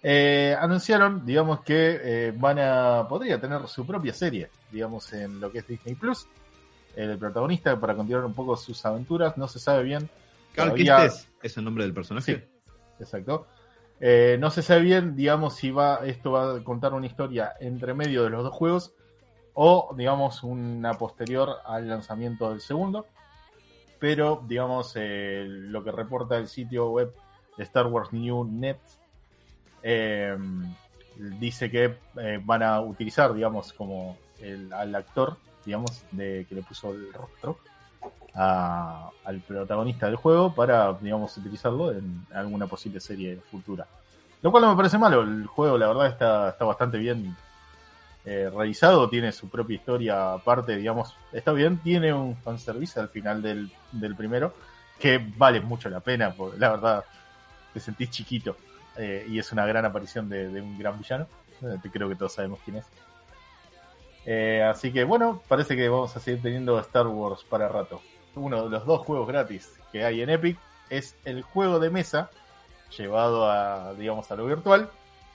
Eh, 0.01 0.55
anunciaron, 0.59 1.25
digamos, 1.25 1.61
que 1.61 1.99
eh, 2.01 2.33
van 2.35 2.57
a 2.59 3.05
podría 3.07 3.39
tener 3.39 3.67
su 3.67 3.85
propia 3.85 4.13
serie, 4.13 4.49
digamos, 4.71 5.11
en 5.13 5.39
lo 5.39 5.51
que 5.51 5.59
es 5.59 5.67
Disney 5.67 5.95
Plus. 5.95 6.25
El 6.95 7.17
protagonista 7.17 7.79
para 7.79 7.95
continuar 7.95 8.25
un 8.25 8.33
poco 8.33 8.55
sus 8.57 8.83
aventuras, 8.85 9.37
no 9.37 9.47
se 9.47 9.59
sabe 9.59 9.83
bien. 9.83 10.09
Carl 10.53 10.69
todavía- 10.69 11.05
es 11.41 11.57
el 11.57 11.63
nombre 11.63 11.83
del 11.83 11.93
personaje. 11.93 12.35
Sí, 12.35 12.71
exacto. 12.99 13.47
Eh, 14.01 14.37
no 14.39 14.49
se 14.49 14.61
sabe 14.61 14.81
bien, 14.81 15.15
digamos, 15.15 15.55
si 15.55 15.71
va 15.71 15.99
esto 16.05 16.31
va 16.31 16.55
a 16.55 16.63
contar 16.63 16.93
una 16.93 17.05
historia 17.05 17.53
entre 17.59 17.93
medio 17.93 18.23
de 18.23 18.29
los 18.29 18.43
dos 18.43 18.53
juegos 18.53 18.93
o, 19.53 19.93
digamos, 19.97 20.43
una 20.43 20.93
posterior 20.93 21.57
al 21.65 21.87
lanzamiento 21.87 22.49
del 22.49 22.61
segundo. 22.61 23.05
Pero, 23.99 24.41
digamos, 24.47 24.93
lo 24.95 25.83
que 25.83 25.91
reporta 25.91 26.37
el 26.37 26.47
sitio 26.47 26.89
web 26.89 27.13
de 27.57 27.63
Star 27.65 27.87
Wars 27.87 28.13
New 28.13 28.45
Net 28.45 28.79
eh, 29.83 30.37
dice 31.17 31.69
que 31.69 31.97
eh, 32.17 32.39
van 32.43 32.63
a 32.63 32.79
utilizar, 32.79 33.33
digamos, 33.33 33.73
como 33.73 34.17
el, 34.39 34.71
al 34.71 34.95
actor, 34.95 35.37
digamos, 35.65 36.05
de 36.11 36.45
que 36.47 36.55
le 36.55 36.63
puso 36.63 36.91
el 36.91 37.11
rostro 37.11 37.59
al 38.33 39.41
protagonista 39.45 40.05
del 40.05 40.15
juego 40.15 40.53
para, 40.53 40.93
digamos, 40.93 41.35
utilizarlo 41.37 41.91
en 41.91 42.25
alguna 42.33 42.67
posible 42.67 42.99
serie 42.99 43.37
futura. 43.51 43.85
Lo 44.41 44.51
cual 44.51 44.63
no 44.63 44.69
me 44.71 44.77
parece 44.77 44.97
malo, 44.97 45.21
el 45.21 45.45
juego 45.47 45.77
la 45.77 45.87
verdad 45.87 46.07
está, 46.07 46.49
está 46.49 46.63
bastante 46.63 46.97
bien 46.97 47.35
eh, 48.25 48.49
realizado, 48.53 49.09
tiene 49.09 49.31
su 49.31 49.49
propia 49.49 49.75
historia 49.75 50.33
aparte, 50.33 50.77
digamos, 50.77 51.15
está 51.33 51.51
bien, 51.51 51.77
tiene 51.79 52.13
un 52.13 52.37
fanservice 52.37 52.99
al 52.99 53.09
final 53.09 53.41
del, 53.41 53.71
del 53.91 54.15
primero, 54.15 54.53
que 54.97 55.17
vale 55.37 55.59
mucho 55.59 55.89
la 55.89 55.99
pena, 55.99 56.31
porque 56.31 56.57
la 56.57 56.69
verdad 56.69 57.05
te 57.73 57.79
sentís 57.79 58.09
chiquito 58.09 58.55
eh, 58.97 59.25
y 59.29 59.39
es 59.39 59.51
una 59.51 59.65
gran 59.65 59.85
aparición 59.85 60.29
de, 60.29 60.47
de 60.47 60.61
un 60.61 60.77
gran 60.77 60.97
villano, 60.97 61.27
eh, 61.61 61.89
creo 61.91 62.07
que 62.07 62.15
todos 62.15 62.33
sabemos 62.33 62.59
quién 62.63 62.77
es. 62.77 62.85
Eh, 64.31 64.61
así 64.61 64.93
que 64.93 65.03
bueno, 65.05 65.41
parece 65.47 65.75
que 65.75 65.89
vamos 65.89 66.15
a 66.15 66.19
seguir 66.19 66.39
teniendo 66.43 66.77
Star 66.81 67.07
Wars 67.07 67.43
para 67.49 67.67
rato. 67.67 67.99
uno 68.35 68.63
de 68.65 68.69
los 68.69 68.85
dos 68.85 69.03
juegos 69.03 69.27
gratis 69.27 69.73
que 69.91 70.05
hay 70.05 70.21
en 70.21 70.29
Epic, 70.29 70.55
es 70.91 71.15
el 71.25 71.41
juego 71.41 71.79
de 71.79 71.89
mesa 71.89 72.29
llevado 72.95 73.49
a, 73.49 73.95
digamos, 73.95 74.29
a 74.31 74.35
lo 74.35 74.45
virtual 74.45 74.87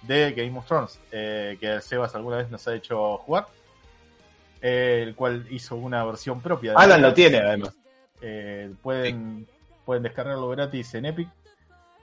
de 0.03 0.31
Game 0.33 0.57
of 0.57 0.67
Thrones, 0.67 1.01
eh, 1.11 1.57
que 1.61 1.81
Sebas 1.81 2.15
alguna 2.15 2.37
vez 2.37 2.51
nos 2.51 2.67
ha 2.69 2.75
hecho 2.75 3.17
jugar, 3.19 3.49
eh, 4.63 5.01
el 5.03 5.17
cual 5.17 5.45
hizo 5.51 5.75
una 5.75 6.05
versión 6.05 6.41
propia. 6.41 6.71
de- 6.73 6.79
Alan 6.79 7.03
lo 7.03 7.13
tiene, 7.13 7.39
además. 7.39 7.75
Eh, 8.21 8.71
pueden, 8.81 9.47
pueden 9.85 10.05
descargarlo 10.05 10.49
gratis 10.51 10.95
en 10.95 11.07
Epic. 11.07 11.29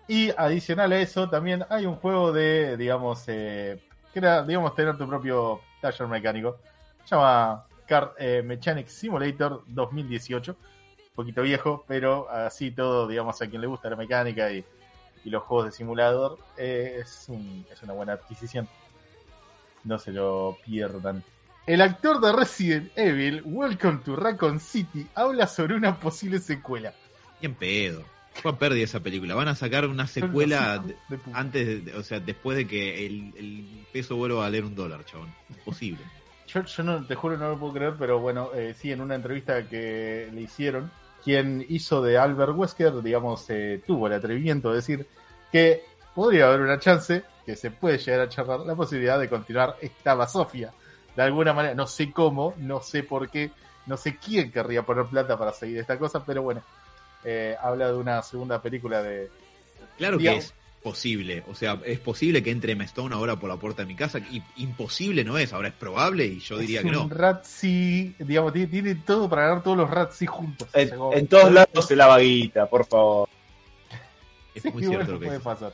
Y 0.10 0.30
adicional 0.38 0.92
a 0.92 1.00
eso, 1.00 1.30
también 1.30 1.64
hay 1.70 1.86
un 1.86 1.96
juego 1.96 2.34
de, 2.34 2.76
digamos, 2.76 3.24
que 3.24 3.80
era, 4.14 4.44
digamos, 4.44 4.76
tener 4.76 4.98
tu 4.98 5.08
propio 5.08 5.62
taller 5.80 6.08
mecánico. 6.08 6.58
Se 7.06 7.16
llama 7.16 7.64
Car 7.88 8.14
eh, 8.20 8.42
Mechanic 8.46 8.88
Simulator 8.88 9.64
2018. 9.68 10.52
Un 10.52 11.16
poquito 11.16 11.42
viejo, 11.42 11.84
pero 11.88 12.30
así 12.30 12.72
todo, 12.72 13.08
digamos, 13.08 13.42
a 13.42 13.48
quien 13.48 13.62
le 13.62 13.68
gusta 13.68 13.90
la 13.90 13.96
mecánica 13.98 14.52
y, 14.52 14.64
y 15.26 15.30
los 15.30 15.44
juegos 15.44 15.66
de 15.68 15.72
simulador, 15.74 16.38
eh, 16.58 17.00
es, 17.02 17.26
un- 17.28 17.66
es 17.72 17.82
una 17.84 17.94
buena 17.94 18.14
adquisición. 18.14 18.68
No 19.84 20.00
se 20.00 20.12
lo 20.12 20.58
pierdan. 20.66 21.24
El 21.68 21.82
actor 21.82 22.20
de 22.22 22.32
Resident 22.32 22.92
Evil, 22.98 23.42
Welcome 23.46 24.00
to 24.06 24.16
Raccoon 24.16 24.60
City, 24.60 25.06
habla 25.16 25.48
sobre 25.48 25.76
una 25.76 26.00
posible 26.00 26.40
secuela. 26.40 26.94
Bien 27.40 27.54
pedo. 27.56 28.04
A 28.46 28.58
pérdida 28.58 28.86
esa 28.86 29.02
película. 29.02 29.36
Van 29.36 29.50
a 29.50 29.56
sacar 29.56 29.86
una 29.86 30.08
secuela 30.08 30.80
de 31.10 31.20
antes, 31.34 31.86
de- 31.86 31.96
o 31.98 32.02
sea, 32.04 32.20
después 32.22 32.56
de 32.58 32.66
que 32.66 33.06
el, 33.06 33.34
el 33.38 33.86
peso 33.92 34.16
vuelva 34.16 34.38
a 34.40 34.42
valer 34.44 34.64
un 34.64 34.74
dólar, 34.76 35.04
chabón. 35.06 35.34
Imposible. 35.50 36.00
Yo, 36.54 36.64
yo 36.64 36.84
no, 36.84 37.06
te 37.06 37.16
juro, 37.16 37.38
no 37.38 37.50
lo 37.50 37.58
puedo 37.58 37.74
creer, 37.74 37.94
pero 37.98 38.20
bueno, 38.20 38.50
eh, 38.54 38.74
sí, 38.78 38.92
en 38.92 39.02
una 39.02 39.16
entrevista 39.16 39.68
que 39.68 40.30
le 40.34 40.42
hicieron, 40.42 40.92
quien 41.24 41.66
hizo 41.70 42.02
de 42.02 42.18
Albert 42.18 42.54
Wesker, 42.56 43.02
digamos, 43.02 43.46
eh, 43.50 43.82
tuvo 43.86 44.08
el 44.08 44.14
atrevimiento 44.14 44.70
de 44.70 44.76
decir 44.76 45.08
que 45.52 45.84
podría 46.14 46.48
haber 46.48 46.62
una 46.62 46.80
chance, 46.80 47.24
que 47.46 47.56
se 47.56 47.72
puede 47.72 47.98
llegar 48.00 48.22
a 48.22 48.30
charlar 48.30 48.62
la 48.62 48.76
posibilidad 48.76 49.20
de 49.20 49.30
continuar 49.30 49.78
esta 49.82 50.14
basofia. 50.14 50.74
De 51.16 51.22
alguna 51.22 51.54
manera, 51.54 51.76
no 51.76 51.88
sé 51.88 52.12
cómo, 52.12 52.54
no 52.58 52.82
sé 52.82 53.04
por 53.04 53.30
qué, 53.30 53.52
no 53.86 53.96
sé 53.98 54.18
quién 54.18 54.52
querría 54.52 54.84
poner 54.84 55.06
plata 55.06 55.38
para 55.38 55.54
seguir 55.54 55.78
esta 55.78 55.98
cosa, 55.98 56.26
pero 56.26 56.42
bueno, 56.42 56.62
eh, 57.24 57.56
habla 57.62 57.88
de 57.88 57.94
una 57.98 58.22
segunda 58.24 58.62
película 58.62 59.02
de... 59.02 59.30
Claro 59.98 60.18
que 60.18 60.24
Digamos- 60.24 60.46
es 60.46 60.54
posible. 60.82 61.44
O 61.48 61.56
sea, 61.56 61.80
es 61.86 62.00
posible 62.00 62.44
que 62.44 62.52
entre 62.52 62.74
Emma 62.74 62.84
Stone 62.84 63.14
ahora 63.16 63.38
por 63.38 63.50
la 63.50 63.58
puerta 63.58 63.84
de 63.84 63.88
mi 63.88 63.96
casa. 63.96 64.20
Y 64.20 64.42
imposible 64.58 65.24
no 65.24 65.38
es. 65.38 65.54
Ahora 65.54 65.70
es 65.70 65.74
probable 65.74 66.26
y 66.26 66.40
yo 66.40 66.58
diría 66.58 66.80
es 66.80 66.86
que 66.86 66.92
no. 66.92 67.04
un 67.04 67.10
Ratzi, 67.10 68.16
digamos, 68.20 68.54
tiene, 68.54 68.68
tiene 68.68 68.96
todo 68.96 69.30
para 69.30 69.48
ganar 69.48 69.64
todos 69.64 69.78
los 69.78 69.90
Ratzi 69.90 70.26
juntos. 70.26 70.68
En, 70.74 71.28
todos 71.28 71.52
lados 71.52 71.86
se 71.88 71.96
lava 71.96 72.20
guita, 72.20 72.66
por 72.68 72.86
favor. 72.86 73.30
Es 74.54 74.64
Sí, 74.64 74.72
muy 74.72 74.86
bueno, 74.86 74.98
cierto 74.98 75.14
lo 75.14 75.20
que 75.20 75.26
puede 75.28 75.40
pasar. 75.40 75.74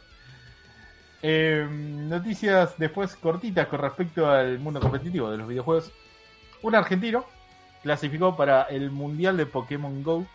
Eh, 1.24 1.68
noticias 1.70 2.76
después 2.78 3.16
cortitas 3.16 3.68
con 3.68 3.80
respecto 3.80 4.30
al 4.30 4.60
mundo 4.60 4.80
competitivo 4.80 5.32
de 5.32 5.38
los 5.38 5.48
videojuegos. 5.48 5.92
Un 6.62 6.76
argentino 6.76 7.26
clasificó 7.82 8.36
para 8.36 8.64
el 8.64 8.92
Mundial 8.92 9.38
de 9.38 9.46
Pokémon 9.46 10.04
Go, 10.04 10.26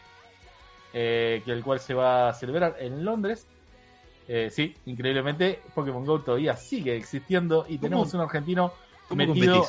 eh, 0.92 1.42
que 1.44 1.52
el 1.52 1.62
cual 1.62 1.80
se 1.80 1.94
va 1.94 2.28
a 2.28 2.34
celebrar 2.34 2.76
en 2.80 3.04
Londres. 3.04 3.46
Eh, 4.28 4.50
sí, 4.50 4.74
increíblemente, 4.86 5.60
Pokémon 5.74 6.04
Go 6.04 6.20
todavía 6.20 6.56
sigue 6.56 6.96
existiendo 6.96 7.66
y 7.68 7.78
tenemos 7.78 8.14
un 8.14 8.20
argentino 8.20 8.72
metido 9.10 9.66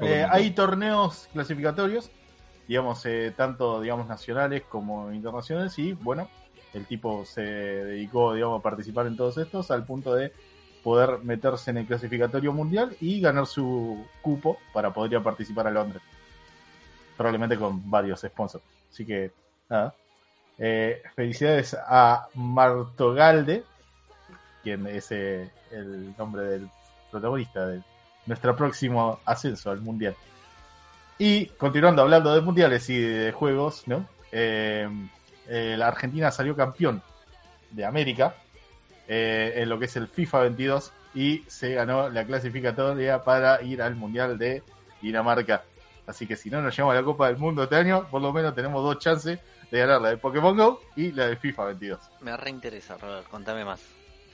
Eh, 0.00 0.26
hay 0.28 0.50
torneos 0.52 1.28
clasificatorios, 1.32 2.10
digamos, 2.68 3.04
eh, 3.06 3.32
tanto 3.36 3.80
digamos 3.80 4.06
nacionales 4.06 4.62
como 4.68 5.12
internacionales, 5.12 5.78
y 5.78 5.92
bueno, 5.92 6.28
el 6.74 6.86
tipo 6.86 7.24
se 7.24 7.42
dedicó, 7.42 8.34
digamos, 8.34 8.60
a 8.60 8.62
participar 8.62 9.06
en 9.06 9.16
todos 9.16 9.38
estos 9.38 9.70
al 9.70 9.84
punto 9.84 10.14
de 10.14 10.32
poder 10.82 11.18
meterse 11.24 11.70
en 11.70 11.78
el 11.78 11.86
clasificatorio 11.86 12.52
mundial 12.52 12.96
y 13.00 13.20
ganar 13.20 13.46
su 13.46 14.04
cupo 14.22 14.58
para 14.72 14.92
poder 14.92 15.12
ir 15.12 15.18
a 15.18 15.22
participar 15.22 15.66
a 15.66 15.70
Londres. 15.70 16.02
Probablemente 17.16 17.56
con 17.56 17.90
varios 17.90 18.20
sponsors. 18.20 18.64
Así 18.92 19.04
que, 19.04 19.32
nada. 19.68 19.94
Eh, 20.60 21.02
felicidades 21.14 21.74
a 21.74 22.26
Martogalde, 22.34 23.62
quien 24.62 24.88
es 24.88 25.06
eh, 25.12 25.50
el 25.70 26.16
nombre 26.16 26.42
del 26.42 26.68
protagonista 27.12 27.66
de 27.68 27.80
nuestro 28.26 28.56
próximo 28.56 29.20
ascenso 29.24 29.70
al 29.70 29.80
mundial. 29.80 30.16
Y 31.16 31.46
continuando 31.46 32.02
hablando 32.02 32.34
de 32.34 32.40
mundiales 32.40 32.90
y 32.90 32.98
de 32.98 33.32
juegos, 33.32 33.84
¿no? 33.86 34.06
Eh, 34.32 34.88
la 35.48 35.88
Argentina 35.88 36.30
salió 36.30 36.54
campeón 36.54 37.02
de 37.70 37.84
América 37.84 38.34
en 39.06 39.66
lo 39.68 39.78
que 39.78 39.86
es 39.86 39.96
el 39.96 40.06
FIFA 40.06 40.40
22 40.40 40.92
y 41.14 41.42
se 41.46 41.72
ganó 41.72 42.10
la 42.10 42.26
clasificatoria 42.26 43.24
para 43.24 43.62
ir 43.62 43.80
al 43.80 43.96
mundial 43.96 44.36
de 44.36 44.62
Dinamarca. 45.00 45.62
Así 46.06 46.26
que 46.26 46.36
si 46.36 46.50
no 46.50 46.60
nos 46.60 46.76
llevamos 46.76 46.94
a 46.94 47.00
la 47.00 47.04
Copa 47.04 47.28
del 47.28 47.38
Mundo 47.38 47.62
este 47.62 47.76
año, 47.76 48.06
por 48.10 48.20
lo 48.20 48.32
menos 48.32 48.54
tenemos 48.54 48.82
dos 48.82 48.98
chances 48.98 49.38
de 49.70 49.78
ganar 49.78 50.00
la 50.00 50.10
de 50.10 50.16
Pokémon 50.18 50.56
Go 50.56 50.80
y 50.96 51.12
la 51.12 51.28
de 51.28 51.36
FIFA 51.36 51.64
22. 51.66 52.00
Me 52.20 52.36
reinteresa, 52.36 52.96
Robert, 52.96 53.28
contame 53.28 53.64
más. 53.64 53.80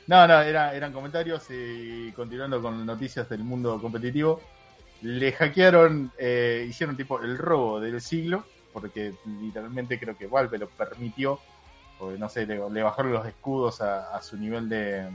No, 0.07 0.27
no, 0.29 0.41
era- 0.41 0.75
eran 0.75 0.93
comentarios 0.93 1.47
y 1.51 2.13
continuando 2.13 2.61
con 2.61 2.85
noticias 2.85 3.29
del 3.29 3.43
mundo 3.43 3.81
competitivo. 3.81 4.41
Le 5.03 5.33
hackearon, 5.33 6.13
eh, 6.19 6.67
hicieron 6.69 6.97
tipo 6.97 7.21
el 7.21 7.37
robo 7.39 7.81
del 7.81 8.01
siglo, 8.01 8.45
porque 8.73 9.15
literalmente 9.41 9.99
creo 9.99 10.17
que 10.17 10.27
Valve 10.27 10.59
lo 10.59 10.69
permitió, 10.69 11.41
porque 11.99 12.19
no 12.19 12.29
sé, 12.29 12.47
le, 12.47 12.61
le 12.71 12.83
bajaron 12.83 13.13
los 13.13 13.27
escudos 13.27 13.81
a, 13.81 14.15
a 14.15 14.23
su 14.23 14.37
nivel 14.37 14.69
de, 14.69 15.09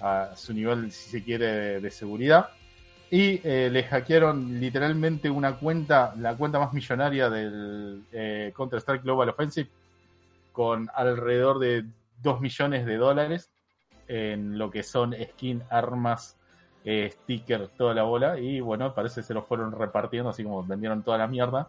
a 0.00 0.34
su 0.36 0.52
nivel, 0.52 0.92
si 0.92 1.10
se 1.10 1.22
quiere, 1.24 1.46
de, 1.46 1.80
de 1.80 1.90
seguridad. 1.90 2.50
Y 3.10 3.40
eh, 3.44 3.70
le 3.70 3.84
hackearon 3.84 4.58
literalmente 4.58 5.30
una 5.30 5.56
cuenta, 5.56 6.14
la 6.18 6.36
cuenta 6.36 6.58
más 6.58 6.72
millonaria 6.72 7.30
del 7.30 8.02
eh, 8.12 8.52
Counter-Strike 8.56 9.04
Global 9.04 9.28
Offensive, 9.28 9.70
con 10.52 10.88
alrededor 10.92 11.58
de 11.60 11.84
2 12.22 12.40
millones 12.40 12.84
de 12.84 12.96
dólares 12.96 13.50
en 14.08 14.58
lo 14.58 14.70
que 14.70 14.82
son 14.82 15.14
skin, 15.14 15.62
armas, 15.70 16.36
eh, 16.84 17.10
stickers, 17.12 17.70
toda 17.76 17.94
la 17.94 18.02
bola. 18.02 18.38
Y 18.38 18.60
bueno, 18.60 18.94
parece 18.94 19.20
que 19.20 19.26
se 19.26 19.34
lo 19.34 19.42
fueron 19.42 19.72
repartiendo, 19.72 20.30
así 20.30 20.42
como 20.42 20.64
vendieron 20.64 21.02
toda 21.02 21.18
la 21.18 21.26
mierda. 21.26 21.68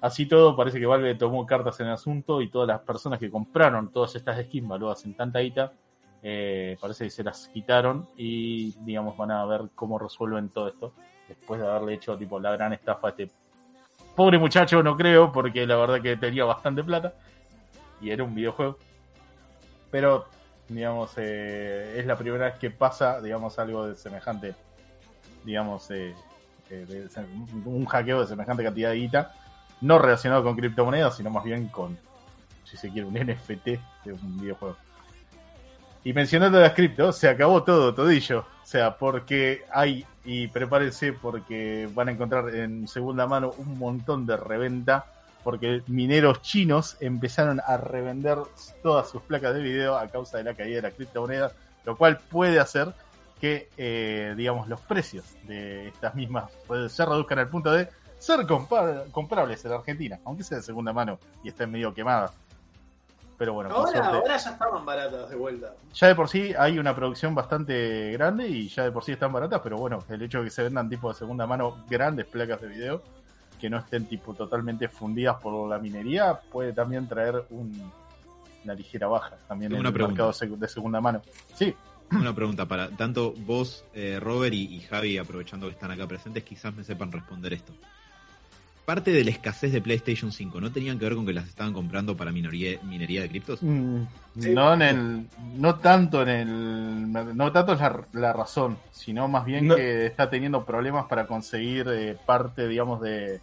Así 0.00 0.26
todo, 0.26 0.54
parece 0.54 0.78
que 0.78 0.86
Valve 0.86 1.14
tomó 1.14 1.46
cartas 1.46 1.80
en 1.80 1.86
el 1.86 1.94
asunto 1.94 2.42
y 2.42 2.50
todas 2.50 2.68
las 2.68 2.80
personas 2.80 3.18
que 3.18 3.30
compraron 3.30 3.90
todas 3.90 4.14
estas 4.14 4.38
skins 4.44 4.68
valuadas 4.68 5.04
en 5.06 5.14
tanta 5.14 5.38
guita, 5.38 5.72
eh, 6.24 6.76
parece 6.80 7.04
que 7.04 7.10
se 7.10 7.22
las 7.22 7.46
quitaron 7.48 8.08
y 8.16 8.72
digamos 8.80 9.16
van 9.16 9.30
a 9.30 9.44
ver 9.46 9.68
cómo 9.76 9.98
resuelven 9.98 10.48
todo 10.48 10.68
esto 10.68 10.92
después 11.28 11.60
de 11.60 11.68
haberle 11.68 11.94
hecho 11.94 12.16
tipo 12.16 12.40
la 12.40 12.52
gran 12.52 12.72
estafa 12.72 13.08
a 13.08 13.10
este 13.10 13.30
pobre 14.14 14.38
muchacho, 14.38 14.82
no 14.82 14.96
creo, 14.96 15.32
porque 15.32 15.66
la 15.66 15.76
verdad 15.76 16.00
que 16.00 16.16
tenía 16.16 16.44
bastante 16.44 16.82
plata 16.82 17.14
y 18.00 18.10
era 18.10 18.24
un 18.24 18.34
videojuego. 18.34 18.78
Pero, 19.90 20.26
digamos, 20.68 21.12
eh, 21.16 21.96
es 21.98 22.06
la 22.06 22.16
primera 22.16 22.46
vez 22.46 22.58
que 22.58 22.70
pasa, 22.70 23.20
digamos, 23.20 23.58
algo 23.58 23.86
de 23.86 23.96
semejante, 23.96 24.54
digamos, 25.44 25.90
eh, 25.90 26.14
eh, 26.70 26.86
de 26.86 27.08
un 27.64 27.84
hackeo 27.84 28.20
de 28.20 28.26
semejante 28.26 28.64
cantidad 28.64 28.90
de 28.90 28.96
guita, 28.96 29.34
no 29.80 29.98
relacionado 29.98 30.42
con 30.42 30.56
criptomonedas, 30.56 31.16
sino 31.16 31.30
más 31.30 31.44
bien 31.44 31.68
con, 31.68 31.98
si 32.64 32.76
se 32.76 32.90
quiere, 32.90 33.06
un 33.06 33.14
NFT 33.14 33.66
de 34.04 34.12
un 34.12 34.40
videojuego. 34.40 34.76
Y 36.04 36.12
mencionando 36.12 36.60
las 36.60 36.74
cripto, 36.74 37.12
se 37.12 37.28
acabó 37.28 37.62
todo, 37.62 37.94
todillo. 37.94 38.40
O 38.40 38.66
sea, 38.66 38.96
porque 38.96 39.64
hay, 39.72 40.04
y 40.24 40.48
prepárense 40.48 41.12
porque 41.14 41.88
van 41.94 42.08
a 42.08 42.12
encontrar 42.12 42.54
en 42.54 42.86
segunda 42.86 43.26
mano 43.26 43.52
un 43.56 43.78
montón 43.78 44.26
de 44.26 44.36
reventa, 44.36 45.06
porque 45.42 45.82
mineros 45.86 46.42
chinos 46.42 46.96
empezaron 47.00 47.60
a 47.66 47.76
revender 47.76 48.38
todas 48.82 49.08
sus 49.08 49.22
placas 49.22 49.54
de 49.54 49.62
video 49.62 49.96
a 49.96 50.08
causa 50.08 50.38
de 50.38 50.44
la 50.44 50.54
caída 50.54 50.76
de 50.76 50.82
la 50.82 50.90
criptomoneda, 50.90 51.52
lo 51.84 51.96
cual 51.96 52.18
puede 52.18 52.60
hacer 52.60 52.92
que, 53.40 53.68
eh, 53.76 54.34
digamos, 54.36 54.68
los 54.68 54.80
precios 54.80 55.24
de 55.46 55.88
estas 55.88 56.14
mismas 56.14 56.50
pues, 56.66 56.92
se 56.92 57.04
reduzcan 57.04 57.38
al 57.38 57.48
punto 57.48 57.70
de 57.72 57.88
ser 58.18 58.40
compar- 58.40 59.10
comprables 59.10 59.62
en 59.66 59.72
Argentina, 59.72 60.18
aunque 60.24 60.44
sea 60.44 60.58
de 60.58 60.64
segunda 60.64 60.92
mano 60.94 61.18
y 61.42 61.48
estén 61.48 61.70
medio 61.70 61.92
quemadas. 61.92 62.32
Pero 63.36 63.52
bueno, 63.54 63.70
Ahora, 63.70 64.36
ya 64.36 64.50
estaban 64.50 64.84
baratas 64.86 65.28
de 65.28 65.36
vuelta. 65.36 65.74
ya 65.92 66.06
de 66.08 66.14
por 66.14 66.28
sí 66.28 66.54
hay 66.56 66.78
una 66.78 66.94
producción 66.94 67.34
bastante 67.34 68.12
grande 68.12 68.48
y 68.48 68.68
ya 68.68 68.84
de 68.84 68.92
por 68.92 69.02
sí 69.02 69.12
están 69.12 69.32
baratas, 69.32 69.60
pero 69.62 69.76
bueno, 69.76 70.04
el 70.08 70.22
hecho 70.22 70.38
de 70.38 70.44
que 70.44 70.50
se 70.50 70.62
vendan 70.62 70.88
tipo 70.88 71.08
de 71.08 71.14
segunda 71.18 71.46
mano 71.46 71.84
grandes 71.88 72.26
placas 72.26 72.60
de 72.60 72.68
video 72.68 73.02
que 73.60 73.68
no 73.70 73.78
estén 73.78 74.06
tipo 74.06 74.34
totalmente 74.34 74.88
fundidas 74.88 75.36
por 75.40 75.68
la 75.68 75.78
minería 75.78 76.38
puede 76.52 76.72
también 76.72 77.08
traer 77.08 77.44
un- 77.50 77.90
una 78.64 78.74
ligera 78.74 79.06
baja 79.08 79.36
también 79.48 79.70
Tengo 79.70 79.76
en 79.78 79.80
una 79.80 79.88
el 79.88 79.94
pregunta. 79.94 80.22
mercado 80.26 80.56
de 80.56 80.68
segunda 80.68 81.00
mano. 81.00 81.22
Sí, 81.54 81.74
Una 82.12 82.34
pregunta 82.34 82.66
para 82.66 82.90
tanto 82.90 83.32
vos, 83.38 83.84
eh, 83.94 84.18
Robert 84.20 84.52
y, 84.54 84.76
y 84.76 84.80
Javi, 84.82 85.18
aprovechando 85.18 85.66
que 85.66 85.72
están 85.72 85.90
acá 85.90 86.06
presentes, 86.06 86.44
quizás 86.44 86.72
me 86.74 86.84
sepan 86.84 87.10
responder 87.10 87.54
esto. 87.54 87.72
Parte 88.84 89.10
de 89.12 89.24
la 89.24 89.30
escasez 89.30 89.72
de 89.72 89.80
PlayStation 89.80 90.30
5 90.32 90.60
no 90.60 90.70
tenían 90.70 90.98
que 90.98 91.04
ver 91.06 91.14
con 91.14 91.24
que 91.26 91.32
las 91.32 91.48
estaban 91.48 91.72
comprando 91.72 92.16
para 92.16 92.32
minoría, 92.32 92.78
minería 92.82 93.22
de 93.22 93.28
criptos? 93.28 93.62
Mm, 93.62 94.02
Sí. 94.38 94.50
No 94.52 94.74
en 94.74 94.82
el, 94.82 95.26
no 95.56 95.76
tanto 95.76 96.22
en 96.22 96.28
el, 96.28 97.12
no 97.36 97.52
tanto 97.52 97.72
es 97.74 97.78
la, 97.80 98.00
la 98.14 98.32
razón, 98.32 98.76
sino 98.90 99.28
más 99.28 99.44
bien 99.44 99.68
No. 99.68 99.76
que 99.76 100.06
está 100.06 100.28
teniendo 100.28 100.64
problemas 100.64 101.06
para 101.06 101.26
conseguir 101.28 101.86
eh, 101.88 102.16
parte, 102.26 102.66
digamos, 102.66 103.00
de, 103.00 103.40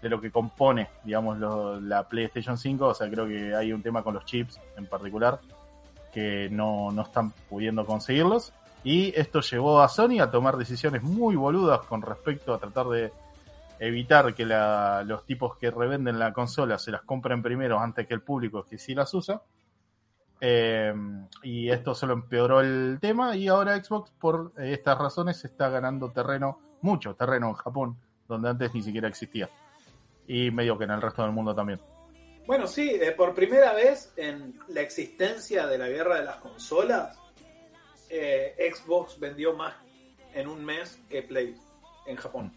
de 0.00 0.08
lo 0.08 0.20
que 0.20 0.30
compone, 0.30 0.86
digamos, 1.04 1.38
lo- 1.38 1.80
la 1.80 2.04
PlayStation 2.08 2.56
5. 2.56 2.86
O 2.86 2.94
sea, 2.94 3.10
creo 3.10 3.26
que 3.26 3.52
hay 3.54 3.72
un 3.72 3.82
tema 3.82 4.04
con 4.04 4.14
los 4.14 4.24
chips 4.24 4.60
en 4.76 4.86
particular 4.86 5.40
que 6.14 6.48
no, 6.52 6.92
no 6.92 7.02
están 7.02 7.32
pudiendo 7.50 7.84
conseguirlos. 7.84 8.52
Y 8.84 9.12
esto 9.18 9.40
llevó 9.40 9.80
a 9.82 9.88
Sony 9.88 10.20
a 10.20 10.30
tomar 10.30 10.56
decisiones 10.56 11.02
muy 11.02 11.34
boludas 11.34 11.80
con 11.86 12.00
respecto 12.00 12.54
a 12.54 12.58
tratar 12.58 12.86
de 12.86 13.12
evitar 13.86 14.34
que 14.34 14.46
la- 14.46 15.02
los 15.04 15.26
tipos 15.26 15.56
que 15.56 15.70
revenden 15.70 16.18
la 16.18 16.32
consola 16.32 16.78
se 16.78 16.90
las 16.92 17.02
compren 17.02 17.42
primero 17.42 17.78
antes 17.80 18.06
que 18.06 18.14
el 18.14 18.22
público 18.22 18.64
que 18.64 18.78
sí 18.78 18.94
las 18.94 19.12
usa. 19.14 19.42
Eh, 20.40 20.92
y 21.42 21.68
esto 21.70 21.94
solo 21.94 22.14
empeoró 22.14 22.60
el 22.60 22.98
tema 23.00 23.36
y 23.36 23.46
ahora 23.48 23.82
Xbox 23.82 24.10
por 24.18 24.52
eh, 24.58 24.72
estas 24.72 24.98
razones 24.98 25.44
está 25.44 25.68
ganando 25.68 26.10
terreno, 26.10 26.60
mucho 26.80 27.14
terreno 27.14 27.48
en 27.48 27.54
Japón, 27.54 27.96
donde 28.26 28.48
antes 28.50 28.74
ni 28.74 28.82
siquiera 28.82 29.08
existía. 29.08 29.48
Y 30.26 30.50
medio 30.50 30.76
que 30.78 30.84
en 30.84 30.90
el 30.90 31.02
resto 31.02 31.22
del 31.22 31.32
mundo 31.32 31.54
también. 31.54 31.80
Bueno, 32.46 32.66
sí, 32.66 32.90
eh, 32.90 33.12
por 33.12 33.34
primera 33.34 33.72
vez 33.72 34.12
en 34.16 34.58
la 34.68 34.80
existencia 34.80 35.66
de 35.66 35.78
la 35.78 35.88
guerra 35.88 36.16
de 36.18 36.24
las 36.24 36.36
consolas, 36.36 37.18
Xbox 38.08 39.18
vendió 39.18 39.54
más 39.54 39.74
en 40.34 40.46
un 40.46 40.62
mes 40.64 41.00
que 41.08 41.22
Play 41.22 41.56
en 42.06 42.16
Japón. 42.16 42.52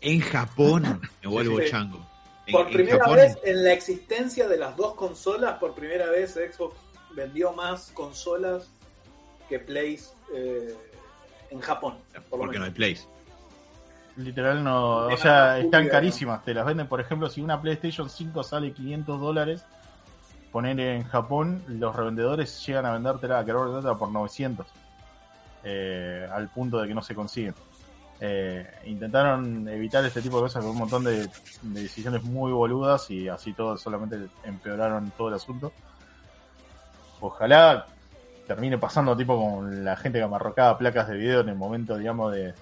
En 0.00 0.20
Japón 0.20 1.00
me 1.22 1.28
vuelvo 1.28 1.58
Sí. 1.60 1.70
chango. 1.70 2.06
En, 2.46 2.52
Por 2.52 2.66
en 2.66 2.72
primera 2.72 2.98
Japón, 2.98 3.16
vez 3.16 3.38
en 3.44 3.64
la 3.64 3.72
existencia 3.72 4.48
de 4.48 4.56
las 4.56 4.76
dos 4.76 4.94
consolas, 4.94 5.58
por 5.58 5.74
primera 5.74 6.06
vez 6.10 6.32
Xbox 6.34 6.76
vendió 7.14 7.52
más 7.52 7.90
consolas 7.92 8.68
que 9.48 9.58
Play 9.58 9.98
eh, 10.34 10.74
en 11.50 11.60
Japón. 11.60 11.96
por 12.28 12.40
porque 12.40 12.58
no 12.58 12.64
hay 12.64 12.70
plays. 12.70 13.06
Literal 14.16 14.62
no, 14.64 15.06
o 15.06 15.16
sea, 15.16 15.58
están 15.58 15.88
carísimas. 15.88 16.44
Te 16.44 16.52
las 16.54 16.66
venden, 16.66 16.86
por 16.88 17.00
ejemplo, 17.00 17.28
si 17.30 17.40
una 17.40 17.60
PlayStation 17.60 18.10
5 18.10 18.42
sale 18.42 18.72
500 18.72 19.20
dólares, 19.20 19.64
poner 20.52 20.78
en 20.80 21.04
Japón, 21.04 21.62
los 21.68 21.94
revendedores 21.94 22.64
llegan 22.66 22.86
a 22.86 22.92
vendértela, 22.92 23.38
a 23.38 23.44
querer 23.44 23.60
vendértela 23.62 23.94
por 23.96 24.10
900. 24.10 24.66
eh, 25.62 26.26
al 26.32 26.48
punto 26.48 26.80
de 26.80 26.88
que 26.88 26.94
no 26.94 27.02
se 27.02 27.14
consiguen. 27.14 27.54
Eh, 28.22 28.66
intentaron 28.84 29.66
evitar 29.68 30.04
este 30.04 30.20
tipo 30.20 30.36
de 30.36 30.42
cosas 30.42 30.62
con 30.62 30.72
un 30.72 30.78
montón 30.78 31.04
de, 31.04 31.26
de 31.26 31.80
decisiones 31.80 32.22
muy 32.22 32.52
boludas 32.52 33.10
y 33.10 33.28
así 33.28 33.54
todo 33.54 33.78
solamente 33.78 34.18
empeoraron 34.44 35.10
todo 35.16 35.28
el 35.28 35.34
asunto. 35.34 35.72
Ojalá 37.20 37.86
termine 38.50 38.78
pasando 38.78 39.16
tipo 39.16 39.38
con 39.38 39.84
la 39.84 39.96
gente 39.96 40.18
que 40.18 40.24
amarrocaba 40.24 40.76
placas 40.76 41.06
de 41.06 41.16
video 41.16 41.40
en 41.42 41.50
el 41.50 41.54
momento, 41.54 41.96
digamos, 41.96 42.34
de, 42.34 42.52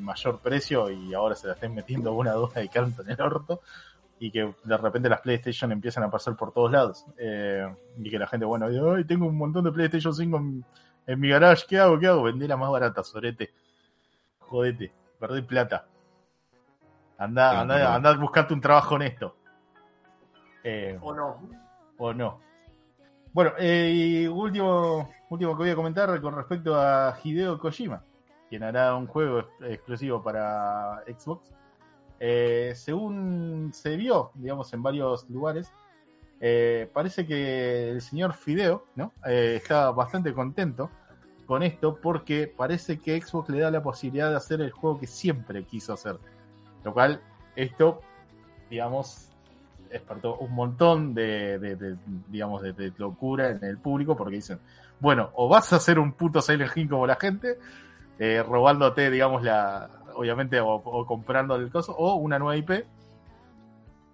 mayor 0.00 0.38
precio 0.40 0.90
y 0.90 1.14
ahora 1.14 1.34
se 1.34 1.46
la 1.46 1.54
estén 1.54 1.74
metiendo 1.74 2.12
una 2.12 2.32
duda 2.32 2.60
de 2.60 2.68
canto 2.68 3.00
en 3.00 3.10
el 3.10 3.20
orto 3.22 3.62
y 4.18 4.30
que 4.30 4.52
de 4.62 4.76
repente 4.76 5.08
las 5.08 5.22
PlayStation 5.22 5.72
empiezan 5.72 6.04
a 6.04 6.10
pasar 6.10 6.36
por 6.36 6.52
todos 6.52 6.70
lados 6.70 7.06
Eh, 7.16 7.66
y 7.98 8.10
que 8.10 8.18
la 8.18 8.26
gente, 8.26 8.44
bueno, 8.44 8.68
dice, 8.68 8.82
ay, 8.94 9.04
tengo 9.04 9.24
un 9.24 9.38
montón 9.38 9.64
de 9.64 9.72
PlayStation 9.72 10.14
5 10.14 10.36
en, 10.36 10.64
en 11.06 11.20
mi 11.20 11.30
garage, 11.30 11.64
¿qué 11.66 11.78
hago? 11.78 11.98
¿Qué 11.98 12.08
hago? 12.08 12.24
Vendela 12.24 12.58
más 12.58 12.70
barata, 12.70 13.02
sorete. 13.02 13.50
Jodete, 14.52 14.92
perdí 15.18 15.40
plata. 15.40 15.86
Anda, 17.16 17.50
Sí, 17.52 17.56
anda, 17.56 17.74
perdón. 17.76 17.92
anda 17.94 18.10
a 18.10 18.16
buscarte 18.18 18.52
un 18.54 18.60
trabajo 18.60 18.94
honesto. 18.96 19.36
Eh, 20.62 20.98
¿O 21.00 21.14
no? 21.14 21.40
o 21.96 22.12
no. 22.12 22.38
Bueno, 23.32 23.52
eh, 23.58 23.90
y 23.94 24.26
último, 24.26 25.08
último 25.30 25.52
que 25.56 25.62
voy 25.62 25.70
a 25.70 25.74
comentar 25.74 26.20
con 26.20 26.34
respecto 26.36 26.74
a 26.78 27.16
Hideo 27.24 27.58
Kojima, 27.58 28.04
quien 28.50 28.62
hará 28.62 28.94
un 28.94 29.06
juego 29.06 29.38
ex- 29.40 29.48
exclusivo 29.62 30.22
para 30.22 31.02
Xbox. 31.06 31.50
Eh, 32.20 32.72
según 32.76 33.70
se 33.72 33.96
vio, 33.96 34.32
digamos, 34.34 34.70
en 34.74 34.82
varios 34.82 35.28
lugares, 35.30 35.72
eh, 36.40 36.90
parece 36.92 37.26
que 37.26 37.90
el 37.90 38.02
señor 38.02 38.34
Fideo 38.34 38.84
¿no? 38.96 39.12
Eh, 39.24 39.54
está 39.56 39.90
bastante 39.92 40.34
contento 40.34 40.90
con 41.46 41.62
esto 41.62 41.98
porque 42.00 42.46
parece 42.46 42.98
que 42.98 43.20
Xbox 43.20 43.48
le 43.50 43.60
da 43.60 43.70
la 43.70 43.82
posibilidad 43.82 44.30
de 44.30 44.36
hacer 44.36 44.60
el 44.60 44.70
juego 44.70 44.98
que 44.98 45.06
siempre 45.06 45.64
quiso 45.64 45.92
hacer. 45.92 46.18
Lo 46.84 46.92
cual, 46.92 47.20
esto, 47.56 48.00
digamos, 48.70 49.30
despertó 49.90 50.36
un 50.36 50.52
montón 50.52 51.14
de, 51.14 51.96
digamos, 52.28 52.62
de, 52.62 52.92
locura 52.96 53.50
en 53.50 53.62
el 53.62 53.78
público 53.78 54.16
porque 54.16 54.36
dicen, 54.36 54.58
bueno, 55.00 55.30
o 55.34 55.48
vas 55.48 55.72
a 55.72 55.76
hacer 55.76 55.98
un 55.98 56.12
puto 56.12 56.40
Silent 56.40 56.76
Hill 56.76 56.88
como 56.88 57.06
la 57.06 57.16
gente, 57.16 57.58
eh, 58.18 58.42
robándote, 58.42 59.10
digamos, 59.10 59.42
la, 59.42 59.90
obviamente, 60.14 60.60
o, 60.60 60.74
o 60.74 61.06
comprando 61.06 61.56
el 61.56 61.70
coso, 61.70 61.92
o 61.92 62.14
una 62.14 62.38
nueva 62.38 62.56
IP, 62.56 62.84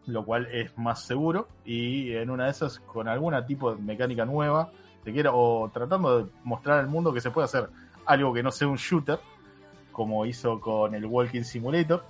lo 0.06 0.24
cual 0.24 0.46
es 0.46 0.76
más 0.78 1.02
seguro, 1.02 1.48
y 1.64 2.12
en 2.12 2.30
una 2.30 2.46
de 2.46 2.50
esas, 2.50 2.80
con 2.80 3.08
alguna 3.08 3.44
tipo 3.44 3.74
de 3.74 3.80
mecánica 3.80 4.24
nueva, 4.24 4.70
te 5.08 5.12
quiera, 5.14 5.30
o 5.32 5.70
tratando 5.72 6.24
de 6.24 6.30
mostrar 6.44 6.78
al 6.80 6.86
mundo 6.88 7.12
que 7.12 7.20
se 7.20 7.30
puede 7.30 7.46
hacer 7.46 7.68
algo 8.06 8.32
que 8.32 8.42
no 8.42 8.50
sea 8.50 8.68
un 8.68 8.76
shooter, 8.76 9.18
como 9.92 10.24
hizo 10.26 10.60
con 10.60 10.94
el 10.94 11.04
Walking 11.06 11.42
Simulator. 11.42 12.04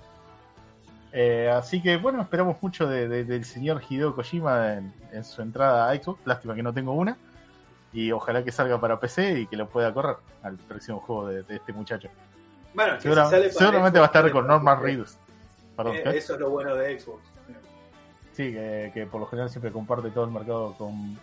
Eh, 1.11 1.49
así 1.51 1.81
que 1.81 1.97
bueno, 1.97 2.21
esperamos 2.21 2.57
mucho 2.61 2.87
de- 2.87 3.07
de- 3.07 3.23
del 3.23 3.43
señor 3.45 3.81
Hideo 3.89 4.13
Kojima 4.15 4.73
en, 4.73 4.93
en 5.11 5.23
su 5.23 5.41
entrada 5.41 5.89
a 5.89 5.95
Xbox. 5.95 6.19
Lástima 6.25 6.53
que 6.55 6.61
no 6.63 6.73
tengo 6.73 6.93
una. 6.93 7.17
Y 7.91 8.11
ojalá 8.11 8.43
que 8.43 8.51
salga 8.51 8.79
para 8.79 8.99
PC 8.99 9.39
y 9.39 9.47
que 9.47 9.55
lo 9.57 9.67
pueda 9.67 9.91
correr 9.93 10.17
al 10.43 10.57
próximo 10.57 10.99
juego 10.99 11.27
de, 11.27 11.41
de 11.43 11.55
este 11.55 11.73
muchacho. 11.73 12.09
Bueno, 12.75 12.93
que 12.93 12.97
si 13.01 13.03
Segura- 13.03 13.25
sale 13.29 13.47
para 13.47 13.53
seguramente 13.53 13.97
Xbox, 13.97 14.01
va 14.01 14.03
a 14.03 14.05
estar 14.19 14.31
con 14.31 14.47
Norman. 14.47 14.81
Reedus. 14.83 15.17
Perdón, 15.75 15.95
Eh, 15.95 16.03
eso 16.13 16.33
es 16.35 16.39
lo 16.39 16.49
bueno 16.51 16.75
de 16.75 16.99
Xbox. 16.99 17.23
Sí, 18.33 18.51
que, 18.53 18.91
que 18.93 19.05
por 19.07 19.19
lo 19.19 19.25
general 19.27 19.49
siempre 19.49 19.71
comparte 19.71 20.11
todo 20.11 20.25
el 20.25 20.31
mercado 20.31 20.73
con 20.77 21.17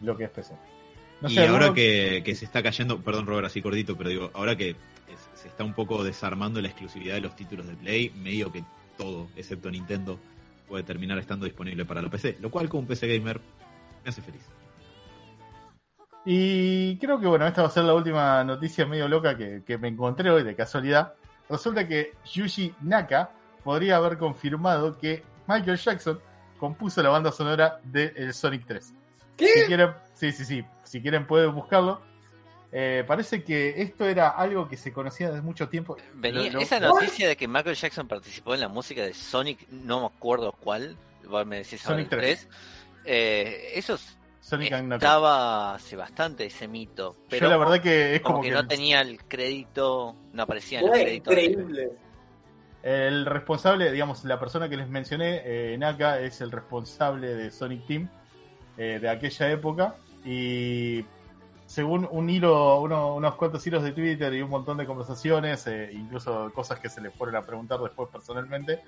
lo 0.00 0.16
que 0.16 0.24
es 0.24 0.30
PC. 0.30 0.54
No 1.22 1.30
y 1.30 1.38
ahora 1.38 1.66
¿alguno- 1.66 1.74
que, 1.74 2.22
que 2.24 2.34
se 2.34 2.44
está 2.44 2.62
cayendo, 2.62 3.00
perdón 3.00 3.26
Robert, 3.26 3.46
así 3.46 3.62
cortito, 3.62 3.96
pero 3.96 4.10
digo, 4.10 4.30
ahora 4.34 4.56
que 4.56 4.76
se 5.34 5.48
está 5.48 5.64
un 5.64 5.72
poco 5.74 6.02
desarmando 6.04 6.60
la 6.60 6.68
exclusividad 6.68 7.14
de 7.14 7.20
los 7.22 7.34
títulos 7.36 7.66
de 7.66 7.74
Play, 7.74 8.10
medio 8.10 8.50
que 8.52 8.64
todo, 8.98 9.28
excepto 9.36 9.70
Nintendo, 9.70 10.18
puede 10.68 10.82
terminar 10.84 11.18
estando 11.18 11.44
disponible 11.46 11.84
para 11.84 12.02
la 12.02 12.10
PC, 12.10 12.36
lo 12.40 12.50
cual 12.50 12.68
como 12.68 12.80
un 12.82 12.86
PC 12.86 13.06
gamer 13.06 13.40
me 14.04 14.10
hace 14.10 14.20
feliz. 14.22 14.42
Y 16.24 16.96
creo 16.98 17.18
que 17.18 17.26
bueno, 17.26 17.46
esta 17.46 17.62
va 17.62 17.68
a 17.68 17.70
ser 17.72 17.84
la 17.84 17.94
última 17.94 18.44
noticia 18.44 18.86
medio 18.86 19.08
loca 19.08 19.36
que, 19.36 19.62
que 19.66 19.76
me 19.78 19.88
encontré 19.88 20.30
hoy 20.30 20.44
de 20.44 20.54
casualidad. 20.54 21.14
Resulta 21.48 21.86
que 21.88 22.12
Yuji 22.32 22.74
Naka 22.82 23.30
podría 23.64 23.96
haber 23.96 24.18
confirmado 24.18 24.96
que 24.98 25.22
Michael 25.48 25.76
Jackson 25.78 26.20
compuso 26.58 27.02
la 27.02 27.08
banda 27.08 27.32
sonora 27.32 27.80
de 27.82 28.12
el 28.16 28.32
Sonic 28.34 28.64
3. 28.66 28.94
¿Qué? 29.36 29.46
Si 29.48 29.66
quieren, 29.66 29.90
sí, 30.30 30.30
sí, 30.32 30.44
sí, 30.44 30.64
si 30.84 31.00
quieren 31.02 31.26
pueden 31.26 31.52
buscarlo. 31.54 32.00
Eh, 32.70 33.04
parece 33.06 33.42
que 33.42 33.82
esto 33.82 34.06
era 34.06 34.28
algo 34.30 34.68
que 34.68 34.76
se 34.76 34.92
conocía 34.92 35.28
desde 35.28 35.42
mucho 35.42 35.68
tiempo. 35.68 35.96
Venía 36.14 36.44
Lo- 36.44 36.52
lo- 36.52 36.60
esa 36.60 36.80
noticia 36.80 37.28
de 37.28 37.36
que 37.36 37.46
Michael 37.48 37.74
Jackson 37.76 38.06
participó 38.08 38.54
en 38.54 38.60
la 38.60 38.68
música 38.68 39.02
de 39.02 39.12
Sonic, 39.12 39.68
no 39.68 40.00
me 40.00 40.06
acuerdo 40.06 40.52
cuál, 40.52 40.96
vos 41.28 41.44
me 41.44 41.58
decís 41.58 41.80
Sonic 41.82 42.04
el 42.12 42.18
3. 42.20 42.48
3. 42.48 42.48
Eh, 43.04 43.72
eso 43.74 43.98
Sonic 44.40 44.72
estaba 44.72 45.74
hace 45.74 45.96
bastante 45.96 46.46
ese 46.46 46.66
mito, 46.68 47.16
pero 47.28 47.46
Yo 47.46 47.50
la 47.50 47.56
verdad 47.58 47.80
que 47.82 48.14
es 48.14 48.22
como, 48.22 48.36
como, 48.36 48.42
que, 48.42 48.48
que, 48.48 48.54
no 48.54 48.66
tenía 48.66 49.00
el 49.02 49.22
crédito, 49.24 50.16
no 50.32 50.42
aparecía 50.44 50.78
en 50.80 50.86
los 50.86 50.94
Fue 50.94 51.02
créditos. 51.04 51.32
increíble. 51.34 51.90
El 52.82 53.26
responsable, 53.26 53.92
digamos, 53.92 54.24
la 54.24 54.40
persona 54.40 54.68
que 54.68 54.76
les 54.76 54.88
mencioné, 54.88 55.42
eh, 55.44 55.76
Naka, 55.78 56.20
es 56.20 56.40
el 56.40 56.50
responsable 56.50 57.34
de 57.34 57.50
Sonic 57.50 57.86
Team 57.86 58.08
eh, 58.78 58.98
de 59.00 59.08
aquella 59.10 59.50
época. 59.50 59.96
Y 60.24 61.04
según 61.66 62.06
un 62.10 62.28
hilo, 62.30 62.80
uno- 62.80 63.14
unos 63.14 63.34
cuantos 63.36 63.66
hilos 63.66 63.82
de 63.82 63.92
Twitter 63.92 64.32
y 64.34 64.42
un 64.42 64.50
montón 64.50 64.76
de 64.78 64.86
conversaciones, 64.86 65.66
eh, 65.66 65.90
incluso 65.92 66.52
cosas 66.54 66.78
que 66.80 66.88
se 66.88 67.00
le 67.00 67.10
fueron 67.10 67.36
a 67.36 67.42
preguntar 67.42 67.80
después 67.80 68.08
personalmente, 68.10 68.80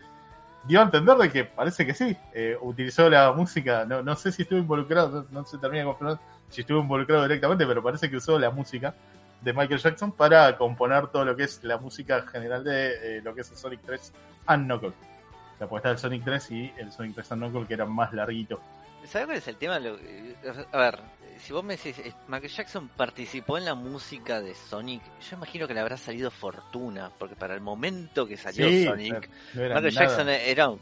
dio 0.65 0.81
a 0.81 0.85
entender 0.85 1.17
de 1.17 1.31
que 1.31 1.45
parece 1.45 1.85
que 1.87 1.95
sí. 1.95 2.17
eh, 2.33 2.57
utilizó 2.61 3.09
la 3.11 3.33
música, 3.33 3.85
no, 3.85 4.03
no 4.03 4.17
sé 4.17 4.33
si 4.33 4.43
estuvo 4.43 4.59
involucrado, 4.59 5.27
no, 5.31 5.45
se 5.45 5.59
termina 5.59 5.83
de 5.83 5.87
confirmar 5.89 6.19
si 6.51 6.61
estuvo 6.61 6.81
involucrado 6.81 7.23
directamente, 7.25 7.67
pero 7.67 7.83
parece 7.83 8.09
que 8.11 8.17
usó 8.17 8.39
la 8.39 8.51
música 8.51 8.95
de 9.41 9.53
Michael 9.53 9.81
Jackson 9.81 10.13
para 10.13 10.57
componer 10.57 11.09
todo 11.09 11.25
lo 11.25 11.37
que 11.37 11.45
es 11.45 11.63
la 11.65 11.77
música 11.79 12.23
general 12.23 12.65
de 12.65 13.19
eh, 13.19 13.23
lo 13.23 13.35
que 13.35 13.43
es 13.43 13.51
el 13.51 13.57
Sonic 13.57 13.81
3 13.85 14.13
and 14.47 14.65
Knuckle. 14.67 14.89
O 14.91 15.59
sea, 15.59 15.67
pues 15.69 15.81
está 15.81 15.91
el 15.91 15.99
Sonic 15.99 16.25
3 16.25 16.51
y 16.53 16.73
el 16.79 16.93
Sonic 16.93 17.15
3 17.15 17.33
and 17.33 17.43
Knuckle 17.43 17.67
que 17.67 17.75
era 17.75 17.85
más 17.85 18.13
larguito. 18.15 18.61
¿Sabes 19.05 19.27
cuál 19.27 19.39
es 19.39 19.49
el 19.49 19.57
tema? 19.57 19.75
A 19.77 20.77
ver, 20.79 20.99
si 21.41 21.53
vos 21.53 21.63
me 21.65 21.77
decís, 21.77 21.99
eh, 21.99 22.13
Michael 22.29 22.53
Jackson 22.53 22.89
participó 22.89 23.59
en 23.59 23.65
la 23.65 23.75
música 23.75 24.41
de 24.41 24.55
Sonic, 24.55 25.03
yo 25.29 25.37
imagino 25.37 25.67
que 25.67 25.75
le 25.75 25.81
habrá 25.81 25.97
salido 25.97 26.31
fortuna, 26.31 27.11
porque 27.19 27.37
para 27.37 27.55
el 27.55 27.61
momento 27.61 28.27
que 28.27 28.37
salió 28.37 28.69
Sí, 28.69 28.85
Sonic, 28.85 29.13
no 29.55 29.61
Michael 29.63 29.75
nada- 29.75 29.89
Jackson 29.91 30.29
era 30.29 30.69
un 30.71 30.81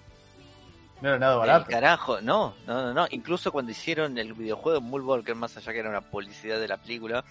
No 1.00 1.08
era 1.08 1.18
nada 1.18 1.36
barato. 1.36 1.66
carajo, 1.70 2.20
no, 2.20 2.54
no, 2.66 2.82
no, 2.82 2.94
no, 2.94 3.06
incluso 3.10 3.50
cuando 3.52 3.72
hicieron 3.72 4.16
el 4.18 4.34
videojuego 4.34 4.80
de 4.80 4.86
Moonwalker, 4.86 5.34
más 5.34 5.56
allá 5.56 5.72
que 5.72 5.78
era 5.80 5.88
una 5.90 6.00
publicidad 6.00 6.60
de 6.60 6.68
la 6.68 6.76
película, 6.76 7.24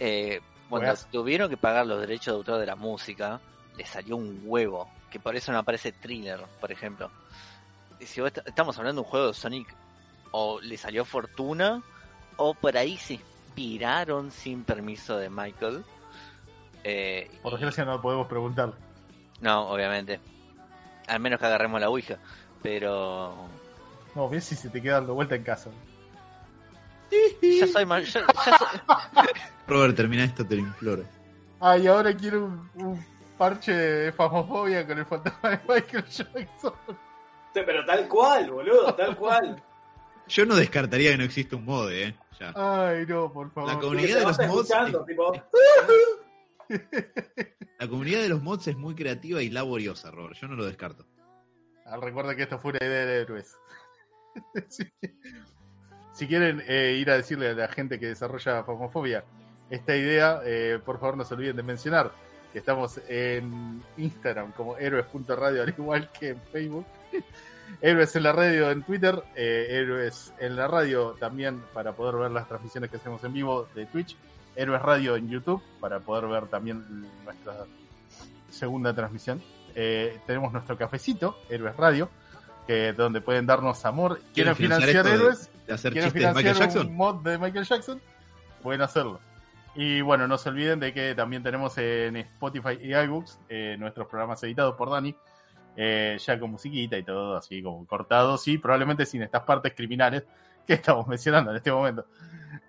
eh, 0.00 0.40
cuando 0.68 0.94
tuvieron 1.12 1.48
que 1.48 1.56
pagar 1.56 1.86
los 1.86 2.00
derechos 2.00 2.26
de 2.26 2.38
autor 2.38 2.58
de 2.60 2.66
la 2.66 2.76
música, 2.76 3.40
le 3.76 3.84
salió 3.86 4.16
un 4.16 4.40
huevo, 4.44 4.90
que 5.10 5.20
por 5.20 5.36
eso 5.36 5.52
no 5.52 5.58
aparece 5.58 5.92
Thriller, 5.92 6.40
por 6.60 6.72
ejemplo. 6.72 7.10
Y 8.00 8.06
si 8.06 8.20
vos 8.20 8.28
est- 8.34 8.46
estamos 8.48 8.76
hablando 8.78 9.02
de 9.02 9.04
un 9.06 9.10
juego 9.10 9.26
de 9.28 9.34
Sonic, 9.34 9.68
o 10.32 10.60
le 10.60 10.76
salió 10.76 11.04
fortuna, 11.04 11.82
o 12.36 12.54
por 12.54 12.76
ahí 12.76 12.96
se 12.96 13.14
inspiraron 13.14 14.30
sin 14.30 14.64
permiso 14.64 15.16
de 15.16 15.30
Michael. 15.30 15.84
Eh, 16.84 17.30
Por 17.42 17.52
desgracia 17.52 17.84
no 17.84 18.00
podemos 18.00 18.26
preguntar. 18.26 18.72
no, 19.40 19.68
obviamente. 19.68 20.20
Al 21.08 21.20
menos 21.20 21.38
que 21.38 21.46
agarremos 21.46 21.80
la 21.80 21.88
Ouija. 21.88 22.18
Pero 22.62 23.34
No, 24.14 24.28
ves 24.28 24.44
si 24.44 24.56
se 24.56 24.68
te 24.70 24.82
queda 24.82 24.94
dando 24.94 25.14
vuelta 25.14 25.34
en 25.36 25.42
casa. 25.44 25.70
ya 27.42 27.66
soy 27.66 27.86
ma- 27.86 28.00
ya- 28.00 28.20
ya 28.26 28.58
soy- 28.58 28.80
Robert, 29.68 29.96
termina 29.96 30.24
esto, 30.24 30.44
te 30.46 30.56
lo 30.56 30.62
imploro. 30.62 31.04
Ah, 31.60 31.78
y 31.78 31.86
ahora 31.86 32.14
quiero 32.16 32.44
un, 32.46 32.70
un 32.74 33.06
parche 33.38 33.72
de 33.72 34.12
famofobia 34.12 34.86
con 34.86 34.98
el 34.98 35.06
fantasma 35.06 35.50
de 35.50 35.60
Michael 35.68 36.04
Jackson. 36.04 36.72
Sí, 37.54 37.60
Pero 37.64 37.84
tal 37.86 38.06
cual, 38.08 38.50
boludo, 38.50 38.94
tal 38.94 39.16
cual. 39.16 39.62
Yo 40.28 40.44
no 40.44 40.56
descartaría 40.56 41.12
que 41.12 41.18
no 41.18 41.24
existe 41.24 41.54
un 41.56 41.64
mod, 41.64 41.90
eh. 41.92 42.14
Ya. 42.38 42.52
Ay, 42.54 43.06
no, 43.06 43.32
por 43.32 43.50
favor. 43.52 43.72
La 43.72 43.78
comunidad 43.78 44.18
de 44.18 44.24
los 44.24 44.38
mods. 44.46 44.70
es- 44.70 45.06
tipo, 45.06 45.32
La 47.78 47.88
comunidad 47.88 48.20
de 48.22 48.28
los 48.28 48.42
mods 48.42 48.68
es 48.68 48.76
muy 48.76 48.94
creativa 48.94 49.42
y 49.42 49.50
laboriosa, 49.50 50.10
Robert. 50.10 50.36
Yo 50.40 50.48
no 50.48 50.56
lo 50.56 50.64
descarto. 50.66 51.06
Ah, 51.84 51.96
recuerda 51.98 52.34
que 52.34 52.42
esto 52.42 52.58
fue 52.58 52.72
una 52.72 52.80
idea 52.86 53.06
de 53.06 53.20
héroes. 53.20 53.56
si, 54.68 54.84
si 56.12 56.26
quieren 56.26 56.62
eh, 56.66 56.96
ir 57.00 57.10
a 57.10 57.16
decirle 57.16 57.50
a 57.50 57.54
la 57.54 57.68
gente 57.68 57.98
que 58.00 58.06
desarrolla 58.06 58.64
Famofobia 58.64 59.24
esta 59.70 59.96
idea, 59.96 60.40
eh, 60.44 60.78
por 60.84 60.98
favor 61.00 61.16
no 61.16 61.24
se 61.24 61.34
olviden 61.34 61.56
de 61.56 61.62
mencionar 61.62 62.12
que 62.52 62.58
estamos 62.58 63.00
en 63.08 63.82
Instagram 63.96 64.52
como 64.52 64.76
héroes.radio, 64.78 65.62
al 65.62 65.68
igual 65.70 66.10
que 66.12 66.30
en 66.30 66.40
Facebook. 66.52 66.86
Héroes 67.80 68.16
en 68.16 68.22
la 68.22 68.32
radio 68.32 68.70
en 68.70 68.82
Twitter, 68.82 69.22
eh, 69.34 69.66
Héroes 69.70 70.32
en 70.38 70.56
la 70.56 70.66
radio 70.66 71.16
también 71.20 71.62
para 71.74 71.92
poder 71.92 72.16
ver 72.16 72.30
las 72.30 72.48
transmisiones 72.48 72.90
que 72.90 72.96
hacemos 72.96 73.22
en 73.24 73.32
vivo 73.32 73.68
de 73.74 73.86
Twitch, 73.86 74.16
Héroes 74.54 74.82
Radio 74.82 75.16
en 75.16 75.28
YouTube 75.28 75.62
para 75.80 76.00
poder 76.00 76.26
ver 76.26 76.46
también 76.46 76.84
nuestra 77.24 77.64
segunda 78.50 78.94
transmisión. 78.94 79.42
Eh, 79.74 80.18
tenemos 80.26 80.52
nuestro 80.52 80.78
cafecito, 80.78 81.38
Héroes 81.50 81.76
Radio, 81.76 82.08
que 82.66 82.92
donde 82.94 83.20
pueden 83.20 83.46
darnos 83.46 83.84
amor. 83.84 84.20
¿Quieren 84.32 84.56
financiar, 84.56 85.04
de- 85.04 85.14
Héroes? 85.14 85.50
De, 85.66 85.74
hacer 85.74 85.92
¿Quieren 85.92 86.12
de 86.12 86.18
financiar 86.18 86.86
un 86.86 86.96
mod 86.96 87.22
de 87.22 87.36
Michael 87.38 87.66
Jackson? 87.66 88.00
Pueden 88.62 88.80
hacerlo. 88.80 89.20
Y 89.74 90.00
bueno, 90.00 90.26
no 90.26 90.38
se 90.38 90.48
olviden 90.48 90.80
de 90.80 90.94
que 90.94 91.14
también 91.14 91.42
tenemos 91.42 91.76
en 91.76 92.16
Spotify 92.16 92.78
y 92.80 92.94
iBooks 92.94 93.38
eh, 93.50 93.76
nuestros 93.78 94.08
programas 94.08 94.42
editados 94.42 94.74
por 94.74 94.90
Dani, 94.90 95.14
eh, 95.76 96.16
ya 96.18 96.40
con 96.40 96.50
musiquita 96.52 96.96
y 96.96 97.02
todo, 97.02 97.36
así 97.36 97.62
como 97.62 97.86
cortados 97.86 98.48
y 98.48 98.58
probablemente 98.58 99.04
sin 99.04 99.22
estas 99.22 99.42
partes 99.42 99.74
criminales 99.74 100.24
que 100.66 100.74
estamos 100.74 101.06
mencionando 101.08 101.50
en 101.50 101.58
este 101.58 101.70
momento. 101.70 102.06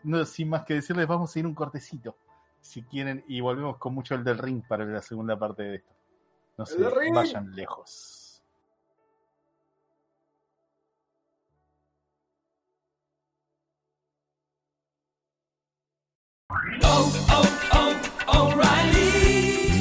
No, 0.04 0.26
sin 0.26 0.50
más 0.50 0.64
que 0.64 0.76
decirles, 0.76 1.08
vamos 1.08 1.36
a 1.36 1.40
ir 1.40 1.46
un 1.46 1.56
cortecito, 1.56 2.18
si 2.62 2.84
quieren, 2.84 3.24
y 3.28 3.40
volvemos 3.42 3.78
con 3.78 3.94
mucho 3.94 4.16
el 4.16 4.24
del 4.24 4.38
ring 4.38 4.64
para 4.68 4.86
la 4.86 5.02
segunda 5.02 5.38
parte 5.38 5.64
de 5.64 5.76
esto. 5.76 5.94
No 6.58 6.66
se 6.66 6.82
vayan 7.12 7.56
lejos. 7.56 8.28